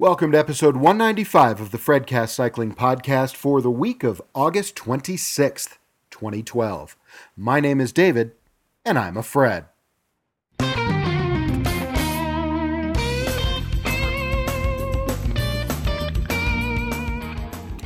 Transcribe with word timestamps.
Welcome 0.00 0.32
to 0.32 0.38
episode 0.38 0.76
195 0.76 1.60
of 1.60 1.72
the 1.72 1.76
Fredcast 1.76 2.30
Cycling 2.30 2.74
Podcast 2.74 3.36
for 3.36 3.60
the 3.60 3.70
week 3.70 4.02
of 4.02 4.22
August 4.34 4.74
26th, 4.76 5.76
2012. 6.10 6.96
My 7.36 7.60
name 7.60 7.82
is 7.82 7.92
David, 7.92 8.32
and 8.82 8.98
I'm 8.98 9.18
a 9.18 9.22
Fred. 9.22 9.66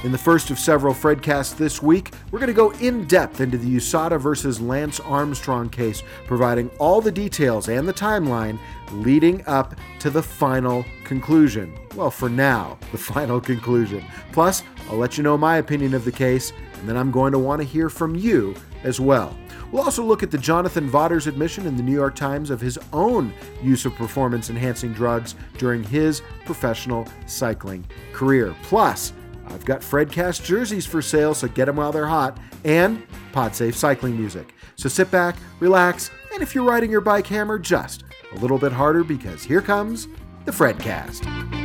In 0.04 0.12
the 0.12 0.18
first 0.18 0.50
of 0.50 0.58
several 0.58 0.92
Fredcasts 0.92 1.56
this 1.56 1.80
week, 1.80 2.12
we're 2.30 2.38
going 2.38 2.48
to 2.48 2.52
go 2.52 2.72
in 2.72 3.06
depth 3.06 3.40
into 3.40 3.56
the 3.56 3.76
USADA 3.76 4.20
versus 4.20 4.60
Lance 4.60 5.00
Armstrong 5.00 5.70
case, 5.70 6.02
providing 6.26 6.68
all 6.78 7.00
the 7.00 7.10
details 7.10 7.70
and 7.70 7.88
the 7.88 7.92
timeline 7.94 8.58
leading 8.92 9.42
up 9.46 9.76
to 10.00 10.10
the 10.10 10.22
final 10.22 10.84
conclusion. 11.04 11.72
Well, 11.96 12.10
for 12.10 12.28
now, 12.28 12.76
the 12.92 12.98
final 13.14 13.40
conclusion. 13.40 14.04
Plus, 14.30 14.62
I'll 14.90 14.98
let 14.98 15.16
you 15.16 15.22
know 15.22 15.38
my 15.38 15.56
opinion 15.56 15.94
of 15.94 16.04
the 16.04 16.12
case, 16.12 16.52
and 16.78 16.86
then 16.86 16.98
I'm 16.98 17.10
going 17.10 17.32
to 17.32 17.38
want 17.38 17.62
to 17.62 17.66
hear 17.66 17.88
from 17.88 18.14
you 18.14 18.54
as 18.82 19.00
well. 19.00 19.34
We'll 19.72 19.84
also 19.84 20.04
look 20.04 20.22
at 20.22 20.30
the 20.30 20.36
Jonathan 20.36 20.86
Vaughters 20.86 21.26
admission 21.26 21.66
in 21.66 21.78
the 21.78 21.82
New 21.82 21.94
York 21.94 22.14
Times 22.14 22.50
of 22.50 22.60
his 22.60 22.78
own 22.92 23.32
use 23.62 23.86
of 23.86 23.94
performance 23.94 24.50
enhancing 24.50 24.92
drugs 24.92 25.34
during 25.56 25.82
his 25.82 26.20
professional 26.44 27.08
cycling 27.24 27.86
career. 28.12 28.54
Plus, 28.64 29.14
I've 29.48 29.64
got 29.64 29.80
Fredcast 29.80 30.44
jerseys 30.44 30.86
for 30.86 31.02
sale, 31.02 31.34
so 31.34 31.48
get 31.48 31.66
them 31.66 31.76
while 31.76 31.92
they're 31.92 32.06
hot, 32.06 32.38
and 32.64 33.06
PodSafe 33.32 33.74
cycling 33.74 34.16
music. 34.16 34.54
So 34.76 34.88
sit 34.88 35.10
back, 35.10 35.36
relax, 35.60 36.10
and 36.32 36.42
if 36.42 36.54
you're 36.54 36.64
riding 36.64 36.90
your 36.90 37.00
bike 37.00 37.26
hammer, 37.26 37.58
just 37.58 38.04
a 38.34 38.38
little 38.38 38.58
bit 38.58 38.72
harder 38.72 39.04
because 39.04 39.42
here 39.42 39.62
comes 39.62 40.08
the 40.44 40.52
Fredcast. 40.52 41.63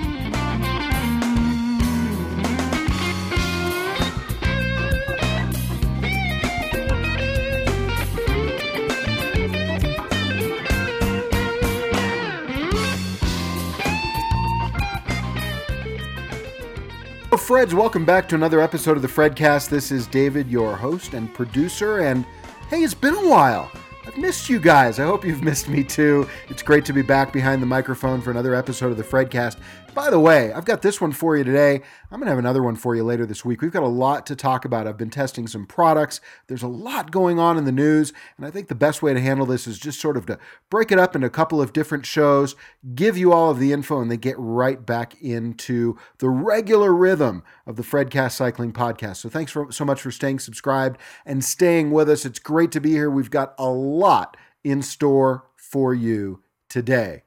Freds, 17.37 17.73
welcome 17.73 18.05
back 18.05 18.27
to 18.29 18.35
another 18.35 18.59
episode 18.59 18.97
of 18.97 19.03
the 19.03 19.07
Fredcast. 19.07 19.69
This 19.69 19.91
is 19.91 20.07
David, 20.07 20.49
your 20.49 20.75
host 20.75 21.13
and 21.13 21.31
producer, 21.33 21.99
and 21.99 22.25
hey, 22.69 22.81
it's 22.83 22.95
been 22.95 23.13
a 23.13 23.27
while. 23.29 23.71
I've 24.05 24.17
missed 24.17 24.49
you 24.49 24.59
guys. 24.59 24.99
I 24.99 25.05
hope 25.05 25.23
you've 25.23 25.43
missed 25.43 25.69
me 25.69 25.83
too. 25.83 26.27
It's 26.47 26.63
great 26.63 26.85
to 26.85 26.93
be 26.93 27.03
back 27.03 27.31
behind 27.31 27.61
the 27.61 27.67
microphone 27.67 28.21
for 28.21 28.31
another 28.31 28.55
episode 28.55 28.89
of 28.91 28.97
the 28.97 29.03
Fredcast. 29.03 29.59
By 29.99 30.09
the 30.09 30.17
way, 30.17 30.53
I've 30.53 30.63
got 30.63 30.81
this 30.81 31.01
one 31.01 31.11
for 31.11 31.35
you 31.35 31.43
today. 31.43 31.81
I'm 32.09 32.21
going 32.21 32.27
to 32.27 32.29
have 32.29 32.39
another 32.39 32.63
one 32.63 32.77
for 32.77 32.95
you 32.95 33.03
later 33.03 33.25
this 33.25 33.43
week. 33.43 33.61
We've 33.61 33.69
got 33.69 33.83
a 33.83 33.87
lot 33.87 34.25
to 34.27 34.35
talk 34.35 34.63
about. 34.63 34.87
I've 34.87 34.95
been 34.95 35.09
testing 35.09 35.45
some 35.45 35.65
products. 35.65 36.21
There's 36.47 36.63
a 36.63 36.69
lot 36.69 37.11
going 37.11 37.37
on 37.37 37.57
in 37.57 37.65
the 37.65 37.73
news, 37.73 38.13
and 38.37 38.45
I 38.45 38.49
think 38.49 38.69
the 38.69 38.75
best 38.75 39.01
way 39.01 39.13
to 39.13 39.19
handle 39.19 39.45
this 39.45 39.67
is 39.67 39.77
just 39.77 39.99
sort 39.99 40.15
of 40.15 40.25
to 40.27 40.39
break 40.69 40.93
it 40.93 40.99
up 40.99 41.15
into 41.15 41.27
a 41.27 41.29
couple 41.29 41.61
of 41.61 41.73
different 41.73 42.05
shows, 42.05 42.55
give 42.95 43.17
you 43.17 43.33
all 43.33 43.51
of 43.51 43.59
the 43.59 43.73
info, 43.73 43.99
and 43.99 44.09
then 44.09 44.19
get 44.19 44.37
right 44.37 44.85
back 44.85 45.21
into 45.21 45.97
the 46.19 46.29
regular 46.29 46.93
rhythm 46.93 47.43
of 47.65 47.75
the 47.75 47.83
Fredcast 47.83 48.31
Cycling 48.31 48.71
Podcast. 48.71 49.17
So 49.17 49.27
thanks 49.27 49.51
for, 49.51 49.69
so 49.69 49.83
much 49.83 50.01
for 50.01 50.11
staying 50.11 50.39
subscribed 50.39 50.97
and 51.25 51.43
staying 51.43 51.91
with 51.91 52.09
us. 52.09 52.23
It's 52.23 52.39
great 52.39 52.71
to 52.71 52.79
be 52.79 52.91
here. 52.91 53.09
We've 53.09 53.29
got 53.29 53.53
a 53.57 53.67
lot 53.67 54.37
in 54.63 54.81
store 54.81 55.43
for 55.57 55.93
you 55.93 56.41
today. 56.69 57.23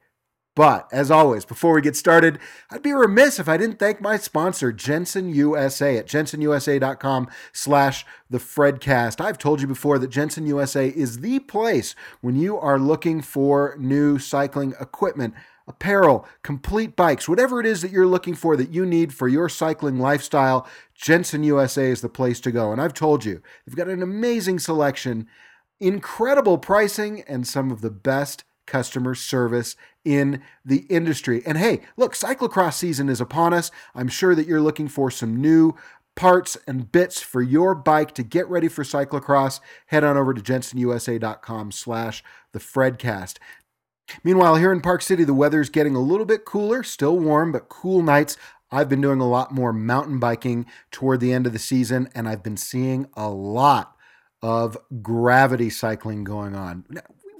But 0.55 0.87
as 0.91 1.09
always, 1.09 1.45
before 1.45 1.73
we 1.73 1.81
get 1.81 1.95
started, 1.95 2.37
I'd 2.69 2.83
be 2.83 2.93
remiss 2.93 3.39
if 3.39 3.49
I 3.49 3.57
didn't 3.57 3.79
thank 3.79 3.99
my 3.99 4.17
sponsor, 4.17 4.71
Jenson 4.71 5.33
USA, 5.33 5.97
at 5.97 6.05
jensonusa.com 6.05 7.27
slash 7.51 8.05
the 8.29 8.37
Fredcast. 8.37 9.19
I've 9.19 9.39
told 9.39 9.61
you 9.61 9.67
before 9.67 9.97
that 9.97 10.11
Jenson 10.11 10.45
USA 10.45 10.89
is 10.89 11.21
the 11.21 11.39
place 11.39 11.95
when 12.21 12.35
you 12.35 12.57
are 12.57 12.77
looking 12.77 13.23
for 13.23 13.75
new 13.79 14.19
cycling 14.19 14.75
equipment, 14.79 15.33
apparel, 15.67 16.27
complete 16.43 16.95
bikes, 16.95 17.27
whatever 17.27 17.59
it 17.59 17.65
is 17.65 17.81
that 17.81 17.91
you're 17.91 18.05
looking 18.05 18.35
for 18.35 18.55
that 18.55 18.69
you 18.69 18.85
need 18.85 19.11
for 19.11 19.27
your 19.27 19.49
cycling 19.49 19.97
lifestyle, 19.97 20.67
Jenson 20.93 21.43
USA 21.43 21.89
is 21.89 22.01
the 22.01 22.09
place 22.09 22.39
to 22.41 22.51
go. 22.51 22.71
And 22.71 22.79
I've 22.79 22.93
told 22.93 23.25
you, 23.25 23.41
they've 23.65 23.75
got 23.75 23.87
an 23.87 24.03
amazing 24.03 24.59
selection, 24.59 25.27
incredible 25.79 26.59
pricing, 26.59 27.23
and 27.27 27.47
some 27.47 27.71
of 27.71 27.81
the 27.81 27.89
best 27.89 28.43
customer 28.65 29.15
service 29.15 29.75
in 30.05 30.41
the 30.65 30.85
industry. 30.89 31.41
And 31.45 31.57
hey, 31.57 31.81
look, 31.97 32.13
cyclocross 32.13 32.73
season 32.73 33.09
is 33.09 33.21
upon 33.21 33.53
us. 33.53 33.71
I'm 33.95 34.07
sure 34.07 34.35
that 34.35 34.47
you're 34.47 34.61
looking 34.61 34.87
for 34.87 35.09
some 35.11 35.41
new 35.41 35.75
parts 36.15 36.57
and 36.67 36.91
bits 36.91 37.21
for 37.21 37.41
your 37.41 37.73
bike 37.73 38.13
to 38.15 38.23
get 38.23 38.47
ready 38.47 38.67
for 38.67 38.83
cyclocross. 38.83 39.59
Head 39.87 40.03
on 40.03 40.17
over 40.17 40.33
to 40.33 40.41
jensonusa.com 40.41 41.71
slash 41.71 42.23
the 42.51 42.59
Fredcast. 42.59 43.37
Meanwhile, 44.23 44.57
here 44.57 44.71
in 44.71 44.81
Park 44.81 45.01
City, 45.01 45.23
the 45.23 45.33
weather's 45.33 45.69
getting 45.69 45.95
a 45.95 46.01
little 46.01 46.25
bit 46.25 46.45
cooler, 46.45 46.83
still 46.83 47.17
warm, 47.17 47.51
but 47.51 47.69
cool 47.69 48.03
nights. 48.03 48.37
I've 48.69 48.89
been 48.89 49.01
doing 49.01 49.21
a 49.21 49.29
lot 49.29 49.51
more 49.51 49.71
mountain 49.71 50.19
biking 50.19 50.65
toward 50.91 51.19
the 51.19 51.31
end 51.31 51.47
of 51.47 51.53
the 51.53 51.59
season, 51.59 52.09
and 52.13 52.27
I've 52.27 52.43
been 52.43 52.57
seeing 52.57 53.07
a 53.15 53.29
lot 53.29 53.95
of 54.41 54.77
gravity 55.01 55.69
cycling 55.69 56.23
going 56.23 56.55
on 56.55 56.85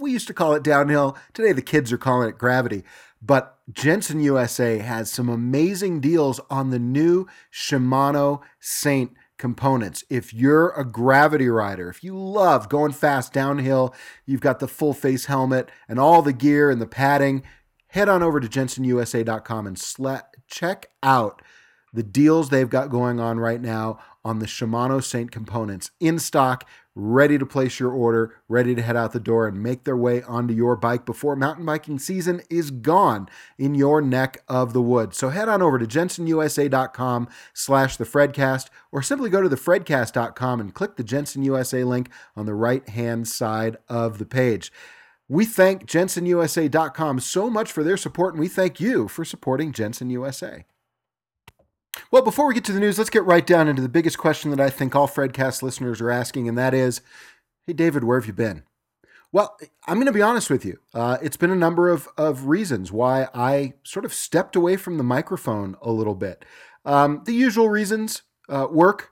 we 0.03 0.11
used 0.11 0.27
to 0.27 0.33
call 0.33 0.53
it 0.53 0.63
downhill. 0.63 1.17
Today, 1.33 1.53
the 1.53 1.61
kids 1.61 1.91
are 1.91 1.97
calling 1.97 2.29
it 2.29 2.37
gravity. 2.37 2.83
But 3.21 3.57
Jenson 3.71 4.19
USA 4.19 4.79
has 4.79 5.09
some 5.09 5.29
amazing 5.29 6.01
deals 6.01 6.41
on 6.49 6.69
the 6.69 6.79
new 6.79 7.25
Shimano 7.51 8.41
Saint 8.59 9.13
components. 9.37 10.03
If 10.09 10.33
you're 10.33 10.69
a 10.71 10.85
gravity 10.85 11.47
rider, 11.47 11.89
if 11.89 12.03
you 12.03 12.17
love 12.17 12.69
going 12.69 12.91
fast 12.91 13.33
downhill, 13.33 13.95
you've 14.25 14.41
got 14.41 14.59
the 14.59 14.67
full 14.67 14.93
face 14.93 15.25
helmet 15.25 15.69
and 15.87 15.99
all 15.99 16.21
the 16.21 16.33
gear 16.33 16.69
and 16.69 16.81
the 16.81 16.85
padding, 16.85 17.43
head 17.87 18.09
on 18.09 18.21
over 18.21 18.39
to 18.39 18.47
jensonusa.com 18.47 19.67
and 19.67 19.81
check 20.47 20.87
out 21.01 21.41
the 21.93 22.03
deals 22.03 22.49
they've 22.49 22.69
got 22.69 22.89
going 22.89 23.19
on 23.19 23.39
right 23.39 23.61
now 23.61 23.99
on 24.23 24.39
the 24.39 24.45
Shimano 24.45 25.03
Saint 25.03 25.31
components 25.31 25.91
in 25.99 26.19
stock 26.19 26.65
ready 26.95 27.37
to 27.37 27.45
place 27.45 27.79
your 27.79 27.91
order, 27.91 28.35
ready 28.47 28.75
to 28.75 28.81
head 28.81 28.95
out 28.95 29.13
the 29.13 29.19
door 29.19 29.47
and 29.47 29.61
make 29.61 29.83
their 29.83 29.97
way 29.97 30.21
onto 30.23 30.53
your 30.53 30.75
bike 30.75 31.05
before 31.05 31.35
mountain 31.35 31.65
biking 31.65 31.97
season 31.97 32.41
is 32.49 32.69
gone 32.71 33.27
in 33.57 33.73
your 33.73 34.01
neck 34.01 34.43
of 34.47 34.73
the 34.73 34.81
woods. 34.81 35.17
So 35.17 35.29
head 35.29 35.49
on 35.49 35.61
over 35.61 35.79
to 35.79 35.85
jensonusa.com 35.85 37.27
slash 37.53 37.97
the 37.97 38.05
Fredcast 38.05 38.67
or 38.91 39.01
simply 39.01 39.29
go 39.29 39.41
to 39.41 39.49
thefredcast.com 39.49 40.59
and 40.59 40.73
click 40.73 40.95
the 40.95 41.03
Jenson 41.03 41.43
USA 41.43 41.83
link 41.83 42.09
on 42.35 42.45
the 42.45 42.53
right-hand 42.53 43.27
side 43.27 43.77
of 43.89 44.19
the 44.19 44.25
page. 44.25 44.71
We 45.27 45.45
thank 45.45 45.87
jensonusa.com 45.87 47.19
so 47.21 47.49
much 47.49 47.71
for 47.71 47.83
their 47.83 47.97
support 47.97 48.35
and 48.35 48.41
we 48.41 48.47
thank 48.47 48.79
you 48.79 49.07
for 49.07 49.25
supporting 49.25 49.71
Jenson 49.71 50.09
USA. 50.11 50.65
Well, 52.11 52.21
before 52.21 52.47
we 52.47 52.53
get 52.53 52.63
to 52.65 52.71
the 52.71 52.79
news, 52.79 52.97
let's 52.97 53.09
get 53.09 53.23
right 53.23 53.45
down 53.45 53.67
into 53.67 53.81
the 53.81 53.89
biggest 53.89 54.17
question 54.17 54.51
that 54.51 54.59
I 54.59 54.69
think 54.69 54.95
all 54.95 55.07
Fredcast 55.07 55.61
listeners 55.61 56.01
are 56.01 56.11
asking, 56.11 56.47
and 56.47 56.57
that 56.57 56.73
is 56.73 57.01
Hey, 57.65 57.73
David, 57.73 58.03
where 58.03 58.19
have 58.19 58.27
you 58.27 58.33
been? 58.33 58.63
Well, 59.31 59.57
I'm 59.87 59.95
going 59.95 60.07
to 60.07 60.11
be 60.11 60.21
honest 60.21 60.49
with 60.49 60.65
you. 60.65 60.79
Uh, 60.93 61.17
it's 61.21 61.37
been 61.37 61.49
a 61.49 61.55
number 61.55 61.89
of, 61.89 62.09
of 62.17 62.47
reasons 62.47 62.91
why 62.91 63.29
I 63.33 63.73
sort 63.83 64.03
of 64.03 64.13
stepped 64.13 64.57
away 64.57 64.75
from 64.75 64.97
the 64.97 65.03
microphone 65.03 65.77
a 65.81 65.89
little 65.89 66.13
bit. 66.13 66.43
Um, 66.83 67.21
the 67.25 67.33
usual 67.33 67.69
reasons 67.69 68.23
uh, 68.49 68.67
work, 68.69 69.11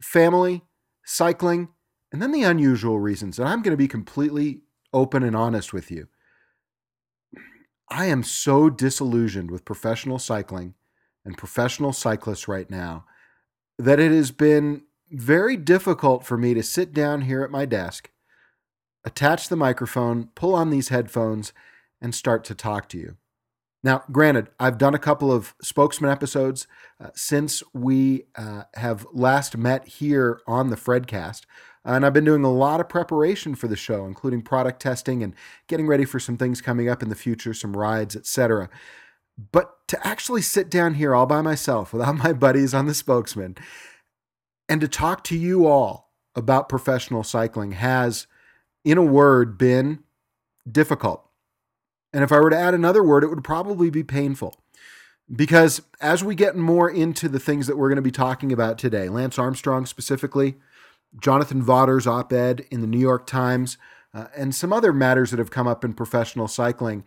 family, 0.00 0.62
cycling, 1.04 1.68
and 2.10 2.22
then 2.22 2.32
the 2.32 2.44
unusual 2.44 2.98
reasons. 2.98 3.38
And 3.38 3.46
I'm 3.46 3.60
going 3.60 3.72
to 3.72 3.76
be 3.76 3.88
completely 3.88 4.62
open 4.94 5.22
and 5.22 5.36
honest 5.36 5.74
with 5.74 5.90
you. 5.90 6.08
I 7.90 8.06
am 8.06 8.22
so 8.22 8.70
disillusioned 8.70 9.50
with 9.50 9.66
professional 9.66 10.18
cycling 10.18 10.74
and 11.24 11.38
professional 11.38 11.92
cyclists 11.92 12.48
right 12.48 12.70
now 12.70 13.04
that 13.78 14.00
it 14.00 14.12
has 14.12 14.30
been 14.30 14.82
very 15.10 15.56
difficult 15.56 16.24
for 16.24 16.38
me 16.38 16.54
to 16.54 16.62
sit 16.62 16.92
down 16.92 17.22
here 17.22 17.42
at 17.42 17.50
my 17.50 17.66
desk, 17.66 18.10
attach 19.04 19.48
the 19.48 19.56
microphone, 19.56 20.28
pull 20.34 20.54
on 20.54 20.70
these 20.70 20.88
headphones, 20.88 21.52
and 22.00 22.14
start 22.14 22.44
to 22.44 22.54
talk 22.54 22.88
to 22.88 22.98
you. 22.98 23.16
Now, 23.84 24.04
granted, 24.12 24.48
I've 24.60 24.78
done 24.78 24.94
a 24.94 24.98
couple 24.98 25.32
of 25.32 25.54
spokesman 25.60 26.10
episodes 26.10 26.68
uh, 27.00 27.08
since 27.14 27.62
we 27.74 28.26
uh, 28.36 28.62
have 28.74 29.06
last 29.12 29.56
met 29.56 29.86
here 29.88 30.40
on 30.46 30.70
the 30.70 30.76
Fredcast, 30.76 31.42
and 31.84 32.06
I've 32.06 32.12
been 32.12 32.24
doing 32.24 32.44
a 32.44 32.52
lot 32.52 32.78
of 32.80 32.88
preparation 32.88 33.56
for 33.56 33.66
the 33.66 33.76
show, 33.76 34.06
including 34.06 34.42
product 34.42 34.80
testing 34.80 35.22
and 35.22 35.34
getting 35.66 35.88
ready 35.88 36.04
for 36.04 36.20
some 36.20 36.36
things 36.36 36.60
coming 36.60 36.88
up 36.88 37.02
in 37.02 37.08
the 37.08 37.16
future, 37.16 37.52
some 37.52 37.76
rides, 37.76 38.14
etc. 38.14 38.70
But 39.50 39.86
to 39.88 40.06
actually 40.06 40.42
sit 40.42 40.70
down 40.70 40.94
here 40.94 41.14
all 41.14 41.26
by 41.26 41.42
myself 41.42 41.92
without 41.92 42.16
my 42.24 42.32
buddies 42.32 42.74
on 42.74 42.86
the 42.86 42.94
spokesman 42.94 43.56
and 44.68 44.80
to 44.80 44.88
talk 44.88 45.24
to 45.24 45.36
you 45.36 45.66
all 45.66 46.12
about 46.34 46.68
professional 46.68 47.24
cycling 47.24 47.72
has, 47.72 48.26
in 48.84 48.96
a 48.96 49.02
word, 49.02 49.58
been 49.58 50.02
difficult. 50.70 51.28
And 52.12 52.22
if 52.22 52.32
I 52.32 52.40
were 52.40 52.50
to 52.50 52.58
add 52.58 52.74
another 52.74 53.02
word, 53.02 53.24
it 53.24 53.28
would 53.28 53.44
probably 53.44 53.90
be 53.90 54.02
painful. 54.02 54.56
Because 55.34 55.82
as 56.00 56.22
we 56.22 56.34
get 56.34 56.56
more 56.56 56.90
into 56.90 57.28
the 57.28 57.38
things 57.38 57.66
that 57.66 57.76
we're 57.76 57.88
going 57.88 57.96
to 57.96 58.02
be 58.02 58.10
talking 58.10 58.52
about 58.52 58.78
today, 58.78 59.08
Lance 59.08 59.38
Armstrong 59.38 59.86
specifically, 59.86 60.56
Jonathan 61.20 61.62
Vaughters' 61.62 62.06
op 62.06 62.32
ed 62.32 62.66
in 62.70 62.80
the 62.80 62.86
New 62.86 62.98
York 62.98 63.26
Times, 63.26 63.78
uh, 64.14 64.26
and 64.36 64.54
some 64.54 64.72
other 64.72 64.92
matters 64.92 65.30
that 65.30 65.38
have 65.38 65.50
come 65.50 65.66
up 65.66 65.84
in 65.84 65.94
professional 65.94 66.48
cycling, 66.48 67.04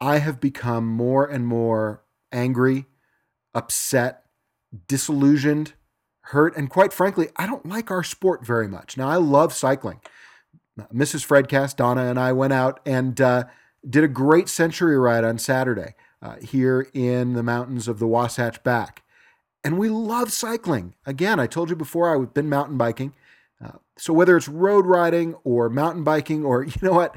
I 0.00 0.18
have 0.18 0.40
become 0.40 0.86
more 0.86 1.24
and 1.26 1.46
more 1.46 2.02
angry, 2.32 2.86
upset, 3.54 4.24
disillusioned, 4.88 5.74
hurt, 6.20 6.56
and 6.56 6.68
quite 6.68 6.92
frankly, 6.92 7.28
I 7.36 7.46
don't 7.46 7.66
like 7.66 7.90
our 7.90 8.02
sport 8.02 8.44
very 8.44 8.68
much. 8.68 8.96
Now, 8.96 9.08
I 9.08 9.16
love 9.16 9.52
cycling. 9.52 10.00
Mrs. 10.92 11.26
Fredcast, 11.26 11.76
Donna, 11.76 12.04
and 12.04 12.18
I 12.18 12.32
went 12.32 12.52
out 12.52 12.80
and 12.84 13.18
uh, 13.20 13.44
did 13.88 14.04
a 14.04 14.08
great 14.08 14.48
century 14.48 14.98
ride 14.98 15.24
on 15.24 15.38
Saturday 15.38 15.94
uh, 16.20 16.36
here 16.36 16.88
in 16.92 17.32
the 17.32 17.42
mountains 17.42 17.88
of 17.88 17.98
the 17.98 18.06
Wasatch 18.06 18.62
Back. 18.62 19.02
And 19.64 19.78
we 19.78 19.88
love 19.88 20.32
cycling. 20.32 20.94
Again, 21.06 21.40
I 21.40 21.46
told 21.46 21.70
you 21.70 21.76
before, 21.76 22.14
I've 22.14 22.34
been 22.34 22.48
mountain 22.48 22.76
biking. 22.76 23.14
Uh, 23.64 23.78
so 23.96 24.12
whether 24.12 24.36
it's 24.36 24.48
road 24.48 24.86
riding 24.86 25.34
or 25.44 25.68
mountain 25.68 26.04
biking, 26.04 26.44
or 26.44 26.64
you 26.64 26.74
know 26.82 26.92
what, 26.92 27.14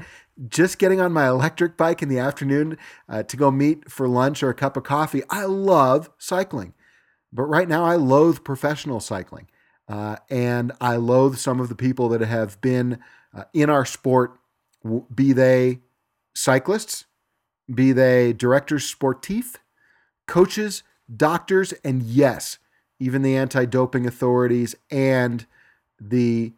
just 0.48 0.78
getting 0.78 1.00
on 1.00 1.12
my 1.12 1.28
electric 1.28 1.76
bike 1.76 2.02
in 2.02 2.08
the 2.08 2.18
afternoon 2.18 2.78
uh, 3.08 3.22
to 3.24 3.36
go 3.36 3.50
meet 3.50 3.90
for 3.90 4.08
lunch 4.08 4.42
or 4.42 4.50
a 4.50 4.54
cup 4.54 4.76
of 4.76 4.84
coffee, 4.84 5.22
I 5.28 5.44
love 5.44 6.10
cycling. 6.18 6.74
But 7.32 7.44
right 7.44 7.68
now, 7.68 7.84
I 7.84 7.96
loathe 7.96 8.42
professional 8.42 9.00
cycling. 9.00 9.48
Uh, 9.88 10.16
and 10.30 10.72
I 10.80 10.96
loathe 10.96 11.36
some 11.36 11.58
of 11.58 11.68
the 11.68 11.74
people 11.74 12.08
that 12.10 12.20
have 12.20 12.60
been 12.60 13.00
uh, 13.34 13.44
in 13.52 13.68
our 13.68 13.84
sport, 13.84 14.38
be 15.12 15.32
they 15.32 15.80
cyclists, 16.32 17.06
be 17.72 17.92
they 17.92 18.32
directors 18.32 18.92
sportif, 18.92 19.56
coaches, 20.26 20.84
doctors, 21.14 21.72
and 21.84 22.02
yes, 22.02 22.58
even 23.00 23.22
the 23.22 23.36
anti 23.36 23.64
doping 23.64 24.06
authorities 24.06 24.76
and 24.90 25.46
the 26.00 26.52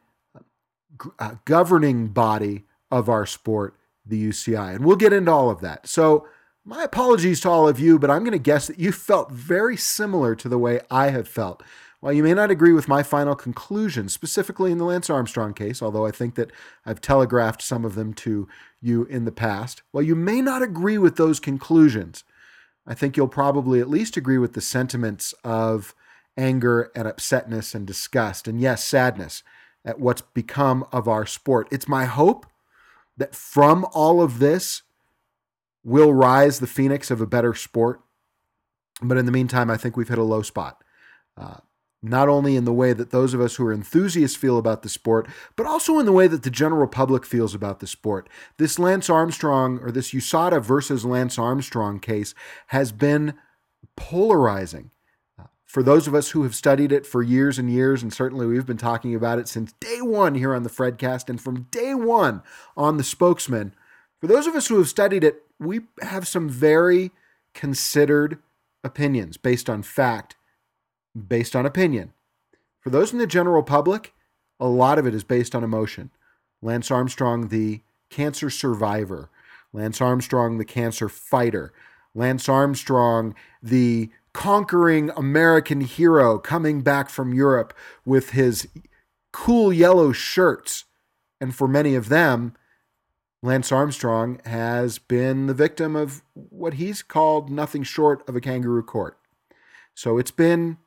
uh, 1.18 1.34
governing 1.44 2.08
body 2.08 2.64
of 2.90 3.08
our 3.08 3.26
sport, 3.26 3.76
the 4.06 4.28
UCI. 4.28 4.76
And 4.76 4.84
we'll 4.84 4.96
get 4.96 5.12
into 5.12 5.30
all 5.30 5.50
of 5.50 5.60
that. 5.60 5.86
So, 5.86 6.26
my 6.64 6.84
apologies 6.84 7.40
to 7.40 7.50
all 7.50 7.68
of 7.68 7.80
you, 7.80 7.98
but 7.98 8.08
I'm 8.08 8.22
going 8.22 8.32
to 8.32 8.38
guess 8.38 8.68
that 8.68 8.78
you 8.78 8.92
felt 8.92 9.32
very 9.32 9.76
similar 9.76 10.36
to 10.36 10.48
the 10.48 10.58
way 10.58 10.80
I 10.92 11.10
have 11.10 11.26
felt. 11.26 11.60
While 11.98 12.12
you 12.12 12.22
may 12.22 12.34
not 12.34 12.50
agree 12.52 12.72
with 12.72 12.88
my 12.88 13.02
final 13.02 13.34
conclusions, 13.34 14.12
specifically 14.12 14.70
in 14.70 14.78
the 14.78 14.84
Lance 14.84 15.10
Armstrong 15.10 15.54
case, 15.54 15.82
although 15.82 16.06
I 16.06 16.12
think 16.12 16.36
that 16.36 16.52
I've 16.86 17.00
telegraphed 17.00 17.62
some 17.62 17.84
of 17.84 17.96
them 17.96 18.12
to 18.14 18.48
you 18.80 19.04
in 19.04 19.24
the 19.24 19.32
past, 19.32 19.82
while 19.90 20.02
you 20.02 20.14
may 20.14 20.40
not 20.40 20.62
agree 20.62 20.98
with 20.98 21.16
those 21.16 21.40
conclusions, 21.40 22.22
I 22.86 22.94
think 22.94 23.16
you'll 23.16 23.28
probably 23.28 23.80
at 23.80 23.88
least 23.88 24.16
agree 24.16 24.38
with 24.38 24.54
the 24.54 24.60
sentiments 24.60 25.32
of 25.44 25.94
anger 26.36 26.90
and 26.94 27.06
upsetness 27.06 27.74
and 27.74 27.86
disgust, 27.86 28.48
and 28.48 28.60
yes, 28.60 28.84
sadness 28.84 29.42
at 29.84 29.98
what's 29.98 30.22
become 30.22 30.84
of 30.92 31.08
our 31.08 31.26
sport. 31.26 31.68
It's 31.70 31.88
my 31.88 32.04
hope 32.04 32.46
that 33.16 33.34
from 33.34 33.84
all 33.92 34.22
of 34.22 34.38
this, 34.38 34.82
will 35.84 36.12
rise 36.12 36.60
the 36.60 36.66
phoenix 36.66 37.10
of 37.10 37.20
a 37.20 37.26
better 37.26 37.54
sport. 37.54 38.00
But 39.00 39.18
in 39.18 39.26
the 39.26 39.32
meantime, 39.32 39.70
I 39.70 39.76
think 39.76 39.96
we've 39.96 40.08
hit 40.08 40.18
a 40.18 40.22
low 40.22 40.42
spot. 40.42 40.82
Uh, 41.36 41.58
not 42.04 42.28
only 42.28 42.56
in 42.56 42.64
the 42.64 42.72
way 42.72 42.92
that 42.92 43.10
those 43.10 43.32
of 43.32 43.40
us 43.40 43.56
who 43.56 43.66
are 43.66 43.72
enthusiasts 43.72 44.36
feel 44.36 44.58
about 44.58 44.82
the 44.82 44.88
sport, 44.88 45.28
but 45.56 45.66
also 45.66 45.98
in 45.98 46.06
the 46.06 46.12
way 46.12 46.26
that 46.26 46.42
the 46.42 46.50
general 46.50 46.88
public 46.88 47.24
feels 47.24 47.54
about 47.54 47.78
the 47.78 47.86
sport. 47.86 48.28
This 48.58 48.78
Lance 48.78 49.08
Armstrong 49.08 49.78
or 49.78 49.92
this 49.92 50.12
USADA 50.12 50.62
versus 50.62 51.04
Lance 51.04 51.38
Armstrong 51.38 52.00
case 52.00 52.34
has 52.68 52.90
been 52.90 53.34
polarizing. 53.96 54.90
For 55.72 55.82
those 55.82 56.06
of 56.06 56.14
us 56.14 56.32
who 56.32 56.42
have 56.42 56.54
studied 56.54 56.92
it 56.92 57.06
for 57.06 57.22
years 57.22 57.58
and 57.58 57.70
years, 57.70 58.02
and 58.02 58.12
certainly 58.12 58.44
we've 58.44 58.66
been 58.66 58.76
talking 58.76 59.14
about 59.14 59.38
it 59.38 59.48
since 59.48 59.72
day 59.80 60.02
one 60.02 60.34
here 60.34 60.54
on 60.54 60.64
the 60.64 60.68
Fredcast 60.68 61.30
and 61.30 61.40
from 61.40 61.62
day 61.70 61.94
one 61.94 62.42
on 62.76 62.98
the 62.98 63.02
spokesman, 63.02 63.74
for 64.20 64.26
those 64.26 64.46
of 64.46 64.54
us 64.54 64.66
who 64.66 64.76
have 64.76 64.90
studied 64.90 65.24
it, 65.24 65.44
we 65.58 65.80
have 66.02 66.28
some 66.28 66.46
very 66.46 67.10
considered 67.54 68.38
opinions 68.84 69.38
based 69.38 69.70
on 69.70 69.82
fact, 69.82 70.36
based 71.16 71.56
on 71.56 71.64
opinion. 71.64 72.12
For 72.78 72.90
those 72.90 73.14
in 73.14 73.18
the 73.18 73.26
general 73.26 73.62
public, 73.62 74.12
a 74.60 74.68
lot 74.68 74.98
of 74.98 75.06
it 75.06 75.14
is 75.14 75.24
based 75.24 75.54
on 75.54 75.64
emotion. 75.64 76.10
Lance 76.60 76.90
Armstrong, 76.90 77.48
the 77.48 77.80
cancer 78.10 78.50
survivor, 78.50 79.30
Lance 79.72 80.02
Armstrong, 80.02 80.58
the 80.58 80.66
cancer 80.66 81.08
fighter, 81.08 81.72
Lance 82.14 82.46
Armstrong, 82.46 83.34
the 83.62 84.10
conquering 84.34 85.10
American 85.10 85.80
hero 85.82 86.38
coming 86.38 86.82
back 86.82 87.10
from 87.10 87.34
Europe 87.34 87.74
with 88.04 88.30
his 88.30 88.68
cool 89.32 89.72
yellow 89.72 90.12
shirts. 90.12 90.84
And 91.40 91.54
for 91.54 91.68
many 91.68 91.94
of 91.94 92.08
them, 92.08 92.54
Lance 93.42 93.72
Armstrong 93.72 94.40
has 94.44 94.98
been 94.98 95.46
the 95.46 95.54
victim 95.54 95.96
of 95.96 96.22
what 96.34 96.74
he's 96.74 97.02
called 97.02 97.50
nothing 97.50 97.82
short 97.82 98.26
of 98.28 98.36
a 98.36 98.40
kangaroo 98.40 98.84
court. 98.84 99.18
So 99.94 100.16
it's 100.16 100.30
been 100.30 100.78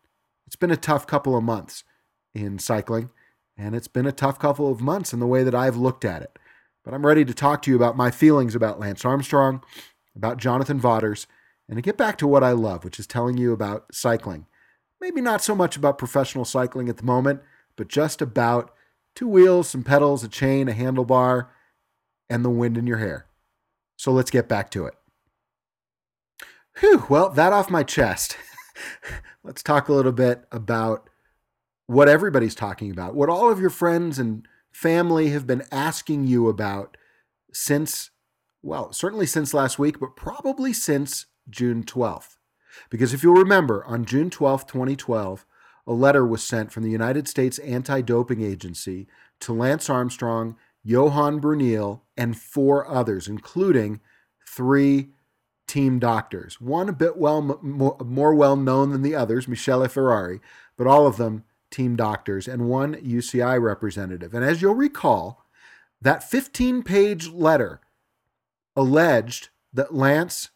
it's 0.47 0.56
been 0.56 0.71
a 0.71 0.77
tough 0.77 1.06
couple 1.06 1.36
of 1.36 1.44
months 1.44 1.83
in 2.33 2.59
cycling, 2.59 3.09
and 3.57 3.75
it's 3.75 3.88
been 3.88 4.06
a 4.06 4.12
tough 4.12 4.39
couple 4.39 4.71
of 4.71 4.80
months 4.80 5.12
in 5.12 5.19
the 5.19 5.27
way 5.27 5.44
that 5.44 5.56
I've 5.56 5.75
looked 5.75 6.06
at 6.06 6.21
it. 6.21 6.38
But 6.83 6.94
I'm 6.94 7.06
ready 7.06 7.25
to 7.25 7.33
talk 7.33 7.62
to 7.63 7.71
you 7.71 7.75
about 7.75 7.97
my 7.97 8.12
feelings 8.12 8.56
about 8.56 8.80
Lance 8.80 9.03
Armstrong, 9.03 9.63
about 10.15 10.38
Jonathan 10.38 10.80
Vaughters, 10.80 11.27
and 11.68 11.78
to 11.78 11.82
get 11.82 11.98
back 11.98 12.18
to 12.20 12.28
what 12.28 12.44
I 12.44 12.52
love, 12.52 12.84
which 12.84 13.00
is 13.00 13.08
telling 13.08 13.38
you 13.38 13.54
about 13.54 13.94
cycling. 13.94 14.46
Maybe 15.02 15.22
not 15.22 15.44
so 15.44 15.56
much 15.56 15.76
about 15.76 15.98
professional 15.98 16.46
cycling 16.46 16.90
at 16.90 16.98
the 16.98 17.04
moment, 17.04 17.42
but 17.76 17.88
just 17.88 18.22
about 18.22 18.74
two 19.16 19.28
wheels, 19.28 19.70
some 19.70 19.84
pedals, 19.84 20.24
a 20.24 20.28
chain, 20.28 20.68
a 20.68 20.74
handlebar, 20.74 21.48
and 22.30 22.44
the 22.44 22.50
wind 22.50 22.78
in 22.78 22.88
your 22.88 22.98
hair. 22.98 23.28
So 23.98 24.12
let's 24.12 24.32
get 24.32 24.48
back 24.48 24.70
to 24.72 24.86
it. 24.86 24.94
Whew, 26.80 27.06
well, 27.10 27.30
that 27.30 27.54
off 27.54 27.70
my 27.70 27.84
chest. 27.84 28.38
let's 29.44 29.64
talk 29.64 29.88
a 29.88 29.94
little 29.94 30.12
bit 30.12 30.44
about 30.52 31.10
what 31.88 32.10
everybody's 32.10 32.56
talking 32.56 32.92
about, 32.92 33.16
what 33.16 33.30
all 33.30 33.50
of 33.50 33.60
your 33.60 33.70
friends 33.70 34.20
and 34.20 34.48
family 34.72 35.30
have 35.30 35.48
been 35.48 35.64
asking 35.72 36.28
you 36.28 36.50
about 36.50 36.98
since, 37.54 38.10
well, 38.62 38.92
certainly 38.92 39.26
since 39.26 39.54
last 39.54 39.80
week, 39.80 40.00
but 40.00 40.16
probably 40.16 40.74
since 40.74 41.28
June 41.50 41.83
12th. 41.83 42.38
Because 42.89 43.13
if 43.13 43.24
you'll 43.24 43.36
remember, 43.36 43.83
on 43.86 44.06
June 44.06 44.30
12th, 44.30 44.68
2012, 44.68 45.45
a 45.87 45.94
letter 45.94 46.25
was 46.25 46.44
sent 46.44 46.71
from 46.71 46.83
the 46.83 46.90
United 46.90 47.28
States 47.28 47.59
Anti 47.59 48.02
Doping 48.02 48.42
Agency 48.42 49.07
to 49.40 49.54
Lance 49.54 49.90
Armstrong 49.90 50.56
Johan 50.85 51.42
Bruyneel, 51.42 52.02
and 52.16 52.37
four 52.37 52.87
others, 52.87 53.28
including 53.28 53.99
three 54.47 55.09
team 55.68 55.97
doctors. 55.97 56.61
One 56.61 56.87
a 56.87 56.94
bit 56.94 57.18
well 57.18 57.42
more 57.42 58.35
well 58.35 58.56
known 58.56 58.92
than 58.92 59.02
the 59.02 59.16
others, 59.16 59.47
Michele 59.47 59.87
Ferrari, 59.87 60.40
but 60.78 60.85
all 60.85 61.07
of 61.07 61.18
them 61.18 61.44
team 61.71 61.95
doctors, 61.95 62.47
and 62.47 62.69
one 62.69 62.94
UCI 62.94 63.59
representative. 63.59 64.35
And 64.35 64.45
as 64.45 64.61
you'll 64.61 64.75
recall, 64.75 65.44
that 65.99 66.23
15 66.23 66.83
page 66.83 67.30
letter 67.30 67.81
alleged 68.75 69.49
that 69.73 69.95
Lance, 69.95 70.52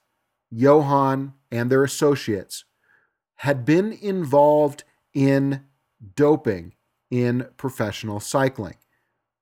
Johan, 0.51 1.34
and 1.51 1.70
their 1.70 1.84
associates 1.84 2.65
had 3.38 3.65
been 3.65 3.94
involved 3.94 4.84
in 5.13 5.65
doping 6.15 6.74
in 7.10 7.48
professional 7.58 8.20
cycling. 8.20 8.75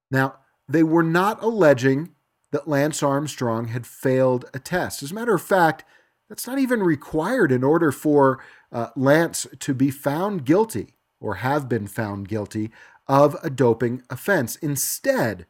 Now, 0.09 0.35
they 0.67 0.83
were 0.83 1.03
not 1.03 1.41
alleging 1.41 2.15
that 2.51 2.67
Lance 2.67 3.03
Armstrong 3.03 3.67
had 3.67 3.85
failed 3.85 4.45
a 4.53 4.59
test. 4.59 5.03
As 5.03 5.11
a 5.11 5.15
matter 5.15 5.33
of 5.33 5.41
fact, 5.41 5.83
that's 6.29 6.47
not 6.47 6.59
even 6.59 6.81
required 6.81 7.51
in 7.51 7.63
order 7.63 7.91
for 7.91 8.39
uh, 8.71 8.89
Lance 8.95 9.47
to 9.59 9.73
be 9.73 9.91
found 9.91 10.45
guilty 10.45 10.95
or 11.19 11.35
have 11.35 11.67
been 11.67 11.87
found 11.87 12.27
guilty 12.27 12.71
of 13.07 13.35
a 13.41 13.49
doping 13.49 14.03
offense. 14.09 14.55
Instead, 14.57 15.45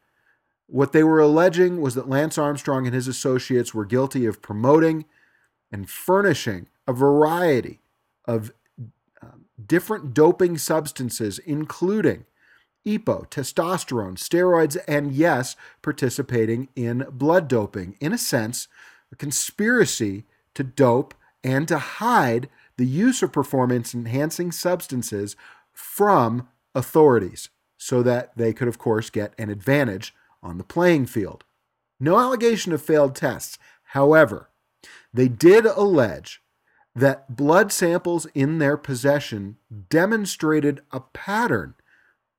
what 0.67 0.91
they 0.91 1.03
were 1.03 1.19
alleging 1.19 1.81
was 1.81 1.95
that 1.95 2.09
Lance 2.09 2.37
Armstrong 2.37 2.85
and 2.85 2.93
his 2.93 3.07
associates 3.07 3.73
were 3.73 3.85
guilty 3.85 4.25
of 4.25 4.41
promoting 4.41 5.05
and 5.71 5.89
furnishing 5.89 6.67
a 6.87 6.93
variety 6.93 7.79
of 8.25 8.51
uh, 9.21 9.27
different 9.65 10.13
doping 10.13 10.57
substances, 10.57 11.39
including 11.39 12.25
EPO, 12.85 13.29
testosterone, 13.29 14.17
steroids, 14.17 14.77
and 14.87 15.11
yes, 15.11 15.55
participating 15.81 16.69
in 16.75 17.05
blood 17.11 17.47
doping. 17.47 17.97
In 17.99 18.13
a 18.13 18.17
sense, 18.17 18.67
a 19.11 19.15
conspiracy 19.15 20.23
to 20.53 20.63
dope 20.63 21.13
and 21.43 21.67
to 21.67 21.77
hide 21.77 22.49
the 22.77 22.85
use 22.85 23.21
of 23.21 23.31
performance 23.31 23.93
enhancing 23.93 24.51
substances 24.51 25.35
from 25.73 26.47
authorities 26.73 27.49
so 27.77 28.01
that 28.03 28.35
they 28.37 28.53
could, 28.53 28.67
of 28.67 28.77
course, 28.77 29.09
get 29.09 29.33
an 29.37 29.49
advantage 29.49 30.15
on 30.41 30.57
the 30.57 30.63
playing 30.63 31.05
field. 31.05 31.43
No 31.99 32.19
allegation 32.19 32.71
of 32.71 32.81
failed 32.81 33.15
tests. 33.15 33.57
However, 33.91 34.49
they 35.13 35.27
did 35.27 35.65
allege 35.65 36.41
that 36.95 37.35
blood 37.35 37.71
samples 37.71 38.25
in 38.33 38.57
their 38.57 38.75
possession 38.75 39.57
demonstrated 39.89 40.81
a 40.91 40.99
pattern 40.99 41.75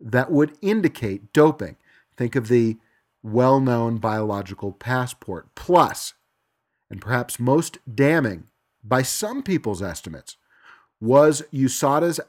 that 0.00 0.30
would 0.30 0.56
indicate 0.60 1.32
doping. 1.32 1.76
Think 2.16 2.34
of 2.34 2.48
the 2.48 2.76
well 3.22 3.60
known 3.60 3.98
biological 3.98 4.72
passport. 4.72 5.54
Plus, 5.54 6.14
and 6.90 7.00
perhaps 7.00 7.38
most 7.38 7.78
damning 7.92 8.48
by 8.82 9.02
some 9.02 9.42
people's 9.42 9.82
estimates, 9.82 10.36
was 11.00 11.42
USADA's 11.52 12.20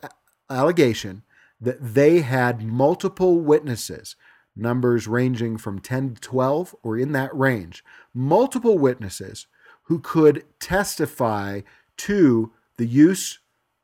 allegation 0.49 1.23
that 1.59 1.93
they 1.93 2.21
had 2.21 2.63
multiple 2.63 3.39
witnesses, 3.39 4.15
numbers 4.55 5.07
ranging 5.07 5.57
from 5.57 5.79
10 5.79 6.15
to 6.15 6.21
12 6.21 6.75
or 6.83 6.97
in 6.97 7.11
that 7.13 7.35
range, 7.35 7.83
multiple 8.13 8.77
witnesses 8.77 9.47
who 9.89 9.99
could 9.99 10.45
testify 10.59 11.61
to 11.97 12.51
the 12.77 12.85
use, 12.85 13.39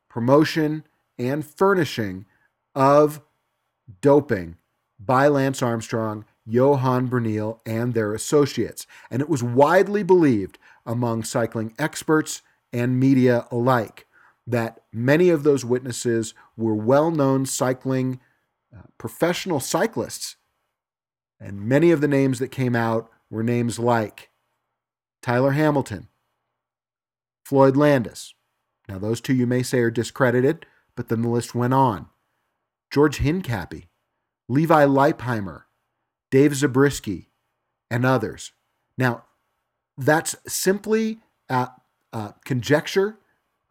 promotion, 0.08 0.86
and 1.18 1.44
furnishing 1.44 2.26
of 2.76 3.22
doping 4.02 4.56
by 5.00 5.28
Lance 5.28 5.64
Armstrong, 5.64 6.24
Johan 6.46 7.10
Bruyneel, 7.10 7.60
and 7.66 7.96
their 7.96 8.14
associates. 8.14 8.86
And 9.10 9.20
it 9.20 9.28
was 9.28 9.42
widely 9.42 10.04
believed 10.04 10.60
among 10.86 11.24
cycling 11.24 11.74
experts 11.80 12.44
and 12.72 13.00
media 13.00 13.48
alike 13.50 14.06
that 14.46 14.82
many 14.94 15.30
of 15.30 15.42
those 15.42 15.66
witnesses 15.66 16.36
were 16.56 16.76
well 16.76 17.10
known 17.10 17.48
cycling 17.48 18.20
uh, 18.76 18.82
professional 19.00 19.60
cyclists. 19.60 20.36
And 21.40 21.62
many 21.68 21.90
of 21.90 22.00
the 22.00 22.08
names 22.08 22.38
that 22.38 22.50
came 22.50 22.76
out 22.76 23.10
were 23.32 23.42
names 23.42 23.80
like 23.80 24.30
Tyler 25.26 25.54
Hamilton, 25.54 26.08
Floyd 27.44 27.76
Landis. 27.76 28.36
Now, 28.88 29.00
those 29.00 29.20
two 29.20 29.34
you 29.34 29.48
may 29.48 29.64
say 29.64 29.80
are 29.80 29.90
discredited, 29.90 30.68
but 30.96 31.08
then 31.08 31.24
the 31.24 31.30
list 31.30 31.56
went 31.56 31.74
on. 31.74 32.10
George 32.92 33.18
Hincapie, 33.18 33.86
Levi 34.48 34.86
Leipheimer, 34.86 35.64
Dave 36.30 36.54
Zabriskie, 36.54 37.32
and 37.90 38.06
others. 38.06 38.52
Now, 39.00 39.24
that's 39.98 40.36
simply 40.48 41.18
conjecture. 42.46 43.18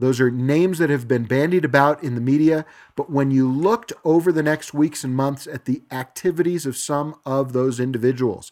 Those 0.01 0.21
are 0.21 0.33
names 0.33 0.79
that 0.79 0.91
have 0.91 1.07
been 1.07 1.23
bandied 1.23 1.65
about 1.65 2.03
in 2.03 2.17
the 2.17 2.21
media. 2.21 2.67
But 2.97 3.13
when 3.13 3.31
you 3.31 3.49
looked 3.49 3.93
over 4.03 4.33
the 4.33 4.43
next 4.43 4.75
weeks 4.75 5.05
and 5.05 5.15
months 5.15 5.47
at 5.47 5.67
the 5.67 5.85
activities 5.93 6.67
of 6.67 6.77
some 6.77 7.15
of 7.25 7.53
those 7.53 7.79
individuals, 7.79 8.51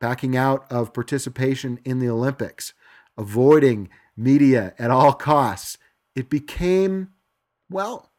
backing 0.00 0.36
out 0.36 0.70
of 0.70 0.92
participation 0.92 1.78
in 1.84 1.98
the 1.98 2.08
Olympics, 2.08 2.72
avoiding 3.16 3.88
media 4.16 4.74
at 4.78 4.90
all 4.90 5.12
costs, 5.12 5.78
it 6.14 6.28
became, 6.28 7.10
well, 7.68 8.10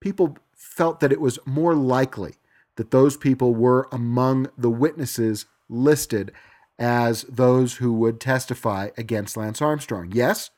people 0.00 0.38
felt 0.54 1.00
that 1.00 1.12
it 1.12 1.20
was 1.20 1.38
more 1.44 1.74
likely 1.74 2.36
that 2.76 2.90
those 2.90 3.16
people 3.16 3.54
were 3.54 3.88
among 3.90 4.48
the 4.56 4.70
witnesses 4.70 5.46
listed 5.68 6.32
as 6.78 7.22
those 7.22 7.76
who 7.76 7.92
would 7.92 8.20
testify 8.20 8.90
against 8.96 9.36
Lance 9.36 9.62
Armstrong. 9.62 10.10
Yes, 10.12 10.50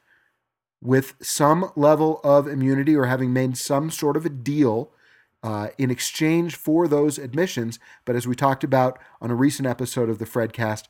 with 0.82 1.14
some 1.20 1.70
level 1.76 2.20
of 2.22 2.46
immunity 2.46 2.94
or 2.94 3.06
having 3.06 3.32
made 3.32 3.56
some 3.56 3.90
sort 3.90 4.16
of 4.16 4.26
a 4.26 4.30
deal 4.30 4.92
uh, 5.42 5.68
in 5.78 5.90
exchange 5.90 6.56
for 6.56 6.88
those 6.88 7.18
admissions. 7.18 7.78
But 8.04 8.16
as 8.16 8.26
we 8.26 8.34
talked 8.34 8.64
about 8.64 8.98
on 9.20 9.30
a 9.30 9.36
recent 9.36 9.66
episode 9.66 10.08
of 10.08 10.18
the 10.18 10.24
Fredcast, 10.24 10.84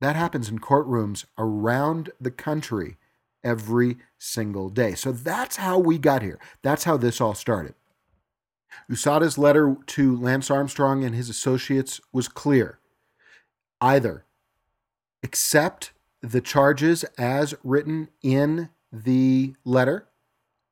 that 0.00 0.16
happens 0.16 0.48
in 0.48 0.58
courtrooms 0.58 1.24
around 1.38 2.10
the 2.20 2.30
country 2.30 2.96
every 3.44 3.98
single 4.18 4.68
day. 4.68 4.94
So 4.94 5.12
that's 5.12 5.56
how 5.56 5.78
we 5.78 5.98
got 5.98 6.22
here. 6.22 6.38
That's 6.62 6.84
how 6.84 6.96
this 6.96 7.20
all 7.20 7.34
started. 7.34 7.74
USADA's 8.90 9.38
letter 9.38 9.76
to 9.86 10.16
Lance 10.16 10.50
Armstrong 10.50 11.04
and 11.04 11.14
his 11.14 11.28
associates 11.28 12.00
was 12.12 12.28
clear. 12.28 12.78
Either 13.80 14.24
accept 15.22 15.92
the 16.22 16.40
charges 16.40 17.04
as 17.18 17.54
written 17.64 18.08
in 18.22 18.68
the 18.92 19.54
letter 19.64 20.06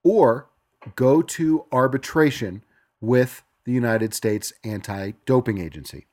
or 0.03 0.49
go 0.95 1.23
to 1.23 1.65
arbitration 1.73 2.63
with 3.01 3.43
the 3.65 3.73
United 3.73 4.15
States 4.15 4.53
Anti 4.65 5.13
Doping 5.27 5.59
Agency. 5.59 6.07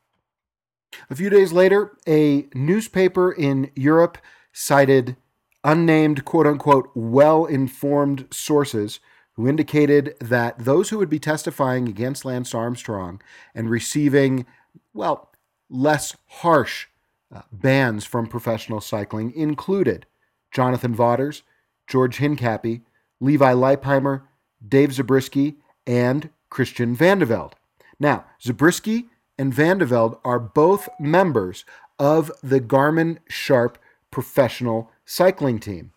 A 1.09 1.15
few 1.15 1.29
days 1.29 1.51
later, 1.51 1.97
a 2.07 2.47
newspaper 2.53 3.31
in 3.31 3.71
Europe 3.75 4.17
cited 4.51 5.17
unnamed, 5.63 6.25
quote 6.25 6.47
unquote, 6.47 6.89
well 6.93 7.45
informed 7.45 8.27
sources 8.31 8.99
who 9.33 9.47
indicated 9.47 10.15
that 10.21 10.59
those 10.59 10.89
who 10.89 10.97
would 10.97 11.09
be 11.09 11.19
testifying 11.19 11.89
against 11.89 12.23
Lance 12.23 12.55
Armstrong 12.55 13.21
and 13.53 13.69
receiving, 13.69 14.45
well, 14.93 15.31
less 15.69 16.15
harsh 16.27 16.87
uh, 17.33 17.41
bans 17.51 18.05
from 18.05 18.27
professional 18.27 18.79
cycling 18.79 19.33
included 19.33 20.05
Jonathan 20.51 20.95
Vaughters, 20.95 21.43
George 21.87 22.19
Hincapie, 22.19 22.81
Levi 23.19 23.53
Leipheimer, 23.53 24.21
Dave 24.65 24.93
Zabriskie, 24.93 25.57
and 25.85 26.29
Christian 26.49 26.95
Vande 26.95 27.25
Velde. 27.25 27.55
Now, 27.99 28.25
Zabriskie 28.41 29.07
and 29.37 29.53
Vande 29.53 29.85
Velde 29.85 30.17
are 30.23 30.39
both 30.39 30.89
members 30.99 31.65
of 31.99 32.31
the 32.43 32.59
Garmin 32.59 33.19
Sharp 33.29 33.77
professional 34.11 34.91
cycling 35.05 35.59
team. 35.59 35.91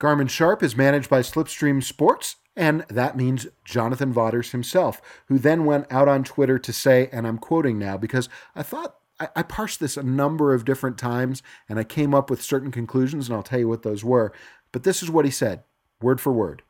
Garmin 0.00 0.30
Sharp 0.30 0.62
is 0.62 0.76
managed 0.76 1.10
by 1.10 1.20
Slipstream 1.20 1.82
Sports, 1.82 2.36
and 2.56 2.84
that 2.88 3.16
means 3.16 3.46
Jonathan 3.64 4.12
Vaughters 4.12 4.52
himself, 4.52 5.00
who 5.26 5.38
then 5.38 5.64
went 5.64 5.86
out 5.90 6.08
on 6.08 6.24
Twitter 6.24 6.58
to 6.58 6.72
say, 6.72 7.08
and 7.12 7.26
I'm 7.26 7.38
quoting 7.38 7.78
now 7.78 7.96
because 7.96 8.28
I 8.54 8.62
thought 8.62 8.96
I, 9.20 9.28
I 9.36 9.42
parsed 9.42 9.78
this 9.78 9.96
a 9.96 10.02
number 10.02 10.54
of 10.54 10.64
different 10.64 10.98
times 10.98 11.42
and 11.68 11.78
I 11.78 11.84
came 11.84 12.14
up 12.14 12.30
with 12.30 12.42
certain 12.42 12.70
conclusions, 12.70 13.28
and 13.28 13.36
I'll 13.36 13.42
tell 13.42 13.58
you 13.60 13.68
what 13.68 13.82
those 13.82 14.02
were. 14.02 14.32
But 14.72 14.82
this 14.82 15.02
is 15.02 15.10
what 15.10 15.24
he 15.24 15.30
said, 15.30 15.64
word 16.00 16.20
for 16.20 16.32
word. 16.32 16.62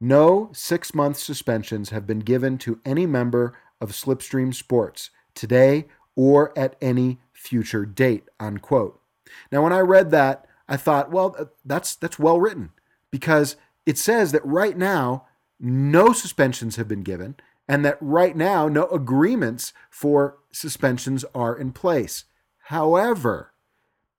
No 0.00 0.50
six 0.52 0.94
month 0.94 1.16
suspensions 1.16 1.90
have 1.90 2.06
been 2.06 2.20
given 2.20 2.58
to 2.58 2.80
any 2.84 3.06
member 3.06 3.54
of 3.80 3.92
Slipstream 3.92 4.54
Sports 4.54 5.10
today 5.34 5.86
or 6.14 6.56
at 6.58 6.76
any 6.80 7.18
future 7.32 7.84
date, 7.86 8.24
unquote. 8.38 9.00
Now, 9.50 9.62
when 9.62 9.72
I 9.72 9.80
read 9.80 10.10
that, 10.10 10.46
I 10.68 10.76
thought, 10.76 11.10
well, 11.10 11.34
uh, 11.38 11.46
that's, 11.64 11.94
that's 11.94 12.18
well 12.18 12.40
written 12.40 12.70
because 13.10 13.56
it 13.84 13.98
says 13.98 14.32
that 14.32 14.44
right 14.44 14.76
now, 14.76 15.26
no 15.58 16.12
suspensions 16.12 16.76
have 16.76 16.88
been 16.88 17.02
given 17.02 17.36
and 17.68 17.84
that 17.84 17.98
right 18.00 18.36
now, 18.36 18.68
no 18.68 18.86
agreements 18.88 19.72
for 19.90 20.38
suspensions 20.52 21.24
are 21.34 21.56
in 21.56 21.72
place. 21.72 22.24
However, 22.64 23.52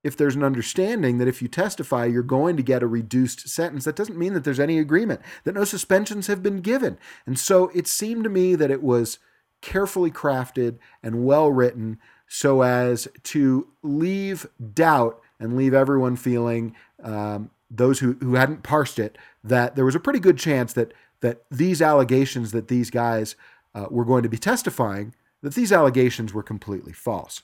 if 0.07 0.15
there's 0.15 0.35
an 0.35 0.43
understanding 0.43 1.17
that 1.17 1.27
if 1.27 1.41
you 1.41 1.49
testify, 1.49 2.05
you're 2.05 2.23
going 2.23 2.55
to 2.55 2.63
get 2.63 2.81
a 2.81 2.87
reduced 2.87 3.49
sentence, 3.49 3.83
that 3.83 3.97
doesn't 3.97 4.17
mean 4.17 4.33
that 4.33 4.45
there's 4.45 4.59
any 4.59 4.79
agreement, 4.79 5.19
that 5.43 5.53
no 5.53 5.65
suspensions 5.65 6.27
have 6.27 6.41
been 6.41 6.61
given. 6.61 6.97
And 7.25 7.37
so 7.37 7.69
it 7.75 7.87
seemed 7.87 8.23
to 8.23 8.29
me 8.29 8.55
that 8.55 8.71
it 8.71 8.81
was 8.81 9.19
carefully 9.61 10.09
crafted 10.09 10.77
and 11.03 11.25
well 11.25 11.51
written 11.51 11.99
so 12.27 12.61
as 12.61 13.07
to 13.23 13.67
leave 13.83 14.47
doubt 14.73 15.21
and 15.39 15.57
leave 15.57 15.73
everyone 15.73 16.15
feeling, 16.15 16.75
um, 17.03 17.51
those 17.69 17.99
who, 17.99 18.13
who 18.21 18.35
hadn't 18.35 18.63
parsed 18.63 18.99
it, 18.99 19.17
that 19.43 19.75
there 19.75 19.85
was 19.85 19.95
a 19.95 19.99
pretty 19.99 20.19
good 20.19 20.37
chance 20.37 20.71
that, 20.73 20.93
that 21.19 21.43
these 21.51 21.81
allegations 21.81 22.51
that 22.51 22.69
these 22.69 22.89
guys 22.89 23.35
uh, 23.75 23.87
were 23.89 24.05
going 24.05 24.23
to 24.23 24.29
be 24.29 24.37
testifying, 24.37 25.13
that 25.41 25.53
these 25.53 25.71
allegations 25.71 26.33
were 26.33 26.43
completely 26.43 26.93
false. 26.93 27.43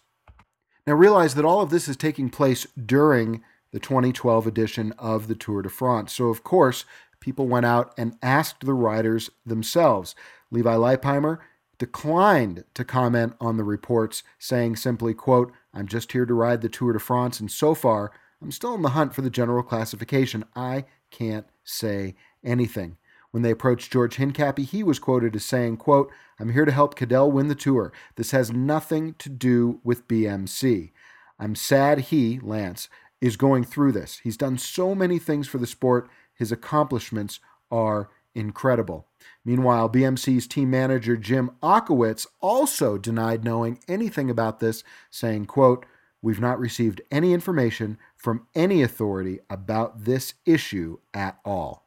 Now 0.85 0.93
realize 0.93 1.35
that 1.35 1.45
all 1.45 1.61
of 1.61 1.69
this 1.69 1.87
is 1.87 1.95
taking 1.95 2.29
place 2.29 2.67
during 2.85 3.41
the 3.71 3.79
2012 3.79 4.45
edition 4.45 4.93
of 4.97 5.27
the 5.27 5.35
Tour 5.35 5.61
de 5.61 5.69
France. 5.69 6.13
So, 6.13 6.27
of 6.27 6.43
course, 6.43 6.85
people 7.19 7.47
went 7.47 7.65
out 7.65 7.93
and 7.97 8.17
asked 8.21 8.65
the 8.65 8.73
riders 8.73 9.29
themselves. 9.45 10.13
Levi 10.51 10.75
Leipheimer 10.75 11.39
declined 11.77 12.65
to 12.73 12.85
comment 12.85 13.33
on 13.39 13.57
the 13.57 13.63
reports, 13.63 14.23
saying 14.37 14.75
simply, 14.75 15.13
quote, 15.13 15.51
I'm 15.73 15.87
just 15.87 16.11
here 16.11 16.25
to 16.25 16.33
ride 16.33 16.61
the 16.61 16.69
Tour 16.69 16.93
de 16.93 16.99
France, 16.99 17.39
and 17.39 17.49
so 17.49 17.73
far, 17.73 18.11
I'm 18.41 18.51
still 18.51 18.75
in 18.75 18.81
the 18.81 18.89
hunt 18.89 19.15
for 19.15 19.21
the 19.21 19.29
general 19.29 19.63
classification. 19.63 20.43
I 20.55 20.85
can't 21.09 21.47
say 21.63 22.15
anything. 22.43 22.97
When 23.33 23.41
they 23.41 23.49
approached 23.49 23.91
George 23.91 24.17
Hincapie, 24.17 24.63
he 24.63 24.83
was 24.83 24.99
quoted 24.99 25.35
as 25.35 25.43
saying, 25.43 25.77
quote, 25.77 26.11
I'm 26.39 26.53
here 26.53 26.65
to 26.65 26.71
help 26.71 26.93
Cadel 26.93 27.31
win 27.31 27.47
the 27.47 27.55
tour. 27.55 27.91
This 28.15 28.29
has 28.29 28.51
nothing 28.51 29.15
to 29.15 29.27
do 29.27 29.79
with 29.83 30.07
BMC. 30.07 30.91
I'm 31.39 31.55
sad 31.55 31.99
he, 31.99 32.39
Lance, 32.43 32.89
is 33.21 33.35
going 33.35 33.63
through 33.63 33.93
this. 33.93 34.19
He's 34.19 34.37
done 34.37 34.59
so 34.59 34.93
many 34.93 35.17
things 35.17 35.47
for 35.47 35.57
the 35.57 35.65
sport. 35.65 36.11
His 36.35 36.51
accomplishments 36.51 37.39
are 37.71 38.11
incredible. 38.35 39.07
Meanwhile, 39.43 39.89
BMC's 39.89 40.45
team 40.45 40.69
manager 40.69 41.17
Jim 41.17 41.49
Ochowicz 41.63 42.27
also 42.39 42.99
denied 42.99 43.43
knowing 43.43 43.79
anything 43.87 44.29
about 44.29 44.59
this, 44.59 44.83
saying, 45.09 45.47
quote, 45.47 45.87
We've 46.21 46.39
not 46.39 46.59
received 46.59 47.01
any 47.09 47.33
information 47.33 47.97
from 48.15 48.45
any 48.53 48.83
authority 48.83 49.39
about 49.49 50.05
this 50.05 50.35
issue 50.45 50.99
at 51.15 51.39
all. 51.43 51.83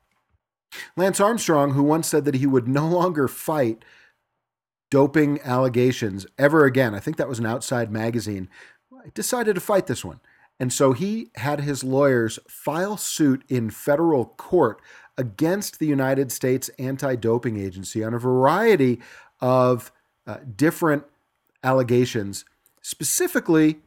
Lance 0.97 1.21
Armstrong, 1.21 1.73
who 1.73 1.83
once 1.83 2.09
said 2.09 2.25
that 2.25 2.37
he 2.37 2.47
would 2.47 2.69
no 2.69 2.87
longer 2.87 3.29
fight 3.29 3.85
doping 4.91 5.41
allegations 5.43 6.27
ever 6.39 6.65
again, 6.65 6.95
I 6.95 7.01
think 7.01 7.17
that 7.17 7.29
was 7.29 7.39
an 7.39 7.47
outside 7.47 7.91
magazine, 7.91 8.49
decided 9.15 9.55
to 9.55 9.61
fight 9.61 9.87
this 9.87 10.05
one. 10.05 10.21
And 10.59 10.73
so 10.73 10.93
he 10.93 11.31
had 11.37 11.61
his 11.61 11.85
lawyers 11.85 12.39
file 12.49 12.97
suit 12.97 13.45
in 13.49 13.71
federal 13.71 14.25
court 14.25 14.81
against 15.19 15.79
the 15.79 15.87
United 15.87 16.33
States 16.33 16.71
Anti 16.79 17.17
Doping 17.17 17.59
Agency 17.59 18.03
on 18.03 18.15
a 18.15 18.19
variety 18.19 19.01
of 19.41 19.93
uh, 20.27 20.39
different 20.57 21.05
allegations, 21.63 22.45
specifically 22.81 23.81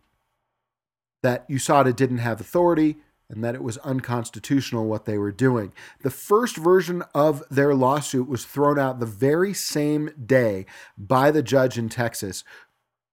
that 1.23 1.49
USADA 1.49 1.95
didn't 1.95 2.19
have 2.19 2.39
authority 2.39 2.97
and 3.29 3.43
that 3.43 3.55
it 3.55 3.63
was 3.63 3.77
unconstitutional 3.79 4.87
what 4.87 5.05
they 5.05 5.17
were 5.17 5.31
doing. 5.31 5.71
The 6.01 6.09
first 6.09 6.57
version 6.57 7.03
of 7.13 7.43
their 7.49 7.75
lawsuit 7.75 8.27
was 8.27 8.45
thrown 8.45 8.79
out 8.79 8.99
the 8.99 9.05
very 9.05 9.53
same 9.53 10.09
day 10.25 10.65
by 10.97 11.31
the 11.31 11.43
judge 11.43 11.77
in 11.77 11.89
Texas. 11.89 12.43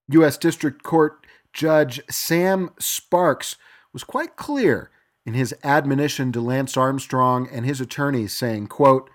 U.S. 0.09 0.39
District 0.39 0.83
Court 0.83 1.27
Judge 1.53 2.01
Sam 2.11 2.71
Sparks 2.79 3.57
was 3.93 4.05
quite 4.05 4.37
clear 4.37 4.91
in 5.25 5.35
his 5.35 5.55
admonition 5.65 6.31
to 6.33 6.41
Lance 6.41 6.77
Armstrong 6.77 7.49
and 7.51 7.65
his 7.65 7.81
attorneys 7.81 8.33
saying, 8.33 8.69
quote, 8.69 9.11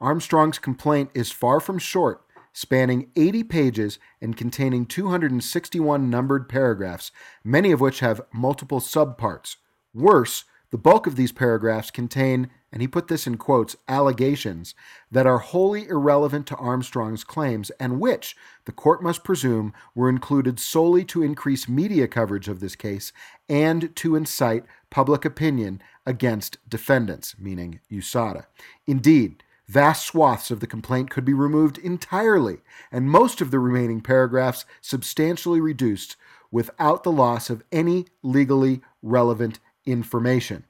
Armstrong's 0.00 0.58
complaint 0.58 1.10
is 1.14 1.32
far 1.32 1.58
from 1.58 1.78
short 1.78 2.22
spanning 2.56 3.10
80 3.16 3.44
pages 3.44 3.98
and 4.18 4.34
containing 4.34 4.86
261 4.86 6.08
numbered 6.08 6.48
paragraphs, 6.48 7.12
many 7.44 7.70
of 7.70 7.82
which 7.82 8.00
have 8.00 8.22
multiple 8.32 8.80
subparts. 8.80 9.56
Worse, 9.96 10.44
the 10.70 10.76
bulk 10.76 11.06
of 11.06 11.16
these 11.16 11.32
paragraphs 11.32 11.90
contain, 11.90 12.50
and 12.70 12.82
he 12.82 12.88
put 12.88 13.08
this 13.08 13.26
in 13.26 13.38
quotes, 13.38 13.76
allegations 13.88 14.74
that 15.10 15.26
are 15.26 15.38
wholly 15.38 15.88
irrelevant 15.88 16.46
to 16.48 16.56
Armstrong's 16.56 17.24
claims 17.24 17.70
and 17.80 17.98
which, 17.98 18.36
the 18.66 18.72
court 18.72 19.02
must 19.02 19.24
presume, 19.24 19.72
were 19.94 20.10
included 20.10 20.60
solely 20.60 21.02
to 21.06 21.22
increase 21.22 21.66
media 21.66 22.06
coverage 22.06 22.46
of 22.46 22.60
this 22.60 22.76
case 22.76 23.10
and 23.48 23.96
to 23.96 24.16
incite 24.16 24.64
public 24.90 25.24
opinion 25.24 25.80
against 26.04 26.58
defendants, 26.68 27.34
meaning 27.38 27.80
USADA. 27.90 28.44
Indeed, 28.86 29.42
Vast 29.68 30.06
swaths 30.06 30.52
of 30.52 30.60
the 30.60 30.66
complaint 30.68 31.10
could 31.10 31.24
be 31.24 31.32
removed 31.32 31.76
entirely, 31.78 32.58
and 32.92 33.10
most 33.10 33.40
of 33.40 33.50
the 33.50 33.58
remaining 33.58 34.00
paragraphs 34.00 34.64
substantially 34.80 35.60
reduced 35.60 36.16
without 36.52 37.02
the 37.02 37.10
loss 37.10 37.50
of 37.50 37.64
any 37.72 38.06
legally 38.22 38.80
relevant 39.02 39.58
information. 39.86 40.64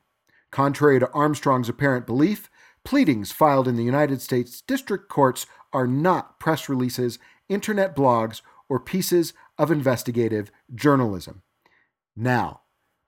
Contrary 0.50 1.00
to 1.00 1.10
Armstrong's 1.10 1.68
apparent 1.68 2.06
belief, 2.06 2.48
pleadings 2.84 3.32
filed 3.32 3.66
in 3.66 3.76
the 3.76 3.84
United 3.84 4.20
States 4.20 4.60
district 4.60 5.08
courts 5.08 5.46
are 5.72 5.86
not 5.86 6.38
press 6.38 6.68
releases, 6.68 7.18
internet 7.48 7.96
blogs, 7.96 8.42
or 8.68 8.78
pieces 8.78 9.32
of 9.58 9.70
investigative 9.70 10.50
journalism. 10.74 11.42
Now, 12.16 12.62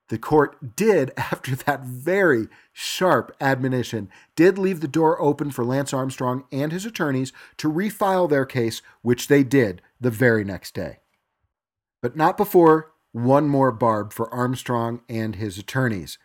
the 0.08 0.18
court 0.18 0.76
did, 0.76 1.12
after 1.16 1.54
that 1.54 1.84
very 1.84 2.48
sharp 2.72 3.34
admonition, 3.40 4.08
did 4.36 4.58
leave 4.58 4.80
the 4.80 4.88
door 4.88 5.20
open 5.20 5.50
for 5.50 5.64
Lance 5.64 5.92
Armstrong 5.92 6.44
and 6.50 6.72
his 6.72 6.84
attorneys 6.84 7.32
to 7.58 7.72
refile 7.72 8.28
their 8.28 8.46
case, 8.46 8.82
which 9.02 9.28
they 9.28 9.42
did 9.42 9.82
the 10.00 10.10
very 10.10 10.44
next 10.44 10.74
day. 10.74 10.98
But 12.00 12.16
not 12.16 12.36
before 12.36 12.92
one 13.12 13.48
more 13.48 13.72
barb 13.72 14.12
for 14.12 14.32
Armstrong 14.32 15.00
and 15.08 15.36
his 15.36 15.58
attorneys. 15.58 16.18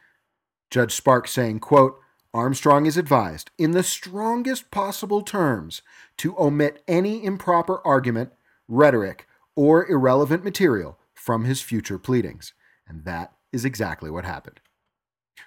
Judge 0.69 0.93
Sparks 0.93 1.31
saying, 1.31 1.59
quote, 1.59 1.99
Armstrong 2.33 2.87
is 2.87 2.97
advised, 2.97 3.51
in 3.59 3.71
the 3.71 3.83
strongest 3.83 4.71
possible 4.71 5.21
terms, 5.21 5.83
to 6.17 6.35
omit 6.39 6.83
any 6.87 7.23
improper 7.23 7.79
argument, 7.85 8.31
rhetoric, 8.67 9.27
or 9.55 9.87
irrelevant 9.89 10.43
material 10.43 10.97
from 11.13 11.45
his 11.45 11.61
future 11.61 11.99
pleadings. 11.99 12.53
And 12.87 13.05
that 13.05 13.33
is 13.51 13.65
exactly 13.65 14.09
what 14.09 14.25
happened. 14.25 14.59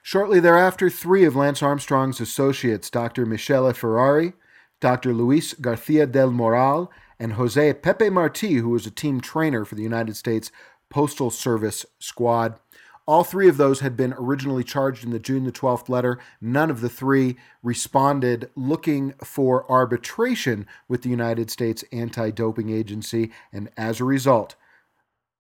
Shortly 0.03 0.39
thereafter, 0.39 0.89
three 0.89 1.25
of 1.25 1.35
Lance 1.35 1.63
Armstrong's 1.63 2.21
associates, 2.21 2.89
Dr. 2.89 3.27
Michele 3.27 3.73
Ferrari, 3.73 4.35
Dr. 4.81 5.13
Luis 5.13 5.55
Garcia 5.55 6.07
del 6.07 6.31
Moral, 6.31 6.93
and 7.19 7.33
Jose 7.33 7.73
Pepe 7.75 8.11
Marti, 8.11 8.55
who 8.55 8.69
was 8.69 8.87
a 8.87 8.91
team 8.91 9.21
trainer 9.21 9.65
for 9.65 9.75
the 9.75 9.83
United 9.83 10.17
States 10.17 10.53
Postal 10.91 11.31
Service 11.31 11.85
squad, 11.99 12.59
all 13.07 13.23
three 13.23 13.49
of 13.49 13.57
those 13.57 13.81
had 13.81 13.97
been 13.97 14.15
originally 14.19 14.65
charged 14.65 15.05
in 15.05 15.11
the 15.11 15.21
June 15.21 15.45
the 15.45 15.53
12th 15.53 15.89
letter. 15.89 16.19
None 16.41 16.71
of 16.71 16.81
the 16.81 16.89
three 16.89 17.37
responded 17.63 18.51
looking 18.57 19.13
for 19.23 19.71
arbitration 19.71 20.67
with 20.89 21.03
the 21.03 21.09
United 21.09 21.51
States 21.51 21.85
Anti 21.93 22.31
Doping 22.31 22.71
Agency, 22.71 23.31
and 23.53 23.71
as 23.77 24.01
a 24.01 24.05
result, 24.05 24.57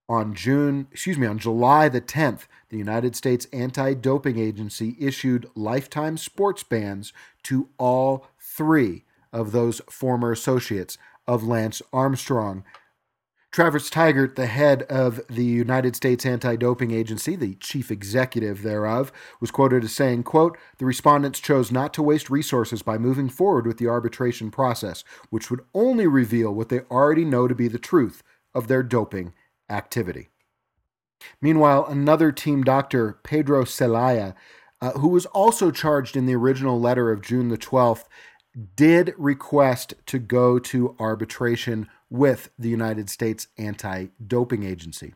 on 0.09 0.35
June, 0.35 0.87
excuse 0.93 1.19
me, 1.19 1.27
on 1.27 1.39
July 1.39 1.89
the 1.89 2.01
10th, 2.01 2.43
the 2.69 2.79
United 2.79 3.17
States 3.17 3.47
Anti-Doping 3.53 4.39
Agency 4.39 4.97
issued 5.01 5.51
lifetime 5.55 6.17
sports 6.17 6.63
bans 6.63 7.13
to 7.45 7.69
all 7.79 8.29
3 8.39 9.05
of 9.33 9.53
those 9.53 9.81
former 9.91 10.31
associates 10.31 10.97
of 11.27 11.43
Lance 11.43 11.83
Armstrong. 11.93 12.65
Travis 13.57 13.89
Tygart, 13.89 14.35
the 14.35 14.49
head 14.49 14.83
of 14.83 15.27
the 15.29 15.43
United 15.43 15.97
States 15.97 16.27
Anti-Doping 16.27 16.91
Agency, 16.91 17.37
the 17.37 17.55
chief 17.55 17.91
executive 17.91 18.61
thereof, 18.61 19.11
was 19.41 19.51
quoted 19.51 19.83
as 19.83 19.95
saying, 19.95 20.25
quote, 20.25 20.59
"The 20.77 20.85
respondents 20.85 21.41
chose 21.41 21.73
not 21.73 21.95
to 21.95 22.03
waste 22.03 22.29
resources 22.29 22.83
by 22.83 22.99
moving 22.99 23.31
forward 23.31 23.67
with 23.67 23.79
the 23.79 23.89
arbitration 23.89 24.51
process, 24.51 25.05
which 25.31 25.51
would 25.51 25.65
only 25.73 26.07
reveal 26.07 26.55
what 26.55 26.69
they 26.69 26.81
already 26.91 27.25
know 27.25 27.49
to 27.49 27.55
be 27.55 27.67
the 27.67 27.79
truth 27.79 28.23
of 28.53 28.69
their 28.69 28.83
doping 28.83 29.33
activity. 29.71 30.29
Meanwhile, 31.41 31.87
another 31.87 32.33
team 32.33 32.63
doctor, 32.63 33.21
Pedro 33.23 33.65
Celaya, 33.65 34.35
uh, 34.83 34.91
who 34.99 35.09
was 35.09 35.25
also 35.25 35.71
charged 35.71 36.15
in 36.15 36.27
the 36.27 36.37
original 36.37 36.79
letter 36.79 37.11
of 37.11 37.23
June 37.23 37.49
the 37.49 37.57
12th, 37.57 38.05
did 38.77 39.15
request 39.17 39.95
to 40.05 40.19
go 40.19 40.59
to 40.59 40.95
arbitration 40.99 41.89
with 42.11 42.51
the 42.59 42.69
United 42.69 43.11
States 43.11 43.49
Anti 43.59 44.09
Doping 44.25 44.63
Agency. 44.63 45.15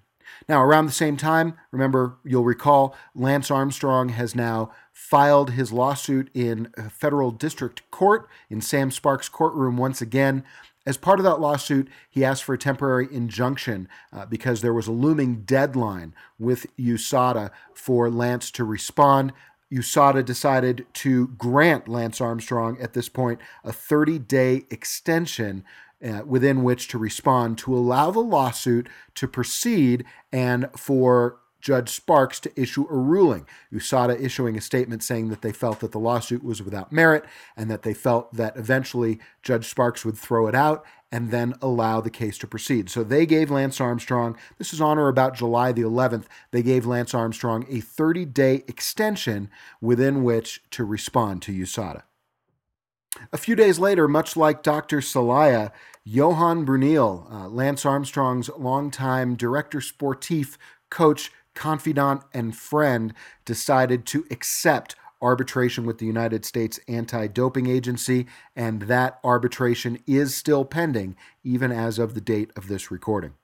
Now, 0.48 0.62
around 0.62 0.86
the 0.86 0.92
same 0.92 1.16
time, 1.16 1.54
remember, 1.70 2.18
you'll 2.24 2.44
recall, 2.44 2.94
Lance 3.14 3.50
Armstrong 3.50 4.10
has 4.10 4.34
now 4.34 4.70
filed 4.92 5.52
his 5.52 5.72
lawsuit 5.72 6.30
in 6.34 6.72
federal 6.90 7.30
district 7.30 7.88
court 7.90 8.28
in 8.48 8.60
Sam 8.60 8.90
Sparks' 8.90 9.28
courtroom 9.28 9.76
once 9.76 10.00
again. 10.00 10.44
As 10.86 10.96
part 10.96 11.20
of 11.20 11.24
that 11.24 11.40
lawsuit, 11.40 11.88
he 12.08 12.24
asked 12.24 12.44
for 12.44 12.54
a 12.54 12.58
temporary 12.58 13.08
injunction 13.12 13.88
uh, 14.12 14.26
because 14.26 14.60
there 14.60 14.74
was 14.74 14.86
a 14.86 14.92
looming 14.92 15.42
deadline 15.42 16.14
with 16.38 16.66
USADA 16.78 17.50
for 17.74 18.10
Lance 18.10 18.50
to 18.52 18.64
respond. 18.64 19.32
USADA 19.72 20.24
decided 20.24 20.86
to 20.94 21.28
grant 21.28 21.86
Lance 21.86 22.20
Armstrong 22.20 22.78
at 22.80 22.94
this 22.94 23.08
point 23.08 23.40
a 23.62 23.72
30 23.72 24.18
day 24.20 24.64
extension 24.70 25.64
uh, 26.04 26.22
within 26.24 26.62
which 26.62 26.88
to 26.88 26.98
respond 26.98 27.58
to 27.58 27.74
allow 27.74 28.10
the 28.10 28.20
lawsuit 28.20 28.88
to 29.14 29.28
proceed 29.28 30.04
and 30.32 30.68
for 30.76 31.40
Judge 31.60 31.90
Sparks 31.90 32.40
to 32.40 32.60
issue 32.60 32.86
a 32.90 32.96
ruling. 32.96 33.46
USADA 33.72 34.20
issuing 34.20 34.56
a 34.56 34.60
statement 34.60 35.02
saying 35.02 35.28
that 35.28 35.42
they 35.42 35.52
felt 35.52 35.80
that 35.80 35.92
the 35.92 35.98
lawsuit 35.98 36.42
was 36.42 36.62
without 36.62 36.92
merit 36.92 37.24
and 37.56 37.70
that 37.70 37.82
they 37.82 37.94
felt 37.94 38.32
that 38.34 38.56
eventually 38.56 39.20
Judge 39.42 39.68
Sparks 39.68 40.04
would 40.04 40.16
throw 40.16 40.46
it 40.46 40.54
out 40.54 40.84
and 41.12 41.30
then 41.30 41.54
allow 41.60 42.00
the 42.00 42.10
case 42.10 42.38
to 42.38 42.46
proceed. 42.46 42.88
So 42.88 43.02
they 43.02 43.26
gave 43.26 43.50
Lance 43.50 43.80
Armstrong, 43.80 44.36
this 44.58 44.72
is 44.72 44.80
on 44.80 44.98
or 44.98 45.08
about 45.08 45.34
July 45.34 45.72
the 45.72 45.82
11th, 45.82 46.24
they 46.50 46.62
gave 46.62 46.86
Lance 46.86 47.14
Armstrong 47.14 47.66
a 47.68 47.80
30 47.80 48.24
day 48.26 48.64
extension 48.68 49.50
within 49.80 50.22
which 50.22 50.62
to 50.70 50.84
respond 50.84 51.42
to 51.42 51.52
USADA. 51.52 52.02
A 53.32 53.38
few 53.38 53.56
days 53.56 53.78
later, 53.78 54.06
much 54.06 54.36
like 54.36 54.62
Dr. 54.62 55.00
Celaya, 55.00 55.72
Johan 56.04 56.64
Bruyneel, 56.64 57.30
uh, 57.30 57.48
Lance 57.48 57.84
Armstrong's 57.84 58.48
longtime 58.56 59.36
director 59.36 59.80
sportif, 59.80 60.56
coach, 60.88 61.30
confidant, 61.54 62.22
and 62.32 62.56
friend 62.56 63.12
decided 63.44 64.06
to 64.06 64.24
accept 64.30 64.96
arbitration 65.20 65.84
with 65.84 65.98
the 65.98 66.06
United 66.06 66.46
States 66.46 66.80
Anti 66.88 67.26
Doping 67.26 67.66
Agency, 67.66 68.26
and 68.56 68.82
that 68.82 69.18
arbitration 69.22 69.98
is 70.06 70.34
still 70.34 70.64
pending, 70.64 71.16
even 71.44 71.70
as 71.70 71.98
of 71.98 72.14
the 72.14 72.20
date 72.20 72.50
of 72.56 72.68
this 72.68 72.90
recording. 72.90 73.34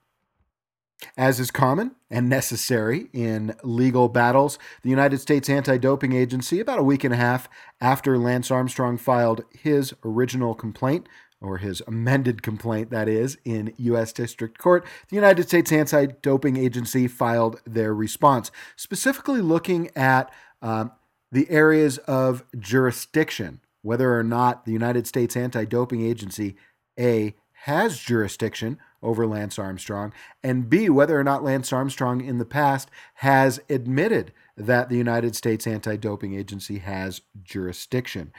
As 1.14 1.38
is 1.38 1.50
common 1.50 1.94
and 2.10 2.26
necessary 2.26 3.10
in 3.12 3.54
legal 3.62 4.08
battles, 4.08 4.58
the 4.80 4.88
United 4.88 5.18
States 5.18 5.50
Anti 5.50 5.76
Doping 5.76 6.14
Agency, 6.14 6.58
about 6.58 6.78
a 6.78 6.84
week 6.84 7.04
and 7.04 7.12
a 7.12 7.18
half 7.18 7.50
after 7.82 8.16
Lance 8.16 8.50
Armstrong 8.50 8.96
filed 8.96 9.44
his 9.52 9.92
original 10.02 10.54
complaint, 10.54 11.06
or 11.40 11.58
his 11.58 11.82
amended 11.86 12.42
complaint, 12.42 12.90
that 12.90 13.08
is, 13.08 13.36
in 13.44 13.74
U.S. 13.76 14.12
District 14.12 14.58
Court, 14.58 14.84
the 15.08 15.16
United 15.16 15.48
States 15.48 15.70
Anti 15.70 16.06
Doping 16.22 16.56
Agency 16.56 17.06
filed 17.08 17.60
their 17.66 17.94
response, 17.94 18.50
specifically 18.74 19.40
looking 19.40 19.90
at 19.94 20.32
um, 20.62 20.92
the 21.30 21.48
areas 21.50 21.98
of 21.98 22.44
jurisdiction 22.58 23.60
whether 23.86 24.18
or 24.18 24.24
not 24.24 24.64
the 24.64 24.72
United 24.72 25.06
States 25.06 25.36
Anti 25.36 25.64
Doping 25.64 26.04
Agency, 26.04 26.56
A, 26.98 27.36
has 27.66 27.98
jurisdiction 28.00 28.78
over 29.00 29.28
Lance 29.28 29.60
Armstrong, 29.60 30.12
and 30.42 30.68
B, 30.68 30.90
whether 30.90 31.18
or 31.18 31.22
not 31.22 31.44
Lance 31.44 31.72
Armstrong 31.72 32.20
in 32.20 32.38
the 32.38 32.44
past 32.44 32.90
has 33.14 33.60
admitted 33.70 34.32
that 34.56 34.88
the 34.88 34.96
United 34.96 35.36
States 35.36 35.68
Anti 35.68 35.96
Doping 35.96 36.34
Agency 36.34 36.78
has 36.78 37.20
jurisdiction. 37.44 38.32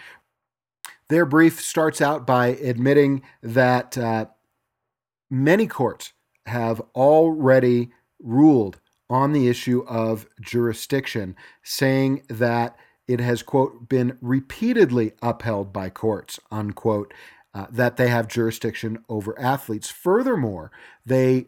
Their 1.10 1.26
brief 1.26 1.62
starts 1.62 2.02
out 2.02 2.28
by 2.28 2.48
admitting 2.48 3.22
that 3.42 3.98
uh, 3.98 4.26
many 5.30 5.68
courts 5.68 6.14
have 6.46 6.82
already 6.96 7.92
ruled 8.20 8.80
on 9.10 9.32
the 9.32 9.48
issue 9.48 9.86
of 9.88 10.28
jurisdiction, 10.42 11.36
saying 11.64 12.24
that 12.30 12.76
it 13.08 13.22
has, 13.22 13.42
quote, 13.42 13.88
been 13.88 14.18
repeatedly 14.22 15.14
upheld 15.22 15.72
by 15.72 15.90
courts, 15.90 16.40
unquote, 16.52 17.14
uh, 17.54 17.68
that 17.72 17.96
they 17.96 18.10
have 18.10 18.28
jurisdiction 18.28 19.04
over 19.08 19.40
athletes. 19.40 19.90
Furthermore, 19.90 20.72
they 21.06 21.48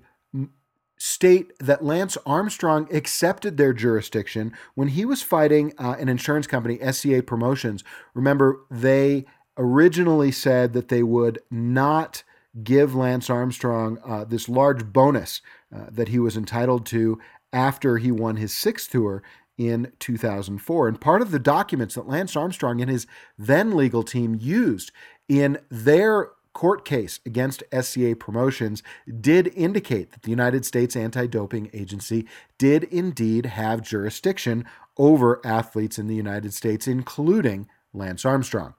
state 0.98 1.52
that 1.60 1.84
Lance 1.84 2.17
Armstrong 2.26 2.88
accepted 2.93 3.58
their 3.58 3.74
jurisdiction 3.74 4.54
when 4.76 4.89
he 4.89 5.06
was 5.06 5.22
fighting 5.22 5.74
uh, 5.78 5.95
an 6.00 6.10
insurance 6.10 6.48
company, 6.48 6.78
SCA 6.91 7.24
Promotions. 7.24 7.84
Remember, 8.13 8.62
they 8.69 9.26
originally 9.60 10.32
said 10.32 10.74
that 10.74 10.88
they 10.88 11.04
would 11.04 11.38
not 11.52 12.24
give 12.63 12.95
Lance 12.95 13.30
Armstrong 13.30 14.00
uh, 14.04 14.24
this 14.24 14.50
large 14.50 14.86
bonus 14.91 15.41
uh, 15.76 15.86
that 15.91 16.08
he 16.08 16.17
was 16.17 16.36
entitled 16.36 16.86
to 16.88 17.19
after 17.54 17.98
he 17.98 18.12
won 18.12 18.38
his 18.38 18.54
sixth 18.54 18.89
tour 18.91 19.22
in 19.58 19.91
2004. 20.00 20.88
And 20.88 21.02
part 21.02 21.22
of 21.22 21.32
the 21.32 21.39
documents 21.39 21.95
that 21.95 22.08
Lance 22.08 22.36
Armstrong 22.36 22.82
and 22.82 22.89
his 22.89 23.06
then 23.38 23.76
legal 23.76 24.04
team 24.04 24.38
used 24.39 24.91
in 25.28 25.60
their 25.69 26.30
court 26.54 26.86
case 26.86 27.19
against 27.26 27.63
SCA 27.72 28.15
Promotions 28.15 28.82
did 29.19 29.52
indicate 29.56 30.12
that 30.12 30.24
the 30.24 30.32
United 30.32 30.65
States 30.65 30.95
Anti 30.95 31.28
Doping 31.28 31.69
Agency 31.74 32.26
did 32.58 32.86
indeed 32.86 33.45
have 33.45 33.82
jurisdiction 33.82 34.65
over 34.98 35.39
athletes 35.45 36.00
in 36.00 36.08
the 36.08 36.15
United 36.15 36.54
States, 36.54 36.88
including 36.88 37.67
Lance 37.93 38.26
Armstrong. 38.26 38.74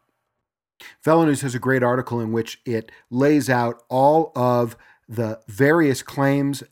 VeloNews 1.05 1.43
has 1.43 1.55
a 1.55 1.59
great 1.59 1.83
article 1.83 2.21
in 2.21 2.33
which 2.33 2.61
it 2.65 2.91
lays 3.11 3.49
out 3.49 3.83
all 3.89 4.33
of 4.35 4.77
the 5.09 5.41
various 5.49 6.03
claims 6.03 6.63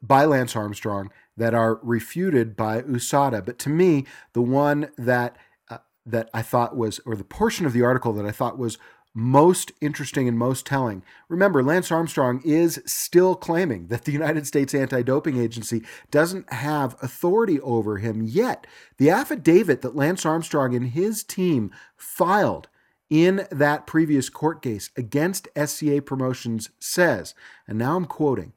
by 0.00 0.24
Lance 0.24 0.56
Armstrong 0.56 1.10
that 1.36 1.54
are 1.54 1.80
refuted 1.82 2.56
by 2.56 2.82
USADA. 2.82 3.44
But 3.44 3.58
to 3.60 3.68
me, 3.68 4.06
the 4.32 4.42
one 4.42 4.90
that 4.96 5.36
uh, 5.70 5.78
that 6.06 6.30
I 6.32 6.42
thought 6.42 6.76
was, 6.76 7.00
or 7.04 7.16
the 7.16 7.24
portion 7.24 7.66
of 7.66 7.72
the 7.72 7.82
article 7.82 8.12
that 8.14 8.26
I 8.26 8.30
thought 8.30 8.58
was 8.58 8.78
most 9.14 9.72
interesting 9.80 10.26
and 10.26 10.38
most 10.38 10.64
telling. 10.64 11.02
Remember, 11.28 11.62
Lance 11.62 11.92
Armstrong 11.92 12.40
is 12.44 12.82
still 12.86 13.34
claiming 13.34 13.88
that 13.88 14.04
the 14.04 14.12
United 14.12 14.46
States 14.46 14.74
Anti 14.74 15.02
Doping 15.02 15.38
Agency 15.38 15.82
doesn't 16.10 16.50
have 16.52 16.96
authority 17.02 17.60
over 17.60 17.98
him 17.98 18.22
yet. 18.22 18.66
The 18.96 19.10
affidavit 19.10 19.82
that 19.82 19.96
Lance 19.96 20.24
Armstrong 20.24 20.74
and 20.74 20.88
his 20.88 21.22
team 21.22 21.70
filed 21.96 22.68
in 23.12 23.46
that 23.50 23.86
previous 23.86 24.30
court 24.30 24.62
case 24.62 24.88
against 24.96 25.46
SCA 25.54 26.00
Promotions 26.00 26.70
says, 26.80 27.34
and 27.68 27.76
now 27.76 27.94
I'm 27.94 28.06
quoting, 28.06 28.54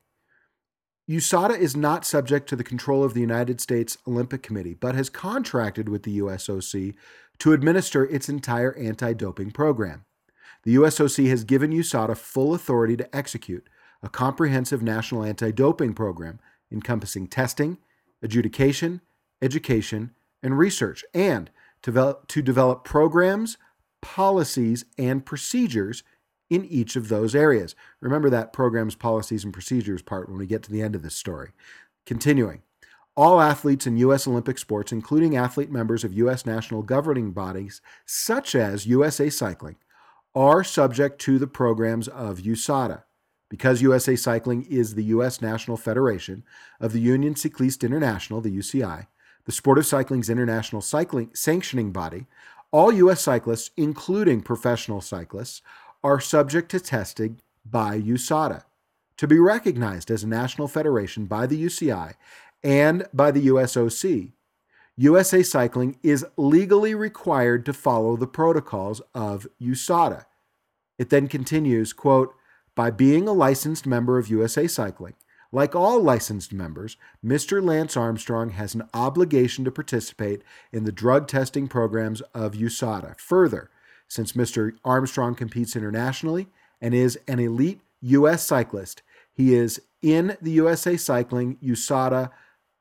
USADA 1.09 1.59
is 1.59 1.75
not 1.75 2.05
subject 2.05 2.47
to 2.47 2.55
the 2.55 2.63
control 2.63 3.03
of 3.03 3.13
the 3.13 3.19
United 3.19 3.59
States 3.59 3.97
Olympic 4.07 4.41
Committee, 4.41 4.73
but 4.73 4.95
has 4.95 5.09
contracted 5.09 5.89
with 5.89 6.03
the 6.03 6.19
USOC 6.19 6.95
to 7.39 7.51
administer 7.51 8.05
its 8.05 8.29
entire 8.29 8.73
anti 8.77 9.11
doping 9.11 9.51
program. 9.51 10.05
The 10.63 10.75
USOC 10.75 11.27
has 11.27 11.43
given 11.43 11.73
USADA 11.73 12.15
full 12.15 12.55
authority 12.55 12.95
to 12.95 13.13
execute 13.13 13.67
a 14.01 14.07
comprehensive 14.07 14.81
national 14.81 15.25
anti 15.25 15.51
doping 15.51 15.93
program 15.93 16.39
encompassing 16.71 17.27
testing, 17.27 17.77
adjudication, 18.23 19.01
education, 19.41 20.11
and 20.41 20.57
research, 20.57 21.03
and 21.13 21.51
to 21.81 22.41
develop 22.41 22.85
programs 22.85 23.57
policies, 24.05 24.85
and 24.99 25.25
procedures 25.25 26.03
in 26.51 26.63
each 26.65 26.95
of 26.95 27.09
those 27.09 27.33
areas. 27.33 27.75
Remember 28.01 28.29
that 28.29 28.53
programs, 28.53 28.93
policies, 28.93 29.43
and 29.43 29.51
procedures 29.51 30.03
part 30.03 30.29
when 30.29 30.37
we 30.37 30.45
get 30.45 30.61
to 30.61 30.71
the 30.71 30.83
end 30.83 30.93
of 30.93 31.01
this 31.01 31.15
story. 31.15 31.53
Continuing. 32.05 32.61
All 33.17 33.41
athletes 33.41 33.87
in 33.87 33.97
U.S. 33.97 34.27
Olympic 34.27 34.59
sports, 34.59 34.91
including 34.91 35.35
athlete 35.35 35.71
members 35.71 36.03
of 36.03 36.13
U.S. 36.13 36.45
national 36.45 36.83
governing 36.83 37.31
bodies, 37.31 37.81
such 38.05 38.53
as 38.53 38.85
USA 38.85 39.27
Cycling, 39.27 39.77
are 40.35 40.63
subject 40.63 41.19
to 41.21 41.39
the 41.39 41.47
programs 41.47 42.07
of 42.07 42.37
USADA. 42.37 43.03
Because 43.49 43.81
USA 43.81 44.15
Cycling 44.15 44.67
is 44.69 44.93
the 44.93 45.05
U.S. 45.05 45.41
National 45.41 45.77
Federation 45.77 46.43
of 46.79 46.93
the 46.93 46.99
Union 46.99 47.33
Cycliste 47.33 47.83
International, 47.83 48.39
the 48.39 48.55
UCI, 48.55 49.07
the 49.45 49.51
Sport 49.51 49.77
of 49.77 49.85
Cycling's 49.85 50.29
international 50.29 50.81
cycling 50.81 51.29
sanctioning 51.33 51.91
body, 51.91 52.27
all 52.75 52.91
U.S. 52.91 53.21
cyclists, 53.21 53.71
including 53.77 54.41
professional 54.41 54.99
cyclists, 54.99 55.61
are 56.03 56.19
subject 56.19 56.69
to 56.71 56.79
testing 56.81 57.39
by 57.65 58.01
USADA. 58.01 58.65
To 59.15 59.27
be 59.27 59.39
recognized 59.39 60.11
as 60.11 60.23
a 60.23 60.27
national 60.27 60.67
federation 60.67 61.25
by 61.25 61.47
the 61.47 61.63
UCI 61.63 62.15
and 62.65 63.07
by 63.13 63.31
the 63.31 63.47
USOC, 63.47 64.33
USA 64.97 65.41
Cycling 65.41 65.97
is 66.03 66.25
legally 66.35 66.93
required 66.93 67.65
to 67.65 67.71
follow 67.71 68.17
the 68.17 68.27
protocols 68.27 69.01
of 69.13 69.47
USADA. 69.61 70.25
It 70.97 71.09
then 71.09 71.29
continues, 71.29 71.93
quote, 71.93 72.35
by 72.75 72.91
being 72.91 73.25
a 73.25 73.31
licensed 73.31 73.87
member 73.87 74.17
of 74.17 74.27
USA 74.27 74.67
Cycling, 74.67 75.15
like 75.51 75.75
all 75.75 76.01
licensed 76.01 76.53
members, 76.53 76.97
Mr. 77.23 77.63
Lance 77.63 77.95
Armstrong 77.95 78.51
has 78.51 78.75
an 78.75 78.87
obligation 78.93 79.63
to 79.65 79.71
participate 79.71 80.41
in 80.71 80.83
the 80.83 80.91
drug 80.91 81.27
testing 81.27 81.67
programs 81.67 82.21
of 82.33 82.53
USADA. 82.53 83.19
Further, 83.19 83.69
since 84.07 84.33
Mr. 84.33 84.73
Armstrong 84.83 85.35
competes 85.35 85.75
internationally 85.75 86.47
and 86.81 86.93
is 86.93 87.17
an 87.27 87.39
elite 87.39 87.81
U.S. 88.01 88.45
cyclist, 88.45 89.01
he 89.33 89.53
is 89.53 89.81
in 90.01 90.37
the 90.41 90.51
USA 90.51 90.95
Cycling 90.97 91.57
USADA 91.57 92.29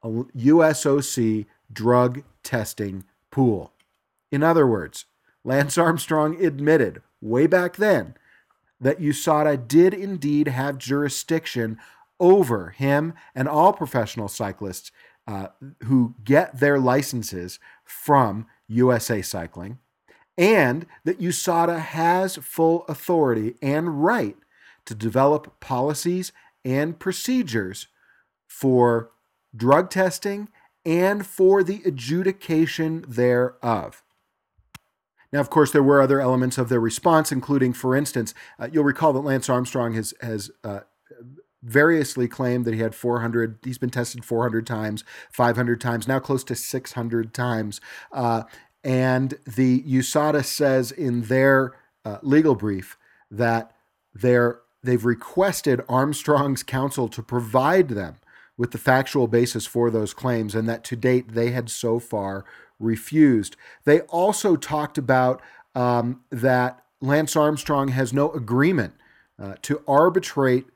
uh, 0.02 0.08
USOC 0.08 1.46
drug 1.72 2.22
testing 2.42 3.04
pool. 3.30 3.72
In 4.30 4.42
other 4.42 4.66
words, 4.66 5.06
Lance 5.42 5.78
Armstrong 5.78 6.44
admitted 6.44 7.02
way 7.20 7.46
back 7.46 7.76
then 7.76 8.14
that 8.80 9.00
USADA 9.00 9.66
did 9.66 9.94
indeed 9.94 10.48
have 10.48 10.78
jurisdiction 10.78 11.78
over 12.20 12.70
him 12.70 13.14
and 13.34 13.48
all 13.48 13.72
professional 13.72 14.28
cyclists 14.28 14.90
uh, 15.26 15.48
who 15.84 16.14
get 16.22 16.60
their 16.60 16.78
licenses 16.78 17.58
from 17.84 18.46
USA 18.68 19.22
Cycling, 19.22 19.78
and 20.36 20.86
that 21.04 21.20
USADA 21.20 21.78
has 21.78 22.36
full 22.36 22.84
authority 22.88 23.54
and 23.62 24.04
right 24.04 24.36
to 24.84 24.94
develop 24.94 25.60
policies 25.60 26.32
and 26.64 26.98
procedures 26.98 27.88
for 28.46 29.10
drug 29.56 29.90
testing 29.90 30.48
and 30.84 31.26
for 31.26 31.62
the 31.62 31.82
adjudication 31.84 33.04
thereof. 33.08 34.02
Now, 35.32 35.40
of 35.40 35.50
course, 35.50 35.72
there 35.72 35.82
were 35.82 36.00
other 36.00 36.20
elements 36.20 36.58
of 36.58 36.68
their 36.68 36.80
response, 36.80 37.32
including, 37.32 37.72
for 37.72 37.96
instance, 37.96 38.34
uh, 38.58 38.68
you'll 38.70 38.84
recall 38.84 39.12
that 39.14 39.20
Lance 39.20 39.48
Armstrong 39.48 39.94
has 39.94 40.14
has 40.20 40.50
uh, 40.62 40.80
variously 41.64 42.28
claimed 42.28 42.64
that 42.64 42.74
he 42.74 42.80
had 42.80 42.94
400 42.94 43.58
he's 43.64 43.78
been 43.78 43.90
tested 43.90 44.24
400 44.24 44.66
times 44.66 45.02
500 45.32 45.80
times 45.80 46.06
now 46.06 46.18
close 46.18 46.44
to 46.44 46.54
600 46.54 47.32
times. 47.32 47.80
Uh, 48.12 48.42
and 48.82 49.34
the 49.46 49.82
usada 49.82 50.44
says 50.44 50.92
in 50.92 51.22
their 51.22 51.72
uh, 52.04 52.18
legal 52.22 52.54
brief 52.54 52.98
that 53.30 53.72
they're 54.14 54.60
they've 54.82 55.04
requested 55.04 55.80
armstrong's 55.88 56.62
counsel 56.62 57.08
to 57.08 57.22
provide 57.22 57.88
them 57.88 58.16
with 58.56 58.70
the 58.70 58.78
factual 58.78 59.26
basis 59.26 59.66
for 59.66 59.90
those 59.90 60.14
claims 60.14 60.54
and 60.54 60.68
that 60.68 60.84
to 60.84 60.96
date 60.96 61.32
they 61.32 61.50
had 61.50 61.70
so 61.70 61.98
far 61.98 62.44
refused. 62.78 63.56
They 63.84 64.00
also 64.02 64.56
talked 64.56 64.98
about 64.98 65.40
um, 65.74 66.20
that 66.30 66.84
lance 67.00 67.34
armstrong 67.36 67.88
has 67.88 68.12
no 68.12 68.30
agreement 68.32 68.94
uh, 69.42 69.54
to 69.62 69.82
arbitrate 69.88 70.66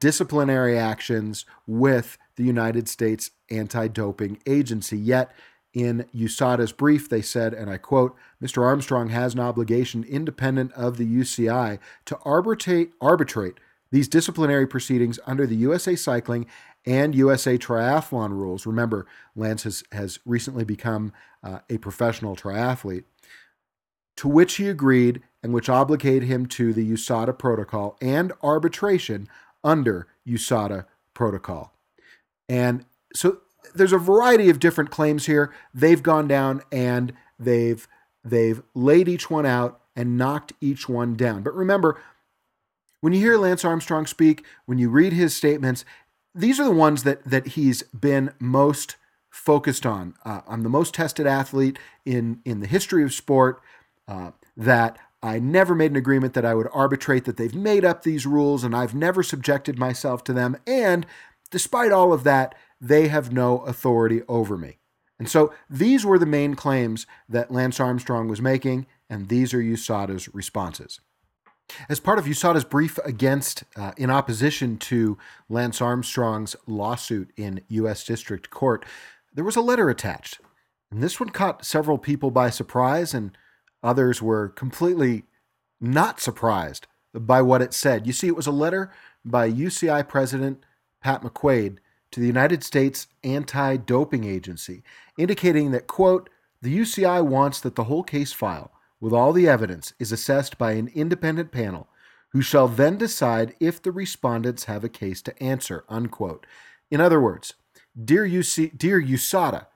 disciplinary 0.00 0.78
actions 0.78 1.44
with 1.66 2.18
the 2.36 2.44
United 2.44 2.88
States 2.88 3.30
Anti 3.50 3.88
Doping 3.88 4.38
Agency. 4.46 4.98
Yet, 4.98 5.32
in 5.74 6.06
USADA's 6.14 6.72
brief, 6.72 7.08
they 7.08 7.22
said, 7.22 7.52
and 7.54 7.70
I 7.70 7.76
quote, 7.76 8.16
Mr. 8.42 8.62
Armstrong 8.62 9.10
has 9.10 9.34
an 9.34 9.40
obligation 9.40 10.02
independent 10.04 10.72
of 10.72 10.96
the 10.96 11.06
UCI 11.06 11.78
to 12.06 12.18
arbitrate, 12.24 12.92
arbitrate 13.00 13.58
these 13.90 14.08
disciplinary 14.08 14.66
proceedings 14.66 15.18
under 15.26 15.46
the 15.46 15.56
USA 15.56 15.94
Cycling 15.94 16.46
and 16.86 17.14
USA 17.14 17.58
Triathlon 17.58 18.30
rules. 18.30 18.66
Remember, 18.66 19.06
Lance 19.36 19.64
has, 19.64 19.84
has 19.92 20.18
recently 20.24 20.64
become 20.64 21.12
uh, 21.42 21.60
a 21.68 21.78
professional 21.78 22.34
triathlete. 22.34 23.04
to 24.16 24.28
which 24.28 24.56
he 24.56 24.68
agreed 24.68 25.22
and 25.42 25.52
which 25.52 25.68
obligate 25.68 26.24
him 26.24 26.46
to 26.46 26.72
the 26.72 26.90
USADA 26.92 27.38
protocol 27.38 27.96
and 28.00 28.32
arbitration 28.42 29.28
under 29.64 30.06
USADA 30.26 30.86
protocol. 31.14 31.72
And 32.48 32.84
so 33.14 33.38
there's 33.74 33.92
a 33.92 33.98
variety 33.98 34.48
of 34.48 34.58
different 34.58 34.90
claims 34.90 35.26
here. 35.26 35.52
They've 35.74 36.02
gone 36.02 36.28
down 36.28 36.62
and 36.72 37.12
they've 37.38 37.86
they've 38.24 38.62
laid 38.74 39.08
each 39.08 39.30
one 39.30 39.46
out 39.46 39.80
and 39.96 40.16
knocked 40.16 40.52
each 40.60 40.88
one 40.88 41.16
down. 41.16 41.42
But 41.42 41.54
remember, 41.54 42.00
when 43.00 43.12
you 43.12 43.20
hear 43.20 43.36
Lance 43.36 43.64
Armstrong 43.64 44.06
speak, 44.06 44.44
when 44.66 44.78
you 44.78 44.88
read 44.90 45.12
his 45.12 45.34
statements, 45.34 45.84
these 46.34 46.60
are 46.60 46.64
the 46.64 46.70
ones 46.70 47.02
that 47.02 47.24
that 47.24 47.48
he's 47.48 47.82
been 47.84 48.32
most 48.38 48.96
focused 49.30 49.86
on. 49.86 50.14
Uh, 50.24 50.40
I'm 50.48 50.62
the 50.62 50.68
most 50.68 50.94
tested 50.94 51.26
athlete 51.26 51.78
in 52.04 52.40
in 52.44 52.60
the 52.60 52.66
history 52.66 53.02
of 53.02 53.12
sport. 53.12 53.60
Uh, 54.06 54.30
that 54.56 54.98
I 55.22 55.38
never 55.38 55.74
made 55.74 55.90
an 55.90 55.96
agreement 55.96 56.34
that 56.34 56.44
I 56.44 56.54
would 56.54 56.68
arbitrate 56.72 57.24
that 57.24 57.36
they've 57.36 57.54
made 57.54 57.84
up 57.84 58.02
these 58.02 58.26
rules 58.26 58.62
and 58.62 58.74
I've 58.74 58.94
never 58.94 59.22
subjected 59.22 59.78
myself 59.78 60.22
to 60.24 60.32
them. 60.32 60.56
And 60.66 61.06
despite 61.50 61.92
all 61.92 62.12
of 62.12 62.24
that, 62.24 62.54
they 62.80 63.08
have 63.08 63.32
no 63.32 63.58
authority 63.60 64.22
over 64.28 64.56
me. 64.56 64.78
And 65.18 65.28
so 65.28 65.52
these 65.68 66.06
were 66.06 66.18
the 66.18 66.26
main 66.26 66.54
claims 66.54 67.06
that 67.28 67.50
Lance 67.50 67.80
Armstrong 67.80 68.28
was 68.28 68.40
making, 68.40 68.86
and 69.10 69.28
these 69.28 69.52
are 69.52 69.58
USADA's 69.58 70.32
responses. 70.32 71.00
As 71.88 72.00
part 72.00 72.18
of 72.18 72.24
USADA's 72.24 72.64
brief 72.64 72.98
against, 73.04 73.64
uh, 73.76 73.92
in 73.96 74.10
opposition 74.10 74.78
to 74.78 75.18
Lance 75.48 75.82
Armstrong's 75.82 76.54
lawsuit 76.66 77.30
in 77.36 77.62
U.S. 77.68 78.04
District 78.04 78.48
Court, 78.48 78.86
there 79.34 79.44
was 79.44 79.56
a 79.56 79.60
letter 79.60 79.90
attached. 79.90 80.38
And 80.90 81.02
this 81.02 81.20
one 81.20 81.28
caught 81.30 81.66
several 81.66 81.98
people 81.98 82.30
by 82.30 82.48
surprise, 82.48 83.12
and 83.12 83.36
others 83.82 84.20
were 84.22 84.48
completely 84.48 85.24
not 85.80 86.20
surprised 86.20 86.86
by 87.14 87.42
what 87.42 87.62
it 87.62 87.72
said. 87.72 88.06
You 88.06 88.12
see, 88.12 88.26
it 88.26 88.36
was 88.36 88.46
a 88.46 88.52
letter 88.52 88.90
by 89.24 89.50
UCI 89.50 90.06
President 90.06 90.64
Pat 91.02 91.22
McQuaid 91.22 91.78
to 92.10 92.20
the 92.20 92.26
United 92.26 92.64
States 92.64 93.06
Anti 93.22 93.76
Doping 93.76 94.24
Agency, 94.24 94.82
indicating 95.16 95.70
that, 95.72 95.86
quote, 95.86 96.30
the 96.60 96.76
UCI 96.76 97.24
wants 97.24 97.60
that 97.60 97.76
the 97.76 97.84
whole 97.84 98.02
case 98.02 98.32
file, 98.32 98.72
with 99.00 99.12
all 99.12 99.32
the 99.32 99.48
evidence, 99.48 99.92
is 99.98 100.10
assessed 100.10 100.58
by 100.58 100.72
an 100.72 100.90
independent 100.94 101.52
panel 101.52 101.88
who 102.30 102.42
shall 102.42 102.68
then 102.68 102.98
decide 102.98 103.54
if 103.60 103.80
the 103.80 103.92
respondents 103.92 104.64
have 104.64 104.84
a 104.84 104.88
case 104.88 105.22
to 105.22 105.42
answer, 105.42 105.84
unquote. 105.88 106.46
In 106.90 107.00
other 107.00 107.20
words, 107.20 107.54
dear, 108.02 108.26
UC, 108.26 108.76
dear 108.76 109.00
USADA, 109.00 109.66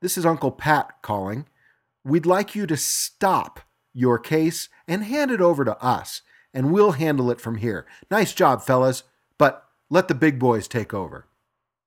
this 0.00 0.18
is 0.18 0.26
Uncle 0.26 0.50
Pat 0.50 1.00
calling. 1.00 1.46
We'd 2.04 2.26
like 2.26 2.54
you 2.54 2.66
to 2.66 2.76
stop 2.76 3.60
your 3.92 4.18
case 4.18 4.68
and 4.88 5.04
hand 5.04 5.30
it 5.30 5.40
over 5.40 5.64
to 5.64 5.80
us, 5.82 6.22
and 6.52 6.72
we'll 6.72 6.92
handle 6.92 7.30
it 7.30 7.40
from 7.40 7.56
here. 7.56 7.86
Nice 8.10 8.32
job, 8.32 8.62
fellas, 8.62 9.04
but 9.38 9.64
let 9.90 10.08
the 10.08 10.14
big 10.14 10.38
boys 10.38 10.66
take 10.66 10.92
over. 10.92 11.26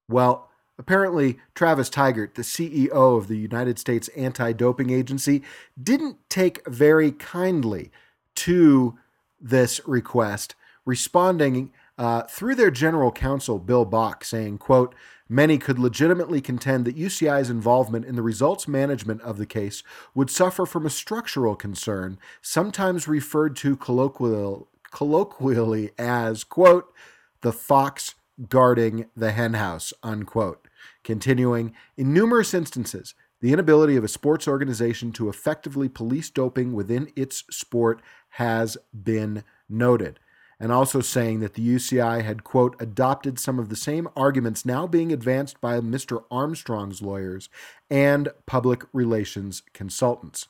Well, 0.08 0.50
apparently, 0.78 1.40
Travis 1.54 1.90
Tygart, 1.90 2.36
the 2.36 2.44
CEO 2.44 3.18
of 3.18 3.28
the 3.28 3.38
United 3.38 3.80
States 3.80 4.08
Anti 4.10 4.54
Doping 4.54 4.90
Agency, 4.90 5.42
didn't 5.82 6.18
take 6.30 6.66
very 6.68 7.12
kindly 7.12 7.92
to 8.36 8.98
this 9.40 9.82
request, 9.86 10.56
responding 10.86 11.74
uh, 11.98 12.24
through 12.24 12.56
their 12.56 12.72
general 12.72 13.12
counsel, 13.12 13.60
Bill 13.60 13.86
Bach, 13.86 14.24
saying, 14.24 14.58
quote, 14.58 14.96
Many 15.28 15.58
could 15.58 15.80
legitimately 15.80 16.40
contend 16.40 16.86
that 16.86 16.98
UCI's 16.98 17.50
involvement 17.50 18.06
in 18.06 18.16
the 18.16 18.22
results 18.22 18.68
management 18.68 19.22
of 19.22 19.40
the 19.40 19.48
case 19.48 19.82
would 20.14 20.30
suffer 20.30 20.68
from 20.68 20.86
a 20.86 20.92
structural 20.92 21.56
concern, 21.56 22.20
sometimes 22.44 23.08
referred 23.08 23.56
to 23.58 23.76
colloquial, 23.76 24.68
colloquially 24.92 25.92
as, 25.98 26.44
quote, 26.44 26.94
the 27.42 27.52
fox 27.52 28.14
guarding 28.50 29.08
the 29.16 29.32
henhouse, 29.32 29.94
unquote. 30.04 30.68
Continuing, 31.04 31.74
in 31.98 32.14
numerous 32.14 32.54
instances, 32.54 33.16
the 33.42 33.52
inability 33.52 33.96
of 33.96 34.04
a 34.04 34.08
sports 34.08 34.48
organization 34.48 35.12
to 35.14 35.30
effectively 35.30 35.90
police 35.90 36.30
doping 36.30 36.74
within 36.74 37.12
its 37.16 37.44
sport 37.50 38.02
has 38.30 38.78
been 38.94 39.44
noted. 39.68 40.20
And 40.60 40.72
also 40.72 41.02
saying 41.02 41.42
that 41.42 41.56
the 41.56 41.68
UCI 41.68 42.24
had, 42.24 42.44
quote, 42.44 42.76
adopted 42.80 43.40
some 43.40 43.60
of 43.60 43.70
the 43.70 43.76
same 43.76 44.08
arguments 44.16 44.66
now 44.66 44.88
being 44.88 45.12
advanced 45.12 45.60
by 45.60 45.82
Mr. 45.82 46.24
Armstrong's 46.32 47.02
lawyers 47.02 47.50
and 47.90 48.30
public 48.46 48.84
relations 48.94 49.64
consultants. 49.74 50.48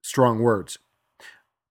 Strong 0.00 0.38
words. 0.38 0.78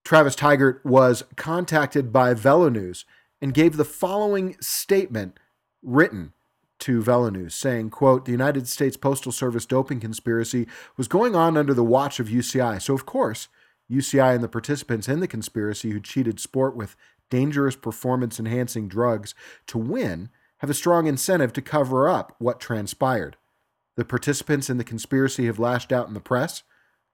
Travis 0.03 0.35
Tygart 0.35 0.83
was 0.85 1.23
contacted 1.35 2.13
by 2.13 2.33
VeloNews 2.33 3.05
and 3.41 3.53
gave 3.53 3.77
the 3.77 3.85
following 3.85 4.55
statement 4.59 5.39
written 5.81 6.33
to 6.79 7.01
VeloNews, 7.01 7.53
saying, 7.53 7.89
quote, 7.89 8.25
the 8.25 8.31
United 8.31 8.67
States 8.67 8.97
Postal 8.97 9.31
Service 9.31 9.65
doping 9.65 9.99
conspiracy 9.99 10.67
was 10.95 11.07
going 11.07 11.35
on 11.35 11.57
under 11.57 11.73
the 11.73 11.83
watch 11.83 12.19
of 12.19 12.27
UCI. 12.27 12.81
So, 12.81 12.93
of 12.93 13.05
course, 13.05 13.47
UCI 13.91 14.35
and 14.35 14.43
the 14.43 14.49
participants 14.49 15.07
in 15.07 15.19
the 15.19 15.27
conspiracy 15.27 15.91
who 15.91 15.99
cheated 15.99 16.39
sport 16.39 16.75
with 16.75 16.95
dangerous 17.29 17.75
performance 17.75 18.39
enhancing 18.39 18.87
drugs 18.87 19.33
to 19.67 19.77
win 19.77 20.29
have 20.59 20.69
a 20.69 20.73
strong 20.73 21.07
incentive 21.07 21.53
to 21.53 21.61
cover 21.61 22.09
up 22.09 22.35
what 22.39 22.59
transpired. 22.59 23.37
The 23.95 24.05
participants 24.05 24.69
in 24.69 24.77
the 24.77 24.83
conspiracy 24.83 25.45
have 25.45 25.59
lashed 25.59 25.91
out 25.91 26.07
in 26.07 26.13
the 26.13 26.19
press, 26.19 26.63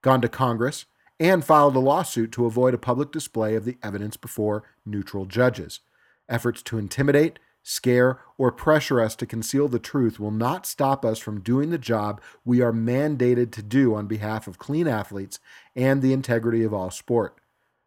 gone 0.02 0.22
to 0.22 0.30
Congress, 0.30 0.86
and 1.20 1.46
filed 1.46 1.76
a 1.76 1.80
lawsuit 1.80 2.32
to 2.34 2.46
avoid 2.46 2.74
a 2.74 2.80
public 2.80 3.12
display 3.12 3.56
of 3.56 3.66
the 3.66 3.78
evidence 3.84 4.18
before 4.18 4.64
neutral 4.86 5.26
judges. 5.26 5.80
Efforts 6.28 6.62
to 6.64 6.78
intimidate, 6.78 7.40
scare, 7.64 8.20
or 8.38 8.52
pressure 8.52 9.02
us 9.02 9.16
to 9.16 9.26
conceal 9.26 9.68
the 9.68 9.80
truth 9.80 10.20
will 10.20 10.32
not 10.32 10.66
stop 10.66 11.04
us 11.06 11.18
from 11.18 11.40
doing 11.40 11.70
the 11.70 11.78
job 11.78 12.22
we 12.44 12.62
are 12.62 12.74
mandated 12.74 13.52
to 13.52 13.64
do 13.64 13.96
on 13.96 14.06
behalf 14.06 14.48
of 14.48 14.60
clean 14.60 14.88
athletes 14.88 15.40
and 15.76 16.02
the 16.02 16.14
integrity 16.14 16.64
of 16.64 16.74
all 16.74 16.92
sport. 16.92 17.40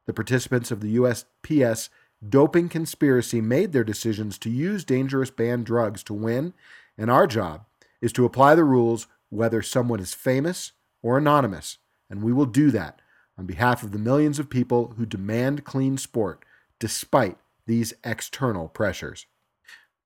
The 0.06 0.14
participants 0.14 0.70
of 0.70 0.80
the 0.80 0.96
USPS 0.96 1.90
doping 2.26 2.68
conspiracy 2.68 3.40
made 3.40 3.72
their 3.72 3.84
decisions 3.84 4.38
to 4.38 4.50
use 4.50 4.84
dangerous 4.84 5.30
banned 5.30 5.66
drugs 5.66 6.02
to 6.04 6.14
win, 6.14 6.54
and 6.96 7.10
our 7.10 7.26
job 7.26 7.66
is 8.00 8.12
to 8.14 8.24
apply 8.24 8.54
the 8.54 8.64
rules 8.64 9.06
whether 9.28 9.60
someone 9.60 10.00
is 10.00 10.14
famous 10.14 10.72
or 11.02 11.18
anonymous, 11.18 11.78
and 12.08 12.22
we 12.22 12.32
will 12.32 12.46
do 12.46 12.70
that 12.70 13.00
on 13.38 13.44
behalf 13.44 13.82
of 13.82 13.92
the 13.92 13.98
millions 13.98 14.38
of 14.38 14.48
people 14.48 14.94
who 14.96 15.04
demand 15.04 15.64
clean 15.64 15.98
sport 15.98 16.44
despite 16.78 17.36
these 17.66 17.92
external 18.04 18.68
pressures. 18.68 19.26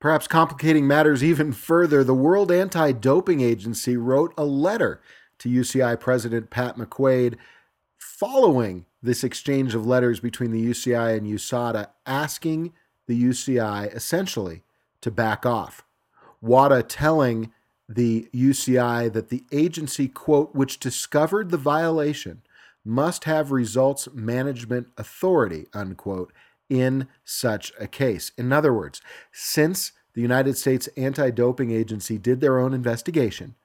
Perhaps 0.00 0.28
complicating 0.28 0.86
matters 0.86 1.22
even 1.22 1.52
further, 1.52 2.02
the 2.02 2.14
World 2.14 2.50
Anti 2.50 2.92
Doping 2.92 3.42
Agency 3.42 3.98
wrote 3.98 4.32
a 4.38 4.44
letter 4.44 5.02
to 5.38 5.50
UCI 5.50 6.00
President 6.00 6.48
Pat 6.48 6.76
McQuaid 6.76 7.36
following 7.98 8.86
this 9.02 9.22
exchange 9.22 9.74
of 9.74 9.86
letters 9.86 10.18
between 10.18 10.52
the 10.52 10.70
UCI 10.70 11.16
and 11.16 11.26
USADA, 11.26 11.88
asking 12.06 12.72
the 13.06 13.22
UCI 13.22 13.94
essentially 13.94 14.62
to 15.02 15.10
back 15.10 15.44
off. 15.44 15.84
WADA 16.40 16.82
telling 16.84 17.52
the 17.86 18.28
UCI 18.34 19.12
that 19.12 19.28
the 19.28 19.44
agency, 19.52 20.08
quote, 20.08 20.54
which 20.54 20.78
discovered 20.78 21.50
the 21.50 21.58
violation 21.58 22.40
must 22.84 23.24
have 23.24 23.50
results 23.50 24.08
management 24.14 24.88
authority, 24.96 25.66
unquote, 25.74 26.32
in 26.70 27.09
such 27.24 27.72
a 27.78 27.87
case. 27.87 28.33
In 28.38 28.52
other 28.52 28.72
words, 28.72 29.02
since 29.33 29.92
the 30.14 30.22
United 30.22 30.56
States 30.56 30.88
Anti 30.96 31.30
Doping 31.30 31.70
Agency 31.70 32.16
did 32.16 32.40
their 32.40 32.59
own 32.59 32.72
investigation 32.72 33.56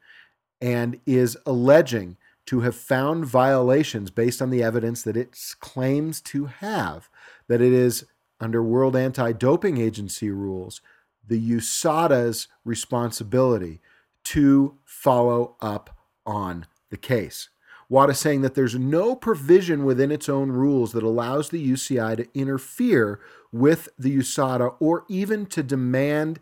and 0.60 1.00
is 1.06 1.38
alleging 1.46 2.18
to 2.48 2.62
have 2.62 2.76
found 2.76 3.26
violations 3.26 4.12
based 4.12 4.42
on 4.42 4.50
the 4.50 4.62
evidence 4.62 5.02
that 5.04 5.18
it 5.18 5.38
claims 5.60 6.22
to 6.22 6.46
have, 6.46 7.10
that 7.48 7.62
it 7.62 7.74
is 7.74 8.06
under 8.40 8.62
World 8.62 8.96
Anti 8.96 9.32
Doping 9.32 9.78
Agency 9.78 10.30
rules, 10.30 10.82
the 11.28 11.52
USADA's 11.52 12.48
responsibility 12.64 13.82
to 14.26 14.78
follow 14.84 15.56
up 15.62 15.98
on 16.26 16.68
the 16.90 16.98
case. 16.98 17.50
WADA 17.90 18.14
saying 18.14 18.42
that 18.42 18.56
there's 18.56 18.76
no 18.76 19.16
provision 19.16 19.86
within 19.86 20.12
its 20.12 20.28
own 20.28 20.52
rules 20.52 20.92
that 20.94 21.04
allows 21.04 21.50
the 21.50 21.72
UCI 21.72 22.18
to 22.18 22.28
interfere 22.34 23.20
with 23.52 23.90
the 23.98 24.18
USADA 24.18 24.76
or 24.80 25.06
even 25.08 25.46
to 25.48 25.64
demand 25.64 26.40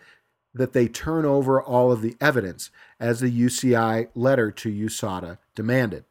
that 0.53 0.73
they 0.73 0.87
turn 0.87 1.25
over 1.25 1.61
all 1.61 1.91
of 1.91 2.01
the 2.01 2.15
evidence, 2.21 2.69
as 2.99 3.19
the 3.19 3.31
UCI 3.31 4.07
letter 4.13 4.51
to 4.51 4.71
USADA 4.71 5.39
demanded. 5.55 6.05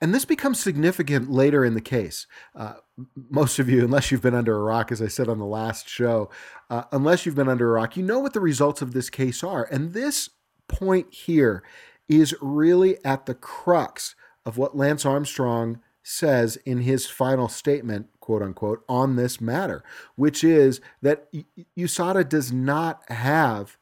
And 0.00 0.14
this 0.14 0.24
becomes 0.24 0.60
significant 0.60 1.30
later 1.30 1.64
in 1.64 1.74
the 1.74 1.80
case. 1.80 2.26
Uh, 2.54 2.74
most 3.30 3.58
of 3.58 3.68
you, 3.68 3.84
unless 3.84 4.10
you've 4.10 4.22
been 4.22 4.34
under 4.34 4.56
a 4.56 4.62
rock, 4.62 4.92
as 4.92 5.02
I 5.02 5.08
said 5.08 5.28
on 5.28 5.38
the 5.38 5.44
last 5.44 5.88
show, 5.88 6.30
uh, 6.70 6.84
unless 6.92 7.26
you've 7.26 7.34
been 7.34 7.48
under 7.48 7.68
a 7.68 7.80
rock, 7.80 7.96
you 7.96 8.02
know 8.02 8.20
what 8.20 8.32
the 8.32 8.40
results 8.40 8.80
of 8.80 8.92
this 8.92 9.10
case 9.10 9.42
are. 9.42 9.64
And 9.64 9.92
this 9.92 10.30
point 10.68 11.12
here 11.12 11.62
is 12.08 12.34
really 12.40 13.04
at 13.04 13.26
the 13.26 13.34
crux 13.34 14.14
of 14.48 14.56
what 14.56 14.74
Lance 14.74 15.04
Armstrong 15.04 15.78
says 16.02 16.56
in 16.64 16.80
his 16.80 17.04
final 17.04 17.50
statement, 17.50 18.08
quote 18.18 18.40
unquote, 18.40 18.82
on 18.88 19.16
this 19.16 19.42
matter, 19.42 19.84
which 20.16 20.42
is 20.42 20.80
that 21.02 21.28
USADA 21.76 22.26
does 22.26 22.50
not 22.50 23.02
have 23.10 23.76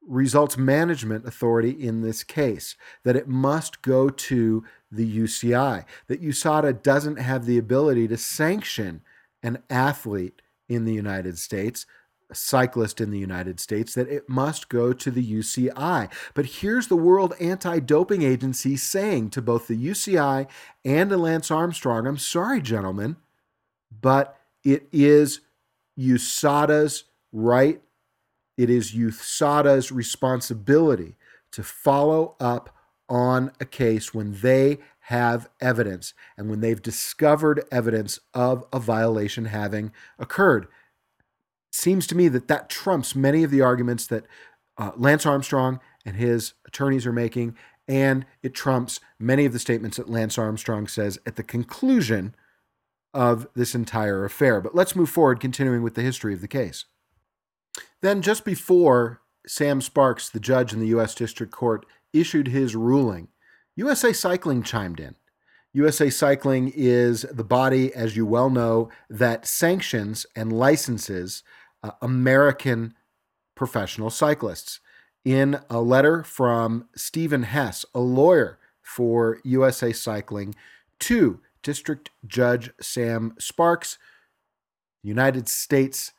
results 0.00 0.56
management 0.56 1.26
authority 1.26 1.70
in 1.70 2.00
this 2.00 2.24
case, 2.24 2.76
that 3.04 3.14
it 3.14 3.28
must 3.28 3.82
go 3.82 4.08
to 4.08 4.64
the 4.90 5.18
UCI, 5.18 5.84
that 6.06 6.22
USADA 6.22 6.82
doesn't 6.82 7.16
have 7.16 7.44
the 7.44 7.58
ability 7.58 8.08
to 8.08 8.16
sanction 8.16 9.02
an 9.42 9.58
athlete 9.68 10.40
in 10.66 10.86
the 10.86 10.94
United 10.94 11.38
States, 11.38 11.84
cyclist 12.32 13.00
in 13.00 13.10
the 13.10 13.18
United 13.18 13.60
States, 13.60 13.94
that 13.94 14.08
it 14.08 14.28
must 14.28 14.68
go 14.68 14.92
to 14.92 15.10
the 15.10 15.24
UCI. 15.24 16.12
But 16.34 16.46
here's 16.46 16.88
the 16.88 16.96
World 16.96 17.34
Anti 17.40 17.80
Doping 17.80 18.22
Agency 18.22 18.76
saying 18.76 19.30
to 19.30 19.42
both 19.42 19.68
the 19.68 19.76
UCI 19.76 20.46
and 20.84 21.10
to 21.10 21.16
Lance 21.16 21.50
Armstrong 21.50 22.06
I'm 22.06 22.18
sorry, 22.18 22.60
gentlemen, 22.60 23.16
but 24.00 24.38
it 24.64 24.88
is 24.92 25.40
USADA's 25.98 27.04
right 27.32 27.80
it 28.56 28.70
is 28.70 28.92
USADA's 28.92 29.92
responsibility 29.92 31.14
to 31.52 31.62
follow 31.62 32.36
up 32.40 32.74
on 33.08 33.52
a 33.60 33.64
case 33.64 34.12
when 34.14 34.32
they 34.40 34.78
have 35.00 35.48
evidence 35.60 36.14
and 36.36 36.50
when 36.50 36.60
they've 36.60 36.82
discovered 36.82 37.62
evidence 37.70 38.18
of 38.34 38.64
a 38.72 38.80
violation 38.80 39.44
having 39.46 39.92
occurred. 40.18 40.66
Seems 41.76 42.06
to 42.06 42.16
me 42.16 42.28
that 42.28 42.48
that 42.48 42.70
trumps 42.70 43.14
many 43.14 43.44
of 43.44 43.50
the 43.50 43.60
arguments 43.60 44.06
that 44.06 44.24
uh, 44.78 44.92
Lance 44.96 45.26
Armstrong 45.26 45.78
and 46.06 46.16
his 46.16 46.54
attorneys 46.66 47.06
are 47.06 47.12
making, 47.12 47.54
and 47.86 48.24
it 48.42 48.54
trumps 48.54 48.98
many 49.18 49.44
of 49.44 49.52
the 49.52 49.58
statements 49.58 49.98
that 49.98 50.08
Lance 50.08 50.38
Armstrong 50.38 50.86
says 50.86 51.18
at 51.26 51.36
the 51.36 51.42
conclusion 51.42 52.34
of 53.12 53.46
this 53.54 53.74
entire 53.74 54.24
affair. 54.24 54.62
But 54.62 54.74
let's 54.74 54.96
move 54.96 55.10
forward, 55.10 55.38
continuing 55.38 55.82
with 55.82 55.94
the 55.94 56.02
history 56.02 56.32
of 56.32 56.40
the 56.40 56.48
case. 56.48 56.86
Then, 58.00 58.22
just 58.22 58.46
before 58.46 59.20
Sam 59.46 59.82
Sparks, 59.82 60.30
the 60.30 60.40
judge 60.40 60.72
in 60.72 60.80
the 60.80 60.88
U.S. 60.88 61.14
District 61.14 61.52
Court, 61.52 61.84
issued 62.10 62.48
his 62.48 62.74
ruling, 62.74 63.28
USA 63.74 64.14
Cycling 64.14 64.62
chimed 64.62 64.98
in. 64.98 65.14
USA 65.74 66.08
Cycling 66.08 66.72
is 66.74 67.26
the 67.30 67.44
body, 67.44 67.92
as 67.92 68.16
you 68.16 68.24
well 68.24 68.48
know, 68.48 68.88
that 69.10 69.46
sanctions 69.46 70.24
and 70.34 70.50
licenses 70.50 71.42
uh, 71.86 71.92
American 72.02 72.94
professional 73.54 74.10
cyclists. 74.10 74.80
In 75.24 75.60
a 75.68 75.80
letter 75.80 76.22
from 76.22 76.88
Stephen 76.94 77.44
Hess, 77.44 77.84
a 77.94 78.00
lawyer 78.00 78.58
for 78.80 79.40
USA 79.44 79.92
Cycling, 79.92 80.54
to 81.00 81.40
District 81.62 82.10
Judge 82.26 82.70
Sam 82.80 83.34
Sparks, 83.38 83.98
United 85.02 85.48
States 85.48 86.12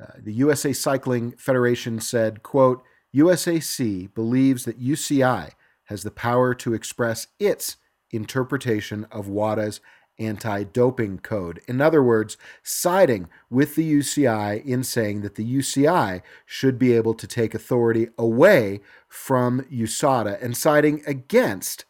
uh, 0.00 0.12
the 0.18 0.32
USA 0.32 0.72
Cycling 0.72 1.32
Federation 1.32 2.00
said, 2.00 2.42
quote, 2.42 2.82
USAC 3.14 4.14
believes 4.14 4.64
that 4.64 4.80
UCI 4.80 5.50
has 5.84 6.04
the 6.04 6.10
power 6.10 6.54
to 6.54 6.72
express 6.72 7.26
its 7.38 7.76
interpretation 8.10 9.06
of 9.10 9.28
WADA's 9.28 9.80
anti 10.20 10.62
doping 10.64 11.18
code. 11.18 11.60
In 11.66 11.80
other 11.80 12.02
words, 12.02 12.36
siding 12.62 13.28
with 13.48 13.74
the 13.74 13.92
UCI 13.92 14.64
in 14.64 14.84
saying 14.84 15.22
that 15.22 15.34
the 15.34 15.56
UCI 15.56 16.22
should 16.46 16.78
be 16.78 16.92
able 16.92 17.14
to 17.14 17.26
take 17.26 17.54
authority 17.54 18.08
away 18.16 18.80
from 19.08 19.62
USADA 19.62 20.40
and 20.42 20.56
siding 20.56 21.02
against 21.06 21.84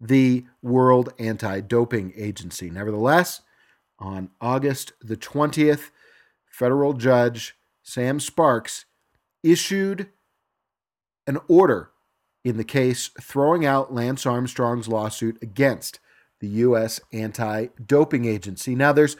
the 0.00 0.44
World 0.62 1.12
Anti 1.18 1.60
Doping 1.60 2.12
Agency. 2.16 2.70
Nevertheless, 2.70 3.42
on 3.98 4.30
August 4.40 4.92
the 5.00 5.16
20th, 5.16 5.90
federal 6.46 6.94
judge 6.94 7.56
Sam 7.82 8.18
Sparks 8.18 8.86
issued 9.42 10.08
an 11.26 11.38
order 11.48 11.90
in 12.44 12.56
the 12.56 12.64
case 12.64 13.10
throwing 13.20 13.64
out 13.64 13.94
Lance 13.94 14.26
Armstrong's 14.26 14.88
lawsuit 14.88 15.38
against 15.42 16.00
the 16.44 16.58
U.S. 16.58 17.00
anti 17.10 17.68
doping 17.86 18.26
agency. 18.26 18.74
Now, 18.74 18.92
there's 18.92 19.16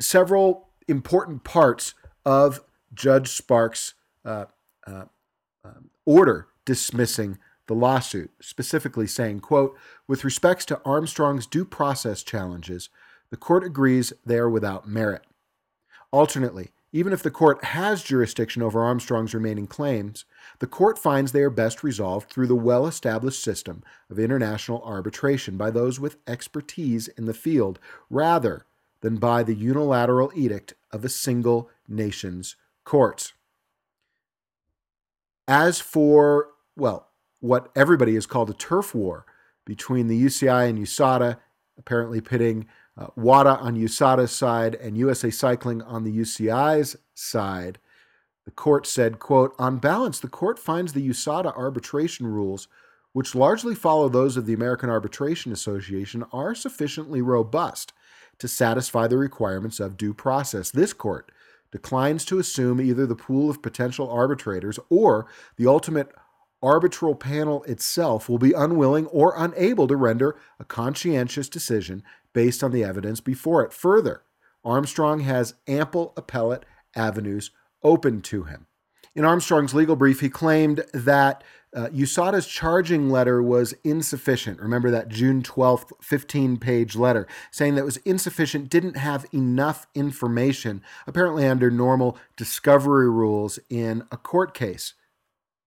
several 0.00 0.68
important 0.88 1.44
parts 1.44 1.92
of 2.24 2.60
Judge 2.94 3.28
Sparks' 3.28 3.92
uh, 4.24 4.46
uh, 4.86 5.04
um, 5.62 5.90
order 6.06 6.48
dismissing 6.64 7.36
the 7.66 7.74
lawsuit, 7.74 8.30
specifically 8.40 9.06
saying, 9.06 9.40
quote, 9.40 9.76
with 10.06 10.24
respects 10.24 10.64
to 10.66 10.80
Armstrong's 10.86 11.46
due 11.46 11.66
process 11.66 12.22
challenges, 12.22 12.88
the 13.30 13.36
court 13.36 13.62
agrees 13.62 14.14
they 14.24 14.38
are 14.38 14.48
without 14.48 14.88
merit. 14.88 15.26
Alternately, 16.10 16.70
even 16.92 17.12
if 17.12 17.22
the 17.22 17.30
court 17.30 17.62
has 17.64 18.02
jurisdiction 18.02 18.62
over 18.62 18.82
Armstrong's 18.82 19.34
remaining 19.34 19.66
claims, 19.66 20.24
the 20.58 20.66
court 20.66 20.98
finds 20.98 21.32
they 21.32 21.42
are 21.42 21.50
best 21.50 21.82
resolved 21.82 22.30
through 22.30 22.46
the 22.46 22.54
well 22.54 22.86
established 22.86 23.42
system 23.42 23.82
of 24.10 24.18
international 24.18 24.82
arbitration 24.82 25.56
by 25.56 25.70
those 25.70 26.00
with 26.00 26.16
expertise 26.26 27.08
in 27.08 27.26
the 27.26 27.34
field 27.34 27.78
rather 28.08 28.64
than 29.00 29.16
by 29.16 29.42
the 29.42 29.54
unilateral 29.54 30.32
edict 30.34 30.74
of 30.90 31.04
a 31.04 31.08
single 31.08 31.70
nation's 31.86 32.56
courts. 32.84 33.34
As 35.46 35.80
for, 35.80 36.48
well, 36.76 37.08
what 37.40 37.70
everybody 37.76 38.14
has 38.14 38.26
called 38.26 38.50
a 38.50 38.54
turf 38.54 38.94
war 38.94 39.24
between 39.64 40.08
the 40.08 40.20
UCI 40.20 40.68
and 40.68 40.78
USADA, 40.78 41.38
apparently 41.78 42.20
pitting 42.20 42.66
uh, 42.98 43.06
WADA 43.16 43.58
on 43.58 43.76
USADA's 43.76 44.32
side 44.32 44.74
and 44.74 44.96
USA 44.98 45.30
Cycling 45.30 45.82
on 45.82 46.04
the 46.04 46.16
UCI's 46.16 46.96
side. 47.14 47.78
The 48.44 48.50
court 48.50 48.86
said, 48.86 49.18
quote, 49.18 49.54
on 49.58 49.76
balance, 49.76 50.18
the 50.20 50.28
court 50.28 50.58
finds 50.58 50.92
the 50.92 51.06
USADA 51.08 51.56
arbitration 51.56 52.26
rules, 52.26 52.66
which 53.12 53.34
largely 53.34 53.74
follow 53.74 54.08
those 54.08 54.36
of 54.36 54.46
the 54.46 54.54
American 54.54 54.90
Arbitration 54.90 55.52
Association, 55.52 56.24
are 56.32 56.54
sufficiently 56.54 57.22
robust 57.22 57.92
to 58.38 58.48
satisfy 58.48 59.06
the 59.06 59.18
requirements 59.18 59.80
of 59.80 59.96
due 59.96 60.14
process. 60.14 60.70
This 60.70 60.92
court 60.92 61.30
declines 61.70 62.24
to 62.24 62.38
assume 62.38 62.80
either 62.80 63.06
the 63.06 63.14
pool 63.14 63.50
of 63.50 63.62
potential 63.62 64.10
arbitrators 64.10 64.78
or 64.88 65.26
the 65.56 65.66
ultimate 65.66 66.10
arbitral 66.62 67.14
panel 67.14 67.62
itself 67.64 68.28
will 68.28 68.38
be 68.38 68.52
unwilling 68.52 69.06
or 69.06 69.34
unable 69.36 69.86
to 69.86 69.96
render 69.96 70.36
a 70.58 70.64
conscientious 70.64 71.48
decision 71.48 72.02
based 72.32 72.62
on 72.62 72.72
the 72.72 72.84
evidence 72.84 73.20
before 73.20 73.64
it. 73.64 73.72
Further, 73.72 74.22
Armstrong 74.64 75.20
has 75.20 75.54
ample 75.66 76.12
appellate 76.16 76.64
avenues 76.94 77.50
open 77.82 78.20
to 78.22 78.44
him. 78.44 78.66
In 79.14 79.24
Armstrong's 79.24 79.74
legal 79.74 79.96
brief, 79.96 80.20
he 80.20 80.28
claimed 80.28 80.84
that 80.92 81.42
uh, 81.74 81.88
USADA's 81.88 82.46
charging 82.46 83.10
letter 83.10 83.42
was 83.42 83.74
insufficient. 83.84 84.60
Remember 84.60 84.90
that 84.90 85.08
June 85.08 85.42
12th, 85.42 85.92
15 86.00 86.56
page 86.56 86.96
letter 86.96 87.26
saying 87.50 87.74
that 87.74 87.84
was 87.84 87.98
insufficient, 87.98 88.70
didn't 88.70 88.96
have 88.96 89.26
enough 89.34 89.86
information, 89.94 90.82
apparently 91.06 91.46
under 91.46 91.70
normal 91.70 92.16
discovery 92.36 93.10
rules 93.10 93.58
in 93.68 94.02
a 94.10 94.16
court 94.16 94.54
case. 94.54 94.94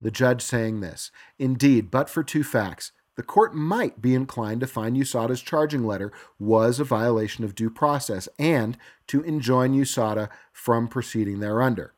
The 0.02 0.10
judge 0.10 0.42
saying 0.42 0.80
this 0.80 1.10
Indeed, 1.38 1.90
but 1.90 2.10
for 2.10 2.22
two 2.22 2.44
facts, 2.44 2.92
the 3.16 3.22
court 3.22 3.54
might 3.54 4.02
be 4.02 4.14
inclined 4.14 4.60
to 4.60 4.66
find 4.66 4.96
USADA's 4.96 5.42
charging 5.42 5.86
letter 5.86 6.12
was 6.38 6.80
a 6.80 6.84
violation 6.84 7.44
of 7.44 7.54
due 7.54 7.70
process 7.70 8.28
and 8.38 8.76
to 9.06 9.22
enjoin 9.22 9.74
USADA 9.74 10.28
from 10.52 10.88
proceeding 10.88 11.40
thereunder. 11.40 11.94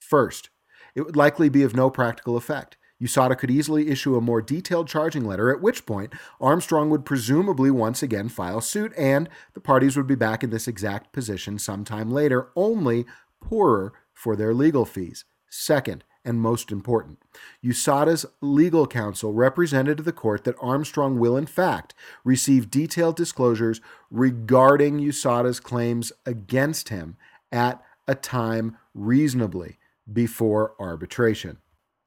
First, 0.00 0.50
it 0.94 1.02
would 1.02 1.16
likely 1.16 1.48
be 1.48 1.62
of 1.62 1.76
no 1.76 1.90
practical 1.90 2.36
effect. 2.36 2.76
USADA 3.02 3.36
could 3.36 3.50
easily 3.50 3.90
issue 3.90 4.16
a 4.16 4.22
more 4.22 4.40
detailed 4.40 4.88
charging 4.88 5.26
letter, 5.26 5.50
at 5.50 5.60
which 5.60 5.84
point 5.84 6.14
Armstrong 6.40 6.88
would 6.88 7.04
presumably 7.04 7.70
once 7.70 8.02
again 8.02 8.30
file 8.30 8.62
suit, 8.62 8.94
and 8.96 9.28
the 9.52 9.60
parties 9.60 9.96
would 9.96 10.06
be 10.06 10.14
back 10.14 10.42
in 10.42 10.48
this 10.48 10.66
exact 10.66 11.12
position 11.12 11.58
sometime 11.58 12.10
later, 12.10 12.48
only 12.56 13.04
poorer 13.42 13.92
for 14.14 14.34
their 14.34 14.54
legal 14.54 14.86
fees. 14.86 15.26
Second, 15.50 16.04
and 16.26 16.40
most 16.40 16.72
important. 16.72 17.18
USADA's 17.64 18.26
legal 18.42 18.86
counsel 18.86 19.32
represented 19.32 19.96
to 19.96 20.02
the 20.02 20.12
court 20.12 20.44
that 20.44 20.56
Armstrong 20.60 21.18
will, 21.18 21.36
in 21.36 21.46
fact, 21.46 21.94
receive 22.24 22.70
detailed 22.70 23.16
disclosures 23.16 23.80
regarding 24.10 24.98
USADA's 24.98 25.60
claims 25.60 26.12
against 26.26 26.90
him 26.90 27.16
at 27.52 27.82
a 28.08 28.14
time 28.14 28.76
reasonably 28.92 29.78
before 30.12 30.74
arbitration. 30.78 31.58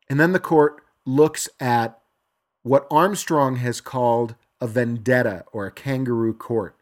And 0.09 0.19
then 0.19 0.33
the 0.33 0.39
court 0.39 0.83
looks 1.05 1.47
at 1.59 1.99
what 2.63 2.87
Armstrong 2.91 3.55
has 3.57 3.81
called 3.81 4.35
a 4.59 4.67
vendetta 4.67 5.45
or 5.53 5.65
a 5.65 5.71
kangaroo 5.71 6.33
court, 6.33 6.75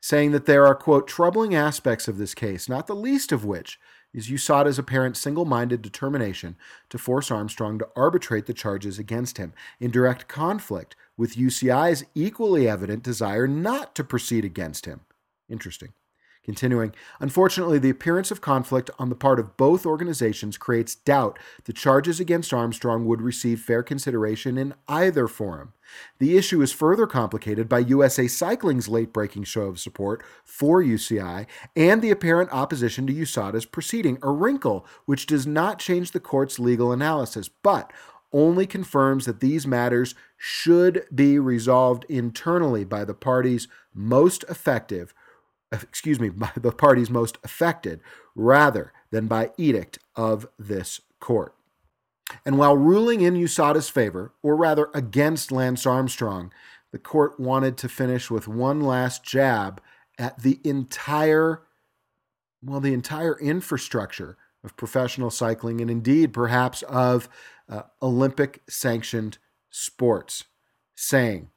saying 0.00 0.30
that 0.30 0.46
there 0.46 0.66
are, 0.66 0.74
quote, 0.74 1.08
troubling 1.08 1.54
aspects 1.54 2.06
of 2.06 2.18
this 2.18 2.34
case, 2.34 2.68
not 2.68 2.86
the 2.86 2.94
least 2.94 3.32
of 3.32 3.44
which 3.44 3.80
is 4.12 4.28
USADA's 4.28 4.78
apparent 4.78 5.16
single 5.16 5.44
minded 5.44 5.82
determination 5.82 6.56
to 6.90 6.98
force 6.98 7.30
Armstrong 7.30 7.78
to 7.78 7.88
arbitrate 7.94 8.46
the 8.46 8.54
charges 8.54 8.98
against 8.98 9.38
him 9.38 9.52
in 9.80 9.90
direct 9.90 10.28
conflict 10.28 10.96
with 11.16 11.36
UCI's 11.36 12.04
equally 12.14 12.68
evident 12.68 13.02
desire 13.02 13.46
not 13.46 13.94
to 13.94 14.04
proceed 14.04 14.44
against 14.44 14.86
him. 14.86 15.00
Interesting. 15.48 15.92
Continuing, 16.48 16.94
unfortunately, 17.20 17.78
the 17.78 17.90
appearance 17.90 18.30
of 18.30 18.40
conflict 18.40 18.88
on 18.98 19.10
the 19.10 19.14
part 19.14 19.38
of 19.38 19.58
both 19.58 19.84
organizations 19.84 20.56
creates 20.56 20.94
doubt 20.94 21.38
the 21.64 21.74
charges 21.74 22.20
against 22.20 22.54
Armstrong 22.54 23.04
would 23.04 23.20
receive 23.20 23.60
fair 23.60 23.82
consideration 23.82 24.56
in 24.56 24.72
either 24.88 25.28
forum. 25.28 25.74
The 26.18 26.38
issue 26.38 26.62
is 26.62 26.72
further 26.72 27.06
complicated 27.06 27.68
by 27.68 27.80
USA 27.80 28.26
Cycling's 28.26 28.88
late 28.88 29.12
breaking 29.12 29.44
show 29.44 29.64
of 29.64 29.78
support 29.78 30.24
for 30.42 30.82
UCI 30.82 31.44
and 31.76 32.00
the 32.00 32.10
apparent 32.10 32.50
opposition 32.50 33.06
to 33.08 33.12
USADA's 33.12 33.66
proceeding, 33.66 34.16
a 34.22 34.30
wrinkle 34.30 34.86
which 35.04 35.26
does 35.26 35.46
not 35.46 35.78
change 35.78 36.12
the 36.12 36.18
court's 36.18 36.58
legal 36.58 36.92
analysis, 36.92 37.50
but 37.62 37.92
only 38.32 38.66
confirms 38.66 39.26
that 39.26 39.40
these 39.40 39.66
matters 39.66 40.14
should 40.38 41.04
be 41.14 41.38
resolved 41.38 42.06
internally 42.08 42.84
by 42.84 43.04
the 43.04 43.12
parties 43.12 43.68
most 43.92 44.44
effective 44.48 45.12
excuse 45.72 46.20
me, 46.20 46.28
by 46.44 46.50
the 46.56 46.72
parties 46.72 47.10
most 47.10 47.38
affected 47.44 48.00
rather 48.34 48.92
than 49.10 49.26
by 49.26 49.50
edict 49.56 49.98
of 50.16 50.46
this 50.58 51.00
court. 51.20 51.54
And 52.44 52.58
while 52.58 52.76
ruling 52.76 53.22
in 53.22 53.34
USADA's 53.34 53.88
favor, 53.88 54.34
or 54.42 54.54
rather 54.54 54.90
against 54.94 55.50
Lance 55.50 55.86
Armstrong, 55.86 56.52
the 56.92 56.98
court 56.98 57.40
wanted 57.40 57.76
to 57.78 57.88
finish 57.88 58.30
with 58.30 58.46
one 58.46 58.80
last 58.80 59.22
jab 59.24 59.80
at 60.18 60.42
the 60.42 60.60
entire, 60.64 61.62
well, 62.62 62.80
the 62.80 62.92
entire 62.92 63.38
infrastructure 63.38 64.36
of 64.62 64.76
professional 64.76 65.30
cycling 65.30 65.80
and 65.80 65.90
indeed 65.90 66.32
perhaps 66.32 66.82
of 66.82 67.28
uh, 67.68 67.82
Olympic 68.02 68.62
sanctioned 68.68 69.38
sports, 69.70 70.44
saying, 70.94 71.50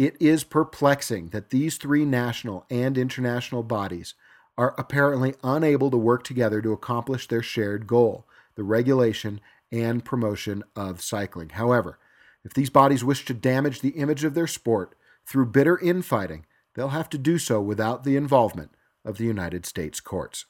it 0.00 0.16
is 0.18 0.44
perplexing 0.44 1.28
that 1.28 1.50
these 1.50 1.76
three 1.76 2.06
national 2.06 2.64
and 2.70 2.96
international 2.96 3.62
bodies 3.62 4.14
are 4.56 4.74
apparently 4.78 5.34
unable 5.44 5.90
to 5.90 5.96
work 5.98 6.24
together 6.24 6.62
to 6.62 6.72
accomplish 6.72 7.28
their 7.28 7.42
shared 7.42 7.86
goal 7.86 8.26
the 8.54 8.64
regulation 8.64 9.42
and 9.70 10.02
promotion 10.02 10.64
of 10.74 11.02
cycling. 11.02 11.50
However, 11.50 11.98
if 12.42 12.54
these 12.54 12.70
bodies 12.70 13.04
wish 13.04 13.26
to 13.26 13.34
damage 13.34 13.82
the 13.82 13.90
image 13.90 14.24
of 14.24 14.32
their 14.32 14.46
sport 14.46 14.94
through 15.26 15.46
bitter 15.46 15.78
infighting, 15.78 16.46
they'll 16.74 16.88
have 16.88 17.10
to 17.10 17.18
do 17.18 17.36
so 17.36 17.60
without 17.60 18.02
the 18.02 18.16
involvement 18.16 18.70
of 19.04 19.18
the 19.18 19.24
United 19.24 19.66
States 19.66 20.00
courts. 20.00 20.46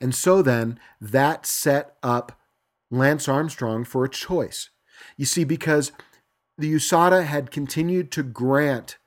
And 0.00 0.14
so 0.14 0.42
then, 0.42 0.78
that 1.00 1.44
set 1.44 1.96
up 2.04 2.40
Lance 2.88 3.28
Armstrong 3.28 3.82
for 3.82 4.04
a 4.04 4.08
choice. 4.08 4.70
You 5.16 5.24
see, 5.24 5.42
because 5.42 5.90
the 6.58 6.74
USADA 6.74 7.24
had 7.24 7.52
continued 7.52 8.10
to 8.12 8.24
grant 8.24 8.98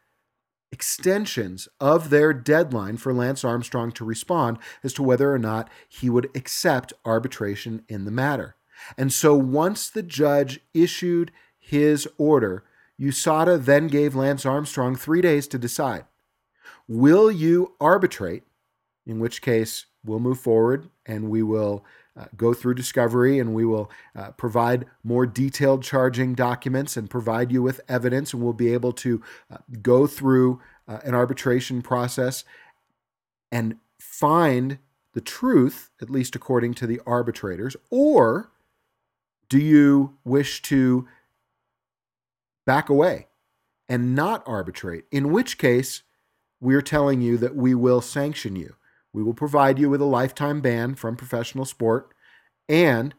extensions 0.71 1.67
of 1.81 2.09
their 2.09 2.33
deadline 2.33 2.95
for 2.95 3.13
Lance 3.13 3.43
Armstrong 3.43 3.91
to 3.91 4.05
respond 4.05 4.57
as 4.83 4.93
to 4.93 5.03
whether 5.03 5.33
or 5.33 5.37
not 5.37 5.69
he 5.89 6.09
would 6.09 6.29
accept 6.33 6.93
arbitration 7.03 7.83
in 7.89 8.05
the 8.05 8.11
matter. 8.11 8.55
And 8.97 9.11
so 9.11 9.35
once 9.35 9.89
the 9.89 10.01
judge 10.01 10.61
issued 10.73 11.31
his 11.59 12.07
order, 12.17 12.63
USADA 12.99 13.65
then 13.65 13.87
gave 13.87 14.15
Lance 14.15 14.45
Armstrong 14.45 14.95
three 14.95 15.21
days 15.21 15.47
to 15.49 15.57
decide. 15.57 16.05
Will 16.87 17.29
you 17.29 17.73
arbitrate? 17.81 18.43
In 19.05 19.19
which 19.19 19.41
case, 19.41 19.87
we'll 20.05 20.19
move 20.19 20.39
forward 20.39 20.89
and 21.05 21.29
we 21.29 21.43
will 21.43 21.83
uh, 22.21 22.25
go 22.37 22.53
through 22.53 22.75
discovery 22.75 23.39
and 23.39 23.53
we 23.53 23.65
will 23.65 23.89
uh, 24.15 24.31
provide 24.31 24.85
more 25.03 25.25
detailed 25.25 25.81
charging 25.81 26.35
documents 26.35 26.95
and 26.95 27.09
provide 27.09 27.51
you 27.51 27.63
with 27.63 27.81
evidence 27.89 28.33
and 28.33 28.43
we'll 28.43 28.53
be 28.53 28.73
able 28.73 28.93
to 28.93 29.21
uh, 29.51 29.57
go 29.81 30.05
through 30.05 30.61
uh, 30.87 30.99
an 31.03 31.15
arbitration 31.15 31.81
process 31.81 32.43
and 33.51 33.77
find 33.99 34.77
the 35.13 35.21
truth 35.21 35.89
at 36.01 36.09
least 36.09 36.35
according 36.35 36.73
to 36.73 36.85
the 36.85 37.01
arbitrators 37.07 37.75
or 37.89 38.51
do 39.49 39.57
you 39.57 40.15
wish 40.23 40.61
to 40.61 41.07
back 42.65 42.87
away 42.87 43.27
and 43.89 44.15
not 44.15 44.43
arbitrate? 44.45 45.05
In 45.11 45.31
which 45.31 45.57
case 45.57 46.03
we're 46.59 46.81
telling 46.81 47.21
you 47.21 47.37
that 47.37 47.55
we 47.55 47.73
will 47.73 47.99
sanction 47.99 48.55
you 48.55 48.75
we 49.13 49.23
will 49.23 49.33
provide 49.33 49.79
you 49.79 49.89
with 49.89 50.01
a 50.01 50.05
lifetime 50.05 50.61
ban 50.61 50.95
from 50.95 51.15
professional 51.15 51.65
sport, 51.65 52.13
and 52.69 53.13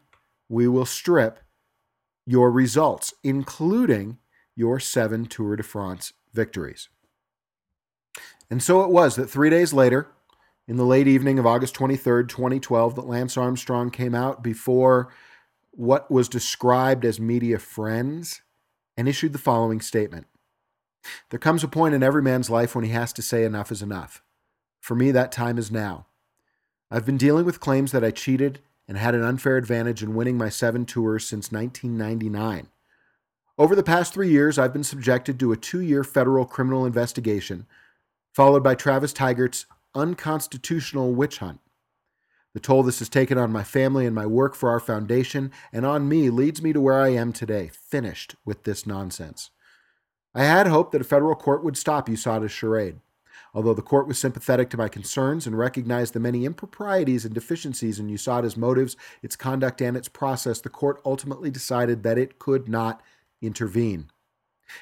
we 0.49 0.67
will 0.67 0.85
strip 0.85 1.39
your 2.25 2.51
results, 2.51 3.13
including 3.23 4.17
your 4.55 4.79
seven 4.79 5.25
Tour 5.25 5.55
de 5.55 5.63
France 5.63 6.13
victories. 6.33 6.89
And 8.49 8.61
so 8.61 8.81
it 8.81 8.89
was 8.89 9.15
that 9.15 9.29
three 9.29 9.49
days 9.49 9.73
later, 9.73 10.07
in 10.67 10.77
the 10.77 10.85
late 10.85 11.07
evening 11.07 11.39
of 11.39 11.45
August 11.45 11.75
23rd, 11.75 12.29
2012, 12.29 12.95
that 12.95 13.07
Lance 13.07 13.35
Armstrong 13.35 13.89
came 13.89 14.15
out 14.15 14.43
before 14.43 15.11
what 15.71 16.09
was 16.09 16.29
described 16.29 17.03
as 17.03 17.19
media 17.19 17.59
friends 17.59 18.41
and 18.95 19.09
issued 19.09 19.33
the 19.33 19.39
following 19.39 19.81
statement 19.81 20.27
There 21.31 21.39
comes 21.39 21.63
a 21.63 21.67
point 21.67 21.95
in 21.95 22.03
every 22.03 22.21
man's 22.21 22.49
life 22.49 22.75
when 22.75 22.85
he 22.85 22.91
has 22.91 23.11
to 23.13 23.21
say 23.21 23.43
enough 23.43 23.71
is 23.71 23.81
enough. 23.81 24.21
For 24.83 24.95
me, 24.95 25.11
that 25.11 25.31
time 25.31 25.57
is 25.57 25.71
now. 25.71 26.07
I've 26.91 27.05
been 27.05 27.15
dealing 27.15 27.45
with 27.45 27.61
claims 27.61 27.93
that 27.93 28.03
I 28.03 28.11
cheated 28.11 28.59
and 28.85 28.97
had 28.97 29.15
an 29.15 29.23
unfair 29.23 29.55
advantage 29.55 30.03
in 30.03 30.13
winning 30.13 30.37
my 30.37 30.49
seven 30.49 30.85
tours 30.85 31.25
since 31.25 31.53
1999. 31.53 32.67
Over 33.57 33.77
the 33.77 33.81
past 33.81 34.13
three 34.13 34.27
years, 34.27 34.59
I've 34.59 34.73
been 34.73 34.83
subjected 34.83 35.39
to 35.39 35.53
a 35.53 35.55
two 35.55 35.79
year 35.79 36.03
federal 36.03 36.45
criminal 36.45 36.85
investigation, 36.85 37.65
followed 38.33 38.61
by 38.61 38.75
Travis 38.75 39.13
Tygart's 39.13 39.67
unconstitutional 39.95 41.13
witch 41.13 41.37
hunt. 41.37 41.61
The 42.53 42.59
toll 42.59 42.83
this 42.83 42.99
has 42.99 43.07
taken 43.07 43.37
on 43.37 43.53
my 43.53 43.63
family 43.63 44.05
and 44.05 44.13
my 44.13 44.25
work 44.25 44.53
for 44.53 44.69
our 44.69 44.81
foundation 44.81 45.49
and 45.71 45.85
on 45.85 46.09
me 46.09 46.29
leads 46.29 46.61
me 46.61 46.73
to 46.73 46.81
where 46.81 46.99
I 46.99 47.07
am 47.07 47.31
today, 47.31 47.71
finished 47.71 48.35
with 48.43 48.65
this 48.65 48.85
nonsense. 48.85 49.49
I 50.35 50.43
had 50.43 50.67
hoped 50.67 50.91
that 50.91 50.99
a 50.99 51.05
federal 51.05 51.35
court 51.35 51.63
would 51.63 51.77
stop 51.77 52.09
USADA's 52.09 52.51
charade. 52.51 52.99
Although 53.53 53.75
the 53.75 53.81
court 53.83 54.07
was 54.07 54.17
sympathetic 54.17 54.69
to 54.71 54.77
my 54.77 54.87
concerns 54.87 55.45
and 55.45 55.57
recognized 55.57 56.13
the 56.13 56.19
many 56.19 56.45
improprieties 56.45 57.23
and 57.23 57.33
deficiencies 57.33 57.99
in 57.99 58.09
USADA's 58.09 58.57
motives, 58.57 58.97
its 59.21 59.35
conduct, 59.35 59.81
and 59.81 59.95
its 59.95 60.09
process, 60.09 60.59
the 60.59 60.69
court 60.69 60.99
ultimately 61.05 61.51
decided 61.51 62.01
that 62.03 62.17
it 62.17 62.39
could 62.39 62.67
not 62.67 63.01
intervene. 63.41 64.09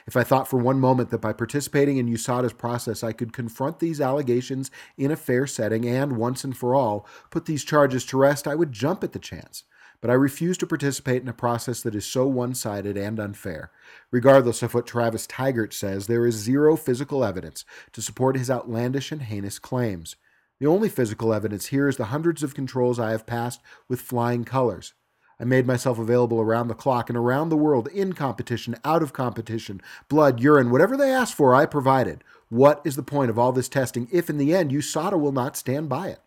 If 0.08 0.16
I 0.16 0.24
thought 0.24 0.48
for 0.48 0.58
one 0.58 0.80
moment 0.80 1.10
that 1.10 1.20
by 1.20 1.34
participating 1.34 1.98
in 1.98 2.08
USADA's 2.08 2.54
process 2.54 3.04
I 3.04 3.12
could 3.12 3.34
confront 3.34 3.80
these 3.80 4.00
allegations 4.00 4.72
in 4.96 5.12
a 5.12 5.18
fair 5.18 5.48
setting 5.48 5.86
and, 5.86 6.18
once 6.18 6.44
and 6.46 6.56
for 6.56 6.74
all, 6.76 7.06
put 7.30 7.46
these 7.46 7.66
charges 7.66 8.06
to 8.06 8.18
rest, 8.18 8.48
I 8.48 8.56
would 8.56 8.72
jump 8.72 9.04
at 9.04 9.12
the 9.12 9.20
chance 9.20 9.64
but 10.02 10.10
I 10.10 10.14
refuse 10.14 10.58
to 10.58 10.68
participate 10.68 11.22
in 11.22 11.30
a 11.30 11.34
process 11.34 11.82
that 11.82 11.96
is 11.96 12.06
so 12.06 12.28
one 12.28 12.56
sided 12.56 12.98
and 12.98 13.20
unfair. 13.20 13.72
Regardless 14.10 14.64
of 14.64 14.74
what 14.74 14.88
Travis 14.88 15.28
Tygart 15.28 15.74
says, 15.74 16.08
there 16.08 16.26
is 16.26 16.36
zero 16.36 16.76
physical 16.76 17.24
evidence 17.24 17.64
to 17.94 18.02
support 18.02 18.36
his 18.36 18.50
outlandish 18.50 19.12
and 19.12 19.22
heinous 19.22 19.60
claims. 19.60 20.16
The 20.60 20.68
only 20.68 20.90
physical 20.90 21.34
evidence 21.34 21.68
here 21.68 21.88
is 21.88 21.98
the 21.98 22.06
hundreds 22.06 22.44
of 22.44 22.56
controls 22.56 23.00
I 23.00 23.12
have 23.12 23.26
passed 23.26 23.62
with 23.88 24.02
flying 24.02 24.44
colors. 24.44 24.94
I 25.40 25.44
made 25.44 25.66
myself 25.66 25.98
available 25.98 26.40
around 26.40 26.68
the 26.68 26.76
clock 26.76 27.10
and 27.10 27.18
around 27.18 27.50
the 27.50 27.58
world, 27.58 27.88
in 27.88 28.14
competition, 28.14 28.76
out 28.86 29.02
of 29.02 29.12
competition, 29.12 29.82
blood, 30.08 30.40
urine, 30.40 30.70
whatever 30.70 30.96
they 30.96 31.12
asked 31.12 31.34
for, 31.34 31.56
I 31.56 31.66
provided. 31.66 32.24
What 32.50 32.80
is 32.84 32.96
the 32.96 33.02
point 33.02 33.32
of 33.32 33.40
all 33.40 33.52
this 33.52 33.68
testing 33.68 34.08
if 34.12 34.30
in 34.30 34.38
the 34.38 34.54
end 34.54 34.70
USADA 34.70 35.20
will 35.20 35.32
not 35.32 35.58
stand 35.58 35.90
by 35.90 36.10
it? 36.10 36.20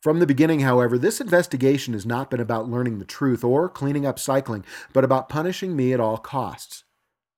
From 0.00 0.18
the 0.18 0.26
beginning, 0.26 0.60
however, 0.60 0.96
this 0.96 1.20
investigation 1.20 1.92
has 1.92 2.06
not 2.06 2.30
been 2.30 2.40
about 2.40 2.70
learning 2.70 2.98
the 2.98 3.04
truth 3.04 3.44
or 3.44 3.68
cleaning 3.68 4.06
up 4.06 4.18
cycling, 4.18 4.64
but 4.94 5.04
about 5.04 5.28
punishing 5.28 5.76
me 5.76 5.92
at 5.92 6.00
all 6.00 6.16
costs. 6.16 6.84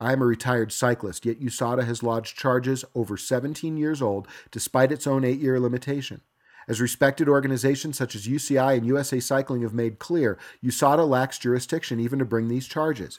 I 0.00 0.12
am 0.12 0.22
a 0.22 0.26
retired 0.26 0.70
cyclist, 0.70 1.26
yet 1.26 1.40
USADA 1.40 1.84
has 1.84 2.04
lodged 2.04 2.38
charges 2.38 2.84
over 2.94 3.16
17 3.16 3.76
years 3.76 4.00
old 4.00 4.28
despite 4.52 4.92
its 4.92 5.08
own 5.08 5.24
eight 5.24 5.40
year 5.40 5.58
limitation. 5.58 6.20
As 6.68 6.80
respected 6.80 7.28
organizations 7.28 7.98
such 7.98 8.14
as 8.14 8.28
UCI 8.28 8.76
and 8.76 8.86
USA 8.86 9.18
Cycling 9.18 9.62
have 9.62 9.74
made 9.74 9.98
clear, 9.98 10.38
USADA 10.64 11.08
lacks 11.08 11.38
jurisdiction 11.38 11.98
even 11.98 12.20
to 12.20 12.24
bring 12.24 12.46
these 12.46 12.68
charges. 12.68 13.18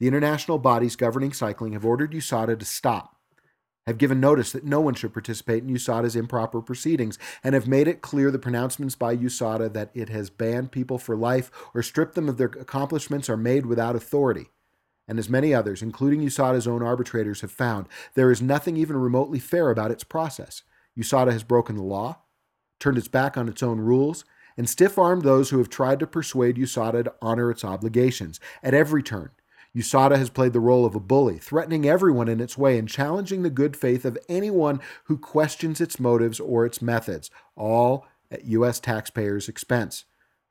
The 0.00 0.08
international 0.08 0.58
bodies 0.58 0.96
governing 0.96 1.32
cycling 1.32 1.72
have 1.72 1.86
ordered 1.86 2.12
USADA 2.12 2.58
to 2.58 2.64
stop 2.66 3.16
have 3.86 3.98
given 3.98 4.20
notice 4.20 4.52
that 4.52 4.64
no 4.64 4.80
one 4.80 4.94
should 4.94 5.12
participate 5.12 5.62
in 5.62 5.70
USADA's 5.70 6.16
improper 6.16 6.60
proceedings, 6.60 7.18
and 7.42 7.54
have 7.54 7.66
made 7.66 7.88
it 7.88 8.00
clear 8.00 8.30
the 8.30 8.38
pronouncements 8.38 8.94
by 8.94 9.16
USADA 9.16 9.72
that 9.72 9.90
it 9.94 10.08
has 10.08 10.30
banned 10.30 10.72
people 10.72 10.98
for 10.98 11.16
life 11.16 11.50
or 11.74 11.82
stripped 11.82 12.14
them 12.14 12.28
of 12.28 12.36
their 12.36 12.46
accomplishments 12.46 13.28
are 13.28 13.36
made 13.36 13.66
without 13.66 13.96
authority. 13.96 14.50
And 15.08 15.18
as 15.18 15.28
many 15.28 15.52
others, 15.52 15.82
including 15.82 16.20
USADA's 16.22 16.68
own 16.68 16.82
arbitrators, 16.82 17.40
have 17.40 17.50
found, 17.50 17.88
there 18.14 18.30
is 18.30 18.40
nothing 18.40 18.76
even 18.76 18.96
remotely 18.96 19.40
fair 19.40 19.70
about 19.70 19.90
its 19.90 20.04
process. 20.04 20.62
USADA 20.96 21.32
has 21.32 21.42
broken 21.42 21.76
the 21.76 21.82
law, 21.82 22.18
turned 22.78 22.98
its 22.98 23.08
back 23.08 23.36
on 23.36 23.48
its 23.48 23.62
own 23.62 23.80
rules, 23.80 24.24
and 24.56 24.68
stiff 24.68 24.98
armed 24.98 25.22
those 25.22 25.50
who 25.50 25.58
have 25.58 25.68
tried 25.68 25.98
to 26.00 26.06
persuade 26.06 26.56
USADA 26.56 27.04
to 27.04 27.14
honor 27.20 27.50
its 27.50 27.64
obligations. 27.64 28.38
At 28.62 28.74
every 28.74 29.02
turn, 29.02 29.30
USADA 29.74 30.18
has 30.18 30.28
played 30.28 30.52
the 30.52 30.60
role 30.60 30.84
of 30.84 30.94
a 30.94 31.00
bully, 31.00 31.38
threatening 31.38 31.86
everyone 31.86 32.28
in 32.28 32.40
its 32.40 32.58
way 32.58 32.78
and 32.78 32.88
challenging 32.88 33.42
the 33.42 33.50
good 33.50 33.74
faith 33.74 34.04
of 34.04 34.18
anyone 34.28 34.80
who 35.04 35.16
questions 35.16 35.80
its 35.80 35.98
motives 35.98 36.38
or 36.38 36.66
its 36.66 36.82
methods, 36.82 37.30
all 37.56 38.06
at 38.30 38.44
U.S. 38.44 38.78
taxpayers' 38.78 39.48
expense. 39.48 40.04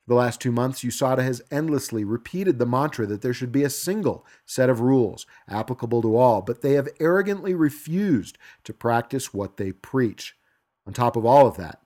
For 0.04 0.14
the 0.14 0.18
last 0.18 0.40
two 0.40 0.50
months, 0.50 0.82
USADA 0.82 1.22
has 1.22 1.40
endlessly 1.52 2.02
repeated 2.02 2.58
the 2.58 2.66
mantra 2.66 3.06
that 3.06 3.22
there 3.22 3.32
should 3.32 3.52
be 3.52 3.62
a 3.62 3.70
single 3.70 4.26
set 4.44 4.68
of 4.68 4.80
rules 4.80 5.24
applicable 5.48 6.02
to 6.02 6.16
all, 6.16 6.42
but 6.42 6.60
they 6.60 6.72
have 6.72 6.88
arrogantly 6.98 7.54
refused 7.54 8.36
to 8.64 8.72
practice 8.72 9.32
what 9.32 9.56
they 9.56 9.70
preach. 9.70 10.34
On 10.84 10.92
top 10.92 11.14
of 11.14 11.24
all 11.24 11.46
of 11.46 11.56
that, 11.58 11.80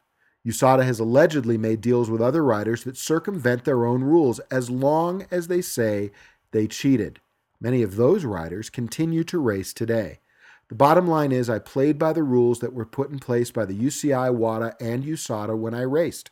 USADA 0.46 0.84
has 0.84 0.98
allegedly 0.98 1.58
made 1.58 1.82
deals 1.82 2.08
with 2.08 2.22
other 2.22 2.42
riders 2.42 2.84
that 2.84 2.96
circumvent 2.96 3.64
their 3.64 3.84
own 3.84 4.02
rules 4.02 4.38
as 4.50 4.70
long 4.70 5.26
as 5.30 5.48
they 5.48 5.60
say 5.60 6.12
they 6.52 6.66
cheated. 6.66 7.20
Many 7.60 7.82
of 7.82 7.96
those 7.96 8.24
riders 8.24 8.70
continue 8.70 9.24
to 9.24 9.38
race 9.38 9.72
today. 9.72 10.20
The 10.68 10.74
bottom 10.74 11.06
line 11.06 11.32
is, 11.32 11.48
I 11.48 11.58
played 11.58 11.98
by 11.98 12.12
the 12.12 12.22
rules 12.22 12.58
that 12.58 12.72
were 12.72 12.84
put 12.84 13.10
in 13.10 13.18
place 13.18 13.50
by 13.50 13.64
the 13.64 13.78
UCI, 13.78 14.34
WADA, 14.34 14.74
and 14.80 15.04
USADA 15.04 15.56
when 15.56 15.74
I 15.74 15.82
raced. 15.82 16.30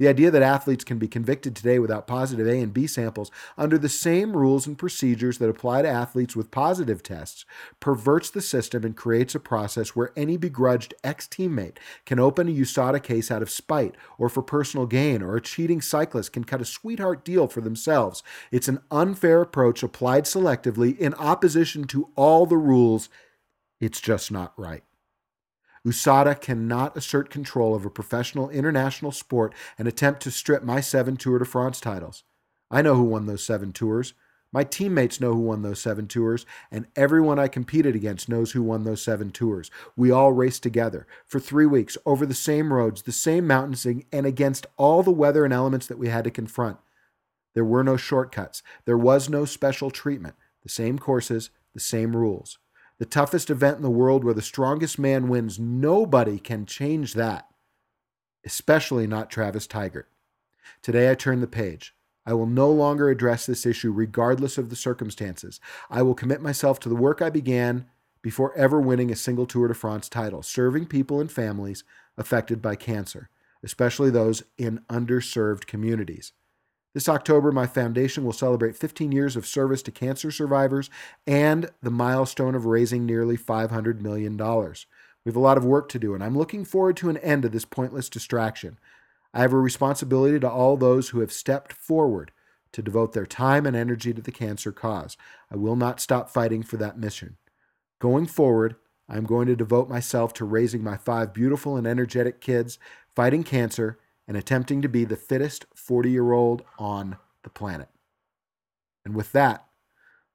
The 0.00 0.08
idea 0.08 0.30
that 0.30 0.40
athletes 0.40 0.82
can 0.82 0.96
be 0.96 1.08
convicted 1.08 1.54
today 1.54 1.78
without 1.78 2.06
positive 2.06 2.48
A 2.48 2.58
and 2.58 2.72
B 2.72 2.86
samples 2.86 3.30
under 3.58 3.76
the 3.76 3.90
same 3.90 4.34
rules 4.34 4.66
and 4.66 4.78
procedures 4.78 5.36
that 5.36 5.50
apply 5.50 5.82
to 5.82 5.88
athletes 5.88 6.34
with 6.34 6.50
positive 6.50 7.02
tests 7.02 7.44
perverts 7.80 8.30
the 8.30 8.40
system 8.40 8.82
and 8.82 8.96
creates 8.96 9.34
a 9.34 9.40
process 9.40 9.94
where 9.94 10.14
any 10.16 10.38
begrudged 10.38 10.94
ex 11.04 11.28
teammate 11.28 11.76
can 12.06 12.18
open 12.18 12.48
a 12.48 12.50
USADA 12.50 13.02
case 13.02 13.30
out 13.30 13.42
of 13.42 13.50
spite 13.50 13.94
or 14.16 14.30
for 14.30 14.40
personal 14.42 14.86
gain, 14.86 15.20
or 15.20 15.36
a 15.36 15.42
cheating 15.42 15.82
cyclist 15.82 16.32
can 16.32 16.44
cut 16.44 16.62
a 16.62 16.64
sweetheart 16.64 17.22
deal 17.22 17.46
for 17.46 17.60
themselves. 17.60 18.22
It's 18.50 18.68
an 18.68 18.80
unfair 18.90 19.42
approach 19.42 19.82
applied 19.82 20.24
selectively 20.24 20.96
in 20.96 21.12
opposition 21.12 21.84
to 21.88 22.08
all 22.16 22.46
the 22.46 22.56
rules. 22.56 23.10
It's 23.80 24.00
just 24.00 24.32
not 24.32 24.54
right. 24.56 24.82
USADA 25.86 26.40
cannot 26.40 26.96
assert 26.96 27.30
control 27.30 27.74
a 27.74 27.90
professional 27.90 28.50
international 28.50 29.12
sport 29.12 29.54
and 29.78 29.88
attempt 29.88 30.22
to 30.22 30.30
strip 30.30 30.62
my 30.62 30.80
seven 30.80 31.16
Tour 31.16 31.38
de 31.38 31.44
France 31.44 31.80
titles. 31.80 32.22
I 32.70 32.82
know 32.82 32.94
who 32.96 33.04
won 33.04 33.26
those 33.26 33.44
seven 33.44 33.72
tours. 33.72 34.12
My 34.52 34.64
teammates 34.64 35.20
know 35.20 35.32
who 35.32 35.40
won 35.40 35.62
those 35.62 35.80
seven 35.80 36.08
tours, 36.08 36.44
and 36.72 36.86
everyone 36.96 37.38
I 37.38 37.46
competed 37.46 37.94
against 37.94 38.28
knows 38.28 38.52
who 38.52 38.62
won 38.62 38.82
those 38.82 39.00
seven 39.00 39.30
tours. 39.30 39.70
We 39.96 40.10
all 40.10 40.32
raced 40.32 40.62
together 40.64 41.06
for 41.24 41.38
three 41.38 41.66
weeks 41.66 41.96
over 42.04 42.26
the 42.26 42.34
same 42.34 42.72
roads, 42.72 43.02
the 43.02 43.12
same 43.12 43.46
mountains, 43.46 43.86
and 43.86 44.26
against 44.26 44.66
all 44.76 45.02
the 45.02 45.12
weather 45.12 45.44
and 45.44 45.54
elements 45.54 45.86
that 45.86 45.98
we 45.98 46.08
had 46.08 46.24
to 46.24 46.30
confront. 46.30 46.78
There 47.54 47.64
were 47.64 47.84
no 47.84 47.96
shortcuts, 47.96 48.62
there 48.84 48.98
was 48.98 49.28
no 49.28 49.44
special 49.44 49.90
treatment. 49.90 50.34
The 50.62 50.68
same 50.68 50.98
courses, 50.98 51.50
the 51.72 51.80
same 51.80 52.14
rules 52.14 52.58
the 53.00 53.06
toughest 53.06 53.48
event 53.48 53.78
in 53.78 53.82
the 53.82 53.90
world 53.90 54.22
where 54.24 54.34
the 54.34 54.42
strongest 54.42 54.98
man 54.98 55.26
wins. 55.28 55.58
Nobody 55.58 56.38
can 56.38 56.66
change 56.66 57.14
that, 57.14 57.48
especially 58.44 59.06
not 59.06 59.30
Travis 59.30 59.66
Tygart. 59.66 60.04
Today 60.82 61.10
I 61.10 61.14
turn 61.14 61.40
the 61.40 61.46
page. 61.46 61.94
I 62.26 62.34
will 62.34 62.46
no 62.46 62.70
longer 62.70 63.08
address 63.08 63.46
this 63.46 63.64
issue 63.64 63.90
regardless 63.90 64.58
of 64.58 64.68
the 64.68 64.76
circumstances. 64.76 65.60
I 65.88 66.02
will 66.02 66.14
commit 66.14 66.42
myself 66.42 66.78
to 66.80 66.90
the 66.90 66.94
work 66.94 67.22
I 67.22 67.30
began 67.30 67.86
before 68.20 68.54
ever 68.54 68.78
winning 68.78 69.10
a 69.10 69.16
single 69.16 69.46
Tour 69.46 69.68
de 69.68 69.74
France 69.74 70.10
title, 70.10 70.42
serving 70.42 70.84
people 70.84 71.20
and 71.20 71.32
families 71.32 71.84
affected 72.18 72.60
by 72.60 72.76
cancer, 72.76 73.30
especially 73.64 74.10
those 74.10 74.42
in 74.58 74.80
underserved 74.90 75.66
communities. 75.66 76.34
This 76.92 77.08
October, 77.08 77.52
my 77.52 77.66
foundation 77.66 78.24
will 78.24 78.32
celebrate 78.32 78.76
15 78.76 79.12
years 79.12 79.36
of 79.36 79.46
service 79.46 79.82
to 79.82 79.92
cancer 79.92 80.32
survivors 80.32 80.90
and 81.24 81.70
the 81.82 81.90
milestone 81.90 82.56
of 82.56 82.66
raising 82.66 83.06
nearly 83.06 83.36
$500 83.36 84.00
million. 84.00 84.36
We 84.36 85.28
have 85.28 85.36
a 85.36 85.40
lot 85.40 85.56
of 85.56 85.64
work 85.64 85.88
to 85.90 86.00
do, 86.00 86.14
and 86.14 86.24
I'm 86.24 86.36
looking 86.36 86.64
forward 86.64 86.96
to 86.98 87.08
an 87.08 87.18
end 87.18 87.42
to 87.42 87.48
this 87.48 87.64
pointless 87.64 88.08
distraction. 88.08 88.78
I 89.32 89.42
have 89.42 89.52
a 89.52 89.58
responsibility 89.58 90.40
to 90.40 90.50
all 90.50 90.76
those 90.76 91.10
who 91.10 91.20
have 91.20 91.30
stepped 91.30 91.72
forward 91.72 92.32
to 92.72 92.82
devote 92.82 93.12
their 93.12 93.26
time 93.26 93.66
and 93.66 93.76
energy 93.76 94.12
to 94.12 94.22
the 94.22 94.32
cancer 94.32 94.72
cause. 94.72 95.16
I 95.50 95.56
will 95.56 95.76
not 95.76 96.00
stop 96.00 96.28
fighting 96.28 96.64
for 96.64 96.76
that 96.78 96.98
mission. 96.98 97.36
Going 98.00 98.26
forward, 98.26 98.74
I'm 99.08 99.24
going 99.24 99.46
to 99.46 99.56
devote 99.56 99.88
myself 99.88 100.32
to 100.34 100.44
raising 100.44 100.82
my 100.82 100.96
five 100.96 101.32
beautiful 101.32 101.76
and 101.76 101.86
energetic 101.86 102.40
kids, 102.40 102.78
fighting 103.14 103.44
cancer, 103.44 103.98
and 104.30 104.38
attempting 104.38 104.80
to 104.80 104.88
be 104.88 105.04
the 105.04 105.16
fittest 105.16 105.66
40 105.74 106.08
year 106.08 106.30
old 106.30 106.62
on 106.78 107.16
the 107.42 107.50
planet. 107.50 107.88
And 109.04 109.16
with 109.16 109.32
that, 109.32 109.66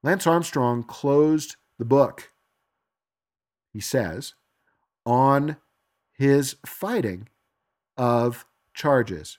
Lance 0.04 0.28
Armstrong 0.28 0.84
closed 0.84 1.56
the 1.80 1.86
book, 1.86 2.34
he 3.72 3.80
says, 3.80 4.34
on 5.06 5.56
his 6.12 6.58
fighting 6.66 7.30
of 7.96 8.46
charges. 8.74 9.38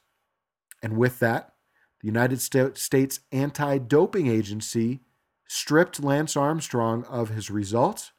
And 0.83 0.97
with 0.97 1.19
that, 1.19 1.53
the 2.01 2.07
United 2.07 2.41
States 2.41 3.21
Anti 3.31 3.77
Doping 3.77 4.27
Agency 4.27 5.01
stripped 5.47 6.03
Lance 6.03 6.35
Armstrong 6.35 7.05
of 7.05 7.29
his 7.29 7.51
results, 7.51 8.13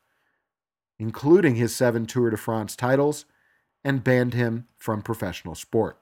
including 0.99 1.55
his 1.55 1.75
seven 1.75 2.05
Tour 2.05 2.29
de 2.29 2.37
France 2.37 2.75
titles, 2.75 3.25
and 3.83 4.03
banned 4.03 4.35
him 4.35 4.67
from 4.77 5.01
professional 5.01 5.55
sport. 5.55 5.99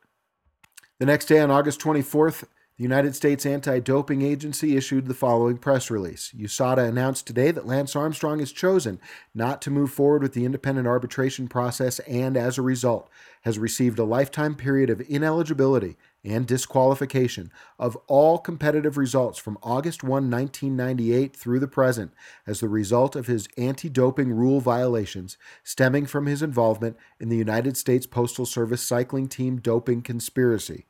The 1.00 1.06
next 1.06 1.26
day, 1.26 1.40
on 1.40 1.52
August 1.52 1.82
24th, 1.82 2.46
the 2.78 2.84
United 2.84 3.16
States 3.16 3.46
Anti 3.46 3.80
Doping 3.80 4.22
Agency 4.22 4.76
issued 4.76 5.06
the 5.06 5.14
following 5.14 5.58
press 5.58 5.90
release. 5.90 6.34
USADA 6.38 6.90
announced 6.90 7.26
today 7.26 7.52
that 7.52 7.66
Lance 7.66 7.96
Armstrong 7.96 8.40
has 8.40 8.52
chosen 8.52 9.00
not 9.34 9.62
to 9.62 9.72
move 9.72 9.92
forward 9.92 10.22
with 10.22 10.34
the 10.34 10.44
independent 10.44 10.86
arbitration 10.86 11.48
process 11.48 12.00
and, 12.00 12.36
as 12.36 12.58
a 12.58 12.62
result, 12.62 13.10
has 13.44 13.58
received 13.58 13.98
a 13.98 14.04
lifetime 14.04 14.56
period 14.56 14.90
of 14.90 15.02
ineligibility 15.08 15.96
and 16.26 16.48
disqualification 16.48 17.50
of 17.80 17.96
all 18.08 18.38
competitive 18.38 18.98
results 18.98 19.40
from 19.40 19.58
August 19.64 20.04
1, 20.04 20.10
1998 20.30 21.34
through 21.34 21.60
the 21.60 21.70
present 21.70 22.12
as 22.46 22.60
the 22.60 22.68
result 22.68 23.16
of 23.16 23.28
his 23.28 23.48
anti 23.58 23.88
doping 23.88 24.34
rule 24.34 24.60
violations 24.60 25.38
stemming 25.64 26.06
from 26.06 26.26
his 26.26 26.42
involvement 26.42 26.98
in 27.22 27.30
the 27.30 27.38
United 27.38 27.78
States 27.78 28.06
Postal 28.06 28.46
Service 28.46 28.82
cycling 28.82 29.30
team 29.30 29.62
doping 29.62 30.02
conspiracy. 30.02 30.88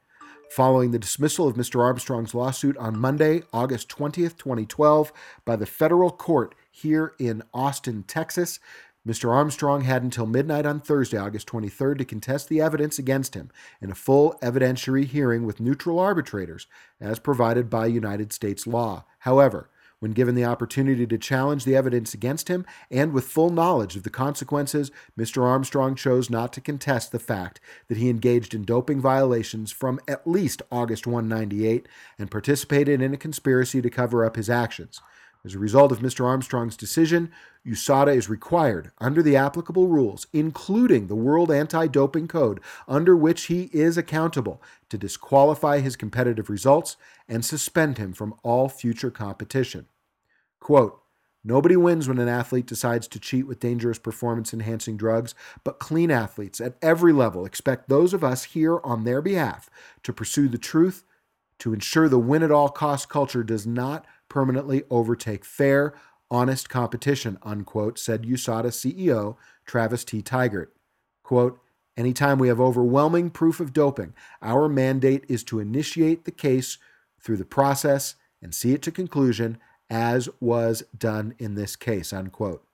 Following 0.50 0.92
the 0.92 1.00
dismissal 1.00 1.48
of 1.48 1.56
Mr. 1.56 1.82
Armstrong's 1.82 2.34
lawsuit 2.34 2.78
on 2.78 2.98
Monday, 2.98 3.44
August 3.52 3.90
20th, 3.90 4.38
2012, 4.38 5.12
by 5.44 5.56
the 5.56 5.66
federal 5.66 6.12
court 6.12 6.56
here 6.72 7.14
in 7.20 7.44
Austin, 7.54 8.04
Texas, 8.04 8.60
Mr. 9.06 9.30
Armstrong 9.30 9.82
had 9.82 10.02
until 10.02 10.26
midnight 10.26 10.66
on 10.66 10.80
Thursday, 10.80 11.18
August 11.18 11.48
23rd, 11.48 11.98
to 11.98 12.06
contest 12.06 12.48
the 12.50 12.62
evidence 12.62 12.98
against 12.98 13.36
him 13.36 13.52
in 13.82 13.92
a 13.92 13.96
full 13.96 14.40
evidentiary 14.42 15.06
hearing 15.06 15.46
with 15.46 15.60
neutral 15.60 16.00
arbitrators, 16.00 16.68
as 17.00 17.20
provided 17.20 17.70
by 17.70 17.86
United 17.86 18.32
States 18.32 18.66
law. 18.66 19.06
However, 19.20 19.70
when 20.00 20.12
given 20.12 20.36
the 20.36 20.46
opportunity 20.46 21.08
to 21.08 21.18
challenge 21.18 21.66
the 21.66 21.76
evidence 21.76 22.14
against 22.14 22.48
him 22.48 22.66
and 22.92 23.14
with 23.14 23.26
full 23.26 23.50
knowledge 23.50 23.96
of 23.96 24.04
the 24.04 24.10
consequences, 24.10 24.92
Mr. 25.18 25.44
Armstrong 25.44 25.96
chose 25.96 26.30
not 26.30 26.54
to 26.54 26.62
contest 26.62 27.12
the 27.12 27.20
fact 27.20 27.60
that 27.88 27.98
he 27.98 28.10
engaged 28.10 28.54
in 28.54 28.64
doping 28.64 29.02
violations 29.02 29.72
from 29.72 30.00
at 30.08 30.28
least 30.28 30.62
August 30.72 31.08
198 31.08 31.88
and 32.20 32.32
participated 32.32 33.02
in 33.02 33.14
a 33.14 33.18
conspiracy 33.18 33.82
to 33.82 33.90
cover 33.90 34.26
up 34.26 34.36
his 34.36 34.50
actions. 34.50 35.02
As 35.46 35.54
a 35.54 35.60
result 35.60 35.92
of 35.92 36.00
Mr. 36.00 36.26
Armstrong's 36.26 36.76
decision, 36.76 37.32
USADA 37.68 38.16
is 38.16 38.30
required, 38.30 38.92
under 38.98 39.22
the 39.22 39.36
applicable 39.36 39.88
rules, 39.88 40.26
including 40.34 41.06
the 41.06 41.16
World 41.16 41.52
Anti 41.52 41.86
Doping 41.86 42.28
Code, 42.28 42.60
under 42.88 43.16
which 43.16 43.44
he 43.44 43.70
is 43.72 43.96
accountable, 43.96 44.60
to 44.90 44.98
disqualify 44.98 45.82
his 45.82 45.96
competitive 45.96 46.50
results 46.50 46.98
and 47.30 47.46
suspend 47.46 48.00
him 48.00 48.12
from 48.12 48.34
all 48.42 48.70
future 48.70 49.12
competition. 49.12 49.86
Quote, 50.60 51.00
Nobody 51.44 51.76
wins 51.76 52.08
when 52.08 52.18
an 52.18 52.28
athlete 52.28 52.66
decides 52.66 53.08
to 53.10 53.20
cheat 53.20 53.46
with 53.46 53.60
dangerous 53.60 54.00
performance 54.00 54.52
enhancing 54.52 54.98
drugs, 54.98 55.36
but 55.64 55.78
clean 55.78 56.10
athletes 56.10 56.60
at 56.60 56.76
every 56.82 57.14
level 57.14 57.46
expect 57.46 57.88
those 57.88 58.16
of 58.16 58.24
us 58.24 58.46
here 58.46 58.80
on 58.84 59.04
their 59.04 59.22
behalf 59.22 59.70
to 60.02 60.12
pursue 60.12 60.48
the 60.48 60.58
truth, 60.58 61.04
to 61.60 61.72
ensure 61.72 62.10
the 62.10 62.18
win 62.18 62.42
at 62.42 62.52
all 62.52 62.70
cost 62.70 63.10
culture 63.10 63.44
does 63.44 63.68
not 63.68 64.08
permanently 64.30 64.84
overtake 64.90 65.46
fair, 65.46 65.94
honest 66.32 66.70
competition, 66.70 67.38
unquote, 67.44 68.00
said 68.00 68.24
USADA 68.24 68.68
CEO 68.68 69.38
Travis 69.66 70.04
T. 70.04 70.22
Tygart. 70.22 70.68
Quote, 71.24 71.60
Anytime 71.98 72.40
we 72.40 72.50
have 72.50 72.60
overwhelming 72.60 73.30
proof 73.30 73.62
of 73.62 73.72
doping, 73.72 74.14
our 74.42 74.68
mandate 74.68 75.24
is 75.30 75.46
to 75.46 75.60
initiate 75.60 76.26
the 76.26 76.32
case 76.32 76.78
through 77.22 77.38
the 77.38 77.46
process 77.46 78.16
and 78.42 78.54
see 78.54 78.74
it 78.74 78.82
to 78.82 78.92
conclusion, 78.92 79.58
as 79.90 80.28
was 80.42 80.84
done 80.98 81.36
in 81.40 81.56
this 81.56 81.78
case, 81.78 82.12
unquote. 82.12 82.66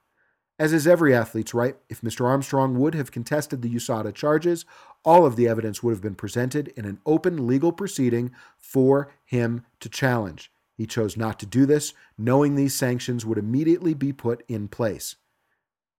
As 0.58 0.72
is 0.72 0.86
every 0.86 1.14
athlete's 1.14 1.54
right, 1.54 1.76
if 1.88 2.02
Mr. 2.02 2.26
Armstrong 2.26 2.78
would 2.78 2.94
have 2.94 3.12
contested 3.12 3.62
the 3.62 3.74
USADA 3.74 4.14
charges, 4.14 4.64
all 5.04 5.24
of 5.24 5.36
the 5.36 5.48
evidence 5.48 5.82
would 5.82 5.92
have 5.92 6.02
been 6.02 6.14
presented 6.14 6.68
in 6.76 6.84
an 6.84 7.00
open 7.06 7.46
legal 7.46 7.72
proceeding 7.72 8.32
for 8.58 9.10
him 9.24 9.64
to 9.80 9.88
challenge. 9.88 10.52
He 10.76 10.86
chose 10.86 11.16
not 11.16 11.38
to 11.40 11.46
do 11.46 11.66
this, 11.66 11.92
knowing 12.16 12.54
these 12.54 12.74
sanctions 12.74 13.26
would 13.26 13.38
immediately 13.38 13.94
be 13.94 14.12
put 14.12 14.42
in 14.48 14.68
place. 14.68 15.16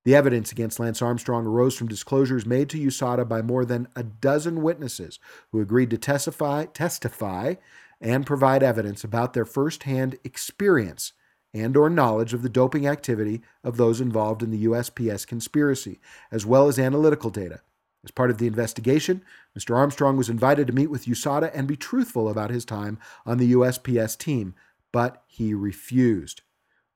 The 0.06 0.16
evidence 0.16 0.52
against 0.52 0.80
Lance 0.80 1.02
Armstrong 1.02 1.46
arose 1.46 1.76
from 1.76 1.88
disclosures 1.88 2.46
made 2.46 2.70
to 2.70 2.78
USADA 2.78 3.28
by 3.28 3.42
more 3.42 3.64
than 3.64 3.88
a 3.96 4.04
dozen 4.04 4.62
witnesses 4.62 5.20
who 5.52 5.62
agreed 5.62 5.90
to 5.92 5.98
testify, 5.98 6.66
testify 6.66 7.56
and 8.02 8.26
provide 8.26 8.64
evidence 8.64 9.04
about 9.04 9.34
their 9.34 9.46
firsthand 9.46 10.18
experience 10.26 11.14
and 11.54 11.78
or 11.78 11.90
knowledge 11.90 12.34
of 12.34 12.42
the 12.42 12.50
doping 12.50 12.86
activity 12.86 13.42
of 13.64 13.78
those 13.78 14.02
involved 14.02 14.44
in 14.44 14.52
the 14.52 14.66
USPS 14.66 15.26
conspiracy, 15.26 16.02
as 16.32 16.46
well 16.46 16.68
as 16.68 16.80
analytical 16.80 17.30
data. 17.30 17.62
As 18.04 18.12
part 18.12 18.30
of 18.30 18.38
the 18.38 18.48
investigation, 18.48 19.24
Mr. 19.58 19.76
Armstrong 19.76 20.18
was 20.18 20.30
invited 20.30 20.68
to 20.68 20.74
meet 20.74 20.90
with 20.90 21.06
USADA 21.06 21.52
and 21.54 21.68
be 21.68 21.78
truthful 21.78 22.28
about 22.28 22.50
his 22.50 22.66
time 22.66 23.00
on 23.26 23.38
the 23.38 23.54
USPS 23.54 24.18
team, 24.18 24.56
but 24.92 25.24
he 25.26 25.54
refused. 25.54 26.42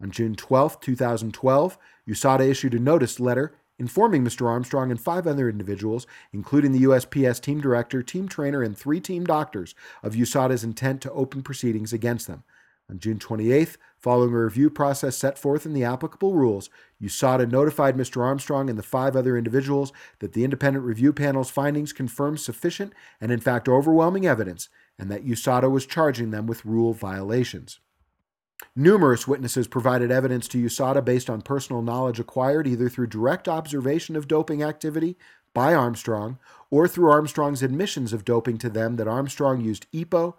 On 0.02 0.12
June 0.12 0.36
12, 0.36 0.82
2012, 0.82 1.78
USADA 2.08 2.50
issued 2.50 2.74
a 2.74 2.80
notice 2.80 3.20
letter 3.20 3.56
informing 3.80 4.24
Mr. 4.24 4.48
Armstrong 4.48 4.92
and 4.92 5.00
five 5.00 5.28
other 5.28 5.50
individuals, 5.50 6.08
including 6.34 6.72
the 6.72 6.84
USPS 6.84 7.40
team 7.40 7.62
director, 7.62 8.02
team 8.02 8.28
trainer, 8.28 8.62
and 8.62 8.78
three 8.78 9.00
team 9.00 9.24
doctors, 9.24 9.76
of 10.04 10.14
USADA's 10.14 10.64
intent 10.64 11.02
to 11.02 11.12
open 11.12 11.44
proceedings 11.44 11.94
against 11.94 12.28
them. 12.28 12.44
On 12.90 13.00
June 13.00 13.20
28th, 13.20 13.76
following 13.98 14.34
a 14.34 14.44
review 14.44 14.70
process 14.70 15.18
set 15.18 15.38
forth 15.38 15.66
in 15.66 15.74
the 15.74 15.84
applicable 15.84 16.34
rules, 16.34 16.70
USADA 17.02 17.52
notified 17.52 17.98
Mr. 17.98 18.22
Armstrong 18.22 18.70
and 18.70 18.80
the 18.80 18.84
five 18.84 19.16
other 19.16 19.38
individuals 19.38 19.92
that 20.20 20.32
the 20.32 20.46
independent 20.46 20.86
review 20.86 21.12
panel's 21.12 21.50
findings 21.50 21.92
confirmed 21.92 22.40
sufficient 22.40 22.94
and, 23.20 23.30
in 23.30 23.42
fact, 23.42 23.68
overwhelming 23.68 24.26
evidence, 24.26 24.70
and 24.98 25.12
that 25.12 25.26
USADA 25.26 25.70
was 25.70 25.86
charging 25.86 26.32
them 26.32 26.48
with 26.48 26.64
rule 26.64 26.94
violations. 26.94 27.80
Numerous 28.74 29.28
witnesses 29.28 29.68
provided 29.68 30.10
evidence 30.10 30.48
to 30.48 30.64
USADA 30.64 31.04
based 31.04 31.30
on 31.30 31.42
personal 31.42 31.82
knowledge 31.82 32.20
acquired 32.20 32.68
either 32.68 32.88
through 32.88 33.08
direct 33.08 33.50
observation 33.50 34.16
of 34.16 34.30
doping 34.30 34.64
activity 34.64 35.18
by 35.54 35.74
Armstrong 35.74 36.40
or 36.70 36.88
through 36.88 37.12
Armstrong's 37.12 37.64
admissions 37.64 38.14
of 38.14 38.24
doping 38.24 38.58
to 38.60 38.70
them 38.70 38.96
that 38.96 39.08
Armstrong 39.08 39.60
used 39.60 39.92
EPO, 39.92 40.36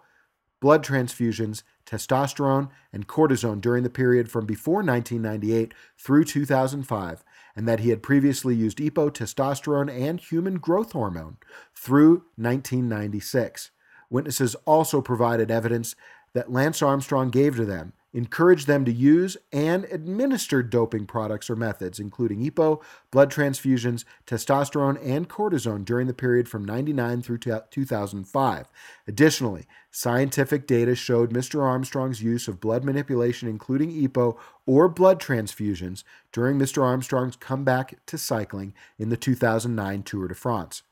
blood 0.59 0.83
transfusions, 0.83 1.63
testosterone, 1.85 2.69
and 2.91 3.07
cortisone 3.07 3.61
during 3.61 3.83
the 3.83 3.89
period 3.89 4.29
from 4.29 4.45
before 4.45 4.83
1998 4.83 5.73
through 5.97 6.23
2005, 6.23 7.23
and 7.55 7.67
that 7.67 7.79
he 7.79 7.89
had 7.89 8.03
previously 8.03 8.55
used 8.55 8.77
EPO, 8.79 9.11
testosterone, 9.11 9.89
and 9.89 10.19
human 10.19 10.55
growth 10.55 10.91
hormone 10.91 11.37
through 11.73 12.23
1996. 12.35 13.71
Witnesses 14.09 14.55
also 14.65 15.01
provided 15.01 15.51
evidence 15.51 15.95
that 16.33 16.51
Lance 16.51 16.81
Armstrong 16.81 17.29
gave 17.29 17.55
to 17.55 17.65
them 17.65 17.93
encouraged 18.13 18.67
them 18.67 18.85
to 18.85 18.91
use 18.91 19.37
and 19.51 19.85
administer 19.85 20.63
doping 20.63 21.05
products 21.05 21.49
or 21.49 21.55
methods, 21.55 21.99
including 21.99 22.39
EPO, 22.41 22.81
blood 23.11 23.31
transfusions, 23.31 24.03
testosterone, 24.25 24.99
and 25.05 25.29
cortisone 25.29 25.85
during 25.85 26.07
the 26.07 26.13
period 26.13 26.47
from 26.47 26.63
99 26.63 27.21
through 27.21 27.37
2005. 27.37 28.71
Additionally, 29.07 29.65
scientific 29.91 30.65
data 30.65 30.95
showed 30.95 31.33
Mr. 31.33 31.61
Armstrong's 31.61 32.21
use 32.21 32.47
of 32.47 32.59
blood 32.59 32.83
manipulation, 32.83 33.47
including 33.47 33.91
EPO 33.91 34.37
or 34.65 34.87
blood 34.87 35.21
transfusions, 35.21 36.03
during 36.31 36.57
Mr. 36.57 36.83
Armstrong's 36.83 37.35
comeback 37.35 38.03
to 38.05 38.17
cycling 38.17 38.73
in 38.97 39.09
the 39.09 39.17
2009 39.17 40.03
Tour 40.03 40.27
de 40.27 40.35
France. 40.35 40.83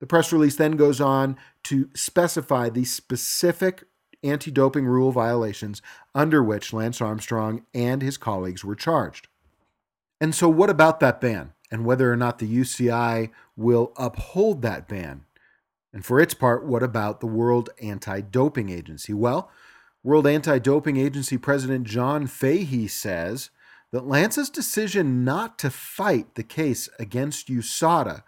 The 0.00 0.06
press 0.06 0.32
release 0.32 0.56
then 0.56 0.72
goes 0.72 1.00
on 1.00 1.36
to 1.64 1.90
specify 1.94 2.70
the 2.70 2.84
specific 2.84 3.84
anti 4.22 4.50
doping 4.50 4.86
rule 4.86 5.12
violations 5.12 5.82
under 6.14 6.42
which 6.42 6.72
Lance 6.72 7.00
Armstrong 7.00 7.64
and 7.74 8.02
his 8.02 8.16
colleagues 8.16 8.64
were 8.64 8.74
charged. 8.74 9.28
And 10.20 10.34
so, 10.34 10.48
what 10.48 10.70
about 10.70 11.00
that 11.00 11.20
ban 11.20 11.52
and 11.70 11.84
whether 11.84 12.12
or 12.12 12.16
not 12.16 12.38
the 12.38 12.58
UCI 12.58 13.30
will 13.56 13.92
uphold 13.96 14.62
that 14.62 14.88
ban? 14.88 15.24
And 15.92 16.04
for 16.04 16.20
its 16.20 16.34
part, 16.34 16.64
what 16.64 16.82
about 16.82 17.20
the 17.20 17.26
World 17.26 17.70
Anti 17.82 18.20
Doping 18.20 18.68
Agency? 18.68 19.12
Well, 19.12 19.50
World 20.02 20.26
Anti 20.26 20.58
Doping 20.58 20.96
Agency 20.96 21.36
President 21.36 21.86
John 21.86 22.26
Fahey 22.26 22.86
says 22.86 23.50
that 23.92 24.06
Lance's 24.06 24.50
decision 24.50 25.24
not 25.24 25.58
to 25.58 25.70
fight 25.70 26.34
the 26.34 26.42
case 26.42 26.88
against 26.98 27.48
USADA 27.48 28.22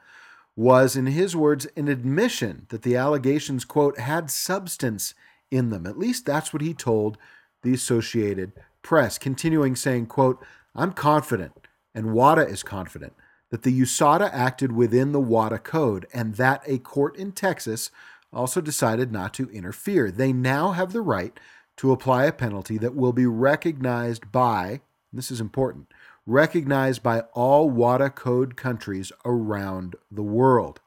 was, 0.57 0.97
in 0.97 1.07
his 1.07 1.35
words, 1.35 1.67
an 1.77 1.89
admission 1.89 2.67
that 2.69 2.83
the 2.83 2.97
allegations, 2.97 3.65
quote, 3.65 3.99
had 3.99 4.31
substance 4.31 5.15
in 5.53 5.71
them. 5.71 5.87
At 5.87 5.99
least 5.99 6.27
that's 6.27 6.53
what 6.53 6.63
he 6.63 6.75
told 6.75 7.19
the 7.63 7.75
Associated 7.75 8.53
Press, 8.83 9.19
continuing 9.19 9.77
saying, 9.77 10.07
quote, 10.07 10.45
I'm 10.75 10.93
confident, 10.93 11.53
and 11.95 12.13
WADA 12.13 12.49
is 12.49 12.63
confident, 12.63 13.13
that 13.51 13.63
the 13.63 13.81
USADA 13.81 14.31
acted 14.33 14.73
within 14.73 15.13
the 15.13 15.21
WADA 15.21 15.59
code 15.59 16.07
and 16.13 16.35
that 16.37 16.63
a 16.67 16.79
court 16.79 17.17
in 17.17 17.33
Texas 17.33 17.91
also 18.33 18.61
decided 18.61 19.13
not 19.13 19.35
to 19.35 19.51
interfere. 19.51 20.11
They 20.11 20.33
now 20.33 20.73
have 20.73 20.93
the 20.93 21.03
right 21.03 21.39
to 21.77 21.93
apply 21.93 22.25
a 22.25 22.33
penalty 22.33 22.79
that 22.79 22.97
will 22.97 23.13
be 23.13 23.27
recognized 23.27 24.33
by, 24.33 24.81
this 25.13 25.31
is 25.31 25.41
important, 25.41 25.93
recognized 26.27 27.03
by 27.03 27.21
all 27.35 27.69
WADA 27.69 28.11
code 28.11 28.57
countries 28.57 29.13
around 29.25 29.97
the 30.11 30.23
world. 30.23 30.81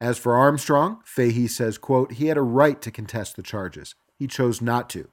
As 0.00 0.18
for 0.18 0.36
Armstrong, 0.36 1.00
Fahey 1.04 1.46
says, 1.46 1.78
quote, 1.78 2.12
he 2.12 2.26
had 2.26 2.36
a 2.36 2.42
right 2.42 2.80
to 2.82 2.90
contest 2.90 3.36
the 3.36 3.42
charges. 3.42 3.94
He 4.18 4.26
chose 4.26 4.60
not 4.60 4.90
to. 4.90 5.08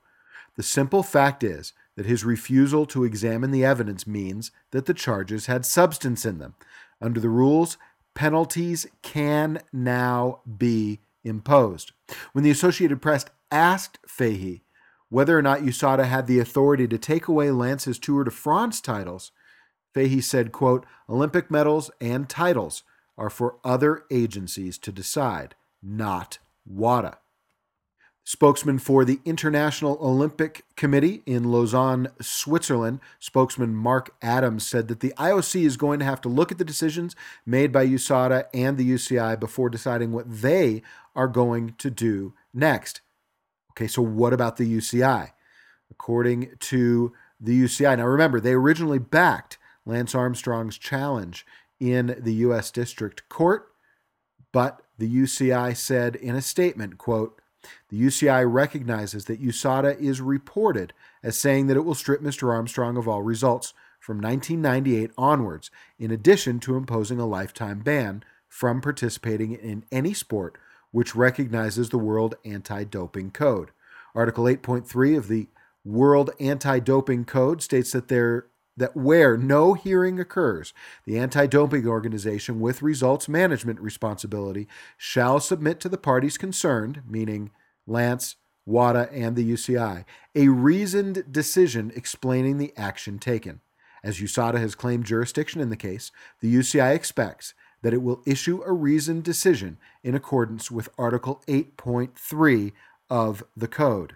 The 0.55 0.63
simple 0.63 1.03
fact 1.03 1.43
is 1.43 1.73
that 1.95 2.05
his 2.05 2.25
refusal 2.25 2.85
to 2.87 3.03
examine 3.03 3.51
the 3.51 3.63
evidence 3.63 4.05
means 4.05 4.51
that 4.71 4.85
the 4.85 4.93
charges 4.93 5.45
had 5.45 5.65
substance 5.65 6.25
in 6.25 6.37
them. 6.37 6.55
Under 7.01 7.19
the 7.19 7.29
rules, 7.29 7.77
penalties 8.13 8.85
can 9.01 9.61
now 9.71 10.41
be 10.57 10.99
imposed. 11.23 11.93
When 12.33 12.43
the 12.43 12.51
Associated 12.51 13.01
Press 13.01 13.25
asked 13.51 13.99
Fahey 14.07 14.63
whether 15.09 15.37
or 15.37 15.41
not 15.41 15.59
USADA 15.59 16.05
had 16.05 16.27
the 16.27 16.39
authority 16.39 16.87
to 16.87 16.97
take 16.97 17.27
away 17.27 17.51
Lance's 17.51 17.99
Tour 17.99 18.23
de 18.23 18.31
France 18.31 18.81
titles, 18.81 19.31
Fahey 19.93 20.21
said, 20.21 20.51
quote, 20.51 20.85
Olympic 21.07 21.51
medals 21.51 21.91
and 22.01 22.27
titles 22.27 22.83
are 23.17 23.29
for 23.29 23.57
other 23.63 24.03
agencies 24.11 24.77
to 24.79 24.91
decide, 24.91 25.55
not 25.81 26.39
WADA. 26.65 27.17
Spokesman 28.25 28.79
for 28.79 29.03
the 29.03 29.19
International 29.25 29.97
Olympic 30.01 30.63
Committee 30.77 31.23
in 31.25 31.51
Lausanne, 31.51 32.07
Switzerland, 32.21 33.01
spokesman 33.19 33.75
Mark 33.75 34.15
Adams 34.21 34.65
said 34.65 34.87
that 34.87 35.01
the 35.01 35.13
IOC 35.17 35.65
is 35.65 35.75
going 35.75 35.99
to 35.99 36.05
have 36.05 36.21
to 36.21 36.29
look 36.29 36.49
at 36.49 36.57
the 36.57 36.63
decisions 36.63 37.17
made 37.45 37.73
by 37.73 37.85
USADA 37.85 38.45
and 38.53 38.77
the 38.77 38.89
UCI 38.89 39.37
before 39.37 39.69
deciding 39.69 40.13
what 40.13 40.41
they 40.41 40.81
are 41.15 41.27
going 41.27 41.75
to 41.79 41.89
do 41.89 42.33
next. 42.53 43.01
Okay, 43.71 43.87
so 43.87 44.01
what 44.01 44.31
about 44.31 44.55
the 44.55 44.77
UCI? 44.77 45.31
According 45.91 46.51
to 46.59 47.11
the 47.41 47.61
UCI, 47.61 47.97
now 47.97 48.05
remember, 48.05 48.39
they 48.39 48.53
originally 48.53 48.99
backed 48.99 49.57
Lance 49.85 50.15
Armstrong's 50.15 50.77
challenge 50.77 51.45
in 51.79 52.15
the 52.19 52.33
U.S. 52.35 52.71
District 52.71 53.27
Court, 53.29 53.67
but 54.51 54.81
the 54.97 55.09
UCI 55.09 55.75
said 55.75 56.15
in 56.15 56.35
a 56.35 56.41
statement, 56.41 56.97
quote, 56.97 57.41
the 57.89 58.01
UCI 58.01 58.45
recognizes 58.51 59.25
that 59.25 59.41
USADA 59.41 59.99
is 59.99 60.21
reported 60.21 60.93
as 61.23 61.37
saying 61.37 61.67
that 61.67 61.77
it 61.77 61.85
will 61.85 61.95
strip 61.95 62.21
Mr. 62.21 62.49
Armstrong 62.49 62.97
of 62.97 63.07
all 63.07 63.21
results 63.21 63.73
from 63.99 64.17
1998 64.17 65.11
onwards, 65.17 65.71
in 65.97 66.11
addition 66.11 66.59
to 66.59 66.75
imposing 66.75 67.19
a 67.19 67.25
lifetime 67.25 67.79
ban 67.79 68.23
from 68.49 68.81
participating 68.81 69.53
in 69.53 69.85
any 69.91 70.13
sport 70.13 70.57
which 70.91 71.15
recognizes 71.15 71.89
the 71.89 71.97
World 71.97 72.35
Anti 72.45 72.83
Doping 72.83 73.31
Code. 73.31 73.71
Article 74.13 74.43
8.3 74.43 75.17
of 75.17 75.27
the 75.27 75.47
World 75.83 76.31
Anti 76.39 76.79
Doping 76.79 77.25
Code 77.25 77.61
states 77.61 77.93
that 77.93 78.09
there 78.09 78.45
that 78.75 78.95
where 78.95 79.37
no 79.37 79.73
hearing 79.73 80.19
occurs, 80.19 80.73
the 81.05 81.17
anti 81.17 81.45
doping 81.47 81.87
organization 81.87 82.59
with 82.59 82.81
results 82.81 83.29
management 83.29 83.79
responsibility 83.79 84.67
shall 84.97 85.39
submit 85.39 85.79
to 85.79 85.89
the 85.89 85.97
parties 85.97 86.37
concerned, 86.37 87.01
meaning 87.07 87.51
Lance, 87.85 88.35
WADA, 88.65 89.09
and 89.11 89.35
the 89.35 89.49
UCI, 89.51 90.05
a 90.35 90.47
reasoned 90.47 91.31
decision 91.31 91.91
explaining 91.95 92.57
the 92.57 92.73
action 92.77 93.19
taken. 93.19 93.61
As 94.03 94.19
USADA 94.19 94.59
has 94.59 94.75
claimed 94.75 95.05
jurisdiction 95.05 95.61
in 95.61 95.69
the 95.69 95.77
case, 95.77 96.11
the 96.41 96.53
UCI 96.53 96.93
expects 96.93 97.53
that 97.81 97.93
it 97.93 98.01
will 98.01 98.21
issue 98.25 98.61
a 98.65 98.71
reasoned 98.71 99.23
decision 99.23 99.77
in 100.03 100.15
accordance 100.15 100.71
with 100.71 100.89
Article 100.97 101.41
8.3 101.47 102.71
of 103.09 103.43
the 103.55 103.67
Code. 103.67 104.15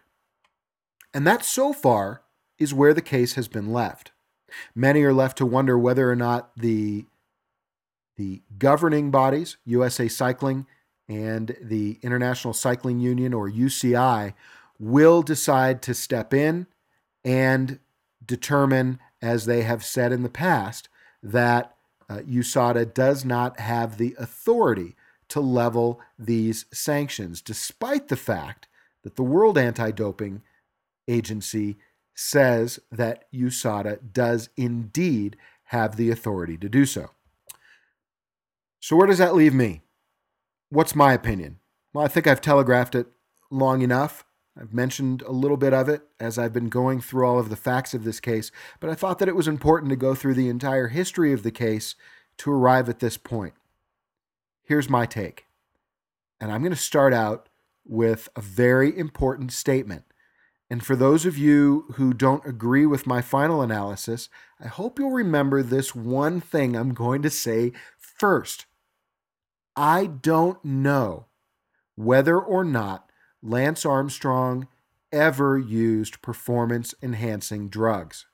And 1.14 1.28
that 1.28 1.46
so 1.46 1.74
far 1.74 2.24
is 2.58 2.74
where 2.74 2.94
the 2.94 3.02
case 3.02 3.34
has 3.34 3.48
been 3.48 3.72
left. 3.72 4.12
Many 4.76 5.04
are 5.04 5.14
left 5.14 5.38
to 5.40 5.46
wonder 5.46 5.78
whether 5.78 6.10
or 6.10 6.16
not 6.16 6.52
the 6.56 7.06
the 8.18 8.42
governing 8.58 9.12
bodies, 9.12 9.58
USA 9.66 10.08
Cycling 10.08 10.66
and 11.08 11.56
the 11.62 12.00
International 12.02 12.54
Cycling 12.54 13.00
Union 13.00 13.34
or 13.34 13.50
UCI, 13.50 14.34
will 14.80 15.22
decide 15.22 15.82
to 15.84 15.94
step 15.94 16.34
in 16.34 16.66
and 17.24 17.80
determine, 18.26 19.00
as 19.22 19.46
they 19.46 19.62
have 19.62 19.86
said 19.86 20.12
in 20.12 20.24
the 20.24 20.30
past, 20.30 20.90
that 21.22 21.76
uh, 22.10 22.18
USADA 22.20 22.94
does 22.94 23.24
not 23.24 23.60
have 23.60 23.98
the 23.98 24.16
authority 24.18 24.96
to 25.30 25.40
level 25.40 26.00
these 26.18 26.66
sanctions, 26.72 27.42
despite 27.42 28.08
the 28.08 28.16
fact 28.16 28.68
that 29.04 29.16
the 29.16 29.24
World 29.24 29.58
Anti 29.58 29.92
Doping 29.92 30.42
Agency 31.08 31.78
says 32.18 32.80
that 32.92 33.32
USADA 33.32 34.12
does 34.12 34.50
indeed 34.58 35.38
have 35.66 35.96
the 35.96 36.10
authority 36.10 36.58
to 36.58 36.68
do 36.68 36.86
so. 36.86 37.12
So, 38.80 38.96
where 38.96 39.08
does 39.08 39.20
that 39.20 39.36
leave 39.36 39.54
me? 39.54 39.84
What's 40.70 40.96
my 40.96 41.14
opinion? 41.14 41.60
Well, 41.94 42.04
I 42.04 42.08
think 42.08 42.26
I've 42.26 42.42
telegraphed 42.42 42.96
it 42.96 43.08
long 43.52 43.82
enough. 43.82 44.26
I've 44.60 44.74
mentioned 44.74 45.22
a 45.22 45.32
little 45.32 45.58
bit 45.58 45.74
of 45.74 45.88
it 45.88 46.02
as 46.20 46.40
I've 46.40 46.54
been 46.54 46.70
going 46.70 47.02
through 47.02 47.26
all 47.26 47.38
of 47.38 47.50
the 47.50 47.56
facts 47.56 47.94
of 47.94 48.04
this 48.04 48.20
case, 48.20 48.52
but 48.80 48.90
I 48.90 48.96
thought 48.96 49.20
that 49.20 49.28
it 49.28 49.36
was 49.36 49.48
important 49.48 49.92
to 49.92 49.96
go 49.96 50.16
through 50.16 50.34
the 50.34 50.50
entire 50.50 50.88
history 50.88 51.32
of 51.34 51.44
the 51.44 51.52
case 51.52 51.96
to 52.40 52.52
arrive 52.52 52.90
at 52.90 53.00
this 53.00 53.18
point. 53.18 53.54
Here's 54.64 54.90
my 54.90 55.06
take. 55.06 55.46
And 56.42 56.52
I'm 56.52 56.62
going 56.62 56.74
to 56.74 56.78
start 56.78 57.14
out 57.14 57.50
with 57.86 58.30
a 58.36 58.42
very 58.42 58.98
important 58.98 59.52
statement. 59.52 60.04
And 60.70 60.86
for 60.86 60.96
those 60.96 61.26
of 61.26 61.38
you 61.38 61.86
who 61.94 62.14
don't 62.14 62.46
agree 62.46 62.86
with 62.86 63.08
my 63.08 63.22
final 63.22 63.62
analysis, 63.62 64.28
I 64.60 64.68
hope 64.68 65.00
you'll 65.00 65.12
remember 65.12 65.64
this 65.64 65.96
one 65.96 66.42
thing 66.42 66.76
I'm 66.76 66.94
going 66.94 67.22
to 67.22 67.30
say 67.30 67.72
first. 67.98 68.66
I 69.76 70.08
don't 70.08 70.64
know 70.66 71.28
whether 71.96 72.40
or 72.40 72.66
not 72.66 73.10
Lance 73.42 73.86
Armstrong 73.86 74.68
ever 75.12 75.58
used 75.58 76.22
performance 76.22 76.94
enhancing 77.02 77.70
drugs. 77.70 78.26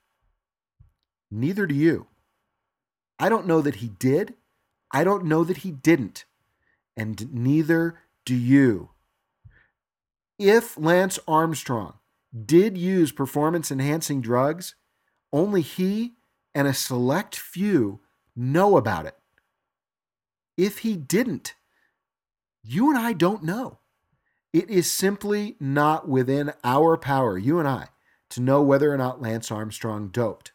Neither 1.30 1.68
do 1.68 1.76
you. 1.76 2.08
I 3.20 3.30
don't 3.30 3.46
know 3.46 3.62
that 3.62 3.76
he 3.76 3.90
did. 3.90 4.34
I 4.92 5.04
don't 5.04 5.26
know 5.26 5.44
that 5.44 5.58
he 5.58 5.72
didn't. 5.72 6.26
And 6.98 7.32
neither 7.34 8.00
do 8.26 8.36
you. 8.36 8.90
If 10.40 10.78
Lance 10.78 11.20
Armstrong 11.28 11.94
did 12.34 12.78
use 12.78 13.12
performance 13.12 13.72
enhancing 13.72 14.22
drugs, 14.22 14.76
only 15.32 15.62
he 15.62 16.14
and 16.56 16.68
a 16.68 16.74
select 16.74 17.36
few 17.36 18.00
know 18.36 18.78
about 18.78 19.06
it. 19.06 19.16
If 20.58 20.80
he 20.80 20.96
didn't, 20.96 21.56
you 22.64 22.90
and 22.90 22.98
I 22.98 23.14
don't 23.14 23.44
know. 23.44 23.80
It 24.52 24.70
is 24.70 24.92
simply 24.92 25.56
not 25.60 26.08
within 26.08 26.54
our 26.64 26.96
power, 26.96 27.38
you 27.38 27.58
and 27.60 27.68
I, 27.68 27.88
to 28.30 28.42
know 28.42 28.62
whether 28.62 28.94
or 28.94 28.98
not 28.98 29.22
Lance 29.22 29.52
Armstrong 29.52 30.10
doped. 30.10 30.52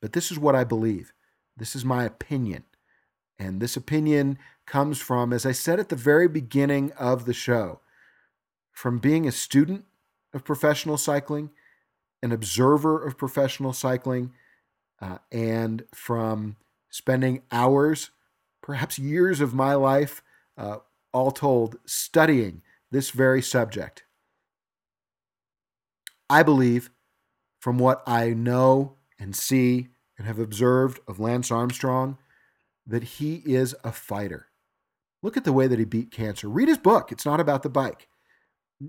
But 0.00 0.12
this 0.12 0.30
is 0.30 0.38
what 0.38 0.54
I 0.54 0.64
believe. 0.64 1.12
This 1.56 1.74
is 1.74 1.84
my 1.84 2.04
opinion. 2.04 2.64
And 3.38 3.60
this 3.60 3.76
opinion 3.76 4.38
comes 4.66 5.00
from, 5.00 5.32
as 5.32 5.46
I 5.46 5.52
said 5.52 5.80
at 5.80 5.88
the 5.88 5.96
very 5.96 6.28
beginning 6.28 6.92
of 6.92 7.24
the 7.24 7.32
show, 7.32 7.80
from 8.72 8.98
being 8.98 9.26
a 9.26 9.32
student 9.32 9.84
of 10.34 10.44
professional 10.44 10.96
cycling, 10.96 11.50
an 12.22 12.32
observer 12.32 13.02
of 13.02 13.16
professional 13.16 13.72
cycling, 13.72 14.32
uh, 15.00 15.18
and 15.30 15.84
from 15.94 16.56
spending 16.90 17.42
hours, 17.52 18.10
perhaps 18.62 18.98
years 18.98 19.40
of 19.40 19.54
my 19.54 19.74
life, 19.74 20.22
uh, 20.56 20.78
all 21.12 21.30
told, 21.30 21.76
studying 21.86 22.62
this 22.90 23.10
very 23.10 23.42
subject. 23.42 24.04
I 26.28 26.42
believe, 26.42 26.90
from 27.60 27.78
what 27.78 28.02
I 28.06 28.30
know 28.30 28.96
and 29.18 29.34
see 29.34 29.88
and 30.18 30.26
have 30.26 30.38
observed 30.38 31.00
of 31.06 31.20
Lance 31.20 31.50
Armstrong, 31.50 32.18
that 32.86 33.02
he 33.04 33.42
is 33.44 33.74
a 33.84 33.92
fighter. 33.92 34.48
Look 35.22 35.36
at 35.36 35.44
the 35.44 35.52
way 35.52 35.66
that 35.66 35.78
he 35.78 35.84
beat 35.84 36.10
cancer. 36.10 36.48
Read 36.48 36.68
his 36.68 36.78
book. 36.78 37.10
It's 37.10 37.26
not 37.26 37.40
about 37.40 37.62
the 37.62 37.68
bike. 37.68 38.08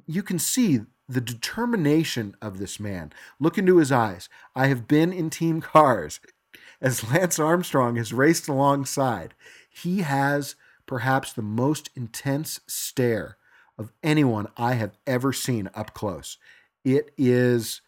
You 0.05 0.21
can 0.23 0.39
see 0.39 0.81
the 1.07 1.21
determination 1.21 2.35
of 2.41 2.59
this 2.59 2.79
man. 2.79 3.13
Look 3.39 3.57
into 3.57 3.77
his 3.77 3.91
eyes. 3.91 4.29
I 4.55 4.67
have 4.67 4.87
been 4.87 5.13
in 5.13 5.29
team 5.29 5.61
cars 5.61 6.19
as 6.81 7.09
Lance 7.09 7.39
Armstrong 7.39 7.95
has 7.95 8.13
raced 8.13 8.47
alongside. 8.47 9.33
He 9.69 10.01
has 10.01 10.55
perhaps 10.85 11.33
the 11.33 11.41
most 11.41 11.89
intense 11.95 12.59
stare 12.67 13.37
of 13.77 13.91
anyone 14.03 14.47
I 14.57 14.73
have 14.73 14.97
ever 15.05 15.31
seen 15.31 15.69
up 15.75 15.93
close. 15.93 16.37
It 16.83 17.11
is 17.17 17.81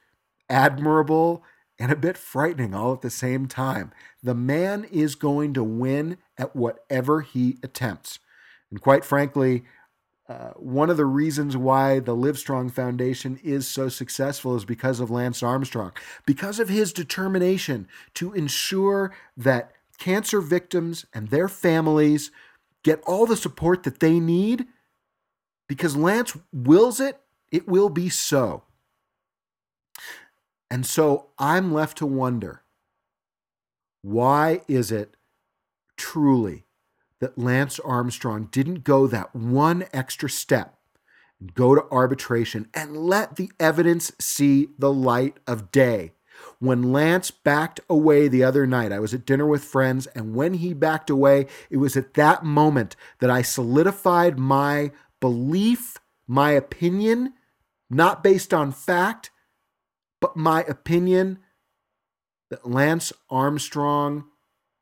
admirable 0.50 1.44
and 1.80 1.92
a 1.92 1.96
bit 1.96 2.18
frightening 2.18 2.74
all 2.74 2.94
at 2.94 3.02
the 3.02 3.10
same 3.10 3.48
time. 3.48 3.92
The 4.22 4.36
man 4.36 4.84
is 4.84 5.16
going 5.16 5.54
to 5.54 5.64
win 5.64 6.18
at 6.38 6.56
whatever 6.56 7.22
he 7.22 7.58
attempts. 7.64 8.20
And 8.70 8.82
quite 8.82 9.06
frankly, 9.06 9.64
uh, 10.30 10.52
one 10.58 10.92
of 10.92 10.98
the 10.98 11.08
reasons 11.08 11.58
why 11.58 12.00
the 12.00 12.16
Livestrong 12.16 12.72
Foundation 12.72 13.40
is 13.44 13.68
so 13.68 13.90
successful 13.90 14.56
is 14.56 14.64
because 14.64 15.00
of 15.00 15.10
Lance 15.10 15.42
Armstrong, 15.42 15.92
because 16.28 16.60
of 16.60 16.70
his 16.70 16.94
determination 16.94 17.88
to 18.14 18.32
ensure 18.34 19.12
that 19.36 19.72
cancer 19.98 20.40
victims 20.40 21.08
and 21.16 21.30
their 21.30 21.48
families 21.48 22.30
get 22.84 23.02
all 23.08 23.26
the 23.26 23.36
support 23.36 23.82
that 23.84 24.02
they 24.02 24.20
need. 24.20 24.68
Because 25.68 25.96
Lance 25.96 26.38
wills 26.54 27.00
it, 27.00 27.20
it 27.52 27.68
will 27.68 27.90
be 27.90 28.08
so. 28.08 28.64
And 30.70 30.86
so 30.86 31.30
I'm 31.40 31.74
left 31.74 31.98
to 31.98 32.06
wonder 32.06 32.62
why 34.04 34.62
is 34.68 34.92
it 34.92 35.16
truly 35.98 36.66
that 37.20 37.38
Lance 37.38 37.80
Armstrong 37.80 38.48
didn't 38.52 38.84
go 38.84 39.08
that 39.08 39.36
one 39.36 39.86
extra 39.94 40.30
step 40.30 40.76
and 41.40 41.54
go 41.54 41.76
to 41.76 41.86
arbitration 41.92 42.68
and 42.74 42.96
let 42.96 43.36
the 43.36 43.52
evidence 43.60 44.12
see 44.20 44.70
the 44.78 44.92
light 44.92 45.38
of 45.48 45.72
day. 45.72 46.14
When 46.60 46.94
Lance 46.94 47.32
backed 47.32 47.82
away 47.90 48.28
the 48.28 48.44
other 48.44 48.66
night, 48.66 48.92
I 48.92 49.00
was 49.00 49.14
at 49.14 49.26
dinner 49.26 49.46
with 49.46 49.64
friends, 49.64 50.08
and 50.08 50.36
when 50.36 50.56
he 50.56 50.74
backed 50.74 51.10
away, 51.10 51.48
it 51.70 51.78
was 51.78 51.98
at 51.98 52.14
that 52.14 52.44
moment 52.44 52.96
that 53.20 53.30
I 53.30 53.42
solidified 53.42 54.40
my 54.40 54.92
belief, 55.20 55.98
my 56.28 56.52
opinion, 56.52 57.34
not 57.90 58.24
based 58.24 58.54
on 58.54 58.72
fact, 58.72 59.32
but 60.22 60.38
my 60.38 60.64
opinion 60.64 61.40
that 62.50 62.70
Lance 62.70 63.12
Armstrong 63.30 64.26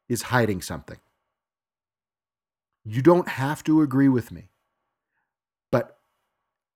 is 0.08 0.24
hiding 0.24 0.62
something. 0.62 0.98
You 2.90 3.02
don't 3.02 3.28
have 3.28 3.66
to 3.66 3.82
agree 3.82 4.08
with 4.08 4.32
me. 4.32 4.50
But 5.72 5.98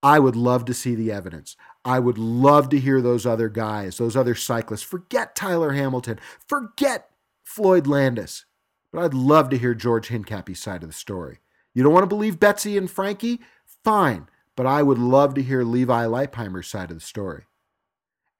I 0.04 0.20
would 0.20 0.36
love 0.36 0.66
to 0.66 0.74
see 0.74 0.94
the 0.94 1.10
evidence. 1.10 1.56
I 1.86 2.00
would 2.00 2.18
love 2.18 2.68
to 2.70 2.80
hear 2.80 3.02
those 3.02 3.26
other 3.26 3.48
guys, 3.48 3.98
those 3.98 4.18
other 4.18 4.36
cyclists. 4.36 4.82
Forget 4.82 5.38
Tyler 5.38 5.72
Hamilton. 5.72 6.20
Forget 6.46 7.10
Floyd 7.46 7.88
Landis. 7.88 8.46
But 8.92 9.06
I'd 9.06 9.14
love 9.14 9.50
to 9.52 9.58
hear 9.58 9.74
George 9.74 10.10
Hincapie's 10.10 10.60
side 10.60 10.84
of 10.84 10.90
the 10.90 10.94
story. 10.94 11.40
You 11.74 11.82
don't 11.82 11.94
want 11.94 12.04
to 12.04 12.08
believe 12.08 12.42
Betsy 12.42 12.78
and 12.78 12.92
Frankie? 12.92 13.40
Fine. 13.86 14.28
But 14.58 14.66
I 14.66 14.84
would 14.84 15.00
love 15.00 15.34
to 15.36 15.42
hear 15.42 15.64
Levi 15.64 16.06
Leipheimer's 16.06 16.68
side 16.68 16.92
of 16.92 16.98
the 16.98 17.06
story. 17.06 17.46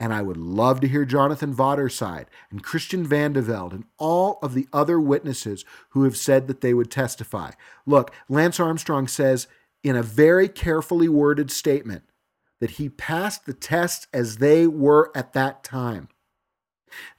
And 0.02 0.16
I 0.16 0.24
would 0.24 0.36
love 0.36 0.80
to 0.80 0.88
hear 0.88 1.06
Jonathan 1.06 1.54
Vaughters' 1.54 1.94
side 1.94 2.26
and 2.50 2.64
Christian 2.64 3.06
Vande 3.06 3.44
Velde 3.44 3.74
and 3.74 3.84
all 4.00 4.40
of 4.42 4.56
the 4.56 4.68
other 4.74 5.00
witnesses 5.00 5.64
who 5.90 6.06
have 6.06 6.18
said 6.18 6.48
that 6.48 6.62
they 6.62 6.74
would 6.74 6.90
testify. 6.90 7.52
Look, 7.86 8.12
Lance 8.28 8.60
Armstrong 8.60 9.08
says 9.08 9.46
in 9.84 9.96
a 9.96 10.02
very 10.02 10.50
carefully 10.50 11.08
worded 11.08 11.52
statement 11.52 12.02
that 12.60 12.72
he 12.72 12.90
passed 12.90 13.46
the 13.46 13.54
tests 13.54 14.08
as 14.12 14.38
they 14.38 14.66
were 14.66 15.12
at 15.14 15.34
that 15.34 15.64
time, 15.64 16.10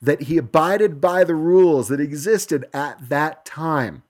that 0.01 0.23
he 0.23 0.37
abided 0.37 1.01
by 1.01 1.23
the 1.23 1.37
rules 1.37 1.87
that 1.87 2.01
existed 2.01 2.65
at 2.75 3.09
that 3.09 3.45
time. 3.45 4.03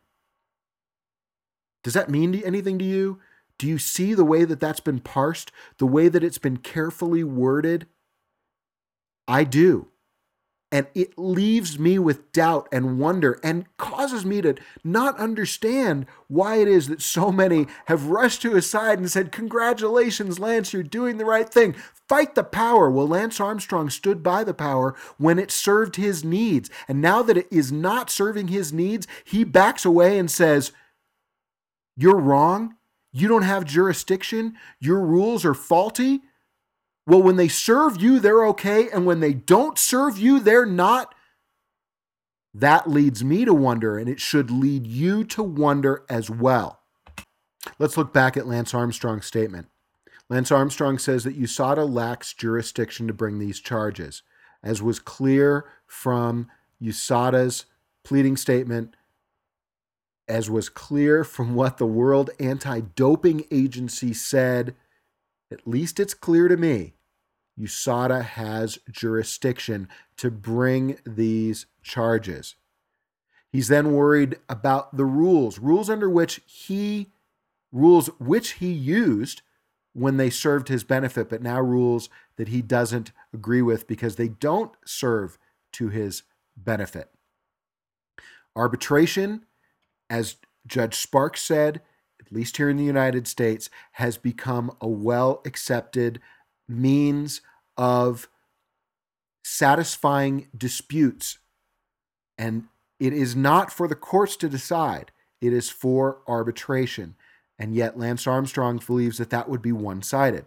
Does 1.85 1.93
that 1.93 2.09
mean 2.09 2.37
anything 2.37 2.79
to 2.79 2.87
you? 2.87 3.21
Do 3.59 3.67
you 3.67 3.77
see 3.77 4.15
the 4.15 4.25
way 4.25 4.47
that 4.47 4.61
that's 4.61 4.81
been 4.81 5.01
parsed, 5.01 5.53
the 5.77 5.85
way 5.87 6.09
that 6.09 6.25
it's 6.25 6.39
been 6.39 6.57
carefully 6.57 7.23
worded? 7.23 7.87
I 9.33 9.45
do. 9.45 9.89
And 10.71 10.87
it 10.95 11.19
leaves 11.19 11.79
me 11.79 11.99
with 11.99 12.33
doubt 12.33 12.69
and 12.71 12.99
wonder 12.99 13.41
and 13.43 13.65
causes 13.79 14.27
me 14.27 14.43
to 14.43 14.57
not 14.85 15.19
understand 15.19 16.07
why 16.29 16.57
it 16.57 16.69
is 16.69 16.89
that 16.89 17.01
so 17.01 17.33
many 17.33 17.67
have 17.87 18.07
rushed 18.07 18.43
to 18.43 18.55
his 18.55 18.69
side 18.69 18.99
and 18.99 19.11
said, 19.11 19.33
Congratulations, 19.33 20.39
Lance, 20.39 20.75
you're 20.75 20.83
doing 20.83 21.17
the 21.17 21.25
right 21.25 21.49
thing. 21.49 21.75
Fight 22.09 22.35
the 22.35 22.45
power. 22.45 22.91
Well, 22.91 23.09
Lance 23.09 23.41
Armstrong 23.41 23.89
stood 23.89 24.23
by 24.23 24.45
the 24.45 24.55
power 24.55 24.95
when 25.17 25.39
it 25.39 25.51
served 25.51 25.97
his 25.97 26.23
needs. 26.25 26.69
And 26.87 27.01
now 27.01 27.23
that 27.23 27.39
it 27.39 27.49
is 27.51 27.73
not 27.73 28.11
serving 28.11 28.49
his 28.49 28.71
needs, 28.71 29.07
he 29.25 29.45
backs 29.45 29.87
away 29.87 30.19
and 30.19 30.31
says, 30.31 30.73
You're 31.97 32.21
wrong. 32.21 32.77
You 33.13 33.29
don't 33.29 33.43
have 33.43 33.65
jurisdiction. 33.65 34.57
Your 34.79 35.01
rules 35.01 35.45
are 35.47 35.55
faulty. 35.55 36.21
Well, 37.07 37.23
when 37.23 37.37
they 37.37 37.49
serve 37.49 38.01
you, 38.01 38.21
they're 38.21 38.47
okay. 38.47 38.89
And 38.91 39.07
when 39.07 39.21
they 39.21 39.33
don't 39.33 39.79
serve 39.79 40.19
you, 40.19 40.39
they're 40.39 40.67
not. 40.67 41.15
That 42.55 42.89
leads 42.89 43.25
me 43.25 43.45
to 43.45 43.55
wonder, 43.55 43.99
and 43.99 44.09
it 44.09 44.21
should 44.21 44.51
lead 44.51 44.87
you 44.87 45.25
to 45.25 45.43
wonder 45.43 46.05
as 46.09 46.29
well. 46.29 46.81
Let's 47.79 47.97
look 47.97 48.13
back 48.13 48.37
at 48.37 48.47
Lance 48.47 48.75
Armstrong's 48.75 49.27
statement. 49.27 49.69
Lance 50.29 50.53
Armstrong 50.53 50.99
says 50.99 51.25
that 51.25 51.41
USADA 51.41 51.91
lacks 51.91 52.35
jurisdiction 52.35 53.07
to 53.07 53.13
bring 53.13 53.39
these 53.39 53.61
charges, 53.61 54.23
as 54.63 54.83
was 54.83 54.99
clear 54.99 55.67
from 55.87 56.49
USADA's 56.81 57.67
pleading 58.05 58.37
statement, 58.37 58.95
as 60.29 60.49
was 60.49 60.69
clear 60.69 61.25
from 61.25 61.55
what 61.55 61.79
the 61.79 61.87
World 61.87 62.31
Anti 62.39 62.81
Doping 62.81 63.45
Agency 63.51 64.13
said. 64.13 64.75
At 65.53 65.69
least 65.69 66.01
it's 66.01 66.15
clear 66.15 66.49
to 66.49 66.57
me. 66.57 66.95
USADA 67.61 68.25
has 68.25 68.79
jurisdiction 68.91 69.87
to 70.17 70.31
bring 70.31 70.99
these 71.05 71.67
charges. 71.83 72.57
He's 73.51 73.69
then 73.69 73.93
worried 73.93 74.39
about 74.49 74.97
the 74.97 75.05
rules, 75.05 75.59
rules 75.59 75.91
under 75.91 76.09
which 76.09 76.41
he 76.47 77.13
rules 77.71 78.09
which 78.19 78.53
he 78.53 78.73
used 78.73 79.43
when 79.93 80.17
they 80.17 80.31
served 80.31 80.69
his 80.69 80.85
benefit, 80.85 81.29
but 81.29 81.43
now 81.43 81.61
rules 81.61 82.09
that 82.37 82.49
he 82.49 82.63
doesn't 82.63 83.13
agree 83.35 83.61
with 83.61 83.87
because 83.87 84.17
they 84.17 84.29
don't 84.29 84.73
serve 84.87 85.39
to 85.73 85.89
his 85.89 86.23
benefit. 86.57 87.11
Arbitration, 88.57 89.45
as 90.09 90.37
Judge 90.67 90.95
Sparks 90.95 91.43
said, 91.43 91.83
least 92.33 92.57
here 92.57 92.69
in 92.69 92.77
the 92.77 92.85
United 92.85 93.27
States, 93.27 93.71
has 93.93 94.17
become 94.17 94.77
a 94.81 94.89
well 94.89 95.43
accepted 95.45 96.21
means 96.69 97.41
of 97.77 98.29
satisfying 99.45 100.49
disputes. 100.57 101.39
And 102.39 102.65
it 102.99 103.13
is 103.13 103.35
not 103.35 103.73
for 103.73 103.89
the 103.89 103.95
courts 103.95 104.37
to 104.37 104.49
decide, 104.49 105.11
it 105.41 105.53
is 105.53 105.71
for 105.71 106.21
arbitration. 106.29 107.17
And 107.59 107.75
yet, 107.75 107.99
Lance 107.99 108.27
Armstrong 108.27 108.81
believes 108.85 109.19
that 109.19 109.31
that 109.31 109.49
would 109.49 109.63
be 109.63 109.73
one 109.73 110.03
sided. 110.03 110.47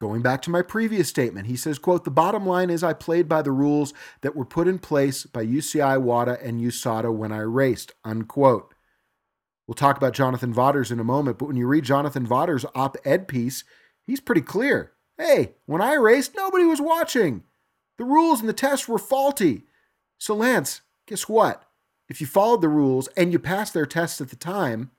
Going 0.00 0.22
back 0.22 0.42
to 0.42 0.50
my 0.50 0.60
previous 0.60 1.08
statement, 1.08 1.46
he 1.46 1.56
says, 1.56 1.78
quote, 1.78 2.04
the 2.04 2.10
bottom 2.10 2.44
line 2.46 2.68
is 2.68 2.82
I 2.82 2.92
played 2.92 3.28
by 3.28 3.42
the 3.42 3.52
rules 3.52 3.94
that 4.20 4.36
were 4.36 4.44
put 4.44 4.68
in 4.68 4.78
place 4.78 5.24
by 5.24 5.46
UCI, 5.46 6.00
WADA, 6.00 6.38
and 6.42 6.60
USADA 6.60 7.14
when 7.14 7.32
I 7.32 7.38
raced, 7.38 7.92
unquote. 8.04 8.73
We'll 9.66 9.74
talk 9.74 9.96
about 9.96 10.12
Jonathan 10.12 10.52
Vaughters 10.52 10.90
in 10.90 11.00
a 11.00 11.04
moment, 11.04 11.38
but 11.38 11.46
when 11.46 11.56
you 11.56 11.66
read 11.66 11.84
Jonathan 11.84 12.26
Vaughters' 12.26 12.66
op-ed 12.74 13.26
piece, 13.28 13.64
he's 14.06 14.20
pretty 14.20 14.42
clear. 14.42 14.92
Hey, 15.16 15.54
when 15.66 15.80
I 15.80 15.94
raced, 15.94 16.34
nobody 16.34 16.64
was 16.64 16.80
watching. 16.80 17.44
The 17.96 18.04
rules 18.04 18.40
and 18.40 18.48
the 18.48 18.52
tests 18.52 18.88
were 18.88 18.98
faulty. 18.98 19.62
So, 20.18 20.34
Lance, 20.34 20.82
guess 21.06 21.28
what? 21.28 21.64
If 22.08 22.20
you 22.20 22.26
followed 22.26 22.60
the 22.60 22.68
rules 22.68 23.08
and 23.16 23.32
you 23.32 23.38
passed 23.38 23.72
their 23.72 23.86
tests 23.86 24.20
at 24.20 24.28
the 24.28 24.36
time, 24.36 24.90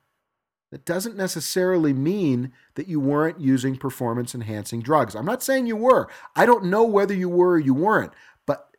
that 0.72 0.86
doesn't 0.86 1.16
necessarily 1.16 1.94
mean 1.94 2.52
that 2.74 2.88
you 2.88 3.00
weren't 3.00 3.40
using 3.40 3.78
performance 3.78 4.34
enhancing 4.34 4.82
drugs. 4.82 5.16
I'm 5.16 5.26
not 5.26 5.44
saying 5.44 5.68
you 5.68 5.76
were. 5.76 6.10
I 6.36 6.46
don't 6.46 6.66
know 6.66 6.84
whether 6.84 7.14
you 7.14 7.30
were 7.30 7.52
or 7.52 7.60
you 7.60 7.74
weren't, 7.74 8.14
but 8.48 8.70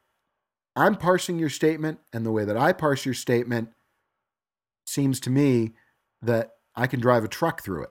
I'm 0.74 0.96
parsing 0.96 1.38
your 1.38 1.48
statement, 1.48 2.00
and 2.12 2.26
the 2.26 2.32
way 2.32 2.44
that 2.44 2.56
I 2.56 2.72
parse 2.72 3.04
your 3.04 3.14
statement 3.14 3.70
seems 4.86 5.20
to 5.20 5.30
me 5.30 5.72
that 6.22 6.52
I 6.74 6.86
can 6.86 7.00
drive 7.00 7.24
a 7.24 7.28
truck 7.28 7.62
through 7.62 7.84
it. 7.84 7.90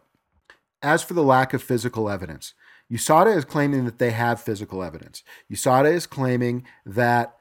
As 0.81 1.03
for 1.03 1.13
the 1.13 1.23
lack 1.23 1.53
of 1.53 1.63
physical 1.63 2.09
evidence, 2.09 2.53
USADA 2.91 3.35
is 3.35 3.45
claiming 3.45 3.85
that 3.85 3.97
they 3.97 4.11
have 4.11 4.41
physical 4.41 4.83
evidence. 4.83 5.23
USADA 5.51 5.91
is 5.91 6.05
claiming 6.05 6.65
that 6.85 7.35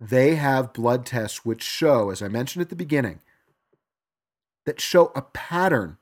they 0.00 0.36
have 0.36 0.72
blood 0.72 1.04
tests 1.04 1.44
which 1.44 1.62
show, 1.62 2.10
as 2.10 2.22
I 2.22 2.28
mentioned 2.28 2.62
at 2.62 2.70
the 2.70 2.76
beginning, 2.76 3.20
that 4.64 4.80
show 4.80 5.12
a 5.14 5.22
pattern 5.22 5.98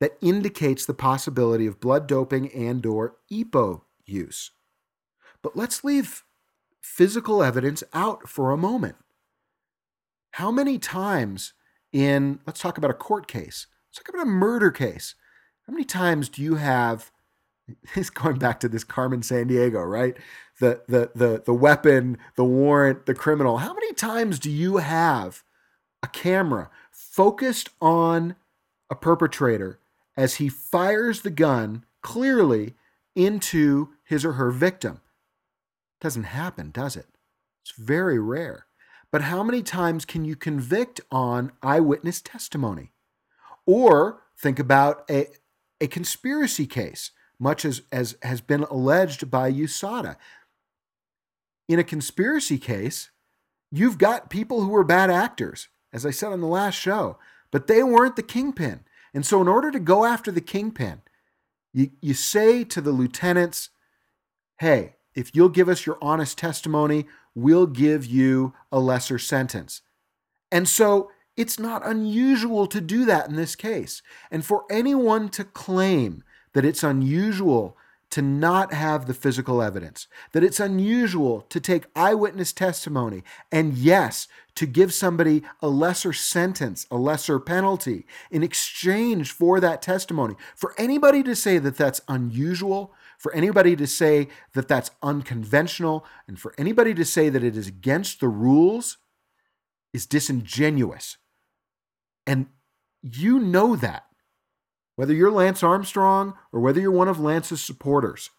that 0.00 0.16
indicates 0.20 0.86
the 0.86 0.94
possibility 0.94 1.66
of 1.66 1.80
blood 1.80 2.06
doping 2.06 2.50
and 2.52 2.84
or 2.86 3.16
EPO 3.30 3.82
use. 4.04 4.50
But 5.42 5.56
let's 5.56 5.84
leave 5.84 6.24
physical 6.80 7.42
evidence 7.42 7.82
out 7.92 8.28
for 8.28 8.50
a 8.50 8.56
moment. 8.56 8.96
How 10.32 10.50
many 10.50 10.78
times 10.78 11.52
in 11.92 12.40
let's 12.46 12.60
talk 12.60 12.78
about 12.78 12.90
a 12.90 12.94
court 12.94 13.26
case. 13.26 13.66
Let's 13.88 13.98
talk 13.98 14.14
about 14.14 14.26
a 14.26 14.30
murder 14.30 14.70
case. 14.70 15.14
How 15.66 15.72
many 15.72 15.84
times 15.84 16.28
do 16.28 16.42
you 16.42 16.56
have 16.56 17.10
it's 17.94 18.10
going 18.10 18.38
back 18.38 18.60
to 18.60 18.68
this 18.68 18.84
Carmen 18.84 19.20
Sandiego, 19.20 19.88
right? 19.88 20.16
The 20.60 20.82
the 20.88 21.10
the 21.14 21.42
the 21.44 21.54
weapon, 21.54 22.18
the 22.36 22.44
warrant, 22.44 23.06
the 23.06 23.14
criminal. 23.14 23.58
How 23.58 23.74
many 23.74 23.92
times 23.92 24.38
do 24.38 24.50
you 24.50 24.78
have 24.78 25.42
a 26.02 26.08
camera 26.08 26.70
focused 26.90 27.70
on 27.80 28.36
a 28.90 28.94
perpetrator 28.94 29.78
as 30.16 30.34
he 30.34 30.48
fires 30.48 31.22
the 31.22 31.30
gun 31.30 31.84
clearly 32.02 32.74
into 33.14 33.90
his 34.04 34.24
or 34.24 34.32
her 34.32 34.50
victim. 34.50 35.00
Doesn't 36.00 36.24
happen, 36.24 36.70
does 36.70 36.96
it? 36.96 37.06
It's 37.62 37.72
very 37.76 38.18
rare. 38.18 38.66
But 39.12 39.22
how 39.22 39.44
many 39.44 39.62
times 39.62 40.04
can 40.04 40.24
you 40.24 40.34
convict 40.34 41.00
on 41.10 41.52
eyewitness 41.62 42.20
testimony? 42.20 42.90
Or 43.66 44.22
think 44.36 44.58
about 44.58 45.04
a, 45.08 45.28
a 45.80 45.86
conspiracy 45.86 46.66
case, 46.66 47.12
much 47.38 47.64
as, 47.64 47.82
as 47.92 48.16
has 48.22 48.40
been 48.40 48.64
alleged 48.64 49.30
by 49.30 49.52
USADA. 49.52 50.16
In 51.68 51.78
a 51.78 51.84
conspiracy 51.84 52.58
case, 52.58 53.10
you've 53.70 53.98
got 53.98 54.30
people 54.30 54.62
who 54.62 54.74
are 54.74 54.84
bad 54.84 55.10
actors 55.10 55.68
as 55.92 56.06
I 56.06 56.10
said 56.10 56.32
on 56.32 56.40
the 56.40 56.46
last 56.46 56.74
show, 56.74 57.18
but 57.50 57.66
they 57.66 57.82
weren't 57.82 58.16
the 58.16 58.22
kingpin. 58.22 58.80
And 59.14 59.26
so, 59.26 59.40
in 59.40 59.48
order 59.48 59.70
to 59.70 59.78
go 59.78 60.04
after 60.04 60.32
the 60.32 60.40
kingpin, 60.40 61.02
you, 61.72 61.90
you 62.00 62.14
say 62.14 62.64
to 62.64 62.80
the 62.80 62.92
lieutenants, 62.92 63.68
hey, 64.58 64.96
if 65.14 65.34
you'll 65.34 65.48
give 65.48 65.68
us 65.68 65.86
your 65.86 65.98
honest 66.00 66.38
testimony, 66.38 67.06
we'll 67.34 67.66
give 67.66 68.06
you 68.06 68.54
a 68.70 68.80
lesser 68.80 69.18
sentence. 69.18 69.82
And 70.50 70.68
so, 70.68 71.10
it's 71.36 71.58
not 71.58 71.86
unusual 71.86 72.66
to 72.66 72.80
do 72.80 73.04
that 73.06 73.28
in 73.28 73.36
this 73.36 73.56
case. 73.56 74.02
And 74.30 74.44
for 74.44 74.64
anyone 74.70 75.30
to 75.30 75.44
claim 75.44 76.24
that 76.52 76.64
it's 76.64 76.82
unusual 76.82 77.76
to 78.10 78.20
not 78.20 78.74
have 78.74 79.06
the 79.06 79.14
physical 79.14 79.62
evidence, 79.62 80.06
that 80.32 80.44
it's 80.44 80.60
unusual 80.60 81.40
to 81.48 81.58
take 81.58 81.86
eyewitness 81.96 82.52
testimony, 82.52 83.22
and 83.50 83.72
yes, 83.72 84.28
to 84.54 84.66
give 84.66 84.92
somebody 84.92 85.42
a 85.62 85.68
lesser 85.68 86.12
sentence, 86.12 86.86
a 86.90 86.98
lesser 86.98 87.40
penalty 87.40 88.04
in 88.30 88.42
exchange 88.42 89.32
for 89.32 89.60
that 89.60 89.80
testimony. 89.80 90.34
For 90.54 90.74
anybody 90.76 91.22
to 91.22 91.34
say 91.34 91.56
that 91.56 91.78
that's 91.78 92.02
unusual, 92.06 92.92
for 93.22 93.32
anybody 93.34 93.76
to 93.76 93.86
say 93.86 94.26
that 94.54 94.66
that's 94.66 94.90
unconventional, 95.00 96.04
and 96.26 96.40
for 96.40 96.52
anybody 96.58 96.92
to 96.92 97.04
say 97.04 97.28
that 97.28 97.44
it 97.44 97.56
is 97.56 97.68
against 97.68 98.18
the 98.18 98.26
rules 98.26 98.98
is 99.92 100.06
disingenuous. 100.06 101.18
And 102.26 102.46
you 103.00 103.38
know 103.38 103.76
that 103.76 104.06
whether 104.96 105.14
you're 105.14 105.30
Lance 105.30 105.62
Armstrong 105.62 106.34
or 106.50 106.58
whether 106.58 106.80
you're 106.80 106.90
one 106.90 107.06
of 107.06 107.20
Lance's 107.20 107.62
supporters. 107.62 108.30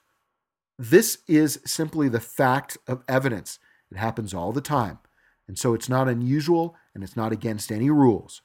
This 0.78 1.20
is 1.30 1.62
simply 1.66 2.10
the 2.10 2.20
fact 2.20 2.78
of 2.86 3.06
evidence. 3.08 3.60
It 3.90 3.98
happens 3.98 4.34
all 4.34 4.52
the 4.52 4.60
time. 4.60 5.00
And 5.48 5.58
so 5.58 5.74
it's 5.74 5.88
not 5.88 6.10
unusual 6.10 6.76
and 6.94 7.06
it's 7.06 7.16
not 7.16 7.32
against 7.32 7.72
any 7.72 7.90
rules. 7.90 8.42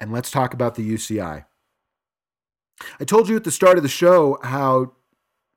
And 0.00 0.12
let's 0.12 0.30
talk 0.30 0.54
about 0.54 0.76
the 0.76 0.90
UCI. 0.90 1.44
I 2.98 3.04
told 3.04 3.28
you 3.28 3.36
at 3.36 3.44
the 3.44 3.50
start 3.50 3.76
of 3.76 3.82
the 3.82 3.88
show 3.90 4.38
how 4.42 4.94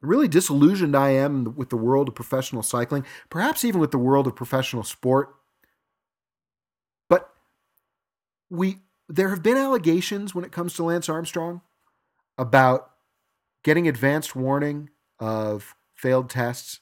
really 0.04 0.28
disillusioned 0.28 0.96
I 0.96 1.10
am 1.12 1.56
with 1.56 1.70
the 1.70 1.78
world 1.78 2.10
of 2.10 2.16
professional 2.16 2.62
cycling, 2.62 3.06
perhaps 3.30 3.64
even 3.64 3.80
with 3.80 3.92
the 3.92 3.98
world 3.98 4.28
of 4.28 4.36
professional 4.36 4.84
sport. 4.84 5.34
But 7.10 7.30
we 8.50 8.80
there 9.10 9.30
have 9.30 9.44
been 9.44 9.58
allegations 9.58 10.34
when 10.34 10.46
it 10.46 10.52
comes 10.52 10.74
to 10.76 10.84
Lance 10.84 11.10
Armstrong 11.10 11.62
about 12.38 12.92
getting 13.64 13.88
advanced 13.88 14.36
warning 14.36 14.90
of 15.20 15.76
failed 15.94 16.30
tests 16.30 16.80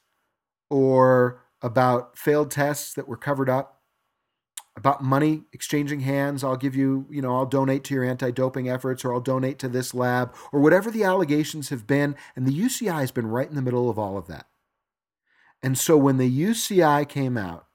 or 0.70 1.44
about 1.62 2.18
failed 2.18 2.50
tests 2.50 2.94
that 2.94 3.08
were 3.08 3.18
covered 3.18 3.50
up 3.50 3.81
about 4.82 5.04
money 5.04 5.44
exchanging 5.54 6.00
hands 6.02 6.44
i'll 6.44 6.58
give 6.58 6.76
you 6.76 7.06
you 7.10 7.22
know 7.22 7.36
i'll 7.36 7.46
donate 7.46 7.84
to 7.84 7.94
your 7.94 8.04
anti-doping 8.04 8.68
efforts 8.68 9.06
or 9.06 9.14
i'll 9.14 9.22
donate 9.22 9.60
to 9.60 9.70
this 9.70 9.94
lab 9.94 10.34
or 10.52 10.60
whatever 10.60 10.90
the 10.90 11.04
allegations 11.04 11.70
have 11.70 11.86
been 11.86 12.16
and 12.36 12.48
the 12.48 12.60
uci 12.60 12.92
has 12.92 13.12
been 13.12 13.28
right 13.28 13.50
in 13.50 13.56
the 13.56 13.62
middle 13.62 13.90
of 13.90 14.00
all 14.00 14.18
of 14.18 14.28
that 14.28 14.48
and 15.62 15.78
so 15.78 15.96
when 15.96 16.18
the 16.18 16.42
uci 16.42 17.08
came 17.08 17.38
out 17.38 17.68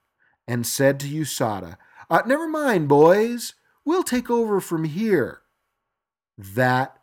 and 0.47 0.67
said 0.67 0.99
to 0.99 1.07
usada 1.07 1.77
uh, 2.09 2.21
never 2.25 2.47
mind 2.47 2.87
boys 2.87 3.53
We'll 3.87 4.03
take 4.03 4.29
over 4.29 4.59
from 4.59 4.83
here. 4.83 5.43
That 6.37 6.99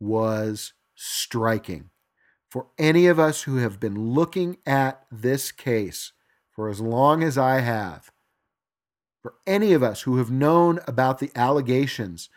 was 0.00 0.72
striking. 0.94 1.90
for 2.48 2.68
any 2.78 3.06
of 3.08 3.18
us 3.18 3.42
who 3.42 3.56
have 3.56 3.78
been 3.78 4.14
looking 4.14 4.56
at 4.64 5.04
this 5.10 5.52
case 5.52 6.12
for 6.50 6.70
as 6.70 6.80
long 6.80 7.22
as 7.22 7.36
I 7.36 7.60
have, 7.60 8.10
for 9.24 9.32
any 9.46 9.72
of 9.72 9.82
us 9.82 10.02
who 10.02 10.18
have 10.18 10.30
known 10.30 10.80
about 10.86 11.18
the 11.18 11.30
allegations 11.34 12.28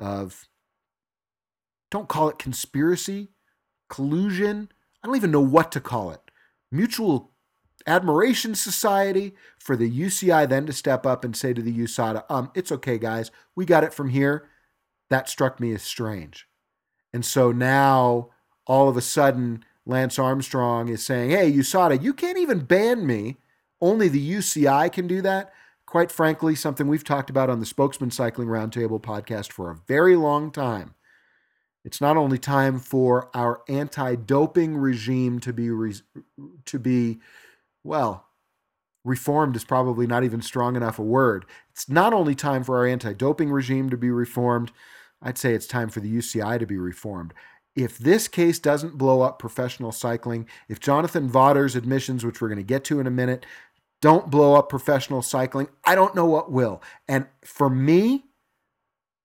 of, 0.00 0.48
don't 1.90 2.08
call 2.08 2.30
it 2.30 2.38
conspiracy, 2.38 3.28
collusion, 3.90 4.70
I 5.02 5.06
don't 5.06 5.16
even 5.16 5.30
know 5.30 5.42
what 5.42 5.70
to 5.72 5.82
call 5.82 6.12
it, 6.12 6.22
mutual 6.72 7.32
admiration 7.86 8.54
society 8.54 9.34
for 9.58 9.76
the 9.76 10.00
UCI 10.00 10.48
then 10.48 10.64
to 10.64 10.72
step 10.72 11.04
up 11.04 11.26
and 11.26 11.36
say 11.36 11.52
to 11.52 11.60
the 11.60 11.78
USADA, 11.80 12.24
um, 12.30 12.50
it's 12.54 12.72
okay, 12.72 12.96
guys, 12.96 13.30
we 13.54 13.66
got 13.66 13.84
it 13.84 13.92
from 13.92 14.08
here. 14.08 14.48
That 15.10 15.28
struck 15.28 15.60
me 15.60 15.74
as 15.74 15.82
strange. 15.82 16.48
And 17.12 17.22
so 17.22 17.52
now 17.52 18.30
all 18.66 18.88
of 18.88 18.96
a 18.96 19.02
sudden, 19.02 19.62
Lance 19.84 20.18
Armstrong 20.18 20.88
is 20.88 21.04
saying, 21.04 21.32
hey, 21.32 21.52
USADA, 21.52 22.02
you 22.02 22.14
can't 22.14 22.38
even 22.38 22.60
ban 22.60 23.06
me. 23.06 23.36
Only 23.82 24.08
the 24.08 24.32
UCI 24.32 24.90
can 24.90 25.06
do 25.06 25.20
that. 25.20 25.52
Quite 25.94 26.10
frankly, 26.10 26.56
something 26.56 26.88
we've 26.88 27.04
talked 27.04 27.30
about 27.30 27.48
on 27.48 27.60
the 27.60 27.64
Spokesman 27.64 28.10
Cycling 28.10 28.48
Roundtable 28.48 29.00
podcast 29.00 29.52
for 29.52 29.70
a 29.70 29.76
very 29.86 30.16
long 30.16 30.50
time. 30.50 30.96
It's 31.84 32.00
not 32.00 32.16
only 32.16 32.36
time 32.36 32.80
for 32.80 33.30
our 33.32 33.62
anti-doping 33.68 34.76
regime 34.76 35.38
to 35.38 35.52
be 35.52 35.70
re- 35.70 35.94
to 36.64 36.78
be 36.80 37.20
well, 37.84 38.26
reformed 39.04 39.54
is 39.54 39.62
probably 39.62 40.08
not 40.08 40.24
even 40.24 40.42
strong 40.42 40.74
enough 40.74 40.98
a 40.98 41.02
word. 41.02 41.46
It's 41.70 41.88
not 41.88 42.12
only 42.12 42.34
time 42.34 42.64
for 42.64 42.76
our 42.76 42.86
anti-doping 42.88 43.52
regime 43.52 43.88
to 43.90 43.96
be 43.96 44.10
reformed, 44.10 44.72
I'd 45.22 45.38
say 45.38 45.54
it's 45.54 45.68
time 45.68 45.90
for 45.90 46.00
the 46.00 46.12
UCI 46.12 46.58
to 46.58 46.66
be 46.66 46.76
reformed. 46.76 47.32
If 47.76 47.98
this 47.98 48.26
case 48.26 48.58
doesn't 48.58 48.98
blow 48.98 49.22
up 49.22 49.38
professional 49.38 49.92
cycling, 49.92 50.48
if 50.68 50.80
Jonathan 50.80 51.28
Vaughters' 51.28 51.76
admissions, 51.76 52.24
which 52.24 52.40
we're 52.40 52.48
going 52.48 52.58
to 52.58 52.64
get 52.64 52.82
to 52.86 52.98
in 52.98 53.06
a 53.06 53.12
minute, 53.12 53.46
don't 54.04 54.30
blow 54.30 54.52
up 54.52 54.68
professional 54.68 55.22
cycling, 55.22 55.66
I 55.82 55.94
don't 55.94 56.14
know 56.14 56.26
what 56.26 56.52
will. 56.52 56.82
And 57.08 57.26
for 57.42 57.70
me, 57.70 58.26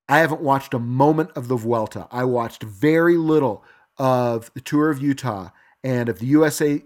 I 0.08 0.20
haven't 0.20 0.40
watched 0.40 0.74
a 0.74 0.80
moment 0.80 1.32
of 1.36 1.50
the 1.50 1.58
Vuelta. 1.58 2.08
I 2.12 2.24
watched 2.24 2.64
very 2.64 3.18
little 3.18 3.66
of 3.98 4.50
the 4.54 4.62
Tour 4.62 4.90
of 4.90 5.02
Utah 5.02 5.50
and 5.84 6.08
of 6.08 6.20
the 6.20 6.28
USA 6.28 6.82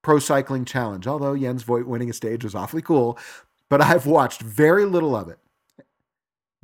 Pro 0.00 0.20
Cycling 0.20 0.64
Challenge, 0.64 1.06
although 1.06 1.36
Jens 1.36 1.64
Voigt 1.64 1.86
winning 1.86 2.08
a 2.08 2.14
stage 2.14 2.44
was 2.44 2.54
awfully 2.54 2.80
cool. 2.80 3.18
But 3.68 3.82
I've 3.82 4.06
watched 4.06 4.40
very 4.40 4.86
little 4.86 5.14
of 5.14 5.28
it 5.28 5.38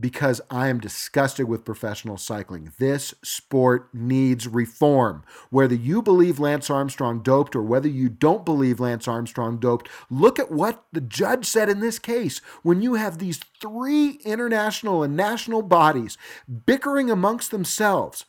because 0.01 0.41
I 0.51 0.69
am 0.69 0.79
disgusted 0.79 1.49
with 1.49 1.65
professional 1.65 2.17
cycling. 2.17 2.73
This 2.79 3.15
sport 3.23 3.89
needs 3.93 4.47
reform. 4.47 5.25
Whether 5.51 5.75
you 5.75 6.03
believe 6.03 6.39
Lance 6.39 6.71
Armstrong 6.71 7.21
doped 7.23 7.57
or 7.57 7.63
whether 7.63 7.89
you 7.89 8.09
don't 8.09 8.45
believe 8.45 8.81
Lance 8.81 9.09
Armstrong 9.09 9.59
doped, 9.59 9.89
look 10.09 10.39
at 10.39 10.53
what 10.53 10.85
the 10.93 11.01
judge 11.01 11.47
said 11.47 11.69
in 11.69 11.81
this 11.81 11.99
case. 11.99 12.39
When 12.63 12.81
you 12.81 12.95
have 12.95 13.19
these 13.19 13.41
three 13.61 14.21
international 14.25 15.03
and 15.03 15.17
national 15.17 15.63
bodies 15.63 16.17
bickering 16.67 17.11
amongst 17.11 17.51
themselves 17.51 18.25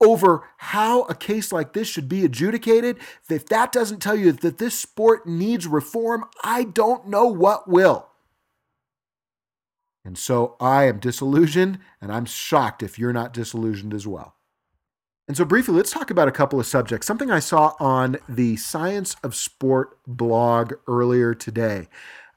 over 0.00 0.48
how 0.56 1.02
a 1.02 1.14
case 1.14 1.52
like 1.52 1.72
this 1.72 1.86
should 1.86 2.08
be 2.08 2.24
adjudicated, 2.24 2.96
if 3.28 3.46
that 3.46 3.70
doesn't 3.70 4.00
tell 4.00 4.16
you 4.16 4.32
that 4.32 4.58
this 4.58 4.78
sport 4.78 5.26
needs 5.26 5.66
reform, 5.66 6.24
I 6.42 6.64
don't 6.64 7.06
know 7.06 7.26
what 7.26 7.68
will. 7.68 8.09
And 10.04 10.16
so 10.16 10.56
I 10.60 10.84
am 10.84 10.98
disillusioned, 10.98 11.78
and 12.00 12.10
I'm 12.10 12.24
shocked 12.24 12.82
if 12.82 12.98
you're 12.98 13.12
not 13.12 13.32
disillusioned 13.32 13.94
as 13.94 14.06
well. 14.06 14.34
And 15.28 15.36
so, 15.36 15.44
briefly, 15.44 15.74
let's 15.74 15.92
talk 15.92 16.10
about 16.10 16.26
a 16.26 16.32
couple 16.32 16.58
of 16.58 16.66
subjects. 16.66 17.06
Something 17.06 17.30
I 17.30 17.38
saw 17.38 17.74
on 17.78 18.16
the 18.28 18.56
Science 18.56 19.14
of 19.22 19.36
Sport 19.36 19.98
blog 20.06 20.72
earlier 20.88 21.34
today. 21.34 21.88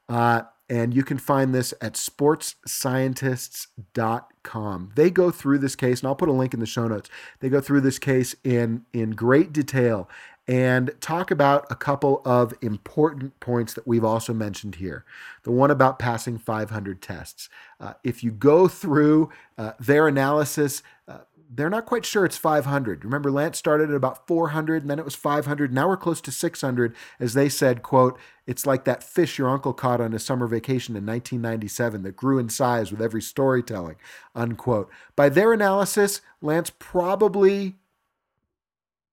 Uh, 0.08 0.42
and 0.68 0.94
you 0.94 1.02
can 1.02 1.18
find 1.18 1.54
this 1.54 1.74
at 1.80 1.94
sportsscientists.com. 1.94 4.92
They 4.94 5.10
go 5.10 5.30
through 5.30 5.58
this 5.58 5.76
case, 5.76 6.00
and 6.00 6.08
I'll 6.08 6.14
put 6.14 6.28
a 6.28 6.32
link 6.32 6.54
in 6.54 6.60
the 6.60 6.66
show 6.66 6.88
notes. 6.88 7.10
They 7.40 7.48
go 7.48 7.60
through 7.60 7.80
this 7.80 7.98
case 7.98 8.36
in, 8.44 8.84
in 8.92 9.10
great 9.10 9.52
detail 9.52 10.08
and 10.46 10.92
talk 11.00 11.30
about 11.30 11.66
a 11.70 11.74
couple 11.74 12.20
of 12.24 12.52
important 12.60 13.38
points 13.40 13.72
that 13.74 13.86
we've 13.86 14.04
also 14.04 14.34
mentioned 14.34 14.76
here. 14.76 15.04
The 15.42 15.50
one 15.50 15.70
about 15.70 15.98
passing 15.98 16.38
500 16.38 17.00
tests. 17.00 17.48
Uh, 17.80 17.94
if 18.02 18.22
you 18.22 18.30
go 18.30 18.68
through 18.68 19.30
uh, 19.56 19.72
their 19.80 20.06
analysis, 20.06 20.82
uh, 21.08 21.18
they're 21.50 21.70
not 21.70 21.86
quite 21.86 22.04
sure 22.04 22.24
it's 22.24 22.36
500. 22.36 23.04
Remember, 23.04 23.30
Lance 23.30 23.58
started 23.58 23.88
at 23.90 23.96
about 23.96 24.26
400, 24.26 24.82
and 24.82 24.90
then 24.90 24.98
it 24.98 25.04
was 25.04 25.14
500. 25.14 25.72
Now 25.72 25.88
we're 25.88 25.96
close 25.96 26.20
to 26.22 26.32
600. 26.32 26.94
As 27.20 27.34
they 27.34 27.48
said, 27.48 27.82
quote, 27.82 28.18
it's 28.46 28.66
like 28.66 28.84
that 28.84 29.02
fish 29.02 29.38
your 29.38 29.48
uncle 29.48 29.72
caught 29.72 30.00
on 30.00 30.12
his 30.12 30.24
summer 30.24 30.46
vacation 30.46 30.96
in 30.96 31.06
1997 31.06 32.02
that 32.02 32.16
grew 32.16 32.38
in 32.38 32.48
size 32.48 32.90
with 32.90 33.00
every 33.00 33.22
storytelling, 33.22 33.96
unquote. 34.34 34.90
By 35.16 35.28
their 35.28 35.52
analysis, 35.52 36.20
Lance 36.42 36.70
probably 36.78 37.76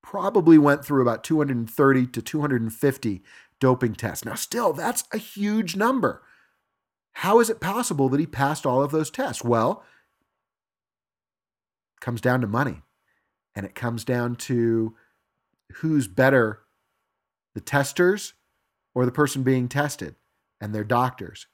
probably 0.04 0.58
went 0.58 0.84
through 0.84 1.02
about 1.02 1.24
230 1.24 2.08
to 2.08 2.22
250 2.22 3.24
doping 3.60 3.93
tests. 3.93 4.26
Now, 4.26 4.36
still, 4.36 4.74
that's 4.74 5.04
a 5.14 5.18
huge 5.18 5.76
number. 5.76 6.24
How 7.14 7.39
is 7.39 7.49
it 7.49 7.60
possible 7.60 8.10
that 8.10 8.20
he 8.20 8.26
passed 8.26 8.66
all 8.66 8.82
of 8.82 8.91
those 8.91 9.12
tests? 9.12 9.43
Well, 9.43 9.84
it 11.97 12.02
comes 12.02 12.22
down 12.22 12.41
to 12.41 12.47
money. 12.47 12.82
And 13.56 13.66
it 13.66 13.76
comes 13.76 14.06
down 14.06 14.38
to 14.38 14.95
who's 15.76 16.08
better, 16.08 16.62
the 17.54 17.62
testers 17.62 18.34
or 18.95 19.06
the 19.06 19.12
person 19.12 19.43
being 19.43 19.68
tested 19.68 20.16
and 20.60 20.74
their 20.74 20.84
doctors. 20.84 21.47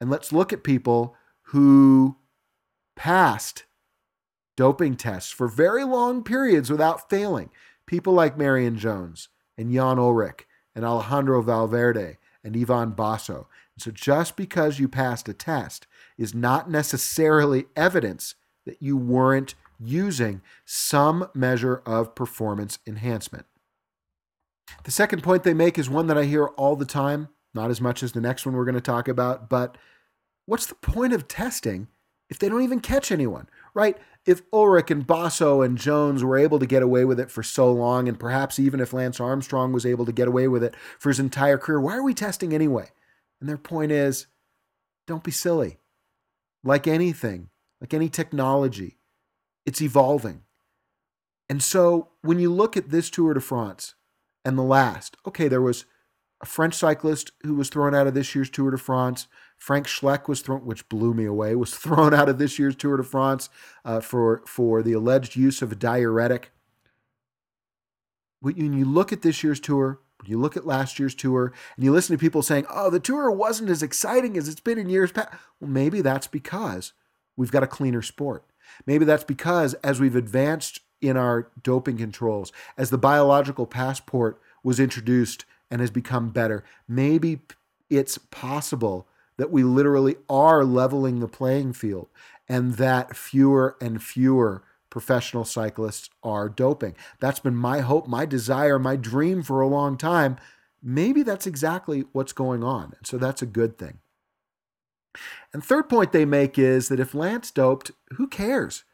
And 0.00 0.10
let's 0.10 0.32
look 0.32 0.52
at 0.52 0.64
people 0.64 1.14
who 1.48 2.16
passed 2.96 3.64
doping 4.56 4.96
tests 4.96 5.30
for 5.30 5.48
very 5.48 5.84
long 5.84 6.22
periods 6.22 6.70
without 6.70 7.10
failing. 7.10 7.50
People 7.86 8.12
like 8.12 8.38
Marion 8.38 8.76
Jones 8.76 9.28
and 9.56 9.72
Jan 9.72 9.96
Ullrich 9.96 10.42
and 10.74 10.84
Alejandro 10.84 11.42
Valverde 11.42 12.18
and 12.42 12.56
Ivan 12.56 12.90
Basso. 12.90 13.48
And 13.74 13.82
so 13.82 13.90
just 13.90 14.36
because 14.36 14.78
you 14.78 14.88
passed 14.88 15.28
a 15.28 15.34
test 15.34 15.86
is 16.18 16.34
not 16.34 16.70
necessarily 16.70 17.66
evidence 17.76 18.34
that 18.66 18.80
you 18.80 18.96
weren't 18.96 19.54
using 19.78 20.40
some 20.64 21.28
measure 21.34 21.82
of 21.84 22.14
performance 22.14 22.78
enhancement. 22.86 23.46
The 24.84 24.90
second 24.90 25.22
point 25.22 25.42
they 25.42 25.54
make 25.54 25.78
is 25.78 25.90
one 25.90 26.06
that 26.06 26.18
I 26.18 26.24
hear 26.24 26.46
all 26.46 26.76
the 26.76 26.84
time, 26.84 27.28
not 27.52 27.70
as 27.70 27.80
much 27.80 28.02
as 28.02 28.12
the 28.12 28.20
next 28.20 28.46
one 28.46 28.54
we're 28.54 28.64
going 28.64 28.74
to 28.74 28.80
talk 28.80 29.08
about, 29.08 29.48
but 29.48 29.76
what's 30.46 30.66
the 30.66 30.74
point 30.76 31.12
of 31.12 31.28
testing 31.28 31.88
if 32.28 32.38
they 32.38 32.48
don't 32.48 32.62
even 32.62 32.80
catch 32.80 33.12
anyone, 33.12 33.48
right? 33.74 33.98
If 34.26 34.48
Ullrich 34.50 34.90
and 34.90 35.06
Basso 35.06 35.60
and 35.60 35.76
Jones 35.76 36.24
were 36.24 36.38
able 36.38 36.58
to 36.58 36.66
get 36.66 36.82
away 36.82 37.04
with 37.04 37.20
it 37.20 37.30
for 37.30 37.42
so 37.42 37.70
long, 37.70 38.08
and 38.08 38.18
perhaps 38.18 38.58
even 38.58 38.80
if 38.80 38.92
Lance 38.92 39.20
Armstrong 39.20 39.72
was 39.72 39.84
able 39.84 40.06
to 40.06 40.12
get 40.12 40.28
away 40.28 40.48
with 40.48 40.64
it 40.64 40.74
for 40.98 41.10
his 41.10 41.20
entire 41.20 41.58
career, 41.58 41.80
why 41.80 41.96
are 41.96 42.02
we 42.02 42.14
testing 42.14 42.54
anyway? 42.54 42.88
And 43.40 43.48
their 43.48 43.58
point 43.58 43.92
is 43.92 44.26
don't 45.06 45.24
be 45.24 45.30
silly. 45.30 45.78
Like 46.62 46.86
anything, 46.86 47.50
like 47.80 47.92
any 47.92 48.08
technology, 48.08 48.96
it's 49.66 49.82
evolving. 49.82 50.42
And 51.48 51.62
so 51.62 52.08
when 52.22 52.38
you 52.38 52.50
look 52.50 52.76
at 52.76 52.90
this 52.90 53.10
Tour 53.10 53.34
de 53.34 53.40
France 53.40 53.94
and 54.44 54.56
the 54.56 54.62
last, 54.62 55.16
okay, 55.26 55.48
there 55.48 55.60
was 55.60 55.84
a 56.42 56.46
French 56.46 56.74
cyclist 56.74 57.32
who 57.42 57.54
was 57.54 57.68
thrown 57.68 57.94
out 57.94 58.06
of 58.06 58.14
this 58.14 58.34
year's 58.34 58.50
Tour 58.50 58.70
de 58.70 58.78
France. 58.78 59.28
Frank 59.64 59.86
Schleck 59.86 60.28
was 60.28 60.42
thrown, 60.42 60.66
which 60.66 60.86
blew 60.90 61.14
me 61.14 61.24
away, 61.24 61.54
was 61.54 61.74
thrown 61.78 62.12
out 62.12 62.28
of 62.28 62.36
this 62.36 62.58
year's 62.58 62.76
Tour 62.76 62.98
de 62.98 63.02
France 63.02 63.48
uh, 63.82 63.98
for 63.98 64.42
for 64.46 64.82
the 64.82 64.92
alleged 64.92 65.36
use 65.36 65.62
of 65.62 65.72
a 65.72 65.74
diuretic. 65.74 66.52
When 68.42 68.74
you 68.74 68.84
look 68.84 69.10
at 69.10 69.22
this 69.22 69.42
year's 69.42 69.60
tour, 69.60 70.00
when 70.20 70.30
you 70.30 70.38
look 70.38 70.54
at 70.54 70.66
last 70.66 70.98
year's 70.98 71.14
tour, 71.14 71.54
and 71.76 71.84
you 71.84 71.92
listen 71.92 72.14
to 72.14 72.20
people 72.20 72.42
saying, 72.42 72.66
"Oh, 72.68 72.90
the 72.90 73.00
tour 73.00 73.30
wasn't 73.30 73.70
as 73.70 73.82
exciting 73.82 74.36
as 74.36 74.48
it's 74.48 74.60
been 74.60 74.76
in 74.76 74.90
years 74.90 75.12
past," 75.12 75.32
well, 75.58 75.70
maybe 75.70 76.02
that's 76.02 76.26
because 76.26 76.92
we've 77.34 77.50
got 77.50 77.62
a 77.62 77.66
cleaner 77.66 78.02
sport. 78.02 78.44
Maybe 78.84 79.06
that's 79.06 79.24
because 79.24 79.72
as 79.82 79.98
we've 79.98 80.14
advanced 80.14 80.80
in 81.00 81.16
our 81.16 81.50
doping 81.62 81.96
controls, 81.96 82.52
as 82.76 82.90
the 82.90 82.98
biological 82.98 83.66
passport 83.66 84.38
was 84.62 84.78
introduced 84.78 85.46
and 85.70 85.80
has 85.80 85.90
become 85.90 86.28
better. 86.28 86.64
Maybe 86.86 87.40
it's 87.88 88.18
possible 88.18 89.08
that 89.36 89.50
we 89.50 89.62
literally 89.62 90.16
are 90.28 90.64
leveling 90.64 91.20
the 91.20 91.28
playing 91.28 91.72
field 91.72 92.08
and 92.48 92.74
that 92.74 93.16
fewer 93.16 93.76
and 93.80 94.02
fewer 94.02 94.62
professional 94.90 95.44
cyclists 95.44 96.08
are 96.22 96.48
doping. 96.48 96.94
That's 97.18 97.40
been 97.40 97.56
my 97.56 97.80
hope, 97.80 98.06
my 98.06 98.26
desire, 98.26 98.78
my 98.78 98.96
dream 98.96 99.42
for 99.42 99.60
a 99.60 99.66
long 99.66 99.96
time. 99.96 100.36
Maybe 100.82 101.22
that's 101.22 101.46
exactly 101.46 102.04
what's 102.12 102.32
going 102.32 102.62
on. 102.62 102.92
And 102.96 103.06
so 103.06 103.18
that's 103.18 103.42
a 103.42 103.46
good 103.46 103.76
thing. 103.78 103.98
And 105.52 105.64
third 105.64 105.88
point 105.88 106.12
they 106.12 106.24
make 106.24 106.58
is 106.58 106.88
that 106.88 107.00
if 107.00 107.14
Lance 107.14 107.50
doped, 107.50 107.90
who 108.16 108.28
cares? 108.28 108.84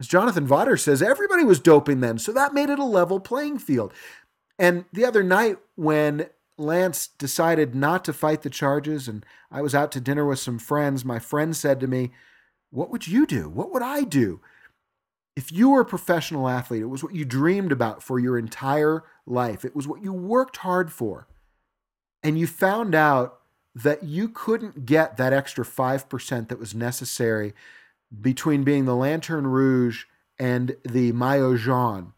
As 0.00 0.06
Jonathan 0.06 0.46
Vaughters 0.46 0.82
says, 0.82 1.02
everybody 1.02 1.44
was 1.44 1.58
doping 1.58 2.00
then, 2.00 2.18
so 2.18 2.32
that 2.32 2.54
made 2.54 2.70
it 2.70 2.78
a 2.78 2.84
level 2.84 3.18
playing 3.18 3.58
field. 3.58 3.92
And 4.58 4.84
the 4.92 5.04
other 5.04 5.22
night, 5.22 5.58
when 5.74 6.28
Lance 6.58 7.08
decided 7.08 7.74
not 7.74 8.04
to 8.04 8.12
fight 8.12 8.42
the 8.42 8.50
charges, 8.50 9.08
and 9.08 9.24
I 9.50 9.62
was 9.62 9.74
out 9.74 9.92
to 9.92 10.00
dinner 10.00 10.26
with 10.26 10.38
some 10.38 10.58
friends, 10.58 11.04
my 11.04 11.18
friend 11.18 11.56
said 11.56 11.80
to 11.80 11.86
me, 11.86 12.10
What 12.70 12.90
would 12.90 13.06
you 13.06 13.26
do? 13.26 13.48
What 13.48 13.72
would 13.72 13.82
I 13.82 14.02
do? 14.02 14.40
If 15.36 15.52
you 15.52 15.70
were 15.70 15.82
a 15.82 15.86
professional 15.86 16.48
athlete, 16.48 16.82
it 16.82 16.86
was 16.86 17.04
what 17.04 17.14
you 17.14 17.24
dreamed 17.24 17.70
about 17.70 18.02
for 18.02 18.18
your 18.18 18.36
entire 18.36 19.04
life, 19.24 19.64
it 19.64 19.76
was 19.76 19.86
what 19.86 20.02
you 20.02 20.12
worked 20.12 20.58
hard 20.58 20.92
for, 20.92 21.28
and 22.22 22.38
you 22.38 22.46
found 22.46 22.94
out 22.94 23.40
that 23.74 24.02
you 24.02 24.28
couldn't 24.28 24.84
get 24.84 25.16
that 25.16 25.32
extra 25.32 25.64
5% 25.64 26.48
that 26.48 26.58
was 26.58 26.74
necessary 26.74 27.54
between 28.20 28.64
being 28.64 28.84
the 28.84 28.96
Lanterne 28.96 29.46
Rouge 29.46 30.04
and 30.38 30.76
the 30.88 31.12
Maillot 31.12 31.60
Jaune, 31.60 32.12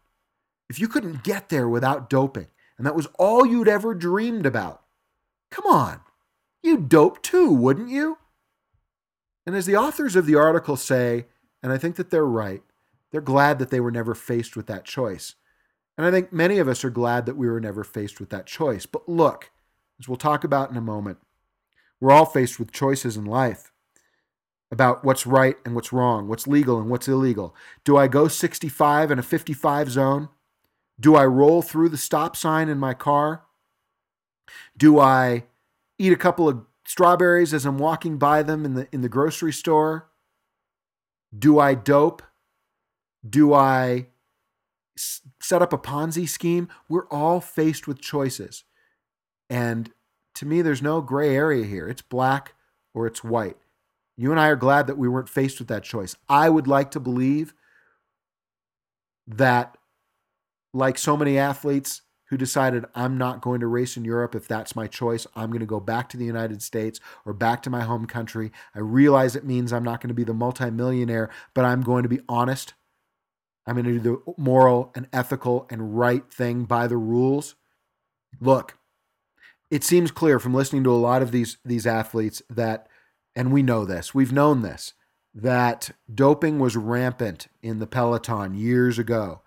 if 0.69 0.79
you 0.79 0.87
couldn't 0.87 1.23
get 1.23 1.49
there 1.49 1.67
without 1.67 2.09
doping, 2.09 2.47
and 2.81 2.87
that 2.87 2.95
was 2.95 3.05
all 3.19 3.45
you'd 3.45 3.67
ever 3.67 3.93
dreamed 3.93 4.43
about, 4.43 4.81
come 5.51 5.67
on, 5.67 5.99
you'd 6.63 6.89
dope 6.89 7.21
too, 7.21 7.51
wouldn't 7.51 7.89
you? 7.89 8.17
And 9.45 9.55
as 9.55 9.67
the 9.67 9.75
authors 9.75 10.15
of 10.15 10.25
the 10.25 10.33
article 10.33 10.75
say, 10.75 11.27
and 11.61 11.71
I 11.71 11.77
think 11.77 11.95
that 11.97 12.09
they're 12.09 12.25
right, 12.25 12.63
they're 13.11 13.21
glad 13.21 13.59
that 13.59 13.69
they 13.69 13.79
were 13.79 13.91
never 13.91 14.15
faced 14.15 14.55
with 14.55 14.65
that 14.65 14.83
choice. 14.83 15.35
And 15.95 16.07
I 16.07 16.09
think 16.09 16.33
many 16.33 16.57
of 16.57 16.67
us 16.67 16.83
are 16.83 16.89
glad 16.89 17.27
that 17.27 17.37
we 17.37 17.47
were 17.47 17.59
never 17.59 17.83
faced 17.83 18.19
with 18.19 18.31
that 18.31 18.47
choice. 18.47 18.87
But 18.87 19.07
look, 19.07 19.51
as 19.99 20.07
we'll 20.07 20.17
talk 20.17 20.43
about 20.43 20.71
in 20.71 20.75
a 20.75 20.81
moment, 20.81 21.19
we're 21.99 22.11
all 22.11 22.25
faced 22.25 22.57
with 22.57 22.71
choices 22.71 23.15
in 23.15 23.25
life 23.25 23.71
about 24.71 25.05
what's 25.05 25.27
right 25.27 25.57
and 25.65 25.75
what's 25.75 25.93
wrong, 25.93 26.27
what's 26.27 26.47
legal 26.47 26.79
and 26.79 26.89
what's 26.89 27.07
illegal. 27.07 27.55
Do 27.83 27.95
I 27.95 28.07
go 28.07 28.27
65 28.27 29.11
in 29.11 29.19
a 29.19 29.21
55 29.21 29.91
zone? 29.91 30.29
Do 30.99 31.15
I 31.15 31.25
roll 31.25 31.61
through 31.61 31.89
the 31.89 31.97
stop 31.97 32.35
sign 32.35 32.69
in 32.69 32.77
my 32.77 32.93
car? 32.93 33.43
Do 34.77 34.99
I 34.99 35.45
eat 35.97 36.13
a 36.13 36.17
couple 36.17 36.47
of 36.47 36.65
strawberries 36.85 37.53
as 37.53 37.65
I'm 37.65 37.77
walking 37.77 38.17
by 38.17 38.43
them 38.43 38.65
in 38.65 38.73
the 38.73 38.87
in 38.91 39.01
the 39.01 39.09
grocery 39.09 39.53
store? 39.53 40.09
Do 41.37 41.59
I 41.59 41.73
dope? 41.73 42.21
Do 43.27 43.53
I 43.53 44.07
set 44.97 45.61
up 45.61 45.73
a 45.73 45.77
Ponzi 45.77 46.27
scheme? 46.27 46.67
We're 46.89 47.07
all 47.07 47.39
faced 47.39 47.87
with 47.87 48.01
choices. 48.01 48.63
And 49.49 49.91
to 50.35 50.45
me 50.45 50.61
there's 50.61 50.81
no 50.81 51.01
gray 51.01 51.35
area 51.35 51.65
here. 51.65 51.87
It's 51.87 52.01
black 52.01 52.55
or 52.93 53.07
it's 53.07 53.23
white. 53.23 53.57
You 54.17 54.31
and 54.31 54.39
I 54.39 54.47
are 54.47 54.55
glad 54.55 54.87
that 54.87 54.97
we 54.97 55.07
weren't 55.07 55.29
faced 55.29 55.59
with 55.59 55.67
that 55.69 55.83
choice. 55.83 56.15
I 56.29 56.49
would 56.49 56.67
like 56.67 56.91
to 56.91 56.99
believe 56.99 57.53
that, 59.27 59.77
like 60.73 60.97
so 60.97 61.17
many 61.17 61.37
athletes 61.37 62.01
who 62.25 62.37
decided, 62.37 62.85
I'm 62.95 63.17
not 63.17 63.41
going 63.41 63.59
to 63.59 63.67
race 63.67 63.97
in 63.97 64.05
Europe 64.05 64.35
if 64.35 64.47
that's 64.47 64.75
my 64.75 64.87
choice, 64.87 65.27
I'm 65.35 65.49
going 65.49 65.59
to 65.59 65.65
go 65.65 65.81
back 65.81 66.07
to 66.09 66.17
the 66.17 66.25
United 66.25 66.61
States 66.61 66.99
or 67.25 67.33
back 67.33 67.61
to 67.63 67.69
my 67.69 67.81
home 67.81 68.05
country. 68.05 68.51
I 68.73 68.79
realize 68.79 69.35
it 69.35 69.43
means 69.43 69.73
I'm 69.73 69.83
not 69.83 69.99
going 69.99 70.07
to 70.09 70.13
be 70.13 70.23
the 70.23 70.33
multimillionaire, 70.33 71.29
but 71.53 71.65
I'm 71.65 71.81
going 71.81 72.03
to 72.03 72.09
be 72.09 72.21
honest. 72.29 72.73
I'm 73.67 73.75
going 73.75 73.85
to 73.85 73.99
do 73.99 74.23
the 74.25 74.33
moral 74.41 74.91
and 74.95 75.07
ethical 75.11 75.67
and 75.69 75.97
right 75.97 76.31
thing 76.31 76.63
by 76.63 76.87
the 76.87 76.97
rules. 76.97 77.55
Look, 78.39 78.77
it 79.69 79.83
seems 79.83 80.09
clear 80.09 80.39
from 80.39 80.53
listening 80.53 80.83
to 80.85 80.91
a 80.91 80.93
lot 80.93 81.21
of 81.21 81.31
these 81.31 81.57
these 81.65 81.85
athletes 81.85 82.41
that 82.49 82.87
and 83.35 83.51
we 83.51 83.63
know 83.63 83.85
this, 83.85 84.13
we've 84.13 84.33
known 84.33 84.61
this, 84.61 84.93
that 85.33 85.91
doping 86.13 86.59
was 86.59 86.75
rampant 86.75 87.47
in 87.61 87.79
the 87.79 87.87
peloton 87.87 88.53
years 88.53 88.99
ago. 88.99 89.41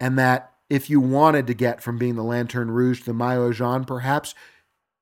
And 0.00 0.18
that 0.18 0.52
if 0.70 0.90
you 0.90 1.00
wanted 1.00 1.46
to 1.46 1.54
get 1.54 1.82
from 1.82 1.98
being 1.98 2.14
the 2.14 2.22
Lanterne 2.22 2.70
Rouge 2.70 3.00
to 3.00 3.06
the 3.06 3.14
Maillot 3.14 3.54
Jaune, 3.54 3.84
perhaps 3.84 4.34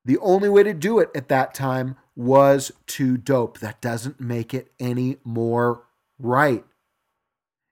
the 0.05 0.19
only 0.19 0.49
way 0.49 0.63
to 0.63 0.73
do 0.73 0.99
it 0.99 1.11
at 1.15 1.29
that 1.29 1.53
time 1.53 1.97
was 2.15 2.73
to 2.87 3.17
dope. 3.17 3.59
That 3.59 3.81
doesn't 3.81 4.21
make 4.21 4.55
it 4.55 4.73
any 4.79 5.19
more 5.25 5.83
right. 6.19 6.65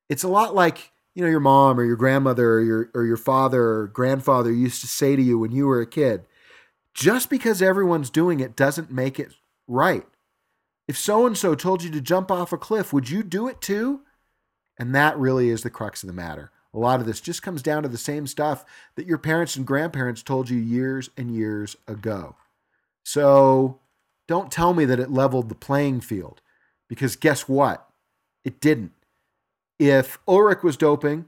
It's 0.09 0.25
a 0.25 0.29
lot 0.29 0.55
like, 0.55 0.93
you 1.15 1.23
know, 1.23 1.31
your 1.31 1.41
mom 1.41 1.79
or 1.79 1.85
your 1.85 1.97
grandmother 1.97 2.55
or 2.55 2.61
your 2.61 2.91
or 2.93 3.05
your 3.05 3.17
father 3.17 3.63
or 3.63 3.87
grandfather 3.87 4.53
used 4.53 4.81
to 4.81 4.87
say 4.87 5.17
to 5.17 5.23
you 5.23 5.39
when 5.39 5.53
you 5.53 5.67
were 5.67 5.81
a 5.81 5.87
kid, 5.87 6.27
just 6.93 7.31
because 7.31 7.63
everyone's 7.63 8.11
doing 8.11 8.41
it 8.41 8.57
doesn't 8.57 8.91
make 8.91 9.19
it 9.19 9.33
right. 9.67 10.07
If 10.87 10.99
so 10.99 11.27
and 11.27 11.39
so 11.39 11.55
told 11.55 11.83
you 11.83 11.91
to 11.93 12.01
jump 12.01 12.31
off 12.31 12.53
a 12.53 12.59
cliff, 12.59 12.93
would 12.93 13.09
you 13.09 13.23
do 13.23 13.49
it 13.49 13.61
too? 13.61 14.01
And 14.79 14.95
that 14.95 15.17
really 15.17 15.49
is 15.49 15.63
the 15.63 15.71
crux 15.71 16.03
of 16.03 16.09
the 16.09 16.13
matter. 16.13 16.51
A 16.75 16.79
lot 16.79 17.01
of 17.01 17.07
this 17.07 17.21
just 17.21 17.43
comes 17.43 17.63
down 17.63 17.85
to 17.85 17.89
the 17.89 17.97
same 17.97 18.27
stuff 18.27 18.65
that 18.97 19.07
your 19.07 19.19
parents 19.19 19.55
and 19.57 19.67
grandparents 19.67 20.23
told 20.23 20.51
you 20.51 20.59
years 20.59 21.09
and 21.17 21.35
years 21.35 21.77
ago. 21.87 22.35
So 23.05 23.79
don't 24.27 24.51
tell 24.51 24.75
me 24.75 24.85
that 24.87 24.99
it 24.99 25.11
leveled 25.11 25.49
the 25.49 25.55
playing 25.55 26.01
field 26.01 26.41
because 26.89 27.17
guess 27.17 27.49
what? 27.49 27.89
It 28.45 28.61
didn't. 28.61 28.93
If 29.79 30.19
Ullrich 30.27 30.63
was 30.63 30.77
doping, 30.77 31.27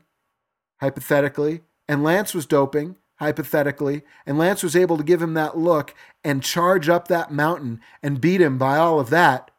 hypothetically, 0.80 1.60
and 1.88 2.02
Lance 2.02 2.34
was 2.34 2.46
doping, 2.46 2.96
hypothetically, 3.16 4.02
and 4.26 4.38
Lance 4.38 4.62
was 4.62 4.76
able 4.76 4.96
to 4.96 5.04
give 5.04 5.22
him 5.22 5.34
that 5.34 5.56
look 5.56 5.94
and 6.24 6.42
charge 6.42 6.88
up 6.88 7.08
that 7.08 7.30
mountain 7.30 7.80
and 8.02 8.20
beat 8.20 8.40
him 8.40 8.58
by 8.58 8.76
all 8.76 9.00
of 9.00 9.10
that, 9.10 9.50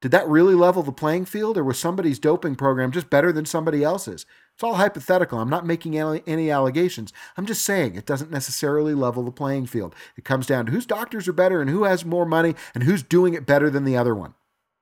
did 0.00 0.10
that 0.10 0.28
really 0.28 0.54
level 0.54 0.82
the 0.82 0.92
playing 0.92 1.24
field, 1.26 1.56
or 1.56 1.64
was 1.64 1.78
somebody's 1.78 2.18
doping 2.18 2.56
program 2.56 2.90
just 2.90 3.08
better 3.08 3.32
than 3.32 3.46
somebody 3.46 3.84
else's? 3.84 4.26
It's 4.62 4.68
all 4.68 4.74
hypothetical. 4.74 5.40
I'm 5.40 5.50
not 5.50 5.66
making 5.66 5.98
any 5.98 6.48
allegations. 6.48 7.12
I'm 7.36 7.46
just 7.46 7.64
saying 7.64 7.96
it 7.96 8.06
doesn't 8.06 8.30
necessarily 8.30 8.94
level 8.94 9.24
the 9.24 9.32
playing 9.32 9.66
field. 9.66 9.92
It 10.16 10.24
comes 10.24 10.46
down 10.46 10.66
to 10.66 10.72
whose 10.72 10.86
doctors 10.86 11.26
are 11.26 11.32
better 11.32 11.60
and 11.60 11.68
who 11.68 11.82
has 11.82 12.04
more 12.04 12.24
money 12.24 12.54
and 12.72 12.84
who's 12.84 13.02
doing 13.02 13.34
it 13.34 13.44
better 13.44 13.70
than 13.70 13.82
the 13.82 13.96
other 13.96 14.14
one. 14.14 14.34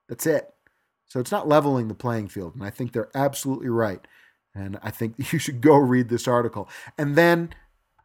That's 0.07 0.27
it. 0.27 0.53
So 1.07 1.19
it's 1.19 1.33
not 1.33 1.49
leveling 1.49 1.89
the 1.89 1.95
playing 1.95 2.29
field. 2.29 2.57
And 2.57 2.63
I 2.63 2.69
think 2.69 2.93
they're 2.93 3.09
absolutely 3.15 3.71
right. 3.71 4.07
And 4.55 4.79
I 4.83 4.91
think 4.91 5.15
you 5.33 5.39
should 5.39 5.63
go 5.63 5.77
read 5.77 6.11
this 6.11 6.29
article. 6.29 6.69
And 6.99 7.17
then 7.17 7.49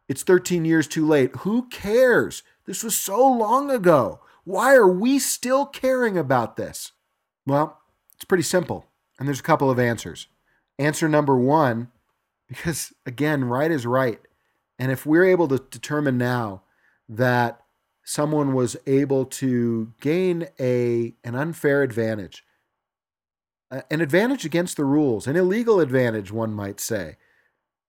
it's 0.08 0.24
13 0.24 0.64
years 0.64 0.88
too 0.88 1.06
late. 1.06 1.36
Who 1.40 1.68
cares? 1.68 2.42
This 2.66 2.86
was 2.86 2.98
so 2.98 3.20
long 3.28 3.70
ago. 3.70 4.22
Why 4.46 4.74
are 4.76 4.88
we 4.88 5.20
still 5.20 5.66
caring 5.66 6.18
about 6.18 6.56
this? 6.56 6.94
Well, 7.46 7.82
it's 8.14 8.24
pretty 8.24 8.44
simple. 8.44 8.86
And 9.20 9.28
there's 9.28 9.42
a 9.42 9.44
couple 9.44 9.70
of 9.70 9.78
answers. 9.78 10.30
Answer 10.78 11.08
number 11.08 11.38
one, 11.38 11.90
because 12.48 12.94
again, 13.06 13.46
right 13.46 13.72
is 13.72 13.86
right. 13.86 14.20
And 14.78 14.92
if 14.92 15.06
we're 15.06 15.26
able 15.26 15.48
to 15.48 15.60
determine 15.70 16.18
now 16.18 16.64
that 17.08 17.62
someone 18.04 18.54
was 18.54 18.76
able 18.86 19.26
to 19.26 19.94
gain 20.00 20.48
a 20.60 21.14
an 21.24 21.36
unfair 21.36 21.82
advantage, 21.82 22.44
uh, 23.72 23.82
an 23.90 24.02
advantage 24.02 24.46
against 24.46 24.78
the 24.78 24.86
rules, 24.86 25.28
an 25.28 25.36
illegal 25.36 25.80
advantage, 25.80 26.32
one 26.32 26.54
might 26.54 26.80
say, 26.80 27.18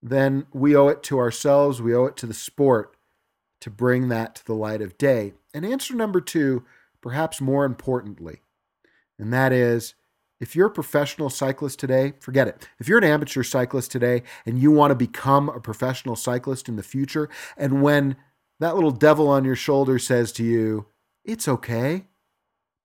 then 0.02 0.46
we 0.52 0.76
owe 0.76 0.88
it 0.88 1.02
to 1.04 1.18
ourselves, 1.18 1.82
we 1.82 1.94
owe 1.94 2.06
it 2.06 2.16
to 2.16 2.26
the 2.26 2.34
sport 2.34 2.96
to 3.60 3.70
bring 3.70 4.08
that 4.08 4.36
to 4.36 4.44
the 4.44 4.54
light 4.54 4.80
of 4.80 4.96
day. 4.96 5.32
And 5.52 5.64
answer 5.66 5.94
number 5.94 6.20
two, 6.20 6.64
perhaps 7.00 7.40
more 7.40 7.64
importantly, 7.64 8.42
and 9.18 9.32
that 9.32 9.52
is 9.52 9.94
if 10.40 10.54
you're 10.54 10.66
a 10.66 10.70
professional 10.70 11.30
cyclist 11.30 11.78
today, 11.78 12.14
forget 12.20 12.48
it. 12.48 12.68
If 12.78 12.88
you're 12.88 12.98
an 12.98 13.04
amateur 13.04 13.42
cyclist 13.42 13.90
today 13.90 14.22
and 14.44 14.58
you 14.58 14.70
want 14.70 14.90
to 14.90 14.94
become 14.94 15.48
a 15.48 15.60
professional 15.60 16.16
cyclist 16.16 16.68
in 16.68 16.76
the 16.76 16.82
future, 16.82 17.28
and 17.56 17.82
when 17.82 18.16
that 18.60 18.74
little 18.74 18.90
devil 18.90 19.28
on 19.28 19.44
your 19.44 19.56
shoulder 19.56 19.98
says 19.98 20.32
to 20.32 20.44
you, 20.44 20.86
it's 21.24 21.48
okay, 21.48 22.04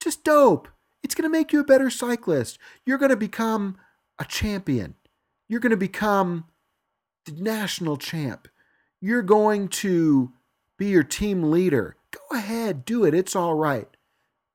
just 0.01 0.23
dope. 0.23 0.67
It's 1.03 1.15
going 1.15 1.29
to 1.29 1.37
make 1.37 1.51
you 1.51 1.59
a 1.59 1.65
better 1.65 1.89
cyclist. 1.89 2.57
You're 2.85 2.97
going 2.97 3.09
to 3.09 3.17
become 3.17 3.77
a 4.19 4.25
champion. 4.25 4.95
You're 5.49 5.59
going 5.59 5.71
to 5.71 5.77
become 5.77 6.45
the 7.25 7.33
national 7.33 7.97
champ. 7.97 8.47
You're 9.01 9.23
going 9.23 9.67
to 9.67 10.31
be 10.77 10.87
your 10.87 11.03
team 11.03 11.51
leader. 11.51 11.97
Go 12.11 12.37
ahead, 12.37 12.85
do 12.85 13.03
it. 13.03 13.13
It's 13.13 13.35
all 13.35 13.55
right. 13.55 13.87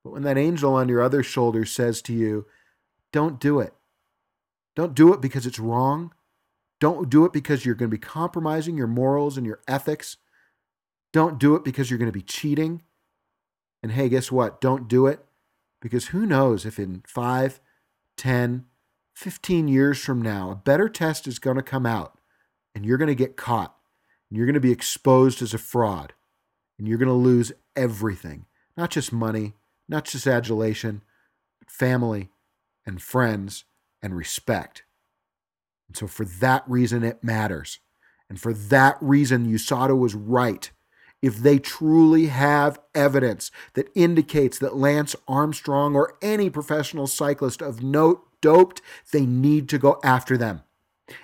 But 0.05 0.13
when 0.13 0.23
that 0.23 0.39
angel 0.39 0.75
on 0.75 0.89
your 0.89 1.03
other 1.03 1.23
shoulder 1.23 1.65
says 1.65 2.01
to 2.03 2.13
you, 2.13 2.47
don't 3.17 3.41
do 3.41 3.61
it. 3.61 3.73
Don't 4.75 4.95
do 4.95 5.15
it 5.15 5.23
because 5.23 5.47
it's 5.47 5.59
wrong. 5.59 6.13
Don't 6.81 7.09
do 7.09 7.25
it 7.25 7.33
because 7.33 7.65
you're 7.65 7.75
going 7.75 7.91
to 7.91 7.97
be 7.97 7.99
compromising 7.99 8.77
your 8.77 8.87
morals 8.87 9.39
and 9.39 9.47
your 9.47 9.63
ethics. 9.67 10.19
Don't 11.15 11.39
do 11.39 11.55
it 11.55 11.65
because 11.65 11.89
you're 11.89 11.99
going 11.99 12.13
to 12.13 12.19
be 12.19 12.21
cheating. 12.21 12.83
And 13.83 13.93
hey, 13.93 14.11
guess 14.11 14.31
what? 14.31 14.61
Don't 14.61 14.87
do 14.87 15.07
it 15.07 15.25
because 15.81 16.09
who 16.09 16.27
knows 16.27 16.67
if 16.67 16.79
in 16.79 17.05
5, 17.07 17.59
10, 18.19 18.67
15 19.15 19.67
years 19.67 19.99
from 19.99 20.21
now, 20.21 20.51
a 20.51 20.55
better 20.55 20.91
test 20.91 21.27
is 21.27 21.39
going 21.39 21.57
to 21.57 21.63
come 21.63 21.87
out 21.87 22.19
and 22.75 22.85
you're 22.85 22.99
going 22.99 23.09
to 23.09 23.15
get 23.15 23.39
caught 23.39 23.75
and 24.29 24.37
you're 24.37 24.45
going 24.45 24.53
to 24.53 24.61
be 24.61 24.73
exposed 24.73 25.41
as 25.41 25.55
a 25.55 25.59
fraud 25.59 26.13
and 26.79 26.87
you're 26.87 26.99
going 26.99 27.09
to 27.09 27.15
lose 27.15 27.51
everything 27.75 28.45
not 28.77 28.91
just 28.91 29.11
money, 29.11 29.55
not 29.89 30.05
just 30.05 30.27
adulation, 30.27 31.01
but 31.61 31.71
family 31.71 32.29
and 32.87 33.03
friends 33.03 33.65
and 34.03 34.17
respect. 34.17 34.85
And 35.89 35.97
so, 35.97 36.07
for 36.07 36.25
that 36.25 36.65
reason, 36.67 37.03
it 37.03 37.23
matters. 37.23 37.81
And 38.29 38.41
for 38.41 38.53
that 38.53 38.97
reason, 39.01 39.47
USADA 39.47 39.97
was 39.99 40.15
right. 40.15 40.71
If 41.23 41.39
they 41.39 41.59
truly 41.59 42.27
have 42.27 42.79
evidence 42.95 43.51
that 43.75 43.89
indicates 43.95 44.59
that 44.59 44.77
Lance 44.77 45.17
Armstrong 45.27 45.95
or 45.97 46.17
any 46.21 46.51
professional 46.51 47.07
cyclist 47.07 47.63
of 47.63 47.83
note 47.83 48.23
doped, 48.41 48.83
they 49.13 49.25
need 49.25 49.69
to 49.71 49.79
go 49.79 49.99
after 50.05 50.37
them. 50.37 50.63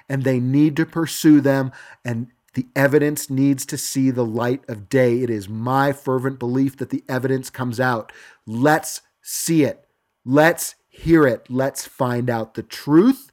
And 0.09 0.24
they 0.24 0.40
need 0.40 0.76
to 0.76 0.86
pursue 0.86 1.40
them. 1.40 1.72
And 2.05 2.28
the 2.55 2.66
evidence 2.76 3.30
needs 3.30 3.66
to 3.66 3.78
see 3.78 4.10
the 4.10 4.24
light 4.24 4.62
of 4.68 4.89
day. 4.89 5.20
It 5.22 5.30
is 5.30 5.48
my 5.48 5.93
fervent 5.93 6.39
belief 6.39 6.76
that 6.78 6.90
the 6.90 7.05
evidence 7.09 7.51
comes 7.51 7.80
out. 7.80 8.12
Let's 8.47 9.02
see 9.22 9.64
it. 9.64 9.86
Let's 10.24 10.74
hear 10.93 11.27
it. 11.27 11.47
Let's 11.48 11.86
find 11.86 12.31
out 12.31 12.55
the 12.55 12.62
truth 12.62 13.32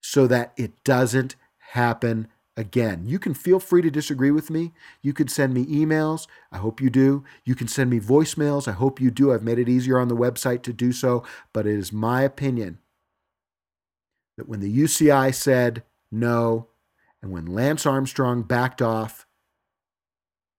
so 0.00 0.26
that 0.28 0.52
it 0.56 0.82
doesn't 0.84 1.34
happen 1.72 2.28
again. 2.56 3.02
You 3.04 3.18
can 3.18 3.34
feel 3.34 3.58
free 3.58 3.82
to 3.82 3.90
disagree 3.90 4.30
with 4.30 4.48
me. 4.48 4.72
You 5.02 5.12
can 5.12 5.26
send 5.26 5.52
me 5.52 5.66
emails. 5.66 6.28
I 6.52 6.58
hope 6.58 6.80
you 6.80 6.88
do. 6.88 7.24
You 7.44 7.56
can 7.56 7.66
send 7.66 7.90
me 7.90 7.98
voicemails. 7.98 8.68
I 8.68 8.72
hope 8.72 9.00
you 9.00 9.10
do. 9.10 9.32
I've 9.32 9.42
made 9.42 9.58
it 9.58 9.68
easier 9.68 9.98
on 9.98 10.08
the 10.08 10.16
website 10.16 10.62
to 10.62 10.72
do 10.72 10.92
so. 10.92 11.24
But 11.52 11.66
it 11.66 11.76
is 11.76 11.92
my 11.92 12.22
opinion 12.22 12.78
that 14.36 14.48
when 14.48 14.60
the 14.60 14.78
UCI 14.78 15.34
said 15.34 15.82
no, 16.12 16.68
and 17.20 17.32
when 17.32 17.46
Lance 17.46 17.86
Armstrong 17.86 18.42
backed 18.42 18.80
off, 18.80 19.26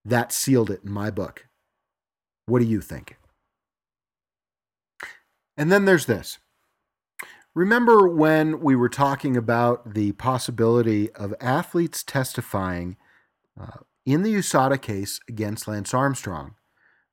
that 0.04 0.32
sealed 0.32 0.70
it 0.70 0.82
in 0.84 0.92
my 0.92 1.10
book. 1.10 1.46
What 2.44 2.58
do 2.58 2.66
you 2.66 2.80
think? 2.80 3.16
And 5.56 5.72
then 5.72 5.84
there's 5.84 6.06
this. 6.06 6.38
Remember 7.54 8.06
when 8.06 8.60
we 8.60 8.76
were 8.76 8.90
talking 8.90 9.36
about 9.36 9.94
the 9.94 10.12
possibility 10.12 11.10
of 11.12 11.34
athletes 11.40 12.02
testifying 12.02 12.96
uh, 13.58 13.78
in 14.04 14.22
the 14.22 14.34
USADA 14.34 14.80
case 14.82 15.20
against 15.28 15.66
Lance 15.66 15.94
Armstrong? 15.94 16.54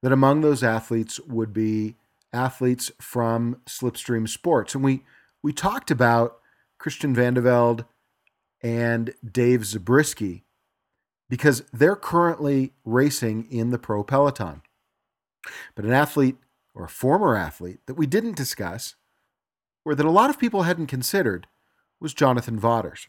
That 0.02 0.12
among 0.12 0.42
those 0.42 0.64
athletes 0.64 1.18
would 1.22 1.54
be 1.54 1.96
athletes 2.34 2.92
from 3.00 3.62
Slipstream 3.66 4.28
Sports. 4.28 4.76
And 4.76 4.84
we, 4.84 5.04
we 5.42 5.54
talked 5.54 5.90
about 5.90 6.40
Christian 6.78 7.16
Vande 7.16 7.42
Velde 7.42 7.86
and 8.62 9.14
Dave 9.30 9.66
Zabriskie 9.66 10.44
because 11.30 11.64
they're 11.72 11.96
currently 11.96 12.74
racing 12.84 13.48
in 13.50 13.70
the 13.70 13.80
pro 13.80 14.04
peloton. 14.04 14.62
But 15.76 15.86
an 15.86 15.94
athlete 15.94 16.36
or 16.74 16.86
a 16.86 16.90
former 16.90 17.36
athlete 17.36 17.80
that 17.86 17.96
we 17.96 18.06
didn't 18.06 18.36
discuss 18.36 18.96
or 19.86 19.96
that 19.96 20.06
a 20.06 20.12
lot 20.12 20.30
of 20.30 20.40
people 20.40 20.64
hadn't 20.64 20.88
considered 20.88 21.48
was 22.00 22.14
Jonathan 22.14 22.60
Vaughters. 22.60 23.08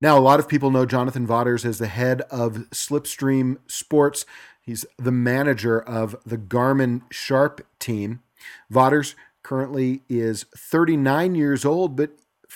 Now, 0.00 0.18
a 0.18 0.20
lot 0.20 0.40
of 0.40 0.48
people 0.48 0.70
know 0.72 0.84
Jonathan 0.84 1.26
Vaughters 1.26 1.64
as 1.64 1.78
the 1.78 1.86
head 1.86 2.22
of 2.22 2.68
Slipstream 2.70 3.58
Sports. 3.68 4.26
He's 4.60 4.84
the 4.98 5.12
manager 5.12 5.80
of 5.80 6.16
the 6.26 6.38
Garmin 6.38 7.02
Sharp 7.12 7.64
team. 7.78 8.20
Vaughters 8.68 9.14
currently 9.44 10.02
is 10.08 10.44
39 10.56 11.36
years 11.36 11.64
old, 11.64 11.94
but 11.96 12.10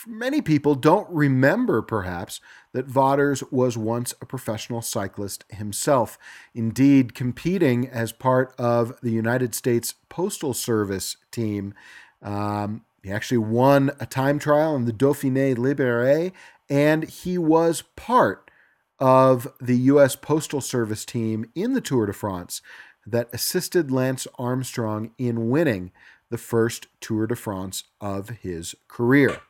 many 0.07 0.41
people 0.41 0.75
don't 0.75 1.09
remember, 1.09 1.83
perhaps, 1.83 2.41
that 2.77 2.85
Vaughters 2.85 3.43
was 3.51 3.79
once 3.79 4.13
a 4.21 4.27
professional 4.27 4.83
cyclist 4.83 5.47
himself. 5.49 6.19
Indeed, 6.55 7.15
competing 7.15 7.89
as 7.89 8.13
part 8.13 8.55
of 8.59 9.01
the 9.01 9.13
United 9.13 9.55
States 9.55 9.95
Postal 10.11 10.53
Service 10.53 11.17
team. 11.31 11.73
Um, 12.21 12.85
he 13.03 13.11
actually 13.11 13.39
won 13.39 13.93
a 13.99 14.05
time 14.05 14.39
trial 14.39 14.77
in 14.77 14.85
the 14.85 14.93
Dauphiné 14.93 15.57
Libéré, 15.57 16.33
and 16.69 17.05
he 17.05 17.39
was 17.39 17.83
part 17.97 18.51
of 18.99 19.49
the 19.59 19.79
U.S. 19.79 20.15
Postal 20.15 20.61
Service 20.61 21.07
team 21.07 21.47
in 21.55 21.73
the 21.73 21.81
Tour 21.81 22.05
de 22.05 22.13
France 22.13 22.61
that 23.07 23.31
assisted 23.33 23.91
Lance 23.91 24.27
Armstrong 24.39 25.13
in 25.17 25.49
winning 25.49 25.93
the 26.29 26.37
first 26.37 26.89
Tour 27.01 27.27
de 27.27 27.37
France 27.37 27.85
of 28.03 28.29
his 28.43 28.75
career. 28.87 29.41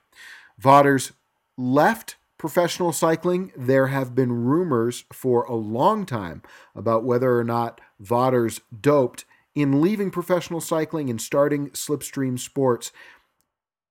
Vaughters 0.61 1.11
left 1.57 2.15
professional 2.39 2.93
cycling. 2.93 3.53
There 3.57 3.89
have 3.89 4.15
been 4.15 4.45
rumors 4.45 5.05
for 5.13 5.45
a 5.45 5.55
long 5.55 6.07
time 6.07 6.43
about 6.75 7.05
whether 7.05 7.39
or 7.39 7.45
not 7.45 7.81
Vaughters 7.99 8.61
doped 8.79 9.25
in 9.55 9.81
leaving 9.81 10.11
professional 10.11 10.61
cycling 10.61 11.09
and 11.09 11.21
starting 11.21 11.71
Slipstream 11.71 12.39
Sports. 12.39 12.93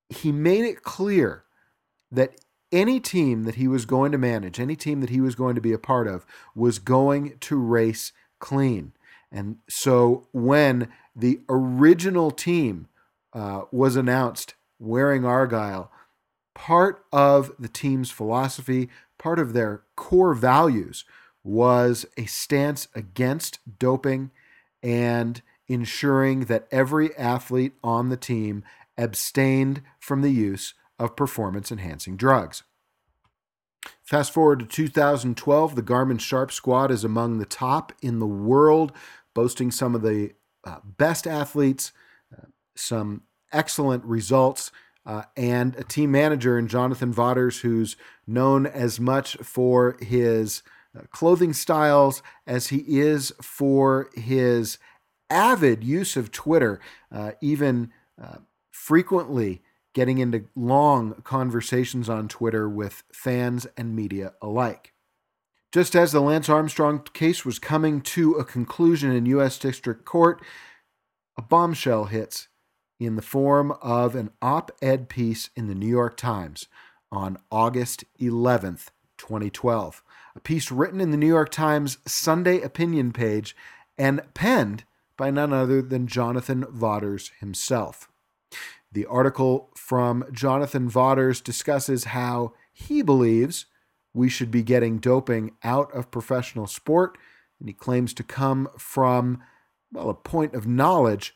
He 0.09 0.31
made 0.31 0.63
it 0.63 0.83
clear 0.83 1.43
that 2.11 2.35
any 2.71 2.99
team 2.99 3.43
that 3.43 3.55
he 3.55 3.67
was 3.67 3.85
going 3.85 4.11
to 4.11 4.17
manage, 4.17 4.59
any 4.59 4.75
team 4.75 5.01
that 5.01 5.09
he 5.09 5.21
was 5.21 5.33
going 5.33 5.55
to 5.55 5.61
be 5.61 5.73
a 5.73 5.79
part 5.79 6.07
of, 6.07 6.25
was 6.53 6.77
going 6.77 7.37
to 7.39 7.57
race 7.57 8.11
clean. 8.39 8.93
And 9.31 9.57
so 9.69 10.27
when 10.31 10.89
the 11.15 11.41
original 11.49 12.31
team 12.31 12.87
uh, 13.33 13.63
was 13.71 13.95
announced 13.95 14.55
wearing 14.77 15.25
Argyle, 15.25 15.91
part 16.55 17.05
of 17.11 17.51
the 17.59 17.67
team's 17.67 18.09
philosophy, 18.09 18.89
part 19.19 19.37
of 19.37 19.53
their 19.53 19.83
core 19.95 20.33
values 20.33 21.05
was 21.43 22.07
a 22.17 22.25
stance 22.25 22.87
against 22.95 23.59
doping 23.77 24.31
and 24.81 25.43
ensuring 25.67 26.41
that 26.41 26.67
every 26.71 27.15
athlete 27.15 27.73
on 27.83 28.09
the 28.09 28.17
team 28.17 28.63
abstained 28.97 29.83
from 29.99 30.21
the 30.21 30.31
use 30.31 30.73
of 30.97 31.15
performance 31.15 31.71
enhancing 31.71 32.15
drugs. 32.15 32.63
Fast 34.01 34.31
forward 34.31 34.59
to 34.59 34.65
2012, 34.65 35.75
the 35.75 35.83
Garmin 35.83 36.19
Sharp 36.19 36.51
squad 36.51 36.89
is 36.89 37.03
among 37.03 37.37
the 37.37 37.45
top 37.45 37.91
in 38.01 38.19
the 38.19 38.27
world, 38.27 38.91
boasting 39.33 39.71
some 39.71 39.93
of 39.93 40.01
the 40.01 40.31
uh, 40.63 40.77
best 40.83 41.27
athletes, 41.27 41.91
uh, 42.35 42.45
some 42.75 43.23
excellent 43.51 44.03
results, 44.03 44.71
uh, 45.05 45.23
and 45.37 45.75
a 45.75 45.83
team 45.83 46.11
manager 46.11 46.57
in 46.57 46.67
Jonathan 46.67 47.13
Vaughters, 47.13 47.59
who's 47.59 47.95
known 48.25 48.65
as 48.65 48.99
much 48.99 49.35
for 49.37 49.97
his 50.01 50.63
uh, 50.97 51.01
clothing 51.11 51.53
styles 51.53 52.23
as 52.47 52.67
he 52.67 52.83
is 52.87 53.31
for 53.41 54.09
his 54.15 54.77
avid 55.29 55.83
use 55.83 56.15
of 56.15 56.31
Twitter, 56.31 56.79
uh, 57.11 57.31
even 57.41 57.91
uh, 58.21 58.37
frequently 58.71 59.61
getting 59.93 60.17
into 60.17 60.45
long 60.55 61.21
conversations 61.23 62.09
on 62.09 62.27
Twitter 62.27 62.67
with 62.67 63.03
fans 63.13 63.65
and 63.77 63.95
media 63.95 64.33
alike. 64.41 64.93
Just 65.71 65.95
as 65.95 66.11
the 66.11 66.21
Lance 66.21 66.49
Armstrong 66.49 67.01
case 67.13 67.45
was 67.45 67.59
coming 67.59 68.01
to 68.01 68.33
a 68.33 68.45
conclusion 68.45 69.11
in 69.11 69.25
U.S. 69.25 69.57
District 69.57 70.05
Court, 70.05 70.41
a 71.37 71.41
bombshell 71.41 72.05
hits 72.05 72.47
in 72.99 73.15
the 73.15 73.21
form 73.21 73.73
of 73.81 74.15
an 74.15 74.31
op 74.41 74.71
ed 74.81 75.09
piece 75.09 75.49
in 75.55 75.67
the 75.67 75.75
New 75.75 75.87
York 75.87 76.17
Times 76.17 76.67
on 77.11 77.37
August 77.51 78.03
11th, 78.19 78.87
2012. 79.17 80.03
A 80.35 80.39
piece 80.39 80.71
written 80.71 80.99
in 80.99 81.11
the 81.11 81.17
New 81.17 81.27
York 81.27 81.49
Times 81.51 81.97
Sunday 82.05 82.61
opinion 82.61 83.11
page 83.11 83.55
and 83.97 84.21
penned 84.33 84.83
by 85.17 85.31
none 85.31 85.53
other 85.53 85.81
than 85.81 86.07
Jonathan 86.07 86.65
Vaughters 86.69 87.31
himself. 87.39 88.09
The 88.91 89.05
article 89.05 89.71
from 89.75 90.25
Jonathan 90.31 90.89
Vaughters 90.89 91.41
discusses 91.41 92.05
how 92.05 92.53
he 92.71 93.01
believes 93.01 93.65
we 94.13 94.29
should 94.29 94.51
be 94.51 94.63
getting 94.63 94.99
doping 94.99 95.51
out 95.63 95.93
of 95.93 96.11
professional 96.11 96.67
sport, 96.67 97.17
and 97.59 97.67
he 97.67 97.73
claims 97.73 98.13
to 98.13 98.23
come 98.23 98.69
from, 98.77 99.41
well, 99.91 100.09
a 100.09 100.13
point 100.13 100.53
of 100.53 100.67
knowledge 100.67 101.34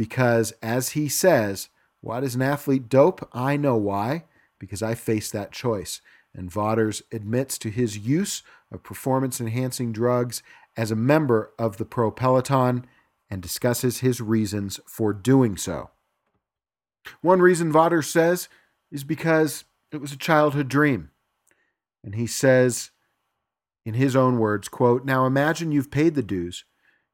because, 0.00 0.54
as 0.62 0.92
he 0.92 1.10
says, 1.10 1.68
why 2.00 2.20
does 2.20 2.34
an 2.34 2.40
athlete 2.40 2.88
dope? 2.88 3.28
I 3.34 3.58
know 3.58 3.76
why, 3.76 4.24
because 4.58 4.82
I 4.82 4.94
faced 4.94 5.34
that 5.34 5.52
choice. 5.52 6.00
And 6.34 6.50
Vaughters 6.50 7.02
admits 7.12 7.58
to 7.58 7.68
his 7.68 7.98
use 7.98 8.42
of 8.72 8.82
performance 8.82 9.42
enhancing 9.42 9.92
drugs 9.92 10.42
as 10.74 10.90
a 10.90 10.96
member 10.96 11.52
of 11.58 11.76
the 11.76 11.84
Pro 11.84 12.10
Peloton 12.10 12.86
and 13.28 13.42
discusses 13.42 13.98
his 13.98 14.22
reasons 14.22 14.80
for 14.86 15.12
doing 15.12 15.58
so. 15.58 15.90
One 17.20 17.42
reason 17.42 17.70
Vaughters 17.70 18.08
says 18.08 18.48
is 18.90 19.04
because 19.04 19.64
it 19.92 20.00
was 20.00 20.12
a 20.12 20.16
childhood 20.16 20.68
dream. 20.68 21.10
And 22.02 22.14
he 22.14 22.26
says, 22.26 22.90
in 23.84 23.92
his 23.92 24.16
own 24.16 24.38
words, 24.38 24.66
quote, 24.66 25.04
Now 25.04 25.26
imagine 25.26 25.72
you've 25.72 25.90
paid 25.90 26.14
the 26.14 26.22
dues, 26.22 26.64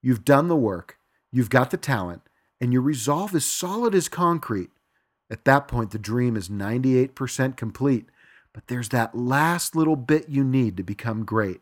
you've 0.02 0.24
done 0.24 0.46
the 0.46 0.54
work, 0.54 1.00
you've 1.32 1.50
got 1.50 1.72
the 1.72 1.76
talent, 1.76 2.22
and 2.60 2.72
your 2.72 2.82
resolve 2.82 3.34
is 3.34 3.44
solid 3.44 3.94
as 3.94 4.08
concrete, 4.08 4.70
at 5.30 5.44
that 5.44 5.68
point 5.68 5.90
the 5.90 5.98
dream 5.98 6.36
is 6.36 6.48
98% 6.48 7.56
complete. 7.56 8.06
But 8.52 8.68
there's 8.68 8.88
that 8.88 9.14
last 9.14 9.76
little 9.76 9.96
bit 9.96 10.28
you 10.28 10.42
need 10.42 10.76
to 10.78 10.82
become 10.82 11.24
great. 11.24 11.60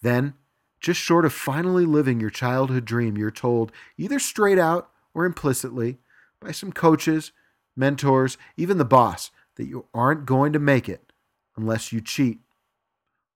Then, 0.00 0.34
just 0.80 1.00
short 1.00 1.24
of 1.24 1.32
finally 1.32 1.84
living 1.84 2.20
your 2.20 2.30
childhood 2.30 2.84
dream, 2.84 3.18
you're 3.18 3.30
told, 3.30 3.72
either 3.98 4.18
straight 4.18 4.58
out 4.58 4.90
or 5.12 5.26
implicitly, 5.26 5.98
by 6.40 6.52
some 6.52 6.72
coaches, 6.72 7.32
mentors, 7.76 8.38
even 8.56 8.78
the 8.78 8.84
boss, 8.84 9.30
that 9.56 9.66
you 9.66 9.86
aren't 9.92 10.24
going 10.24 10.52
to 10.52 10.58
make 10.58 10.88
it 10.88 11.12
unless 11.56 11.92
you 11.92 12.00
cheat, 12.00 12.38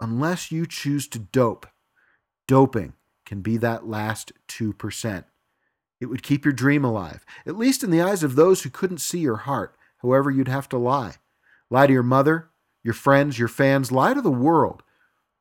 unless 0.01 0.51
you 0.53 0.65
choose 0.65 1.09
to 1.09 1.19
dope. 1.19 1.67
Doping 2.47 2.95
can 3.27 3.41
be 3.41 3.57
that 3.57 3.87
last 3.87 4.33
2%. 4.49 5.25
It 6.03 6.11
would 6.11 6.25
keep 6.25 6.45
your 6.45 6.53
dream 6.53 6.85
alive, 6.85 7.25
at 7.47 7.57
least 7.57 7.85
in 7.85 7.93
the 7.93 8.03
eyes 8.03 8.25
of 8.25 8.35
those 8.35 8.63
who 8.65 8.71
couldn't 8.71 8.99
see 8.99 9.21
your 9.21 9.37
heart, 9.37 9.77
however, 9.99 10.33
you'd 10.33 10.49
have 10.49 10.69
to 10.71 10.77
lie. 10.77 11.15
Lie 11.71 11.87
to 11.87 11.93
your 11.93 12.03
mother, 12.03 12.51
your 12.83 12.93
friends, 12.93 13.39
your 13.39 13.47
fans, 13.47 13.93
lie 13.93 14.13
to 14.13 14.21
the 14.21 14.29
world. 14.29 14.83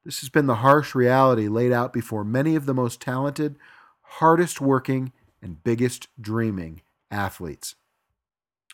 This 0.06 0.20
has 0.20 0.30
been 0.30 0.46
the 0.46 0.58
harsh 0.58 0.94
reality 0.94 1.48
laid 1.48 1.72
out 1.72 1.92
before 1.92 2.24
many 2.24 2.56
of 2.56 2.68
the 2.68 2.76
most 2.76 3.02
talented, 3.02 3.58
hardest 4.02 4.62
working, 4.62 5.14
and 5.42 5.64
biggest 5.64 6.10
dreaming 6.22 6.82
athletes. 7.10 7.74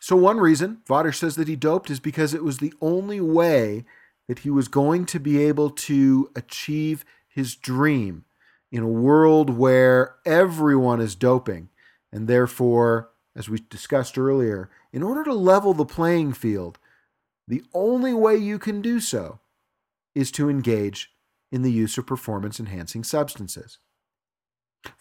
So, 0.02 0.18
one 0.18 0.42
reason 0.42 0.82
Vaughters 0.86 1.18
says 1.18 1.38
that 1.38 1.48
he 1.48 1.56
doped 1.56 1.90
is 1.90 2.02
because 2.02 2.34
it 2.34 2.44
was 2.44 2.58
the 2.58 2.74
only 2.82 3.22
way 3.22 3.86
that 4.28 4.40
he 4.40 4.50
was 4.50 4.68
going 4.68 5.06
to 5.06 5.22
be 5.22 5.42
able 5.42 5.70
to 5.70 6.32
achieve 6.36 7.06
his 7.30 7.56
dream 7.56 8.26
in 8.74 8.84
a 8.84 8.88
world 8.88 9.50
where 9.50 10.16
everyone 10.26 11.00
is 11.00 11.16
doping. 11.16 11.70
And 12.12 12.28
therefore, 12.28 13.12
as 13.36 13.50
we 13.50 13.60
discussed 13.70 14.18
earlier, 14.18 14.70
in 14.92 15.04
order 15.04 15.24
to 15.24 15.34
level 15.34 15.74
the 15.74 15.86
playing 15.86 16.34
field, 16.34 16.80
the 17.48 17.64
only 17.74 18.14
way 18.14 18.36
you 18.36 18.60
can 18.60 18.82
do 18.82 19.00
so 19.00 19.40
is 20.16 20.32
to 20.32 20.50
engage 20.50 21.14
in 21.52 21.62
the 21.62 21.72
use 21.72 21.98
of 21.98 22.08
performance 22.08 22.60
enhancing 22.60 23.04
substances. 23.04 23.80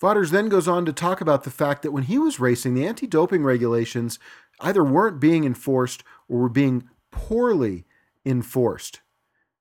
Vaughters 0.01 0.31
then 0.31 0.49
goes 0.49 0.69
on 0.69 0.85
to 0.85 0.93
talk 0.93 1.21
about 1.21 1.45
the 1.45 1.51
fact 1.51 1.83
that 1.83 1.93
when 1.93 2.05
he 2.05 2.19
was 2.19 2.41
racing, 2.41 2.75
the 2.75 2.87
anti 2.87 3.07
doping 3.07 3.45
regulations 3.45 4.19
either 4.61 4.85
weren't 4.85 5.21
being 5.21 5.45
enforced 5.45 6.03
or 6.29 6.41
were 6.41 6.49
being 6.49 6.89
poorly 7.11 7.85
enforced. 8.25 9.01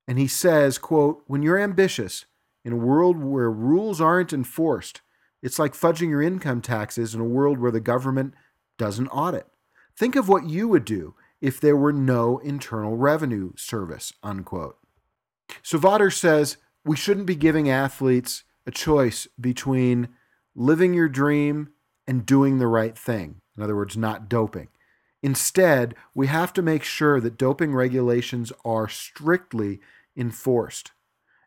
And 0.07 0.19
he 0.19 0.27
says, 0.27 0.77
quote, 0.77 1.23
when 1.27 1.41
you're 1.41 1.59
ambitious 1.59 2.25
in 2.63 2.73
a 2.73 2.77
world 2.77 3.17
where 3.17 3.51
rules 3.51 3.99
aren't 3.99 4.33
enforced, 4.33 5.01
it's 5.41 5.59
like 5.59 5.73
fudging 5.73 6.09
your 6.09 6.21
income 6.21 6.61
taxes 6.61 7.13
in 7.13 7.21
a 7.21 7.25
world 7.25 7.59
where 7.59 7.71
the 7.71 7.79
government 7.79 8.33
doesn't 8.77 9.07
audit. 9.07 9.47
Think 9.97 10.15
of 10.15 10.27
what 10.27 10.47
you 10.47 10.67
would 10.67 10.85
do 10.85 11.15
if 11.41 11.59
there 11.59 11.77
were 11.77 11.93
no 11.93 12.39
internal 12.39 12.97
revenue 12.97 13.51
service, 13.55 14.13
unquote. 14.23 14.77
So 15.61 15.77
Vaughters 15.77 16.17
says 16.17 16.57
we 16.83 16.95
shouldn't 16.95 17.27
be 17.27 17.35
giving 17.35 17.69
athletes 17.69 18.43
a 18.65 18.71
choice 18.71 19.27
between 19.39 20.09
living 20.55 20.93
your 20.93 21.09
dream 21.09 21.69
and 22.07 22.25
doing 22.25 22.57
the 22.57 22.67
right 22.67 22.97
thing. 22.97 23.41
In 23.57 23.63
other 23.63 23.75
words, 23.75 23.95
not 23.95 24.29
doping. 24.29 24.69
Instead, 25.21 25.95
we 26.13 26.27
have 26.27 26.53
to 26.53 26.61
make 26.61 26.83
sure 26.83 27.19
that 27.19 27.37
doping 27.37 27.73
regulations 27.73 28.51
are 28.63 28.87
strictly 28.87 29.79
enforced. 30.15 30.91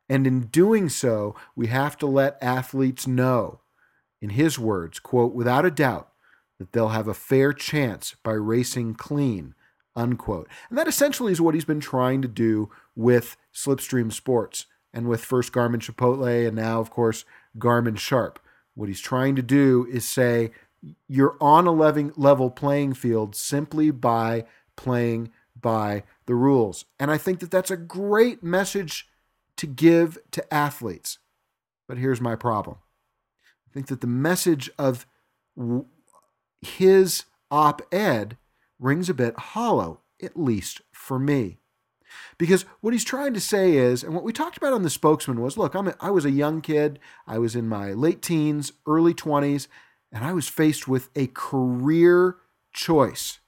And 0.09 0.27
in 0.27 0.47
doing 0.47 0.89
so, 0.89 1.37
we 1.55 1.69
have 1.69 1.97
to 1.99 2.07
let 2.07 2.43
athletes 2.43 3.07
know, 3.07 3.61
in 4.21 4.31
his 4.31 4.59
words, 4.59 4.99
quote, 4.99 5.35
without 5.35 5.65
a 5.65 5.71
doubt, 5.71 6.09
that 6.59 6.73
they'll 6.73 6.89
have 6.89 7.09
a 7.09 7.15
fair 7.15 7.53
chance 7.53 8.17
by 8.23 8.33
racing 8.33 8.95
clean, 8.95 9.55
unquote. 9.95 10.49
And 10.69 10.79
that 10.79 10.89
essentially 10.89 11.33
is 11.33 11.41
what 11.41 11.55
he's 11.55 11.65
been 11.65 11.81
trying 11.81 12.23
to 12.23 12.29
do 12.29 12.71
with 12.97 13.37
Slipstream 13.55 14.13
Sports 14.13 14.67
and 14.93 15.07
with 15.09 15.25
first 15.25 15.53
Garmin 15.53 15.77
Chipotle 15.77 16.47
and 16.47 16.57
now, 16.57 16.81
of 16.81 16.91
course, 16.91 17.25
Garmin 17.59 17.99
Sharp. 17.99 18.41
What 18.75 18.89
he's 18.89 19.01
trying 19.01 19.37
to 19.37 19.43
do 19.43 19.87
is 19.91 20.09
say, 20.09 20.51
you're 21.09 21.37
on 21.41 21.67
a 21.67 21.73
level 21.73 22.51
playing 22.51 22.95
field 22.95 23.35
simply 23.35 23.91
by 23.91 24.45
playing 24.77 25.31
by 25.61 26.05
the 26.27 26.35
rules. 26.35 26.85
And 26.99 27.11
I 27.11 27.19
think 27.19 27.41
that 27.41 27.51
that's 27.51 27.71
a 27.71 27.77
great 27.77 28.43
message 28.43 29.09
to 29.57 29.67
give 29.67 30.19
to 30.31 30.55
athletes. 30.55 31.19
But 31.89 31.99
here's 31.99 32.21
my 32.21 32.37
problem 32.37 32.79
think 33.79 33.87
that 33.87 34.01
the 34.01 34.09
message 34.09 34.69
of 34.77 35.07
his 36.61 37.27
op 37.49 37.81
ed 37.95 38.37
rings 38.81 39.09
a 39.09 39.15
bit 39.15 39.39
hollow, 39.39 40.01
at 40.21 40.37
least 40.37 40.81
for 40.93 41.17
me. 41.17 41.59
Because 42.39 42.65
what 42.81 42.93
he's 42.93 43.05
trying 43.05 43.35
to 43.35 43.41
say 43.41 43.77
is, 43.77 44.03
and 44.03 44.15
what 44.15 44.25
we 44.25 44.33
talked 44.33 44.57
about 44.57 44.73
on 44.73 44.83
the 44.83 44.91
spokesman 44.91 45.41
was 45.41 45.57
look, 45.57 45.75
I'm 45.75 45.89
a, 45.89 45.95
I 46.01 46.11
was 46.11 46.25
a 46.25 46.33
young 46.33 46.61
kid. 46.61 46.99
I 47.25 47.39
was 47.39 47.55
in 47.55 47.69
my 47.69 47.93
late 47.93 48.21
teens, 48.21 48.73
early 48.85 49.15
20s, 49.15 49.69
and 50.11 50.25
I 50.25 50.33
was 50.33 50.49
faced 50.49 50.89
with 50.89 51.09
a 51.15 51.29
career 51.29 52.37
choice. 52.73 53.39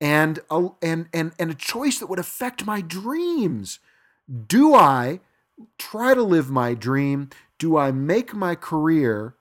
And 0.00 0.40
a, 0.50 0.70
and, 0.82 1.06
and, 1.12 1.30
and 1.38 1.52
a 1.52 1.54
choice 1.54 2.00
that 2.00 2.08
would 2.08 2.18
affect 2.18 2.66
my 2.66 2.80
dreams. 2.80 3.78
Do 4.48 4.74
I 4.74 5.20
try 5.78 6.14
to 6.14 6.24
live 6.24 6.50
my 6.50 6.74
dream? 6.74 7.30
Do 7.64 7.78
I 7.78 7.92
make 7.92 8.34
my 8.34 8.54
career? 8.54 9.36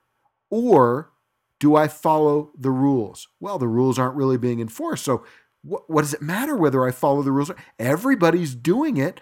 Or 0.50 1.12
do 1.60 1.76
I 1.76 1.90
follow 1.90 2.54
the 2.58 2.72
rules? 2.72 3.28
Well, 3.42 3.60
the 3.60 3.68
rules 3.68 4.00
aren't 4.00 4.16
really 4.16 4.38
being 4.38 4.62
enforced. 4.62 5.04
So, 5.04 5.26
what, 5.62 5.90
what 5.90 6.04
does 6.04 6.14
it 6.14 6.22
matter 6.22 6.56
whether 6.56 6.88
I 6.88 6.92
follow 6.92 7.22
the 7.22 7.34
rules? 7.34 7.52
Everybody's 7.78 8.56
doing 8.56 8.96
it. 8.96 9.20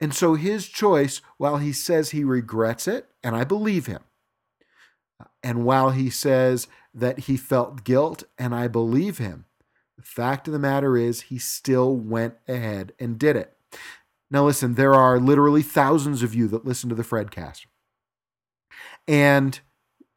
And 0.00 0.12
so, 0.12 0.34
his 0.34 0.66
choice, 0.66 1.20
while 1.36 1.58
he 1.58 1.72
says 1.72 2.10
he 2.10 2.24
regrets 2.24 2.88
it, 2.88 3.06
and 3.22 3.36
I 3.36 3.44
believe 3.44 3.86
him, 3.86 4.02
and 5.44 5.64
while 5.64 5.90
he 5.90 6.10
says 6.10 6.66
that 6.92 7.20
he 7.20 7.36
felt 7.36 7.84
guilt, 7.84 8.24
and 8.36 8.52
I 8.52 8.66
believe 8.66 9.18
him, 9.18 9.44
the 9.96 10.02
fact 10.02 10.48
of 10.48 10.52
the 10.52 10.58
matter 10.58 10.96
is 10.96 11.20
he 11.20 11.38
still 11.38 11.94
went 11.94 12.34
ahead 12.48 12.94
and 12.98 13.16
did 13.16 13.36
it. 13.36 13.56
Now, 14.28 14.44
listen, 14.44 14.74
there 14.74 14.94
are 14.94 15.20
literally 15.20 15.62
thousands 15.62 16.24
of 16.24 16.34
you 16.34 16.48
that 16.48 16.64
listen 16.64 16.88
to 16.88 16.96
the 16.96 17.04
Fredcast. 17.04 17.66
And 19.08 19.60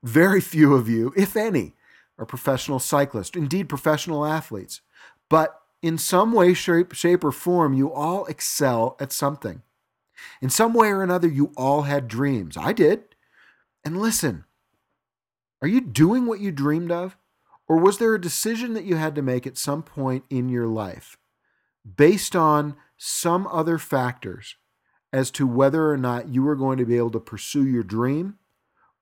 very 0.03 0.41
few 0.41 0.75
of 0.75 0.89
you, 0.89 1.13
if 1.15 1.35
any, 1.35 1.73
are 2.17 2.25
professional 2.25 2.79
cyclists, 2.79 3.35
indeed 3.35 3.69
professional 3.69 4.25
athletes. 4.25 4.81
But 5.29 5.59
in 5.81 5.97
some 5.97 6.31
way, 6.31 6.53
shape, 6.53 6.93
shape, 6.93 7.23
or 7.23 7.31
form, 7.31 7.73
you 7.73 7.91
all 7.91 8.25
excel 8.25 8.95
at 8.99 9.11
something. 9.11 9.61
In 10.41 10.49
some 10.49 10.73
way 10.73 10.89
or 10.89 11.03
another, 11.03 11.27
you 11.27 11.51
all 11.57 11.83
had 11.83 12.07
dreams. 12.07 12.55
I 12.55 12.73
did. 12.73 13.15
And 13.83 13.99
listen, 13.99 14.45
are 15.61 15.67
you 15.67 15.81
doing 15.81 16.25
what 16.25 16.39
you 16.39 16.51
dreamed 16.51 16.91
of? 16.91 17.17
Or 17.67 17.77
was 17.77 17.97
there 17.97 18.13
a 18.13 18.21
decision 18.21 18.73
that 18.73 18.83
you 18.83 18.95
had 18.95 19.15
to 19.15 19.21
make 19.21 19.47
at 19.47 19.57
some 19.57 19.83
point 19.83 20.25
in 20.29 20.49
your 20.49 20.67
life 20.67 21.17
based 21.97 22.35
on 22.35 22.75
some 22.97 23.47
other 23.47 23.77
factors 23.77 24.55
as 25.11 25.31
to 25.31 25.47
whether 25.47 25.89
or 25.89 25.97
not 25.97 26.29
you 26.29 26.43
were 26.43 26.55
going 26.55 26.77
to 26.77 26.85
be 26.85 26.97
able 26.97 27.11
to 27.11 27.19
pursue 27.19 27.65
your 27.65 27.83
dream 27.83 28.37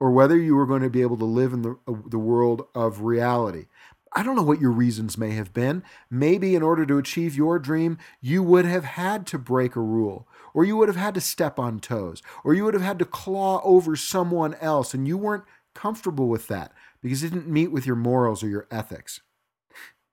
or 0.02 0.10
whether 0.10 0.36
you 0.36 0.56
were 0.56 0.66
going 0.66 0.82
to 0.82 0.90
be 0.90 1.04
able 1.04 1.18
to 1.18 1.26
live 1.26 1.54
in 1.54 1.62
the, 1.62 1.78
uh, 1.88 1.94
the 2.08 2.18
world 2.18 2.66
of 2.74 3.02
reality? 3.02 3.68
I 4.14 4.24
don't 4.24 4.36
know 4.36 4.42
what 4.42 4.60
your 4.60 4.72
reasons 4.72 5.16
may 5.16 5.30
have 5.32 5.54
been. 5.54 5.84
Maybe 6.10 6.56
in 6.56 6.64
order 6.64 6.88
to 6.88 6.98
achieve 6.98 7.38
your 7.38 7.60
dream, 7.60 8.00
you 8.20 8.42
would 8.42 8.66
have 8.66 8.84
had 8.84 9.28
to 9.28 9.38
break 9.38 9.76
a 9.76 9.80
rule, 9.80 10.28
or 10.56 10.66
you 10.66 10.76
would 10.76 10.90
have 10.90 10.98
had 10.98 11.14
to 11.14 11.22
step 11.22 11.60
on 11.60 11.80
toes, 11.80 12.24
or 12.44 12.56
you 12.56 12.66
would 12.66 12.74
have 12.74 12.82
had 12.82 12.98
to 12.98 13.06
claw 13.06 13.62
over 13.64 13.96
someone 13.96 14.56
else, 14.56 14.96
and 14.96 15.08
you 15.08 15.20
weren't 15.20 15.46
comfortable 15.76 16.28
with 16.28 16.48
that 16.48 16.74
because 17.00 17.24
it 17.24 17.30
didn't 17.30 17.48
meet 17.48 17.72
with 17.72 17.86
your 17.86 17.96
morals 17.96 18.42
or 18.44 18.48
your 18.48 18.68
ethics. 18.72 19.22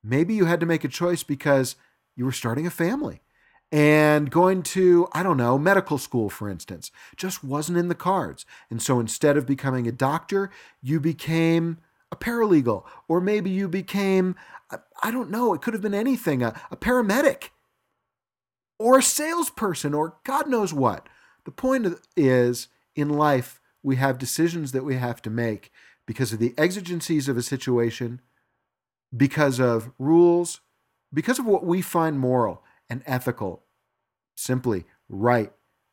Maybe 0.04 0.34
you 0.34 0.44
had 0.44 0.60
to 0.60 0.66
make 0.66 0.84
a 0.84 0.88
choice 0.88 1.22
because 1.22 1.76
you 2.14 2.26
were 2.26 2.32
starting 2.32 2.66
a 2.66 2.70
family 2.70 3.22
and 3.70 4.30
going 4.30 4.62
to, 4.62 5.08
I 5.12 5.22
don't 5.22 5.36
know, 5.36 5.58
medical 5.58 5.98
school, 5.98 6.30
for 6.30 6.48
instance, 6.48 6.90
just 7.16 7.44
wasn't 7.44 7.78
in 7.78 7.88
the 7.88 7.94
cards. 7.94 8.46
And 8.70 8.80
so 8.80 8.98
instead 8.98 9.36
of 9.36 9.46
becoming 9.46 9.86
a 9.86 9.92
doctor, 9.92 10.50
you 10.80 11.00
became 11.00 11.78
a 12.10 12.16
paralegal, 12.16 12.84
or 13.06 13.20
maybe 13.20 13.50
you 13.50 13.68
became, 13.68 14.34
I 15.02 15.10
don't 15.10 15.30
know, 15.30 15.52
it 15.52 15.60
could 15.60 15.74
have 15.74 15.82
been 15.82 15.94
anything, 15.94 16.42
a, 16.42 16.58
a 16.70 16.76
paramedic, 16.76 17.50
or 18.78 18.98
a 18.98 19.02
salesperson, 19.02 19.92
or 19.92 20.16
God 20.24 20.48
knows 20.48 20.72
what. 20.72 21.06
The 21.44 21.50
point 21.50 21.86
is, 22.16 22.68
in 22.94 23.10
life, 23.10 23.60
we 23.82 23.96
have 23.96 24.18
decisions 24.18 24.72
that 24.72 24.84
we 24.84 24.96
have 24.96 25.20
to 25.22 25.30
make 25.30 25.70
because 26.06 26.32
of 26.32 26.38
the 26.38 26.54
exigencies 26.56 27.28
of 27.28 27.36
a 27.36 27.42
situation, 27.42 28.22
because 29.14 29.60
of 29.60 29.90
rules, 29.98 30.60
because 31.12 31.38
of 31.38 31.44
what 31.44 31.66
we 31.66 31.82
find 31.82 32.18
moral 32.18 32.62
and 32.90 33.02
ethical, 33.06 33.64
simply 34.34 34.84
right 35.08 35.52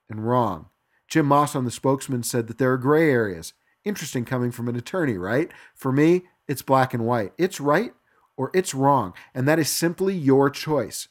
and 0.09 0.27
wrong. 0.27 0.67
Jim 1.07 1.25
Moss 1.27 1.55
on 1.55 1.65
The 1.65 1.71
Spokesman 1.71 2.23
said 2.23 2.47
that 2.47 2.57
there 2.57 2.71
are 2.73 2.77
gray 2.77 3.09
areas. 3.09 3.53
Interesting 3.83 4.25
coming 4.25 4.51
from 4.51 4.67
an 4.67 4.75
attorney, 4.75 5.17
right? 5.17 5.51
For 5.75 5.91
me, 5.91 6.23
it's 6.47 6.61
black 6.61 6.93
and 6.93 7.05
white. 7.05 7.33
It's 7.37 7.59
right 7.59 7.93
or 8.37 8.51
it's 8.53 8.73
wrong. 8.73 9.13
And 9.33 9.47
that 9.47 9.59
is 9.59 9.69
simply 9.69 10.15
your 10.15 10.49
choice. 10.49 11.07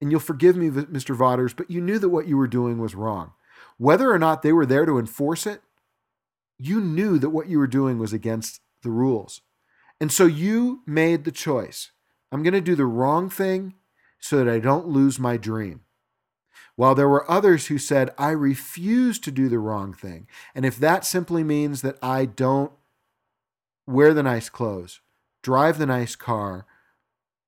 And 0.00 0.10
you'll 0.10 0.20
forgive 0.20 0.56
me, 0.56 0.70
Mr. 0.70 1.14
Vaughters, 1.14 1.52
but 1.54 1.70
you 1.70 1.80
knew 1.80 1.98
that 1.98 2.08
what 2.08 2.28
you 2.28 2.36
were 2.36 2.46
doing 2.46 2.78
was 2.78 2.94
wrong. 2.94 3.32
Whether 3.76 4.10
or 4.10 4.18
not 4.18 4.42
they 4.42 4.52
were 4.52 4.66
there 4.66 4.86
to 4.86 4.98
enforce 4.98 5.46
it, 5.46 5.60
you 6.58 6.80
knew 6.80 7.18
that 7.18 7.30
what 7.30 7.48
you 7.48 7.58
were 7.58 7.66
doing 7.66 7.98
was 7.98 8.12
against 8.12 8.60
the 8.82 8.90
rules. 8.90 9.42
And 10.00 10.12
so 10.12 10.26
you 10.26 10.82
made 10.86 11.24
the 11.24 11.32
choice. 11.32 11.90
I'm 12.30 12.42
going 12.42 12.54
to 12.54 12.60
do 12.60 12.74
the 12.74 12.86
wrong 12.86 13.30
thing 13.30 13.74
so 14.18 14.38
that 14.38 14.52
I 14.52 14.58
don't 14.58 14.88
lose 14.88 15.18
my 15.18 15.36
dream. 15.36 15.80
While 16.76 16.94
there 16.94 17.08
were 17.08 17.28
others 17.28 17.66
who 17.66 17.78
said, 17.78 18.10
I 18.16 18.30
refuse 18.30 19.18
to 19.20 19.32
do 19.32 19.48
the 19.48 19.58
wrong 19.58 19.92
thing. 19.92 20.28
And 20.54 20.64
if 20.64 20.76
that 20.76 21.04
simply 21.04 21.42
means 21.42 21.82
that 21.82 21.98
I 22.00 22.24
don't 22.24 22.70
wear 23.84 24.14
the 24.14 24.22
nice 24.22 24.48
clothes, 24.48 25.00
drive 25.42 25.78
the 25.78 25.86
nice 25.86 26.14
car, 26.14 26.66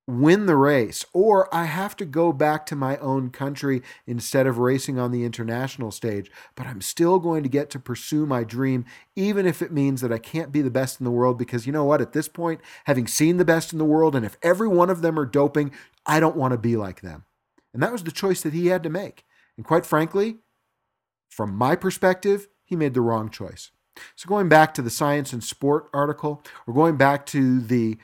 win 0.07 0.47
the 0.47 0.57
race, 0.57 1.05
or 1.13 1.53
I 1.55 1.65
have 1.65 1.95
to 1.97 2.05
go 2.05 2.33
back 2.33 2.67
to 2.67 2.77
my 2.77 2.97
own 2.99 3.31
country 3.31 3.83
instead 4.07 4.47
of 4.47 4.59
racing 4.59 4.99
on 4.99 5.13
the 5.13 5.25
international 5.25 5.91
stage, 5.91 6.31
but 6.57 6.67
I'm 6.67 6.81
still 6.81 7.19
going 7.19 7.43
to 7.43 7.49
get 7.49 7.71
to 7.71 7.79
pursue 7.79 8.27
my 8.27 8.43
dream, 8.43 8.85
even 9.15 9.47
if 9.47 9.63
it 9.63 9.73
means 9.73 10.01
that 10.01 10.13
I 10.13 10.19
can't 10.19 10.53
be 10.53 10.63
the 10.63 10.71
best 10.71 11.01
in 11.01 11.05
the 11.05 11.11
world. 11.11 11.39
Because 11.39 11.67
you 11.67 11.73
know 11.73 11.85
what? 11.85 12.01
At 12.01 12.13
this 12.13 12.29
point, 12.29 12.61
having 12.85 13.07
seen 13.07 13.37
the 13.37 13.45
best 13.45 13.73
in 13.73 13.79
the 13.79 13.85
world, 13.85 14.17
and 14.17 14.27
if 14.27 14.37
every 14.43 14.69
one 14.69 14.91
of 14.91 15.03
them 15.03 15.19
are 15.19 15.27
doping, 15.27 15.71
I 16.07 16.19
don't 16.19 16.37
want 16.37 16.53
to 16.53 16.59
be 16.59 16.77
like 16.77 17.03
them. 17.03 17.25
And 17.73 17.83
that 17.83 17.93
was 17.93 18.03
the 18.03 18.11
choice 18.11 18.43
that 18.43 18.53
he 18.53 18.67
had 18.67 18.83
to 18.83 18.91
make. 18.91 19.25
And 19.57 19.65
quite 19.65 19.87
frankly, 19.87 20.39
from 21.29 21.55
my 21.55 21.77
perspective, 21.77 22.49
he 22.65 22.75
made 22.75 22.95
the 22.95 23.01
wrong 23.01 23.31
choice. 23.31 23.71
So 24.17 24.29
going 24.29 24.49
back 24.49 24.75
to 24.75 24.83
the 24.83 24.91
science 24.91 25.33
and 25.33 25.45
sport 25.45 25.89
article, 25.93 26.43
or 26.67 26.75
going 26.75 26.97
back 26.97 27.27
to 27.27 27.61
the 27.61 27.99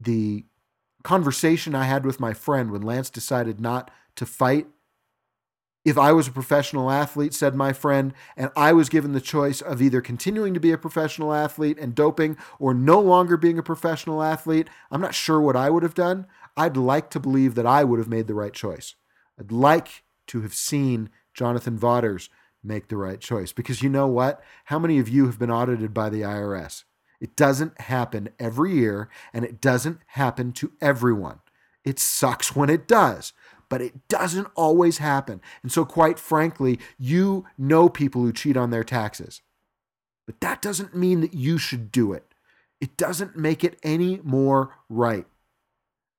the 0.00 0.44
conversation 1.02 1.74
I 1.74 1.84
had 1.84 2.04
with 2.04 2.20
my 2.20 2.34
friend 2.34 2.70
when 2.70 2.82
Lance 2.82 3.10
decided 3.10 3.60
not 3.60 3.90
to 4.16 4.26
fight. 4.26 4.66
If 5.84 5.96
I 5.96 6.12
was 6.12 6.28
a 6.28 6.32
professional 6.32 6.90
athlete, 6.90 7.32
said 7.32 7.54
my 7.54 7.72
friend, 7.72 8.12
and 8.36 8.50
I 8.56 8.72
was 8.72 8.88
given 8.88 9.12
the 9.12 9.20
choice 9.20 9.62
of 9.62 9.80
either 9.80 10.00
continuing 10.00 10.52
to 10.54 10.60
be 10.60 10.72
a 10.72 10.78
professional 10.78 11.32
athlete 11.32 11.78
and 11.78 11.94
doping 11.94 12.36
or 12.58 12.74
no 12.74 13.00
longer 13.00 13.36
being 13.36 13.58
a 13.58 13.62
professional 13.62 14.22
athlete, 14.22 14.68
I'm 14.90 15.00
not 15.00 15.14
sure 15.14 15.40
what 15.40 15.56
I 15.56 15.70
would 15.70 15.82
have 15.82 15.94
done. 15.94 16.26
I'd 16.56 16.76
like 16.76 17.10
to 17.10 17.20
believe 17.20 17.54
that 17.54 17.66
I 17.66 17.84
would 17.84 18.00
have 18.00 18.08
made 18.08 18.26
the 18.26 18.34
right 18.34 18.52
choice. 18.52 18.96
I'd 19.38 19.52
like 19.52 20.02
to 20.26 20.42
have 20.42 20.52
seen 20.52 21.10
Jonathan 21.32 21.78
Vaughters 21.78 22.28
make 22.62 22.88
the 22.88 22.96
right 22.96 23.20
choice 23.20 23.52
because 23.52 23.82
you 23.82 23.88
know 23.88 24.08
what? 24.08 24.42
How 24.64 24.78
many 24.78 24.98
of 24.98 25.08
you 25.08 25.26
have 25.26 25.38
been 25.38 25.50
audited 25.50 25.94
by 25.94 26.10
the 26.10 26.22
IRS? 26.22 26.84
It 27.20 27.36
doesn't 27.36 27.80
happen 27.82 28.30
every 28.38 28.74
year 28.74 29.08
and 29.32 29.44
it 29.44 29.60
doesn't 29.60 29.98
happen 30.08 30.52
to 30.52 30.72
everyone. 30.80 31.40
It 31.84 31.98
sucks 31.98 32.54
when 32.54 32.70
it 32.70 32.86
does, 32.86 33.32
but 33.68 33.80
it 33.80 34.08
doesn't 34.08 34.48
always 34.54 34.98
happen. 34.98 35.40
And 35.62 35.72
so, 35.72 35.84
quite 35.84 36.18
frankly, 36.18 36.78
you 36.98 37.46
know 37.56 37.88
people 37.88 38.22
who 38.22 38.32
cheat 38.32 38.56
on 38.56 38.70
their 38.70 38.84
taxes. 38.84 39.42
But 40.26 40.40
that 40.40 40.60
doesn't 40.60 40.94
mean 40.94 41.20
that 41.22 41.34
you 41.34 41.58
should 41.58 41.90
do 41.90 42.12
it. 42.12 42.34
It 42.80 42.96
doesn't 42.96 43.36
make 43.36 43.64
it 43.64 43.78
any 43.82 44.20
more 44.22 44.76
right. 44.88 45.26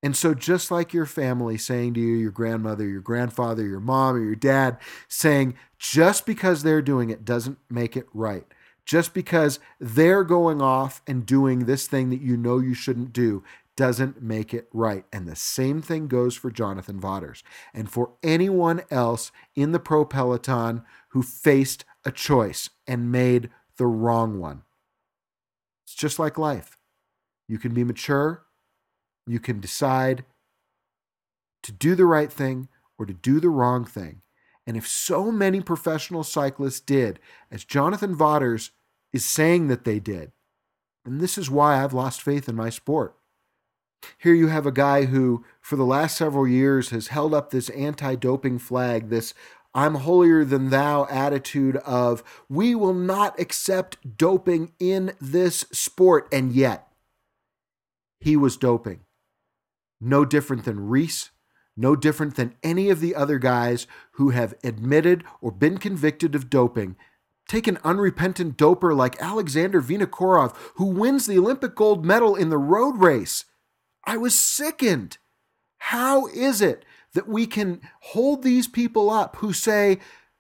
And 0.02 0.16
so, 0.16 0.34
just 0.34 0.72
like 0.72 0.94
your 0.94 1.06
family 1.06 1.58
saying 1.58 1.94
to 1.96 2.00
you, 2.00 2.16
your 2.16 2.32
grandmother, 2.32 2.88
your 2.88 3.02
grandfather, 3.02 3.66
your 3.66 3.82
mom, 3.82 4.16
or 4.16 4.24
your 4.24 4.36
dad, 4.36 4.78
saying 5.08 5.56
just 5.78 6.26
because 6.26 6.64
they're 6.64 6.82
doing 6.82 7.10
it 7.10 7.26
doesn't 7.26 7.60
make 7.70 7.96
it 7.96 8.08
right 8.14 8.46
just 8.90 9.14
because 9.14 9.60
they're 9.80 10.24
going 10.24 10.64
off 10.64 11.04
and 11.06 11.24
doing 11.24 11.66
this 11.66 11.86
thing 11.86 12.10
that 12.10 12.22
you 12.22 12.36
know 12.36 12.58
you 12.58 12.74
shouldn't 12.74 13.14
do 13.14 13.44
doesn't 13.76 14.20
make 14.20 14.52
it 14.52 14.68
right. 14.74 15.06
And 15.14 15.28
the 15.28 15.36
same 15.36 15.80
thing 15.80 16.08
goes 16.08 16.36
for 16.36 16.50
Jonathan 16.50 17.00
Vaughters 17.00 17.44
and 17.72 17.88
for 17.88 18.14
anyone 18.24 18.82
else 18.90 19.32
in 19.56 19.74
the 19.74 19.80
pro 19.80 20.06
peloton 20.06 20.82
who 21.10 21.22
faced 21.22 21.86
a 22.04 22.12
choice 22.12 22.72
and 22.88 23.12
made 23.12 23.52
the 23.78 23.86
wrong 23.86 24.40
one. 24.40 24.64
It's 25.86 25.94
just 25.94 26.18
like 26.18 26.40
life. 26.40 26.76
You 27.48 27.60
can 27.60 27.76
be 27.76 27.84
mature, 27.84 28.44
you 29.28 29.40
can 29.40 29.60
decide 29.60 30.26
to 31.62 31.72
do 31.72 31.94
the 31.94 32.08
right 32.08 32.34
thing 32.34 32.70
or 32.98 33.06
to 33.06 33.14
do 33.14 33.40
the 33.40 33.50
wrong 33.50 33.86
thing. 33.86 34.24
And 34.66 34.76
if 34.76 34.88
so 34.88 35.32
many 35.32 35.62
professional 35.62 36.24
cyclists 36.24 36.80
did, 36.80 37.20
as 37.52 37.64
Jonathan 37.64 38.16
Vaughters 38.16 38.72
is 39.14 39.26
saying 39.26 39.68
that 39.68 39.86
they 39.86 40.00
did. 40.00 40.32
And 41.06 41.20
this 41.20 41.38
is 41.38 41.50
why 41.50 41.84
I've 41.84 41.94
lost 41.94 42.22
faith 42.22 42.48
in 42.48 42.56
my 42.56 42.70
sport. 42.70 43.16
Here 44.18 44.34
you 44.34 44.48
have 44.48 44.66
a 44.66 44.72
guy 44.72 45.06
who, 45.06 45.44
for 45.62 45.76
the 45.76 45.86
last 45.86 46.18
several 46.18 46.48
years, 46.48 46.90
has 46.90 47.08
held 47.08 47.34
up 47.34 47.50
this 47.50 47.70
anti 47.70 48.16
doping 48.16 48.60
flag, 48.60 49.10
this 49.10 49.34
I'm 49.74 49.96
holier 49.96 50.44
than 50.44 50.70
thou 50.70 51.06
attitude 51.10 51.78
of 51.78 52.24
we 52.50 52.74
will 52.74 52.94
not 52.94 53.40
accept 53.40 54.18
doping 54.18 54.72
in 54.80 55.14
this 55.22 55.66
sport. 55.72 56.28
And 56.32 56.52
yet, 56.54 56.88
he 58.20 58.36
was 58.36 58.58
doping. 58.58 59.02
No 60.02 60.26
different 60.26 60.66
than 60.66 60.90
Riis, 60.90 61.30
no 61.76 61.96
different 61.96 62.36
than 62.36 62.56
any 62.64 62.90
of 62.90 63.00
the 63.00 63.16
other 63.16 63.38
guys 63.38 63.86
who 64.14 64.30
have 64.30 64.56
admitted 64.64 65.24
or 65.42 65.52
been 65.52 65.78
convicted 65.78 66.36
of 66.36 66.50
doping 66.50 66.96
Take 67.50 67.68
an 67.68 67.80
unrepentant 67.84 68.58
doper 68.58 68.96
like 68.96 69.20
Alexander 69.20 69.82
Vinokurov, 69.82 70.56
who 70.76 70.86
wins 70.86 71.26
the 71.26 71.40
Olympic 71.40 71.76
gold 71.76 72.06
medal 72.06 72.36
in 72.36 72.50
the 72.50 72.60
road 72.60 73.00
race. 73.00 73.44
I 74.06 74.18
was 74.18 74.38
sickened. 74.38 75.18
How 75.80 76.28
is 76.28 76.62
it 76.62 76.86
that 77.16 77.28
we 77.28 77.48
can 77.48 77.82
hold 78.02 78.44
these 78.44 78.68
people 78.68 79.10
up 79.10 79.38
who 79.38 79.52
say, 79.52 79.98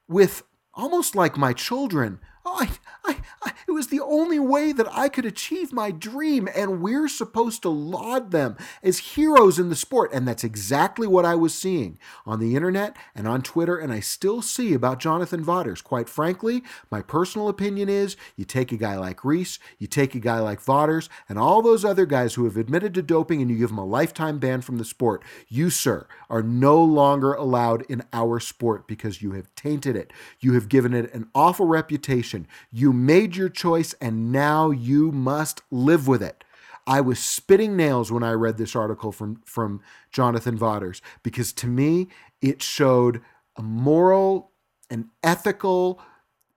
with 0.08 0.44
almost 0.76 1.16
like 1.16 1.36
my 1.36 1.52
children, 1.52 2.20
oh, 2.46 2.60
I, 2.62 2.70
I, 3.10 3.18
I, 3.42 3.54
it 3.68 3.72
was 3.72 3.88
the 3.88 4.02
only 4.02 4.40
way 4.40 4.72
that 4.72 4.88
I 4.92 5.10
could 5.10 5.26
achieve 5.26 5.74
my 5.74 5.90
dream, 5.92 6.48
and 6.56 6.82
we're 6.82 7.08
supposed 7.08 7.64
to 7.64 7.70
laud 7.70 8.32
them 8.32 8.56
as 8.84 9.00
heroes 9.00 9.58
in 9.58 9.70
the 9.70 9.76
sport. 9.76 10.12
And 10.14 10.28
that's 10.28 10.44
exactly 10.44 11.08
what 11.08 11.26
I 11.26 11.36
was 11.36 11.54
seeing 11.54 11.98
on 12.26 12.40
the 12.40 12.56
internet 12.56 12.96
and 13.16 13.28
on 13.28 13.42
Twitter, 13.42 13.78
and 13.78 13.92
I 13.92 14.00
still 14.00 14.42
see 14.42 14.74
about 14.74 15.00
Jonathan 15.00 15.44
Vaughters. 15.44 15.82
Quite 15.82 16.08
frankly, 16.08 16.64
my 16.92 17.02
personal 17.02 17.50
opinion 17.50 17.90
is 17.90 18.16
you 18.36 18.46
take 18.46 18.72
a 18.72 18.78
guy 18.78 18.96
like 18.98 19.22
Riis, 19.22 19.58
you 19.80 19.88
take 19.88 20.14
a 20.14 20.20
guy 20.20 20.40
like 20.40 20.62
Vaughters, 20.62 21.10
and 21.28 21.40
all 21.40 21.62
those 21.62 21.84
other 21.84 22.06
guys 22.06 22.36
who 22.36 22.46
have 22.46 22.58
admitted 22.58 22.94
to 22.94 23.02
doping, 23.02 23.42
and 23.42 23.50
you 23.50 23.58
give 23.58 23.70
them 23.70 23.80
a 23.80 23.86
lifetime 23.86 24.38
ban 24.38 24.62
from 24.62 24.78
the 24.78 24.86
sport. 24.86 25.24
You, 25.48 25.70
sir, 25.70 26.08
are 26.30 26.44
no 26.44 26.82
longer 26.84 27.34
allowed 27.34 27.82
in 27.90 28.04
our 28.14 28.40
sport 28.40 28.88
because 28.88 29.22
you 29.22 29.32
have 29.32 29.54
tainted 29.56 29.96
it. 29.96 30.14
You 30.40 30.54
have 30.54 30.70
given 30.70 30.94
it 30.94 31.12
an 31.14 31.30
awful 31.34 31.66
reputation. 31.66 32.48
You 32.72 32.94
made 33.06 33.36
your 33.36 33.50
choice 33.50 33.94
and 34.02 34.32
now 34.32 34.72
you 34.72 35.12
must 35.12 35.62
live 35.72 36.08
with 36.08 36.22
it. 36.22 36.44
I 36.88 37.02
was 37.02 37.20
spitting 37.20 37.76
nails 37.76 38.12
when 38.12 38.24
I 38.24 38.32
read 38.32 38.58
this 38.58 38.76
article 38.76 39.12
from, 39.12 39.42
from 39.46 39.82
Jonathan 40.12 40.58
Vaughters 40.58 41.02
because 41.22 41.54
to 41.54 41.68
me, 41.68 42.08
it 42.42 42.64
showed 42.64 43.22
a 43.56 43.62
moral 43.62 44.52
and 44.90 45.10
ethical 45.24 46.02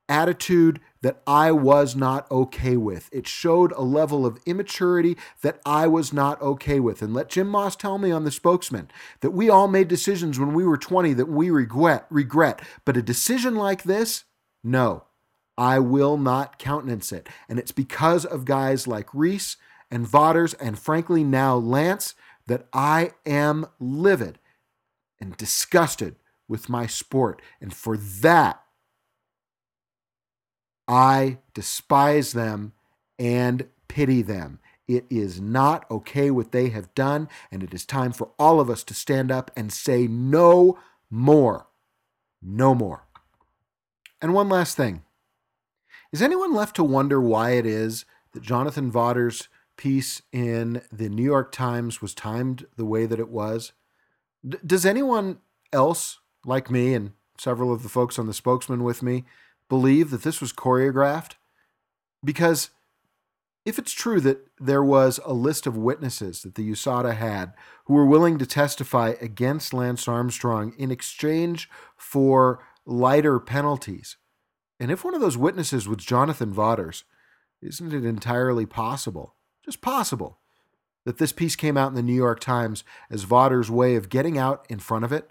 attitude 0.08 0.80
that 1.00 1.20
I 1.26 1.52
was 1.52 1.96
not 1.96 2.30
okay 2.30 2.76
with. 2.76 3.08
It 3.12 3.26
showed 3.26 3.72
a 3.72 3.82
level 3.82 4.24
of 4.24 4.38
immaturity 4.46 5.16
that 5.42 5.60
I 5.64 5.86
was 5.86 6.12
not 6.12 6.40
okay 6.40 6.80
with. 6.80 7.02
And 7.02 7.14
let 7.14 7.28
Jim 7.28 7.48
Moss 7.48 7.76
tell 7.76 7.98
me 7.98 8.10
on 8.10 8.24
the 8.24 8.30
spokesman 8.30 8.90
that 9.20 9.30
we 9.30 9.48
all 9.48 9.68
made 9.68 9.88
decisions 9.88 10.38
when 10.38 10.54
we 10.54 10.64
were 10.64 10.76
20 10.76 11.12
that 11.14 11.28
we 11.28 11.50
regret, 11.50 12.06
regret. 12.10 12.60
But 12.84 12.96
a 12.96 13.02
decision 13.02 13.54
like 13.54 13.82
this, 13.82 14.24
no. 14.62 15.04
I 15.56 15.78
will 15.78 16.16
not 16.16 16.58
countenance 16.58 17.12
it. 17.12 17.28
And 17.48 17.58
it's 17.58 17.72
because 17.72 18.24
of 18.24 18.44
guys 18.44 18.86
like 18.86 19.08
Riis 19.08 19.56
and 19.90 20.06
Vaughters 20.06 20.54
and 20.54 20.78
frankly 20.78 21.22
now 21.24 21.56
Lance 21.56 22.14
that 22.46 22.66
I 22.72 23.12
am 23.26 23.66
livid 23.78 24.38
and 25.20 25.36
disgusted 25.36 26.16
with 26.48 26.68
my 26.68 26.86
sport. 26.86 27.40
And 27.60 27.72
for 27.72 27.96
that, 27.96 28.62
I 30.88 31.38
despise 31.54 32.32
them 32.32 32.72
and 33.18 33.68
pity 33.88 34.22
them. 34.22 34.58
It 34.88 35.06
is 35.08 35.40
not 35.40 35.88
okay 35.90 36.30
what 36.30 36.50
they 36.50 36.70
have 36.70 36.92
done, 36.94 37.28
and 37.50 37.62
it 37.62 37.72
is 37.72 37.86
time 37.86 38.12
for 38.12 38.30
all 38.38 38.58
of 38.58 38.68
us 38.68 38.82
to 38.84 38.94
stand 38.94 39.30
up 39.30 39.50
and 39.56 39.72
say 39.72 40.06
no 40.08 40.78
more. 41.08 41.68
No 42.42 42.74
more. 42.74 43.06
And 44.20 44.34
one 44.34 44.48
last 44.48 44.76
thing. 44.76 45.02
Is 46.12 46.20
anyone 46.20 46.52
left 46.52 46.76
to 46.76 46.84
wonder 46.84 47.20
why 47.20 47.52
it 47.52 47.64
is 47.64 48.04
that 48.32 48.42
Jonathan 48.42 48.90
Vaughters' 48.90 49.48
piece 49.78 50.20
in 50.30 50.82
the 50.92 51.08
New 51.08 51.22
York 51.22 51.52
Times 51.52 52.02
was 52.02 52.14
timed 52.14 52.66
the 52.76 52.84
way 52.84 53.06
that 53.06 53.18
it 53.18 53.30
was? 53.30 53.72
D- 54.46 54.58
does 54.64 54.84
anyone 54.84 55.38
else, 55.72 56.18
like 56.44 56.70
me 56.70 56.92
and 56.92 57.12
several 57.38 57.72
of 57.72 57.82
the 57.82 57.88
folks 57.88 58.18
on 58.18 58.26
the 58.26 58.34
spokesman 58.34 58.84
with 58.84 59.02
me, 59.02 59.24
believe 59.70 60.10
that 60.10 60.22
this 60.22 60.42
was 60.42 60.52
choreographed? 60.52 61.32
Because 62.22 62.68
if 63.64 63.78
it's 63.78 63.92
true 63.92 64.20
that 64.20 64.46
there 64.60 64.84
was 64.84 65.18
a 65.24 65.32
list 65.32 65.66
of 65.66 65.78
witnesses 65.78 66.42
that 66.42 66.56
the 66.56 66.70
USADA 66.70 67.16
had 67.16 67.54
who 67.86 67.94
were 67.94 68.04
willing 68.04 68.36
to 68.36 68.44
testify 68.44 69.14
against 69.18 69.72
Lance 69.72 70.06
Armstrong 70.06 70.74
in 70.76 70.90
exchange 70.90 71.70
for 71.96 72.62
lighter 72.84 73.38
penalties, 73.38 74.18
and 74.82 74.90
if 74.90 75.04
one 75.04 75.14
of 75.14 75.20
those 75.20 75.38
witnesses 75.38 75.86
was 75.86 76.04
Jonathan 76.04 76.52
Vaughters, 76.52 77.04
isn't 77.62 77.94
it 77.94 78.04
entirely 78.04 78.66
possible, 78.66 79.36
just 79.64 79.80
possible, 79.80 80.40
that 81.04 81.18
this 81.18 81.30
piece 81.30 81.54
came 81.54 81.76
out 81.76 81.90
in 81.90 81.94
the 81.94 82.02
New 82.02 82.12
York 82.12 82.40
Times 82.40 82.82
as 83.08 83.22
Vaughters' 83.22 83.70
way 83.70 83.94
of 83.94 84.08
getting 84.08 84.38
out 84.38 84.66
in 84.68 84.80
front 84.80 85.04
of 85.04 85.12
it, 85.12 85.30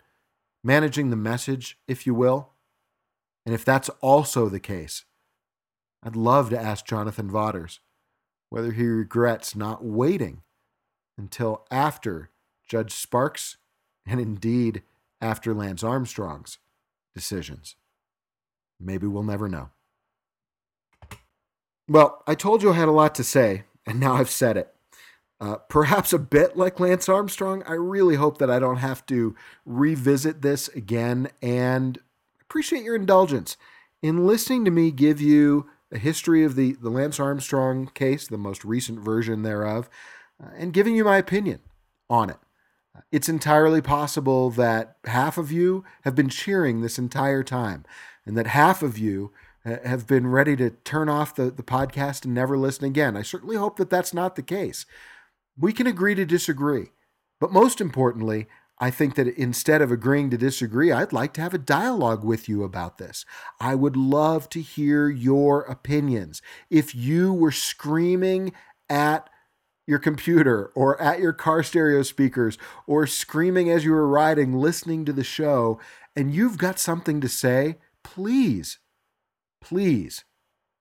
managing 0.64 1.10
the 1.10 1.18
message, 1.18 1.78
if 1.86 2.08
you 2.08 2.14
will. 2.14 2.54
And 3.46 3.54
if 3.54 3.66
that's 3.66 3.90
also 4.00 4.48
the 4.48 4.62
case, 4.62 5.04
I'd 6.02 6.16
love 6.16 6.50
to 6.52 6.58
ask 6.58 6.86
Jonathan 6.86 7.30
Vaughters 7.30 7.82
whether 8.50 8.72
he 8.72 8.86
regrets 8.86 9.54
not 9.54 9.84
waiting 9.84 10.44
until 11.18 11.66
after 11.70 12.30
Judge 12.70 12.94
Sparks 12.94 13.58
and 14.06 14.22
indeed 14.22 14.84
after 15.20 15.54
Lance 15.54 15.84
Armstrong's 15.84 16.58
decisions. 17.14 17.76
Maybe 18.82 19.08
we'll 19.08 19.24
never 19.24 19.48
know. 19.48 19.70
Well, 21.88 22.24
I 22.26 22.36
told 22.36 22.64
you 22.64 22.72
I 22.72 22.76
had 22.76 22.88
a 22.88 22.92
lot 22.92 23.16
to 23.16 23.24
say, 23.24 23.64
and 23.86 24.00
now 24.00 24.14
I've 24.14 24.30
said 24.30 24.58
it. 24.58 24.74
Uh, 25.40 25.56
perhaps 25.56 26.14
a 26.14 26.20
bit 26.20 26.56
like 26.56 26.80
Lance 26.80 27.10
Armstrong. 27.10 27.64
I 27.66 27.74
really 27.74 28.16
hope 28.16 28.38
that 28.38 28.52
I 28.52 28.60
don't 28.60 28.78
have 28.78 29.06
to 29.08 29.36
revisit 29.66 30.42
this 30.42 30.68
again 30.70 31.30
and 31.42 31.98
appreciate 32.42 32.84
your 32.84 32.96
indulgence 32.96 33.58
in 34.02 34.28
listening 34.28 34.66
to 34.66 34.72
me 34.72 34.92
give 34.92 35.20
you 35.20 35.70
a 35.92 35.98
history 35.98 36.44
of 36.44 36.56
the, 36.56 36.74
the 36.74 36.90
Lance 36.90 37.20
Armstrong 37.20 37.88
case, 37.94 38.28
the 38.28 38.38
most 38.38 38.64
recent 38.64 39.00
version 39.00 39.44
thereof, 39.44 39.90
uh, 40.42 40.50
and 40.56 40.74
giving 40.74 40.96
you 40.96 41.04
my 41.04 41.18
opinion 41.18 41.60
on 42.10 42.30
it. 42.30 42.38
It's 43.12 43.30
entirely 43.30 43.82
possible 43.82 44.50
that 44.52 44.98
half 45.06 45.38
of 45.38 45.52
you 45.52 45.84
have 46.04 46.16
been 46.16 46.30
cheering 46.30 46.82
this 46.82 47.00
entire 47.00 47.44
time, 47.44 47.86
and 48.26 48.38
that 48.38 48.48
half 48.48 48.84
of 48.84 48.98
you 48.98 49.32
uh, 49.66 49.78
have 49.86 50.08
been 50.08 50.28
ready 50.28 50.56
to 50.56 50.70
turn 50.70 51.10
off 51.10 51.36
the, 51.36 51.52
the 51.52 51.64
podcast 51.64 52.26
and 52.26 52.34
never 52.34 52.58
listen 52.58 52.86
again. 52.86 53.16
I 53.16 53.22
certainly 53.22 53.56
hope 53.56 53.78
that 53.78 53.90
that's 53.90 54.14
not 54.14 54.36
the 54.36 54.44
case. 54.44 54.86
We 55.58 55.74
can 55.74 55.88
agree 55.88 56.16
to 56.16 56.26
disagree. 56.26 56.92
But 57.40 57.52
most 57.52 57.82
importantly, 57.82 58.48
I 58.80 58.90
think 58.90 59.16
that 59.16 59.28
instead 59.28 59.82
of 59.82 59.92
agreeing 59.92 60.32
to 60.32 60.38
disagree, 60.38 60.92
I'd 60.92 61.14
like 61.14 61.34
to 61.34 61.42
have 61.42 61.54
a 61.54 61.60
dialogue 61.60 62.24
with 62.24 62.50
you 62.50 62.64
about 62.64 62.98
this. 62.98 63.26
I 63.60 63.76
would 63.76 63.96
love 63.96 64.50
to 64.50 64.62
hear 64.62 65.10
your 65.10 65.62
opinions. 65.62 66.42
If 66.70 66.96
you 66.96 67.32
were 67.32 67.52
screaming 67.52 68.54
at 68.90 69.30
your 69.86 70.00
computer 70.00 70.72
or 70.74 71.00
at 71.02 71.20
your 71.20 71.34
car 71.34 71.62
stereo 71.62 72.02
speakers 72.02 72.58
or 72.88 73.06
screaming 73.06 73.70
as 73.70 73.86
you 73.86 73.92
were 73.92 74.08
riding, 74.08 74.54
listening 74.54 75.06
to 75.06 75.14
the 75.14 75.24
show, 75.24 75.80
and 76.16 76.34
you've 76.34 76.58
got 76.58 76.80
something 76.80 77.22
to 77.22 77.30
say, 77.30 77.78
please, 78.14 78.80
please 79.62 80.26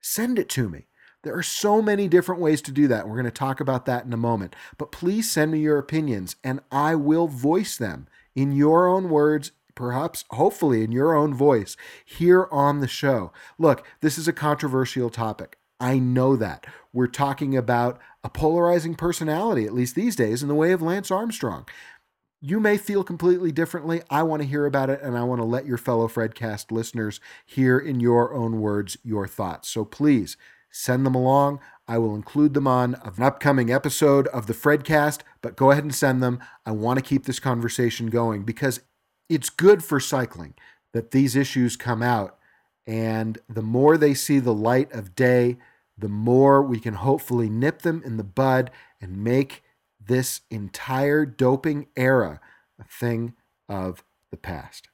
send 0.01 0.39
it 0.39 0.49
to 0.49 0.69
me. 0.69 0.87
There 1.23 1.37
are 1.37 1.43
so 1.43 1.81
many 1.81 2.09
different 2.09 2.41
ways 2.41 2.61
to 2.63 2.73
do 2.73 2.89
that. 2.89 3.07
We're 3.07 3.15
going 3.15 3.25
to 3.25 3.31
talk 3.31 3.61
about 3.61 3.87
that 3.87 4.05
in 4.05 4.13
a 4.13 4.17
moment. 4.17 4.57
But 4.79 4.91
please 4.91 5.31
send 5.31 5.53
me 5.53 5.61
your 5.61 5.79
opinions 5.79 6.37
and 6.43 6.61
I 6.73 6.97
will 6.97 7.29
voice 7.29 7.77
them 7.77 8.09
in 8.35 8.53
your 8.53 8.89
own 8.89 9.11
words, 9.11 9.53
perhaps, 9.75 10.25
hopefully, 10.31 10.83
in 10.83 10.91
your 10.91 11.15
own 11.15 11.33
voice 11.35 11.77
here 12.05 12.49
on 12.51 12.81
the 12.81 12.89
show. 12.89 13.33
Look, 13.59 13.87
this 14.01 14.19
is 14.19 14.27
a 14.27 14.33
controversial 14.33 15.11
topic. 15.11 15.59
I 15.79 15.99
know 15.99 16.37
that. 16.37 16.67
We're 16.93 17.07
talking 17.07 17.57
about 17.57 18.01
a 18.25 18.29
polarizing 18.29 18.97
personality, 18.97 19.67
at 19.67 19.75
least 19.75 19.95
these 19.95 20.17
days, 20.17 20.43
in 20.43 20.49
the 20.49 20.55
way 20.55 20.73
of 20.73 20.83
Lance 20.83 21.11
Armstrong. 21.11 21.67
You 22.43 22.59
may 22.59 22.79
feel 22.79 23.05
completely 23.05 23.53
differently. 23.53 24.01
I 24.09 24.23
want 24.23 24.41
to 24.41 24.49
hear 24.49 24.65
about 24.65 24.89
it, 24.89 25.03
and 25.03 25.17
I 25.17 25.25
want 25.25 25.43
to 25.43 25.45
let 25.45 25.67
your 25.67 25.77
fellow 25.77 26.09
Fredcast 26.09 26.73
listeners 26.73 27.21
hear 27.45 27.79
in 27.79 28.01
your 28.01 28.33
own 28.33 28.63
words 28.63 28.97
your 29.05 29.29
thoughts. 29.29 29.69
So 29.69 29.85
please 29.85 30.39
send 30.71 31.05
them 31.05 31.15
along. 31.15 31.61
I 31.87 31.99
will 31.99 32.15
include 32.15 32.55
them 32.55 32.67
on 32.67 32.95
an 33.05 33.23
upcoming 33.23 33.71
episode 33.71 34.27
of 34.29 34.47
the 34.47 34.55
Fredcast, 34.55 35.21
but 35.43 35.55
go 35.55 35.71
ahead 35.71 35.85
and 35.85 35.95
send 35.95 36.23
them. 36.23 36.41
I 36.65 36.71
want 36.71 36.99
to 36.99 37.05
keep 37.05 37.27
this 37.27 37.41
conversation 37.41 38.07
going 38.07 38.45
because 38.45 38.81
it's 39.29 39.51
good 39.51 39.85
for 39.85 40.01
cycling 40.01 40.55
that 40.95 41.11
these 41.11 41.37
issues 41.37 41.77
come 41.77 42.03
out. 42.03 42.39
And 42.87 43.39
the 43.51 43.63
more 43.63 43.99
they 43.99 44.15
see 44.15 44.39
the 44.39 44.55
light 44.55 44.91
of 44.93 45.15
day, 45.15 45.59
the 45.99 46.09
more 46.09 46.63
we 46.63 46.81
can 46.81 46.95
hopefully 46.95 47.51
nip 47.51 47.83
them 47.83 48.03
in 48.03 48.17
the 48.17 48.25
bud 48.25 48.71
and 48.99 49.23
make 49.23 49.63
this 50.11 50.43
entire 50.51 51.25
doping 51.25 51.87
era 51.97 52.41
a 52.81 52.85
thing 52.85 53.35
of 53.69 54.03
the 54.33 54.37
past. 54.37 54.89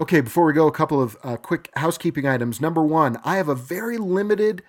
Okay, 0.00 0.22
before 0.22 0.46
we 0.46 0.54
go, 0.54 0.66
a 0.66 0.72
couple 0.72 1.02
of 1.02 1.18
uh, 1.22 1.36
quick 1.36 1.68
housekeeping 1.76 2.26
items. 2.26 2.58
Number 2.58 2.82
one, 2.82 3.18
I 3.22 3.36
have 3.36 3.48
a 3.48 3.54
very 3.54 3.98
limited 3.98 4.62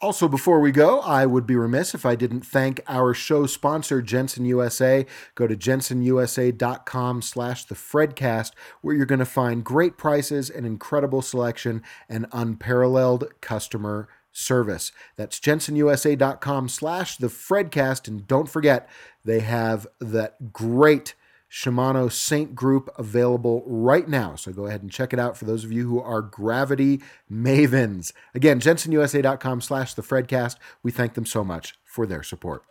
Also, 0.00 0.28
before 0.28 0.60
we 0.60 0.70
go, 0.70 1.00
I 1.00 1.26
would 1.26 1.44
be 1.44 1.56
remiss 1.56 1.92
if 1.92 2.06
I 2.06 2.14
didn't 2.14 2.46
thank 2.46 2.80
our 2.86 3.12
show 3.14 3.46
sponsor, 3.46 4.00
Jenson 4.00 4.44
USA. 4.44 5.04
Go 5.34 5.48
to 5.48 5.56
jensonusa.com 5.56 7.20
slash 7.22 7.64
the 7.64 7.74
Fredcast, 7.74 8.52
where 8.80 8.94
you're 8.94 9.06
going 9.06 9.18
to 9.18 9.24
find 9.24 9.64
great 9.64 9.96
prices, 9.96 10.50
an 10.50 10.64
incredible 10.64 11.20
selection, 11.20 11.82
and 12.08 12.26
unparalleled 12.30 13.40
customer 13.40 14.08
service. 14.30 14.92
That's 15.16 15.40
jensonusa.com 15.40 16.68
slash 16.68 17.16
the 17.16 17.26
Fredcast. 17.26 18.06
And 18.06 18.24
don't 18.24 18.48
forget, 18.48 18.88
they 19.24 19.40
have 19.40 19.88
that 20.00 20.52
great 20.52 21.14
Shimano 21.50 22.10
Saint 22.12 22.54
group 22.54 22.90
available 22.98 23.62
right 23.66 24.08
now. 24.08 24.34
So 24.34 24.52
go 24.52 24.66
ahead 24.66 24.82
and 24.82 24.90
check 24.90 25.12
it 25.12 25.18
out 25.18 25.36
for 25.36 25.44
those 25.44 25.64
of 25.64 25.72
you 25.72 25.88
who 25.88 26.00
are 26.00 26.20
gravity 26.20 27.00
mavens. 27.30 28.12
Again, 28.34 28.60
jensonusa.com 28.60 29.60
slash 29.60 29.94
the 29.94 30.02
Fredcast. 30.02 30.56
We 30.82 30.90
thank 30.90 31.14
them 31.14 31.26
so 31.26 31.44
much 31.44 31.78
for 31.84 32.06
their 32.06 32.22
support. 32.22 32.64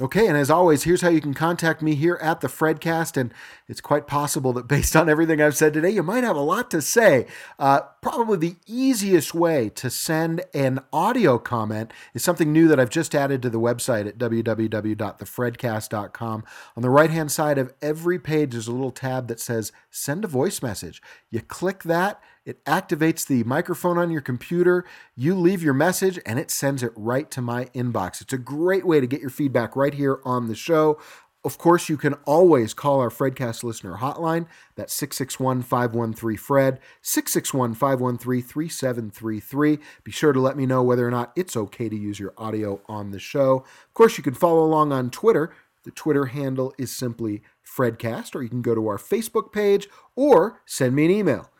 Okay, 0.00 0.26
and 0.26 0.36
as 0.36 0.50
always, 0.50 0.82
here's 0.82 1.02
how 1.02 1.08
you 1.08 1.20
can 1.20 1.34
contact 1.34 1.80
me 1.80 1.94
here 1.94 2.18
at 2.20 2.40
the 2.40 2.48
Fredcast. 2.48 3.16
And 3.16 3.32
it's 3.68 3.80
quite 3.80 4.08
possible 4.08 4.52
that 4.54 4.66
based 4.66 4.96
on 4.96 5.08
everything 5.08 5.40
I've 5.40 5.56
said 5.56 5.72
today, 5.72 5.90
you 5.90 6.02
might 6.02 6.24
have 6.24 6.34
a 6.34 6.40
lot 6.40 6.68
to 6.72 6.82
say. 6.82 7.28
Uh, 7.60 7.82
probably 8.02 8.36
the 8.36 8.56
easiest 8.66 9.34
way 9.34 9.68
to 9.76 9.88
send 9.88 10.42
an 10.52 10.80
audio 10.92 11.38
comment 11.38 11.92
is 12.12 12.24
something 12.24 12.52
new 12.52 12.66
that 12.66 12.80
I've 12.80 12.90
just 12.90 13.14
added 13.14 13.40
to 13.42 13.50
the 13.50 13.60
website 13.60 14.08
at 14.08 14.18
www.thefredcast.com. 14.18 16.44
On 16.76 16.82
the 16.82 16.90
right 16.90 17.10
hand 17.10 17.30
side 17.30 17.58
of 17.58 17.72
every 17.80 18.18
page, 18.18 18.50
there's 18.50 18.66
a 18.66 18.72
little 18.72 18.90
tab 18.90 19.28
that 19.28 19.38
says 19.38 19.70
send 19.90 20.24
a 20.24 20.28
voice 20.28 20.60
message. 20.60 21.00
You 21.30 21.40
click 21.40 21.84
that 21.84 22.20
it 22.44 22.64
activates 22.64 23.26
the 23.26 23.42
microphone 23.44 23.98
on 23.98 24.10
your 24.10 24.20
computer. 24.20 24.84
You 25.16 25.34
leave 25.34 25.62
your 25.62 25.74
message 25.74 26.18
and 26.26 26.38
it 26.38 26.50
sends 26.50 26.82
it 26.82 26.92
right 26.94 27.30
to 27.30 27.40
my 27.40 27.66
inbox. 27.66 28.20
It's 28.20 28.32
a 28.32 28.38
great 28.38 28.86
way 28.86 29.00
to 29.00 29.06
get 29.06 29.20
your 29.20 29.30
feedback 29.30 29.74
right 29.74 29.94
here 29.94 30.20
on 30.24 30.48
the 30.48 30.54
show. 30.54 30.98
Of 31.44 31.58
course, 31.58 31.90
you 31.90 31.98
can 31.98 32.14
always 32.24 32.72
call 32.72 33.00
our 33.00 33.10
Fredcast 33.10 33.64
listener 33.64 33.98
hotline. 33.98 34.46
That's 34.76 34.94
661 34.94 35.62
513 35.62 36.38
Fred, 36.38 36.80
661 37.02 37.74
513 37.74 38.42
3733. 38.42 39.78
Be 40.04 40.10
sure 40.10 40.32
to 40.32 40.40
let 40.40 40.56
me 40.56 40.64
know 40.64 40.82
whether 40.82 41.06
or 41.06 41.10
not 41.10 41.32
it's 41.36 41.54
okay 41.54 41.90
to 41.90 41.96
use 41.96 42.18
your 42.18 42.32
audio 42.38 42.80
on 42.86 43.10
the 43.10 43.18
show. 43.18 43.56
Of 43.56 43.94
course, 43.94 44.16
you 44.16 44.24
can 44.24 44.32
follow 44.32 44.64
along 44.64 44.92
on 44.92 45.10
Twitter. 45.10 45.54
The 45.84 45.90
Twitter 45.90 46.26
handle 46.26 46.72
is 46.78 46.90
simply 46.90 47.42
Fredcast, 47.62 48.34
or 48.34 48.42
you 48.42 48.48
can 48.48 48.62
go 48.62 48.74
to 48.74 48.88
our 48.88 48.96
Facebook 48.96 49.52
page 49.52 49.86
or 50.16 50.62
send 50.64 50.94
me 50.94 51.04
an 51.04 51.10
email 51.10 51.50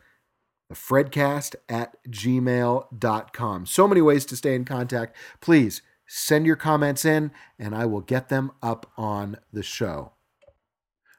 the 0.69 0.75
fredcast 0.75 1.55
at 1.69 1.95
gmail.com. 2.09 3.65
So 3.65 3.87
many 3.87 4.01
ways 4.01 4.25
to 4.25 4.35
stay 4.35 4.55
in 4.55 4.65
contact. 4.65 5.15
Please 5.41 5.81
send 6.07 6.45
your 6.45 6.55
comments 6.55 7.05
in 7.05 7.31
and 7.57 7.75
I 7.75 7.85
will 7.85 8.01
get 8.01 8.29
them 8.29 8.51
up 8.61 8.91
on 8.97 9.37
the 9.51 9.63
show. 9.63 10.11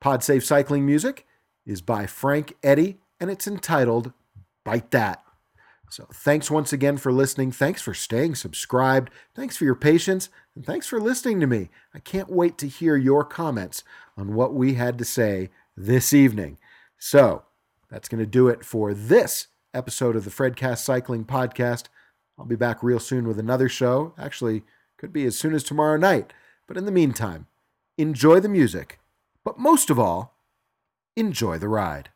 Podsafe 0.02 0.44
Cycling 0.44 0.84
Music 0.84 1.26
is 1.64 1.80
by 1.80 2.04
Frank 2.06 2.56
Eddy 2.62 2.98
and 3.18 3.30
it's 3.30 3.48
entitled 3.48 4.12
Bite 4.64 4.90
That. 4.90 5.23
So 5.94 6.08
thanks 6.12 6.50
once 6.50 6.72
again 6.72 6.96
for 6.96 7.12
listening. 7.12 7.52
Thanks 7.52 7.80
for 7.80 7.94
staying 7.94 8.34
subscribed. 8.34 9.12
Thanks 9.32 9.56
for 9.56 9.64
your 9.64 9.76
patience. 9.76 10.28
And 10.56 10.66
thanks 10.66 10.88
for 10.88 10.98
listening 10.98 11.38
to 11.38 11.46
me. 11.46 11.70
I 11.94 12.00
can't 12.00 12.28
wait 12.28 12.58
to 12.58 12.66
hear 12.66 12.96
your 12.96 13.22
comments 13.22 13.84
on 14.16 14.34
what 14.34 14.52
we 14.52 14.74
had 14.74 14.98
to 14.98 15.04
say 15.04 15.50
this 15.76 16.12
evening. 16.12 16.58
So 16.98 17.44
that's 17.88 18.08
going 18.08 18.18
to 18.18 18.26
do 18.26 18.48
it 18.48 18.64
for 18.64 18.92
this 18.92 19.46
episode 19.72 20.16
of 20.16 20.24
the 20.24 20.32
Fredcast 20.32 20.78
Cycling 20.78 21.26
Podcast. 21.26 21.84
I'll 22.36 22.44
be 22.44 22.56
back 22.56 22.82
real 22.82 22.98
soon 22.98 23.28
with 23.28 23.38
another 23.38 23.68
show. 23.68 24.14
Actually, 24.18 24.64
could 24.96 25.12
be 25.12 25.24
as 25.26 25.38
soon 25.38 25.54
as 25.54 25.62
tomorrow 25.62 25.96
night. 25.96 26.32
But 26.66 26.76
in 26.76 26.86
the 26.86 26.90
meantime, 26.90 27.46
enjoy 27.96 28.40
the 28.40 28.48
music, 28.48 28.98
but 29.44 29.60
most 29.60 29.90
of 29.90 30.00
all, 30.00 30.40
enjoy 31.14 31.58
the 31.58 31.68
ride. 31.68 32.10